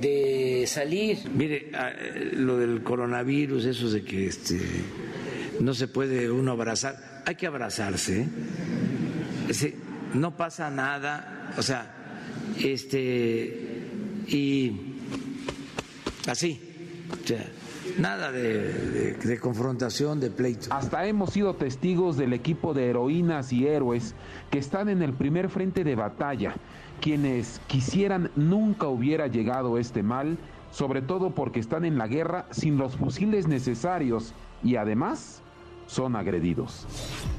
de 0.01 0.65
salir. 0.67 1.19
Mire, 1.35 1.71
ah, 1.73 1.91
eh, 1.91 2.33
lo 2.35 2.59
del 2.59 2.83
coronavirus, 2.83 3.65
eso 3.67 3.89
de 3.89 4.03
que 4.03 4.27
este, 4.27 4.61
no 5.61 5.73
se 5.73 5.89
puede 5.89 6.31
uno 6.31 6.53
abrazar, 6.53 7.23
hay 7.25 7.37
que 7.37 7.47
abrazarse. 7.47 8.23
¿eh? 8.23 9.75
no 10.15 10.37
pasa 10.37 10.71
nada, 10.71 11.55
o 11.57 11.63
sea, 11.63 11.95
este, 12.63 13.87
y 14.27 14.73
así, 16.27 16.61
o 17.23 17.27
sea, 17.27 17.47
nada 17.99 18.33
de, 18.33 19.39
confrontación, 19.41 20.21
de 20.21 20.31
pleito. 20.31 20.69
Hasta 20.71 21.07
hemos 21.07 21.31
sido 21.31 21.55
testigos 21.55 22.17
del 22.17 22.33
equipo 22.33 22.75
de 22.75 22.89
heroínas 22.89 23.53
y 23.53 23.67
héroes 23.67 24.15
que 24.51 24.59
están 24.59 24.89
en 24.89 25.03
el 25.03 25.13
primer 25.13 25.49
frente 25.49 25.85
de 25.85 25.95
batalla, 25.95 26.55
quienes 27.01 27.61
quisieran 27.67 28.31
nunca 28.37 28.89
hubiera 28.89 29.27
llegado 29.27 29.79
este 29.79 30.03
mal, 30.03 30.39
sobre 30.71 31.03
todo 31.03 31.31
porque 31.31 31.61
están 31.61 31.85
en 31.85 31.99
la 31.99 32.07
guerra 32.07 32.47
sin 32.51 32.77
los 32.77 32.97
fusiles 32.97 33.47
necesarios 33.47 34.35
y 34.63 34.77
además 34.77 35.43
son 35.87 36.17
agredidos. 36.17 36.87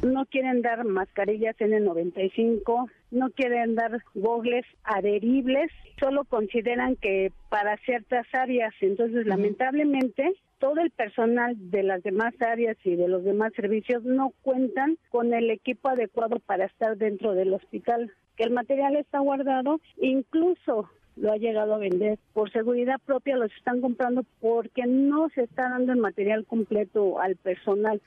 No 0.03 0.25
quieren 0.25 0.61
dar 0.61 0.85
mascarillas 0.85 1.55
N95, 1.57 2.89
no 3.11 3.29
quieren 3.31 3.75
dar 3.75 4.03
gogles 4.15 4.65
adheribles, 4.84 5.69
solo 5.99 6.23
consideran 6.23 6.95
que 6.95 7.31
para 7.49 7.77
ciertas 7.77 8.25
áreas, 8.34 8.73
entonces 8.81 9.25
lamentablemente 9.25 10.34
todo 10.59 10.79
el 10.81 10.91
personal 10.91 11.55
de 11.71 11.84
las 11.84 12.03
demás 12.03 12.34
áreas 12.41 12.77
y 12.84 12.95
de 12.95 13.07
los 13.07 13.23
demás 13.23 13.53
servicios 13.55 14.03
no 14.03 14.31
cuentan 14.41 14.97
con 15.09 15.34
el 15.34 15.49
equipo 15.51 15.89
adecuado 15.89 16.39
para 16.39 16.65
estar 16.65 16.97
dentro 16.97 17.34
del 17.34 17.53
hospital, 17.53 18.11
que 18.35 18.43
el 18.43 18.51
material 18.51 18.95
está 18.95 19.19
guardado, 19.19 19.79
incluso 19.97 20.89
lo 21.15 21.31
ha 21.31 21.38
llegado 21.38 21.75
a 21.75 21.79
vender. 21.79 22.19
Por 22.34 22.51
seguridad 22.51 22.99
propia 23.05 23.38
los 23.38 23.51
están 23.53 23.81
comprando 23.81 24.23
porque 24.39 24.85
no 24.85 25.29
se 25.29 25.43
está 25.43 25.69
dando 25.69 25.93
el 25.93 25.99
material 25.99 26.45
completo 26.45 27.19
al 27.19 27.35
personal. 27.35 28.01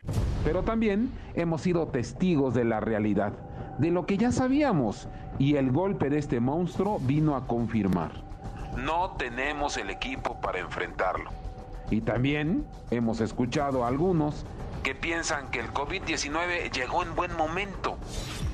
Pero 0.45 0.63
también 0.63 1.11
hemos 1.35 1.63
sido 1.63 1.89
testigos 1.89 2.55
de 2.55 2.65
la 2.65 2.81
realidad, 2.81 3.33
de 3.79 3.91
lo 3.91 4.07
que 4.07 4.17
ya 4.17 4.33
sabíamos, 4.33 5.09
y 5.39 5.57
el 5.57 5.71
golpe 5.71 6.11
de 6.11 6.19
este 6.19 6.41
monstruo 6.41 6.99
vino 7.01 7.37
a 7.37 7.47
confirmar. 7.47 8.13
No 8.77 9.17
tenemos 9.19 9.77
el 9.77 9.91
equipo 9.91 10.41
para 10.41 10.61
enfrentarlo. 10.61 11.31
Y 11.91 12.03
también 12.03 12.65
hemos 12.91 13.21
escuchado 13.21 13.85
a 13.85 13.89
algunos 13.89 14.45
que 14.83 14.95
piensan 14.95 15.51
que 15.51 15.61
el 15.61 15.69
COVID-19 15.69 16.73
llegó 16.73 17.03
en 17.03 17.15
buen 17.15 17.37
momento. 17.37 17.99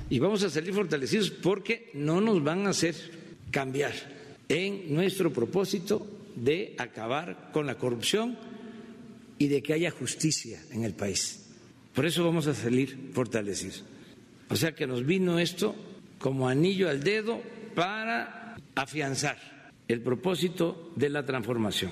Y 0.09 0.19
vamos 0.19 0.43
a 0.43 0.51
salir 0.51 0.75
fortalecidos 0.75 1.31
porque 1.31 1.91
no 1.95 2.21
nos 2.21 2.43
van 2.43 2.67
a 2.67 2.71
hacer 2.71 2.95
cambiar 3.51 3.93
en 4.49 4.95
nuestro 4.95 5.33
propósito 5.33 6.07
de 6.35 6.75
acabar 6.79 7.51
con 7.53 7.67
la 7.67 7.77
corrupción 7.77 8.39
y 9.39 9.49
de 9.49 9.63
que 9.63 9.73
haya 9.73 9.91
justicia 9.91 10.61
en 10.71 10.85
el 10.85 10.95
país. 10.95 11.51
Por 11.95 12.07
eso 12.07 12.25
vamos 12.25 12.47
a 12.47 12.55
salir 12.55 13.11
fortalecidos. 13.13 13.85
O 14.49 14.57
sea 14.57 14.73
que 14.73 14.87
nos 14.87 15.05
vino 15.05 15.39
esto 15.39 15.75
como 16.19 16.49
anillo 16.49 16.89
al 16.89 17.03
dedo 17.03 17.41
para 17.75 18.57
afianzar 18.75 19.39
el 19.89 20.01
propósito 20.03 20.93
de 20.97 21.11
la 21.11 21.25
transformación. 21.25 21.91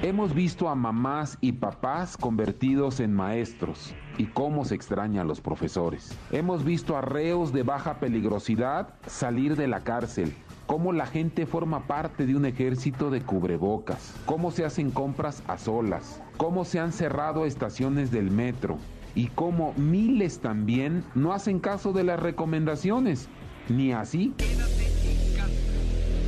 Hemos 0.00 0.32
visto 0.32 0.68
a 0.68 0.76
mamás 0.76 1.38
y 1.40 1.50
papás 1.50 2.16
convertidos 2.16 3.00
en 3.00 3.12
maestros 3.12 3.92
y 4.16 4.26
cómo 4.26 4.64
se 4.64 4.76
extrañan 4.76 5.26
los 5.26 5.40
profesores. 5.40 6.16
Hemos 6.30 6.64
visto 6.64 6.96
a 6.96 7.00
reos 7.00 7.52
de 7.52 7.64
baja 7.64 7.98
peligrosidad 7.98 8.94
salir 9.08 9.56
de 9.56 9.66
la 9.66 9.80
cárcel 9.80 10.32
cómo 10.66 10.92
la 10.92 11.06
gente 11.06 11.46
forma 11.46 11.88
parte 11.88 12.26
de 12.26 12.36
un 12.36 12.44
ejército 12.44 13.10
de 13.10 13.22
cubrebocas, 13.22 14.14
cómo 14.24 14.52
se 14.52 14.64
hacen 14.64 14.92
compras 14.92 15.42
a 15.48 15.58
solas, 15.58 16.22
cómo 16.36 16.64
se 16.64 16.78
han 16.78 16.92
cerrado 16.92 17.44
estaciones 17.44 18.12
del 18.12 18.30
metro 18.30 18.78
y 19.16 19.28
cómo 19.28 19.72
miles 19.76 20.38
también 20.38 21.02
no 21.16 21.32
hacen 21.32 21.58
caso 21.58 21.92
de 21.92 22.04
las 22.04 22.20
recomendaciones, 22.20 23.28
ni 23.68 23.92
así. 23.92 24.32
Quédate 24.36 24.86
en 25.10 25.34
casa, 25.36 25.50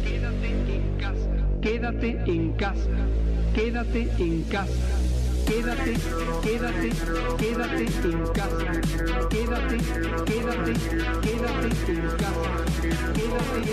quédate 0.02 0.74
en 0.74 0.98
casa, 0.98 1.60
quédate 1.60 2.32
en 2.32 2.52
casa 2.54 3.29
quédate, 3.54 4.08
quédate, 5.46 5.94
quédate 7.38 7.86
en 8.06 8.32
casa, 8.32 8.70
quédate, 9.30 9.78
quédate, 10.26 10.74
quédate 11.22 11.92
en 11.92 12.16
casa, 12.16 12.50
quédate, 13.22 13.70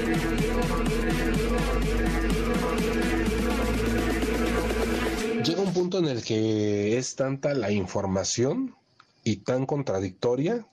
Llega 5.44 5.62
un 5.62 5.74
punto 5.74 6.00
en 6.00 6.06
el 6.06 6.24
que 6.24 6.98
es 6.98 7.16
tanta 7.16 7.54
la 7.54 7.72
información 7.72 8.76
y 9.24 9.38
tan 9.38 9.66
contradictoria 9.66 10.66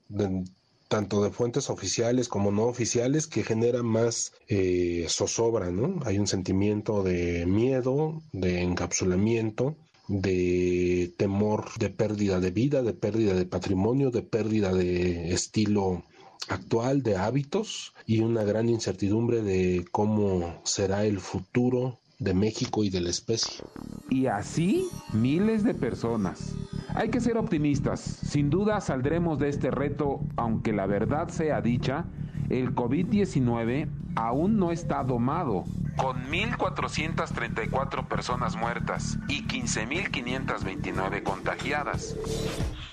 tanto 0.94 1.24
de 1.24 1.32
fuentes 1.32 1.70
oficiales 1.70 2.28
como 2.28 2.52
no 2.52 2.66
oficiales, 2.66 3.26
que 3.26 3.42
genera 3.42 3.82
más 3.82 4.30
eh, 4.46 5.06
zozobra, 5.08 5.72
¿no? 5.72 5.98
Hay 6.04 6.20
un 6.20 6.28
sentimiento 6.28 7.02
de 7.02 7.46
miedo, 7.46 8.22
de 8.30 8.62
encapsulamiento, 8.62 9.74
de 10.06 11.12
temor 11.16 11.64
de 11.80 11.90
pérdida 11.90 12.38
de 12.38 12.52
vida, 12.52 12.82
de 12.82 12.92
pérdida 12.92 13.34
de 13.34 13.44
patrimonio, 13.44 14.12
de 14.12 14.22
pérdida 14.22 14.72
de 14.72 15.32
estilo 15.32 16.04
actual, 16.46 17.02
de 17.02 17.16
hábitos 17.16 17.92
y 18.06 18.20
una 18.20 18.44
gran 18.44 18.68
incertidumbre 18.68 19.42
de 19.42 19.84
cómo 19.90 20.60
será 20.62 21.06
el 21.06 21.18
futuro 21.18 21.98
de 22.18 22.34
México 22.34 22.84
y 22.84 22.90
de 22.90 23.00
la 23.00 23.10
especie. 23.10 23.64
Y 24.10 24.26
así 24.26 24.88
miles 25.12 25.64
de 25.64 25.74
personas. 25.74 26.54
Hay 26.94 27.10
que 27.10 27.20
ser 27.20 27.36
optimistas. 27.36 28.00
Sin 28.00 28.50
duda 28.50 28.80
saldremos 28.80 29.38
de 29.38 29.48
este 29.48 29.70
reto, 29.70 30.20
aunque 30.36 30.72
la 30.72 30.86
verdad 30.86 31.28
sea 31.28 31.60
dicha, 31.60 32.04
el 32.50 32.74
COVID-19 32.74 33.88
aún 34.16 34.58
no 34.58 34.70
está 34.70 35.02
domado. 35.02 35.64
Con 35.96 36.26
1.434 36.30 38.06
personas 38.08 38.56
muertas 38.56 39.18
y 39.28 39.44
15.529 39.46 41.22
contagiadas. 41.22 42.16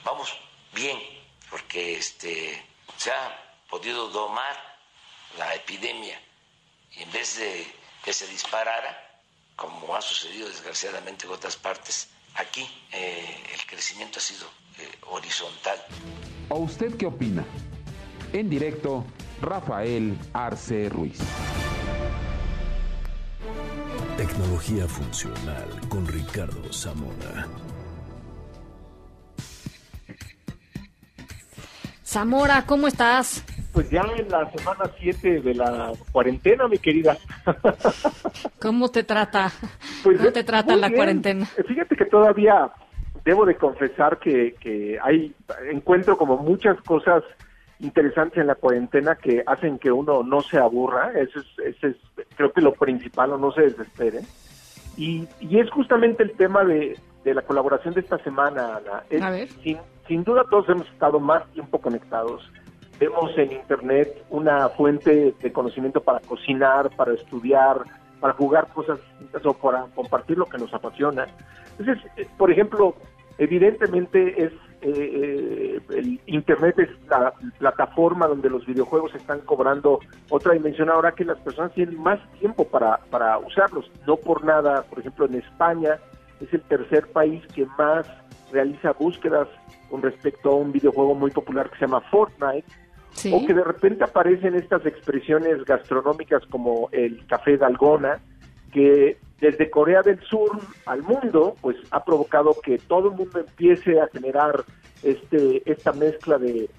Vamos 0.05 0.33
bien, 0.75 0.97
porque 1.49 1.97
este, 1.97 2.61
se 2.97 3.11
ha 3.11 3.67
podido 3.69 4.09
domar 4.09 4.55
la 5.37 5.55
epidemia 5.55 6.19
y 6.97 7.03
en 7.03 7.11
vez 7.11 7.39
de 7.39 7.65
que 8.03 8.13
se 8.13 8.27
disparara, 8.27 9.10
como 9.61 9.95
ha 9.95 10.01
sucedido 10.01 10.47
desgraciadamente 10.47 11.27
en 11.27 11.33
otras 11.33 11.55
partes, 11.55 12.07
aquí 12.33 12.67
eh, 12.91 13.43
el 13.53 13.65
crecimiento 13.67 14.17
ha 14.17 14.21
sido 14.21 14.47
eh, 14.79 14.89
horizontal. 15.11 15.77
¿O 16.49 16.55
usted 16.55 16.97
qué 16.97 17.05
opina? 17.05 17.45
En 18.33 18.49
directo 18.49 19.05
Rafael 19.39 20.17
Arce 20.33 20.89
Ruiz. 20.89 21.19
Tecnología 24.17 24.87
funcional 24.87 25.67
con 25.89 26.07
Ricardo 26.07 26.73
Zamora. 26.73 27.47
Zamora, 32.03 32.65
¿cómo 32.65 32.87
estás? 32.87 33.43
Pues 33.73 33.89
ya 33.89 34.03
en 34.17 34.29
la 34.29 34.49
semana 34.51 34.91
7 34.99 35.41
de 35.41 35.53
la 35.53 35.93
cuarentena, 36.11 36.67
mi 36.67 36.77
querida. 36.77 37.17
¿Cómo 38.59 38.89
te 38.89 39.03
trata? 39.03 39.51
Pues 40.03 40.17
¿Cómo 40.17 40.31
te 40.31 40.43
trata 40.43 40.75
la 40.75 40.91
cuarentena? 40.91 41.45
Fíjate 41.45 41.95
que 41.95 42.05
todavía 42.05 42.71
debo 43.23 43.45
de 43.45 43.55
confesar 43.55 44.19
que, 44.19 44.55
que 44.59 44.99
hay 45.01 45.33
encuentro 45.69 46.17
como 46.17 46.37
muchas 46.37 46.81
cosas 46.81 47.23
interesantes 47.79 48.39
en 48.39 48.47
la 48.47 48.55
cuarentena 48.55 49.15
que 49.15 49.43
hacen 49.45 49.79
que 49.79 49.91
uno 49.91 50.23
no 50.23 50.41
se 50.41 50.57
aburra, 50.57 51.11
eso 51.19 51.39
es, 51.39 51.83
es 51.83 51.95
creo 52.35 52.51
que 52.51 52.61
lo 52.61 52.73
principal 52.73 53.33
o 53.33 53.37
no 53.37 53.51
se 53.51 53.61
desespere. 53.61 54.21
Y, 54.97 55.27
y 55.39 55.59
es 55.59 55.69
justamente 55.71 56.23
el 56.23 56.33
tema 56.33 56.63
de, 56.63 56.99
de, 57.23 57.33
la 57.33 57.41
colaboración 57.41 57.93
de 57.93 58.01
esta 58.01 58.17
semana, 58.19 58.77
Ana. 58.77 59.25
A 59.25 59.31
ver. 59.31 59.49
Sin, 59.63 59.77
sin 60.07 60.23
duda 60.23 60.43
todos 60.49 60.67
hemos 60.69 60.87
estado 60.89 61.19
más 61.19 61.49
tiempo 61.53 61.79
conectados. 61.79 62.51
Vemos 63.01 63.35
en 63.35 63.51
Internet 63.51 64.23
una 64.29 64.69
fuente 64.69 65.33
de 65.41 65.51
conocimiento 65.51 66.01
para 66.01 66.19
cocinar, 66.19 66.95
para 66.95 67.13
estudiar, 67.13 67.77
para 68.19 68.35
jugar 68.35 68.67
cosas 68.67 68.99
o 69.43 69.53
para 69.53 69.87
compartir 69.95 70.37
lo 70.37 70.45
que 70.45 70.59
nos 70.59 70.71
apasiona. 70.71 71.25
Entonces, 71.79 72.11
eh, 72.15 72.27
por 72.37 72.51
ejemplo, 72.51 72.95
evidentemente 73.39 74.43
es 74.43 74.53
eh, 74.83 75.79
el 75.89 76.21
Internet 76.27 76.77
es 76.77 76.89
la 77.09 77.33
plataforma 77.57 78.27
donde 78.27 78.51
los 78.51 78.67
videojuegos 78.67 79.15
están 79.15 79.39
cobrando 79.39 79.99
otra 80.29 80.53
dimensión 80.53 80.91
ahora 80.91 81.13
que 81.13 81.25
las 81.25 81.39
personas 81.39 81.73
tienen 81.73 81.99
más 81.99 82.19
tiempo 82.39 82.65
para, 82.65 82.97
para 83.09 83.39
usarlos. 83.39 83.89
No 84.05 84.15
por 84.15 84.45
nada, 84.45 84.83
por 84.83 84.99
ejemplo, 84.99 85.25
en 85.25 85.35
España 85.35 85.97
es 86.39 86.53
el 86.53 86.61
tercer 86.61 87.07
país 87.07 87.43
que 87.55 87.65
más 87.79 88.05
realiza 88.51 88.91
búsquedas 88.91 89.47
con 89.89 90.03
respecto 90.03 90.51
a 90.51 90.55
un 90.55 90.71
videojuego 90.71 91.15
muy 91.15 91.31
popular 91.31 91.67
que 91.71 91.79
se 91.79 91.85
llama 91.85 92.01
Fortnite. 92.11 92.65
O 93.33 93.45
que 93.45 93.53
de 93.53 93.63
repente 93.63 94.03
aparecen 94.03 94.55
estas 94.55 94.85
expresiones 94.85 95.63
gastronómicas 95.65 96.45
como 96.47 96.89
el 96.91 97.25
café 97.27 97.57
dalgona, 97.57 98.19
que 98.71 99.17
desde 99.39 99.69
Corea 99.69 100.01
del 100.01 100.19
Sur 100.21 100.59
al 100.85 101.03
mundo, 101.03 101.55
pues 101.61 101.75
ha 101.91 102.03
provocado 102.03 102.55
que 102.63 102.77
todo 102.77 103.09
el 103.09 103.15
mundo 103.15 103.39
empiece 103.39 103.99
a 103.99 104.07
generar 104.07 104.63
este 105.03 105.61
esta 105.69 105.91
mezcla 105.91 106.37
de 106.37 106.69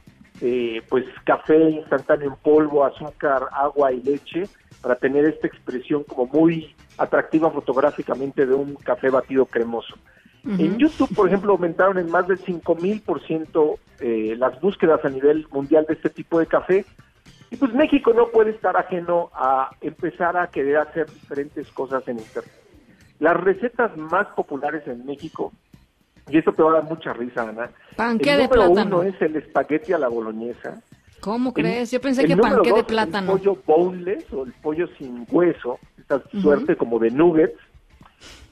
pues 0.88 1.04
café 1.24 1.70
instantáneo 1.70 2.30
en 2.30 2.36
polvo, 2.36 2.84
azúcar, 2.84 3.44
agua 3.52 3.92
y 3.92 4.02
leche 4.02 4.44
para 4.80 4.96
tener 4.96 5.24
esta 5.24 5.46
expresión 5.46 6.02
como 6.04 6.26
muy 6.26 6.74
atractiva 6.98 7.50
fotográficamente 7.50 8.44
de 8.46 8.54
un 8.54 8.74
café 8.74 9.10
batido 9.10 9.46
cremoso. 9.46 9.94
En 10.44 10.76
YouTube, 10.78 11.14
por 11.14 11.28
ejemplo, 11.28 11.52
aumentaron 11.52 11.98
en 11.98 12.10
más 12.10 12.26
del 12.26 12.38
5000% 12.38 13.78
eh, 14.00 14.34
las 14.36 14.60
búsquedas 14.60 15.04
a 15.04 15.08
nivel 15.08 15.46
mundial 15.52 15.84
de 15.86 15.94
este 15.94 16.10
tipo 16.10 16.38
de 16.40 16.46
café. 16.46 16.84
Y 17.50 17.56
pues 17.56 17.72
México 17.74 18.12
no 18.14 18.28
puede 18.28 18.50
estar 18.50 18.76
ajeno 18.76 19.30
a 19.34 19.70
empezar 19.80 20.36
a 20.36 20.48
querer 20.48 20.78
hacer 20.78 21.06
diferentes 21.10 21.68
cosas 21.70 22.06
en 22.08 22.18
Internet. 22.18 22.52
Las 23.20 23.36
recetas 23.36 23.96
más 23.96 24.26
populares 24.28 24.82
en 24.88 25.04
México, 25.06 25.52
y 26.28 26.38
esto 26.38 26.52
te 26.52 26.62
va 26.62 26.70
a 26.70 26.74
dar 26.74 26.84
mucha 26.84 27.12
risa, 27.12 27.42
Ana. 27.48 27.70
Panque 27.94 28.30
el 28.32 28.38
de 28.38 28.44
número 28.48 28.72
plátano. 28.72 28.98
uno 29.00 29.08
es 29.08 29.20
el 29.22 29.36
espagueti 29.36 29.92
a 29.92 29.98
la 29.98 30.08
boloñesa. 30.08 30.82
¿Cómo 31.20 31.50
El- 31.50 31.54
crees? 31.54 31.90
Yo 31.92 32.00
pensé 32.00 32.24
que 32.24 32.36
panque 32.36 32.72
de 32.72 32.82
plátano. 32.82 33.32
El 33.34 33.38
pollo 33.38 33.58
boneless 33.64 34.32
o 34.32 34.44
el 34.44 34.52
pollo 34.54 34.88
sin 34.98 35.24
hueso, 35.30 35.78
esta 35.98 36.20
suerte 36.40 36.74
como 36.74 36.98
de 36.98 37.10
nuggets. 37.12 37.60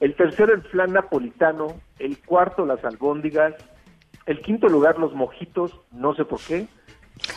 El 0.01 0.15
tercero, 0.15 0.53
el 0.53 0.63
flan 0.63 0.91
napolitano. 0.93 1.67
El 1.99 2.19
cuarto, 2.23 2.65
las 2.65 2.83
albóndigas. 2.83 3.53
El 4.25 4.41
quinto 4.41 4.67
lugar, 4.67 4.99
los 4.99 5.13
mojitos, 5.13 5.79
no 5.91 6.13
sé 6.15 6.25
por 6.25 6.39
qué. 6.41 6.67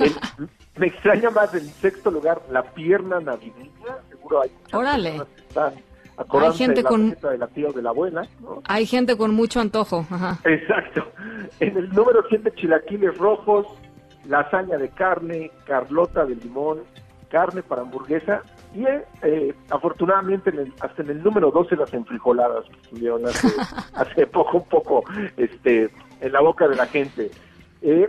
El- 0.00 0.48
me 0.76 0.86
extraña 0.88 1.30
más 1.30 1.54
el 1.54 1.62
sexto 1.62 2.10
lugar, 2.10 2.42
la 2.50 2.62
pierna 2.62 3.20
navideña. 3.20 3.98
Seguro 4.08 4.42
hay 4.42 4.50
muchas 4.50 4.74
Órale. 4.74 5.10
personas 5.10 5.28
que 5.36 5.42
están 5.42 5.74
acordándose 6.16 6.58
gente 6.64 6.74
de 6.76 6.82
la 6.82 6.88
con- 6.88 7.10
de 7.10 7.38
la 7.38 7.46
tía 7.48 7.68
o 7.68 7.72
de 7.72 7.82
la 7.82 7.90
abuela, 7.90 8.26
¿no? 8.40 8.62
Hay 8.66 8.86
gente 8.86 9.16
con 9.16 9.34
mucho 9.34 9.60
antojo. 9.60 10.06
Ajá. 10.10 10.38
Exacto. 10.44 11.06
En 11.60 11.76
el 11.76 11.88
número 11.90 12.24
7, 12.28 12.52
chilaquiles 12.56 13.16
rojos, 13.18 13.66
lasaña 14.26 14.78
de 14.78 14.88
carne, 14.90 15.50
carlota 15.66 16.24
de 16.24 16.36
limón, 16.36 16.82
carne 17.30 17.62
para 17.62 17.82
hamburguesa 17.82 18.42
y 18.74 18.84
eh, 19.22 19.54
afortunadamente 19.70 20.50
en 20.50 20.58
el- 20.58 20.72
hasta 20.80 21.02
en 21.02 21.10
el 21.10 21.22
número 21.22 21.50
12 21.50 21.76
las 21.76 21.92
enfrijoladas 21.94 22.64
que 22.66 22.80
estuvieron 22.82 23.24
hace, 23.26 23.48
hace 23.94 24.26
poco 24.26 24.58
un 24.58 24.68
poco 24.68 25.04
este, 25.36 25.90
en 26.20 26.32
la 26.32 26.40
boca 26.40 26.66
de 26.68 26.76
la 26.76 26.86
gente. 26.86 27.30
Eh, 27.82 28.08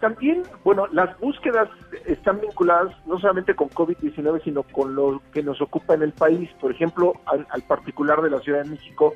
también, 0.00 0.44
bueno, 0.64 0.86
las 0.92 1.18
búsquedas 1.18 1.68
están 2.06 2.40
vinculadas 2.40 2.94
no 3.06 3.18
solamente 3.18 3.54
con 3.54 3.68
COVID-19, 3.68 4.42
sino 4.44 4.62
con 4.62 4.94
lo 4.94 5.20
que 5.32 5.42
nos 5.42 5.60
ocupa 5.60 5.94
en 5.94 6.02
el 6.02 6.12
país. 6.12 6.48
Por 6.60 6.70
ejemplo, 6.70 7.14
al, 7.26 7.46
al 7.50 7.62
particular 7.62 8.22
de 8.22 8.30
la 8.30 8.38
Ciudad 8.38 8.62
de 8.62 8.70
México, 8.70 9.12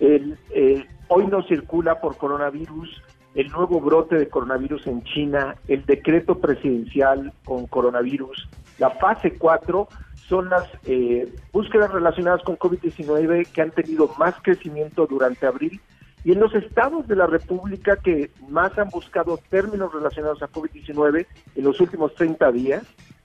el, 0.00 0.36
eh, 0.50 0.84
hoy 1.08 1.26
no 1.28 1.42
circula 1.44 2.00
por 2.00 2.16
coronavirus 2.16 3.00
el 3.34 3.48
nuevo 3.52 3.80
brote 3.80 4.16
de 4.16 4.28
coronavirus 4.28 4.88
en 4.88 5.04
China, 5.04 5.54
el 5.68 5.84
decreto 5.86 6.38
presidencial 6.40 7.32
con 7.44 7.66
coronavirus, 7.68 8.48
la 8.78 8.90
fase 8.90 9.36
4 9.38 9.88
son 10.28 10.48
las 10.50 10.68
eh, 10.84 11.32
búsquedas 11.52 11.90
relacionadas 11.90 12.42
con 12.42 12.58
COVID-19 12.58 13.46
que 13.52 13.62
han 13.62 13.70
tenido 13.70 14.08
más 14.18 14.34
crecimiento 14.42 15.06
durante 15.06 15.46
abril 15.46 15.80
y 16.24 16.32
en 16.32 16.40
los 16.40 16.54
estados 16.54 17.06
de 17.08 17.16
la 17.16 17.26
República 17.26 17.96
que 17.96 18.30
más 18.48 18.76
han 18.78 18.88
buscado 18.90 19.38
términos 19.50 19.92
relacionados 19.92 20.42
a 20.42 20.48
COVID-19 20.48 21.26
en 21.56 21.64
los 21.64 21.80
últimos 21.80 22.14
30 22.14 22.50
días 22.52 22.82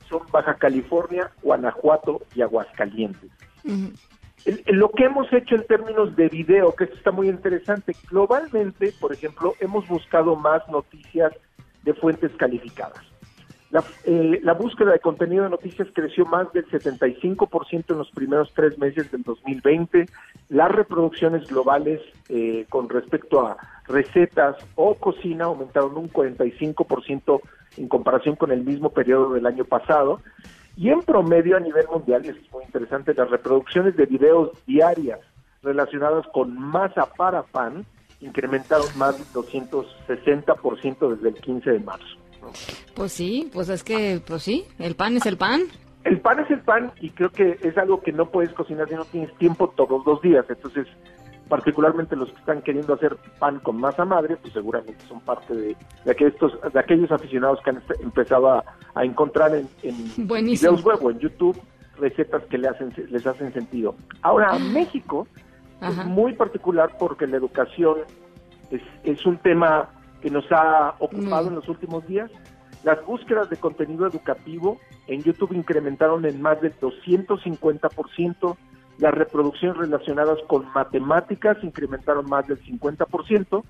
son 0.10 0.22
Baja 0.32 0.56
California, 0.56 1.32
Guanajuato 1.42 2.22
y 2.36 2.42
Aguascalientes. 2.42 3.30
El- 4.46 4.62
el- 4.66 4.76
lo 4.76 4.90
que 4.90 5.06
hemos 5.06 5.32
hecho 5.34 5.56
en 5.56 5.66
términos 5.66 6.16
de 6.16 6.28
video, 6.30 6.76
que 6.76 6.84
esto 6.84 6.98
está 6.98 7.12
muy 7.12 7.30
interesante, 7.30 7.96
globalmente, 8.10 8.94
por 9.00 9.14
ejemplo, 9.14 9.54
hemos 9.60 9.88
buscado 9.88 10.36
más 10.36 10.62
noticias 10.70 11.32
de 11.84 11.94
fuentes 11.94 12.32
calificadas. 12.38 13.02
La, 13.74 13.84
eh, 14.04 14.40
la 14.44 14.54
búsqueda 14.54 14.92
de 14.92 15.00
contenido 15.00 15.46
de 15.46 15.50
noticias 15.50 15.88
creció 15.94 16.28
más 16.28 16.54
del 16.54 16.68
75% 16.68 17.86
en 17.90 17.98
los 17.98 18.12
primeros 18.12 18.54
tres 18.54 18.78
meses 18.78 19.12
del 19.12 19.24
2020. 19.24 20.06
Las 20.50 20.72
reproducciones 20.72 21.48
globales 21.48 22.00
eh, 22.30 22.68
con 22.70 22.88
respecto 22.88 23.48
a 23.48 23.58
recetas 23.88 24.58
o 24.76 24.94
cocina 24.94 25.46
aumentaron 25.46 25.98
un 25.98 26.08
45% 26.08 27.42
en 27.78 27.88
comparación 27.88 28.36
con 28.36 28.52
el 28.52 28.64
mismo 28.64 28.92
periodo 28.92 29.34
del 29.34 29.48
año 29.48 29.66
pasado. 29.66 30.22
Y 30.78 30.90
en 30.90 31.02
promedio 31.02 31.58
a 31.58 31.60
nivel 31.60 31.88
mundial, 31.88 32.24
y 32.28 32.30
es 32.30 32.52
muy 32.52 32.66
interesante, 32.66 33.16
las 33.16 33.32
reproducciones 33.32 33.98
de 33.98 34.06
videos 34.06 34.52
diarias 34.68 35.20
relacionadas 35.64 36.28
con 36.28 36.56
masa 36.60 37.08
para 37.18 37.42
pan 37.42 37.88
incrementaron 38.22 38.86
más 39.00 39.18
del 39.18 39.44
260% 39.44 41.16
desde 41.16 41.30
el 41.30 41.36
15 41.42 41.72
de 41.72 41.80
marzo. 41.80 42.23
Pues 42.96 43.12
sí, 43.12 43.50
pues 43.54 43.70
es 43.70 43.84
que, 43.84 44.22
pues 44.26 44.44
sí, 44.44 44.66
el 44.80 44.96
pan 44.96 45.18
es 45.18 45.26
el 45.26 45.38
pan. 45.38 45.62
El 46.04 46.20
pan 46.20 46.40
es 46.40 46.52
el 46.52 46.60
pan 46.62 46.92
y 47.00 47.12
creo 47.12 47.32
que 47.32 47.58
es 47.62 47.78
algo 47.78 48.02
que 48.02 48.12
no 48.12 48.30
puedes 48.30 48.52
cocinar 48.54 48.90
si 48.90 48.96
no 48.96 49.06
tienes 49.06 49.34
tiempo 49.38 49.70
todos 49.70 50.06
los 50.06 50.22
días. 50.22 50.46
Entonces, 50.50 50.88
particularmente 51.48 52.16
los 52.16 52.30
que 52.30 52.40
están 52.40 52.62
queriendo 52.62 52.94
hacer 52.94 53.16
pan 53.40 53.60
con 53.60 53.80
masa 53.80 54.06
madre, 54.06 54.36
pues 54.38 54.54
seguramente 54.54 55.06
son 55.08 55.22
parte 55.22 55.54
de, 55.54 55.76
de, 56.04 56.12
aquellos, 56.12 56.60
de 56.74 56.80
aquellos 56.80 57.12
aficionados 57.12 57.60
que 57.64 57.70
han 57.70 57.82
empezado 58.02 58.50
a, 58.50 58.64
a 58.96 59.06
encontrar 59.06 59.56
en, 59.56 59.68
en 59.84 60.28
videos 60.28 60.84
web 60.84 61.00
o 61.02 61.12
en 61.12 61.20
YouTube 61.20 61.60
recetas 61.98 62.44
que 62.46 62.58
le 62.58 62.68
hacen, 62.68 62.94
les 63.10 63.26
hacen 63.26 63.54
sentido. 63.54 63.96
Ahora, 64.22 64.52
a 64.52 64.60
México 64.60 65.28
Ajá. 65.80 66.02
es 66.02 66.08
muy 66.08 66.34
particular 66.34 66.98
porque 66.98 67.28
la 67.28 67.38
educación 67.38 68.00
es, 68.72 68.82
es 69.04 69.26
un 69.26 69.38
tema 69.38 69.90
que 70.24 70.32
nos 70.32 70.50
ha 70.52 70.96
ocupado 71.00 71.44
Muy. 71.44 71.50
en 71.50 71.56
los 71.56 71.68
últimos 71.68 72.08
días. 72.08 72.32
Las 72.84 73.06
búsquedas 73.06 73.50
de 73.50 73.58
contenido 73.58 74.08
educativo 74.08 74.80
en 75.08 75.22
YouTube 75.22 75.52
incrementaron 75.52 76.26
en 76.26 76.42
más 76.42 76.62
del 76.62 76.74
250%, 76.80 78.58
las 79.00 79.14
reproducciones 79.14 79.78
relacionadas 79.78 80.40
con 80.48 80.72
matemáticas 80.74 81.58
incrementaron 81.62 82.30
más 82.30 82.48
del 82.48 82.62
50% 82.64 83.64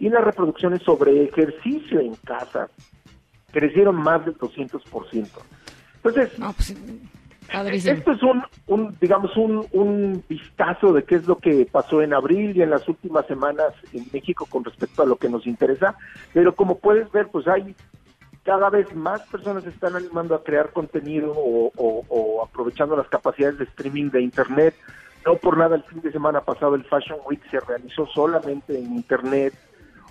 y 0.00 0.08
las 0.08 0.24
reproducciones 0.24 0.82
sobre 0.82 1.24
ejercicio 1.24 2.00
en 2.00 2.14
casa 2.16 2.68
crecieron 3.52 3.96
más 3.96 4.24
del 4.24 4.36
200%. 4.36 5.28
Entonces, 6.02 6.32
Padrísimo. 7.52 7.94
esto 7.94 8.12
es 8.12 8.22
un, 8.22 8.42
un 8.66 8.96
digamos, 9.00 9.36
un, 9.36 9.66
un 9.72 10.24
vistazo 10.28 10.92
de 10.92 11.04
qué 11.04 11.16
es 11.16 11.26
lo 11.26 11.36
que 11.38 11.66
pasó 11.70 12.02
en 12.02 12.14
abril 12.14 12.56
y 12.56 12.62
en 12.62 12.70
las 12.70 12.88
últimas 12.88 13.26
semanas 13.26 13.72
en 13.92 14.06
México 14.12 14.46
con 14.48 14.64
respecto 14.64 15.02
a 15.02 15.06
lo 15.06 15.16
que 15.16 15.28
nos 15.28 15.46
interesa, 15.46 15.96
pero 16.32 16.54
como 16.54 16.78
puedes 16.78 17.10
ver, 17.12 17.28
pues 17.28 17.46
hay 17.48 17.74
cada 18.44 18.70
vez 18.70 18.94
más 18.94 19.20
personas 19.28 19.64
se 19.64 19.70
están 19.70 19.96
animando 19.96 20.34
a 20.34 20.42
crear 20.42 20.70
contenido 20.72 21.32
o, 21.36 21.70
o- 21.76 22.04
o 22.08 22.42
aprovechando 22.44 22.96
las 22.96 23.08
capacidades 23.08 23.58
de 23.58 23.64
streaming 23.64 24.10
de 24.10 24.22
Internet. 24.22 24.74
No 25.26 25.36
por 25.36 25.58
nada 25.58 25.76
el 25.76 25.82
fin 25.84 26.00
de 26.00 26.10
semana 26.10 26.40
pasado 26.40 26.74
el 26.74 26.84
Fashion 26.84 27.18
Week 27.28 27.42
se 27.50 27.60
realizó 27.60 28.06
solamente 28.06 28.78
en 28.78 28.94
Internet. 28.94 29.52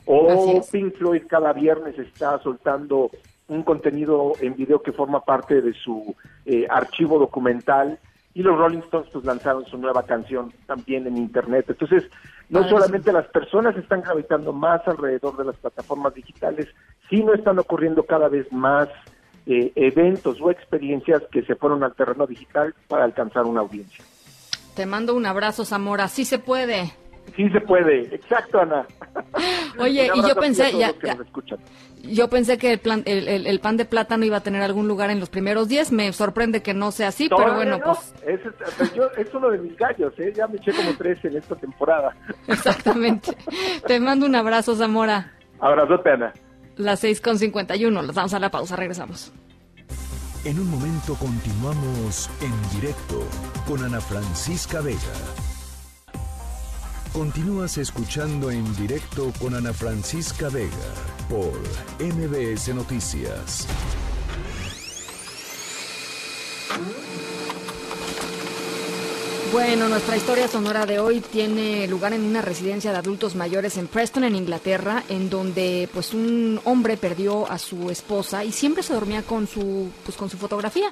O. 0.06 0.62
Pink 0.72 0.96
Floyd 0.98 1.24
cada 1.28 1.54
viernes 1.54 1.98
está 1.98 2.40
soltando 2.44 3.10
un 3.50 3.64
contenido 3.64 4.34
en 4.40 4.56
video 4.56 4.82
que 4.82 4.92
forma 4.92 5.26
parte 5.26 5.62
de 5.62 5.74
su 5.74 6.16
eh, 6.46 6.66
archivo 6.70 7.20
documental. 7.20 8.00
Y 8.34 8.44
los 8.44 8.58
Rolling 8.58 8.80
Stones 8.80 9.10
pues 9.12 9.26
lanzaron 9.26 9.66
su 9.66 9.78
nueva 9.78 10.04
canción 10.04 10.54
también 10.68 11.08
en 11.08 11.18
Internet. 11.18 11.66
Entonces, 11.68 12.04
no 12.48 12.68
solamente 12.70 13.12
las 13.12 13.28
personas 13.28 13.76
están 13.76 14.02
gravitando 14.02 14.54
más 14.54 14.88
alrededor 14.88 15.36
de 15.36 15.46
las 15.46 15.58
plataformas 15.58 16.14
digitales, 16.14 16.68
sino 17.10 17.34
están 17.34 17.60
ocurriendo 17.60 18.04
cada 18.04 18.30
vez 18.30 18.50
más 18.54 18.88
eh, 19.46 19.72
eventos 19.76 20.40
o 20.42 20.52
experiencias 20.52 21.24
que 21.32 21.42
se 21.42 21.56
fueron 21.56 21.84
al 21.84 21.96
terreno 21.96 22.28
digital 22.28 22.74
para 22.88 23.04
alcanzar 23.04 23.46
una 23.46 23.62
audiencia. 23.62 24.04
Te 24.76 24.86
mando 24.86 25.16
un 25.16 25.26
abrazo, 25.26 25.66
Zamora. 25.66 26.08
Sí 26.08 26.24
se 26.24 26.40
puede. 26.40 26.94
Sí 27.36 27.50
se 27.50 27.62
puede, 27.62 28.14
exacto, 28.16 28.60
Ana. 28.60 28.86
Oye, 29.80 30.10
y 30.14 30.22
yo 30.28 30.36
pensé, 30.36 30.72
ya, 30.78 30.94
ya- 31.04 31.16
nos 31.16 31.26
escuchan. 31.26 31.60
yo 32.04 32.30
pensé 32.30 32.58
que 32.58 32.74
el, 32.74 32.80
plan- 32.80 33.04
el, 33.06 33.28
el- 33.28 33.48
el 33.48 33.60
pan 33.60 33.78
de 33.78 33.86
plátano 33.86 34.26
iba 34.26 34.38
a 34.38 34.42
tener 34.44 34.62
algún 34.62 34.88
lugar 34.88 35.10
en 35.10 35.20
los 35.20 35.30
primeros 35.30 35.68
días. 35.68 35.92
Me 35.92 36.12
sorprende 36.14 36.62
que 36.62 36.74
no 36.74 36.92
sea 36.92 37.10
así, 37.10 37.30
pero 37.30 37.56
bueno, 37.56 37.78
no. 37.78 37.86
pues 37.94 38.14
Es, 38.26 38.42
yo- 38.96 39.12
es 39.18 39.34
uno 39.34 39.50
de 39.50 39.58
mis 39.60 39.76
gallos, 39.78 40.14
¿eh? 40.18 40.34
ya 40.36 40.48
me 40.48 40.58
eché 40.58 40.74
como 40.74 40.94
tres 40.98 41.24
en 41.26 41.38
esta 41.38 41.56
temporada. 41.56 42.16
exactamente. 42.48 43.36
Te 43.88 44.00
mando 44.00 44.26
un 44.26 44.36
abrazo, 44.36 44.76
Zamora. 44.76 45.34
Abrazote, 45.60 46.12
Ana. 46.12 46.34
Las 46.78 47.00
6 47.02 47.20
con 47.22 47.38
51. 47.38 48.02
Las 48.02 48.16
damos 48.16 48.34
a 48.34 48.40
la 48.40 48.50
pausa. 48.52 48.76
Regresamos. 48.78 49.34
En 50.46 50.58
un 50.58 50.70
momento 50.72 51.16
continuamos 51.16 52.30
en 52.42 52.80
directo 52.80 53.28
con 53.68 53.84
Ana 53.84 54.00
Francisca 54.00 54.80
Vega. 54.80 54.98
Continúas 57.14 57.80
escuchando 57.80 58.52
en 58.52 58.76
directo 58.76 59.34
con 59.40 59.56
Ana 59.56 59.74
Francisca 59.74 60.48
Vega 60.50 60.70
por 61.28 61.54
MBS 62.00 62.74
Noticias. 62.76 63.68
Bueno, 69.52 69.90
nuestra 69.90 70.16
historia 70.16 70.48
sonora 70.48 70.86
de 70.86 71.00
hoy 71.00 71.22
tiene 71.22 71.88
lugar 71.88 72.14
en 72.14 72.22
una 72.22 72.44
residencia 72.44 72.92
de 72.92 73.00
adultos 73.00 73.36
mayores 73.36 73.78
en 73.78 73.88
Preston, 73.88 74.24
en 74.24 74.36
Inglaterra, 74.36 75.04
en 75.10 75.32
donde 75.32 75.90
pues 75.92 76.14
un 76.14 76.62
hombre 76.64 76.96
perdió 76.96 77.50
a 77.50 77.58
su 77.58 77.90
esposa 77.90 78.46
y 78.46 78.52
siempre 78.52 78.84
se 78.84 78.94
dormía 78.94 79.24
con 79.24 79.48
su 79.48 79.90
pues 80.06 80.16
con 80.16 80.30
su 80.30 80.38
fotografía. 80.38 80.92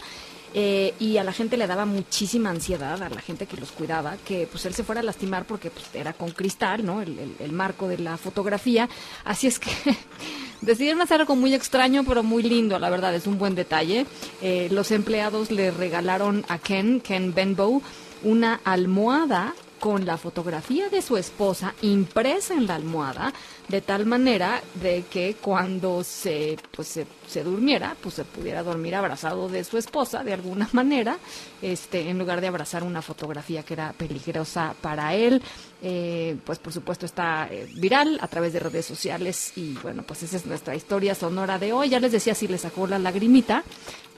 Eh, 0.53 0.94
y 0.99 1.18
a 1.18 1.24
la 1.24 1.34
gente 1.34 1.57
le 1.57 1.68
daba 1.68 1.86
muchísima 1.86 2.49
ansiedad, 2.49 3.02
a 3.02 3.10
la 3.10 3.22
gente 3.22 3.45
que 3.45 3.57
los 3.57 3.72
cuidaba, 3.72 4.18
que 4.26 4.48
pues 4.49 4.65
él 4.65 4.74
se 4.74 4.84
fuera 4.84 5.02
a 5.02 5.03
lastimar 5.03 5.45
porque 5.45 5.69
pues, 5.69 5.86
era 5.94 6.14
con 6.14 6.32
cristal, 6.32 6.86
¿no? 6.86 7.02
El, 7.02 7.36
el 7.40 7.52
marco 7.52 7.88
de 7.88 7.98
la 7.98 8.18
fotografía. 8.18 8.90
Así 9.24 9.48
es 9.48 9.60
que 9.60 9.72
decidieron 10.61 11.02
hacer 11.02 11.22
algo 11.22 11.36
muy 11.36 11.53
extraño, 11.53 12.03
pero 12.03 12.24
muy 12.24 12.44
lindo, 12.44 12.80
la 12.80 12.90
verdad, 12.90 13.14
es 13.15 13.28
un 13.28 13.38
buen 13.38 13.56
detalle. 13.56 14.06
Eh, 14.41 14.68
los 14.72 14.91
empleados 14.91 15.52
le 15.52 15.72
regalaron 15.72 16.45
a 16.48 16.57
Ken, 16.57 17.02
Ken 17.02 17.34
Benbow, 17.34 17.82
una 18.24 18.60
almohada 18.64 19.53
con 19.80 20.06
la 20.06 20.18
fotografía 20.18 20.90
de 20.90 21.02
su 21.02 21.18
esposa 21.18 21.74
impresa 21.82 22.54
en 22.54 22.68
la 22.68 22.76
almohada, 22.76 23.34
de 23.68 23.82
tal 23.82 24.06
manera 24.06 24.62
de 24.76 25.06
que 25.10 25.36
cuando 25.41 26.04
se, 26.04 26.58
pues, 26.72 26.99
se, 27.28 27.44
durmiera, 27.44 27.95
pues 28.02 28.16
se 28.16 28.26
pudiera 28.26 28.64
dormir 28.64 28.95
abrazado 28.95 29.49
de 29.49 29.64
su 29.64 29.78
esposa 29.78 30.24
de 30.24 30.34
alguna 30.34 30.70
manera, 30.74 31.18
este, 31.62 32.10
en 32.10 32.18
lugar 32.18 32.41
de 32.41 32.48
abrazar 32.48 32.84
una 32.84 33.02
fotografía 33.02 33.64
que 33.64 33.74
era 33.74 33.94
peligrosa 33.94 34.76
para 34.82 35.14
él. 35.16 35.41
Eh, 35.82 36.38
pues 36.44 36.58
por 36.58 36.74
supuesto 36.74 37.06
está 37.06 37.48
eh, 37.52 37.70
viral 37.76 38.18
a 38.20 38.28
través 38.28 38.52
de 38.52 38.60
redes 38.60 38.84
sociales 38.84 39.54
y 39.56 39.74
bueno, 39.74 40.02
pues 40.02 40.24
esa 40.24 40.38
es 40.38 40.45
nuestra 40.48 40.76
historia 40.76 41.14
sonora 41.14 41.60
de 41.60 41.74
hoy. 41.74 41.90
Ya 41.90 41.99
les 41.99 42.12
decía 42.12 42.34
si 42.34 42.48
le 42.48 42.58
sacó 42.58 42.88
la 42.88 42.98
lagrimita, 42.98 43.64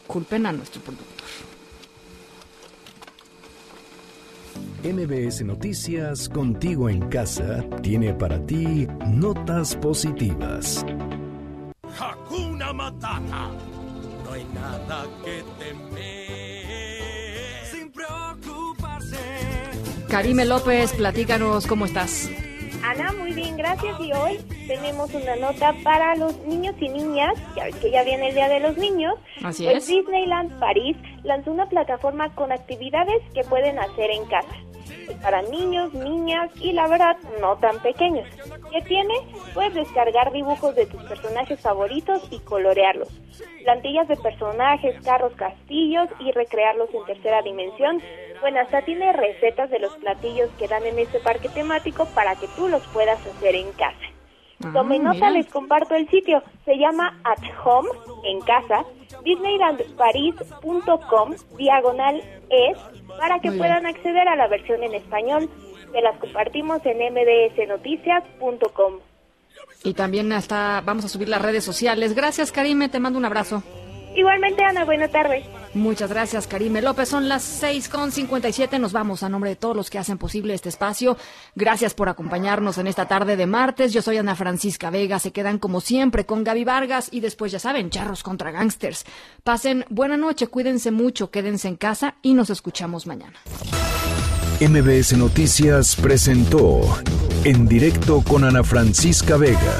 culpen 0.07 0.45
a 0.45 0.53
nuestro 0.53 0.81
productor. 0.81 1.48
MBS 4.83 5.43
Noticias 5.43 6.29
Contigo 6.29 6.89
en 6.89 7.09
Casa 7.09 7.65
tiene 7.81 8.13
para 8.13 8.45
ti 8.45 8.87
notas 9.07 9.75
positivas. 9.75 10.85
Hakuna 11.99 12.71
Matata. 12.73 13.51
No 14.23 14.31
hay 14.31 14.45
nada 14.53 15.05
que 15.25 15.43
temer. 15.59 16.65
Sin 17.71 17.91
preocuparse. 17.91 19.17
Karime 20.07 20.45
López, 20.45 20.93
platícanos 20.93 21.67
cómo 21.67 21.85
estás. 21.85 22.29
Ana, 22.83 23.11
muy 23.13 23.33
bien, 23.33 23.57
gracias. 23.57 23.99
Y 23.99 24.13
hoy 24.13 24.39
tenemos 24.67 25.13
una 25.13 25.35
nota 25.35 25.73
para 25.83 26.15
los 26.15 26.37
niños 26.45 26.75
y 26.79 26.89
niñas, 26.89 27.33
ya 27.55 27.69
que 27.71 27.91
ya 27.91 28.03
viene 28.03 28.29
el 28.29 28.35
Día 28.35 28.49
de 28.49 28.59
los 28.59 28.77
Niños. 28.77 29.15
Así 29.43 29.65
pues 29.65 29.87
Disneyland 29.87 30.59
París 30.59 30.97
lanzó 31.23 31.51
una 31.51 31.67
plataforma 31.67 32.33
con 32.35 32.51
actividades 32.51 33.21
que 33.33 33.43
pueden 33.43 33.79
hacer 33.79 34.11
en 34.11 34.25
casa 34.25 34.55
para 35.21 35.41
niños, 35.41 35.93
niñas 35.93 36.51
y 36.59 36.71
la 36.71 36.87
verdad 36.87 37.17
no 37.41 37.57
tan 37.57 37.79
pequeños. 37.81 38.27
¿Qué 38.71 38.81
tiene? 38.81 39.13
Puedes 39.53 39.73
descargar 39.73 40.31
dibujos 40.31 40.75
de 40.75 40.85
tus 40.85 41.01
personajes 41.03 41.59
favoritos 41.59 42.21
y 42.31 42.39
colorearlos. 42.39 43.09
Plantillas 43.63 44.07
de 44.07 44.15
personajes, 44.17 44.95
carros, 45.03 45.33
castillos 45.33 46.07
y 46.19 46.31
recrearlos 46.31 46.89
en 46.93 47.05
tercera 47.05 47.41
dimensión. 47.41 48.01
Bueno, 48.41 48.59
hasta 48.61 48.81
tiene 48.83 49.11
recetas 49.13 49.69
de 49.69 49.79
los 49.79 49.95
platillos 49.97 50.49
que 50.57 50.67
dan 50.67 50.83
en 50.85 50.97
este 50.99 51.19
parque 51.19 51.49
temático 51.49 52.05
para 52.13 52.35
que 52.35 52.47
tú 52.55 52.67
los 52.67 52.85
puedas 52.87 53.19
hacer 53.25 53.55
en 53.55 53.71
casa. 53.73 53.97
Ah, 54.63 54.71
Tomen 54.73 55.03
nota, 55.03 55.29
les 55.29 55.45
comparto 55.47 55.95
el 55.95 56.09
sitio. 56.09 56.43
Se 56.65 56.77
llama 56.77 57.19
At 57.23 57.41
Home, 57.63 57.89
en 58.25 58.41
casa, 58.41 58.83
disneylandparis.com, 59.23 61.35
diagonal 61.57 62.21
es, 62.49 62.77
para 63.17 63.39
que 63.39 63.51
puedan 63.51 63.85
acceder 63.85 64.27
a 64.27 64.35
la 64.35 64.47
versión 64.47 64.83
en 64.83 64.95
español. 64.95 65.49
Se 65.91 66.01
las 66.01 66.17
compartimos 66.17 66.81
en 66.85 66.97
mdsnoticias.com. 67.13 68.95
Y 69.83 69.93
también 69.93 70.31
hasta 70.33 70.81
vamos 70.81 71.05
a 71.05 71.09
subir 71.09 71.29
las 71.29 71.41
redes 71.41 71.63
sociales. 71.63 72.13
Gracias, 72.13 72.51
Karime, 72.51 72.89
te 72.89 72.99
mando 72.99 73.17
un 73.17 73.25
abrazo. 73.25 73.63
Igualmente, 74.15 74.63
Ana, 74.63 74.85
buena 74.85 75.07
tarde. 75.07 75.43
Muchas 75.73 76.09
gracias, 76.09 76.47
Karime 76.47 76.81
López. 76.81 77.09
Son 77.09 77.29
las 77.29 77.63
6.57. 77.63 78.79
Nos 78.79 78.91
vamos 78.91 79.23
a 79.23 79.29
nombre 79.29 79.51
de 79.51 79.55
todos 79.55 79.75
los 79.75 79.89
que 79.89 79.99
hacen 79.99 80.17
posible 80.17 80.53
este 80.53 80.69
espacio. 80.69 81.17
Gracias 81.55 81.93
por 81.93 82.09
acompañarnos 82.09 82.77
en 82.79 82.87
esta 82.87 83.07
tarde 83.07 83.35
de 83.35 83.45
martes. 83.45 83.93
Yo 83.93 84.01
soy 84.01 84.17
Ana 84.17 84.35
Francisca 84.35 84.89
Vega. 84.89 85.19
Se 85.19 85.31
quedan 85.31 85.59
como 85.59 85.79
siempre 85.79 86.25
con 86.25 86.43
Gaby 86.43 86.63
Vargas 86.63 87.09
y 87.11 87.19
después, 87.19 87.51
ya 87.51 87.59
saben, 87.59 87.91
charros 87.91 88.23
contra 88.23 88.51
gangsters. 88.51 89.05
Pasen 89.43 89.85
buena 89.89 90.17
noche, 90.17 90.47
cuídense 90.47 90.91
mucho, 90.91 91.29
quédense 91.29 91.67
en 91.67 91.75
casa 91.75 92.15
y 92.21 92.33
nos 92.33 92.49
escuchamos 92.49 93.05
mañana. 93.05 93.39
MBS 94.59 95.17
Noticias 95.17 95.95
presentó 95.95 96.81
en 97.45 97.67
directo 97.67 98.21
con 98.27 98.43
Ana 98.43 98.63
Francisca 98.63 99.37
Vega. 99.37 99.79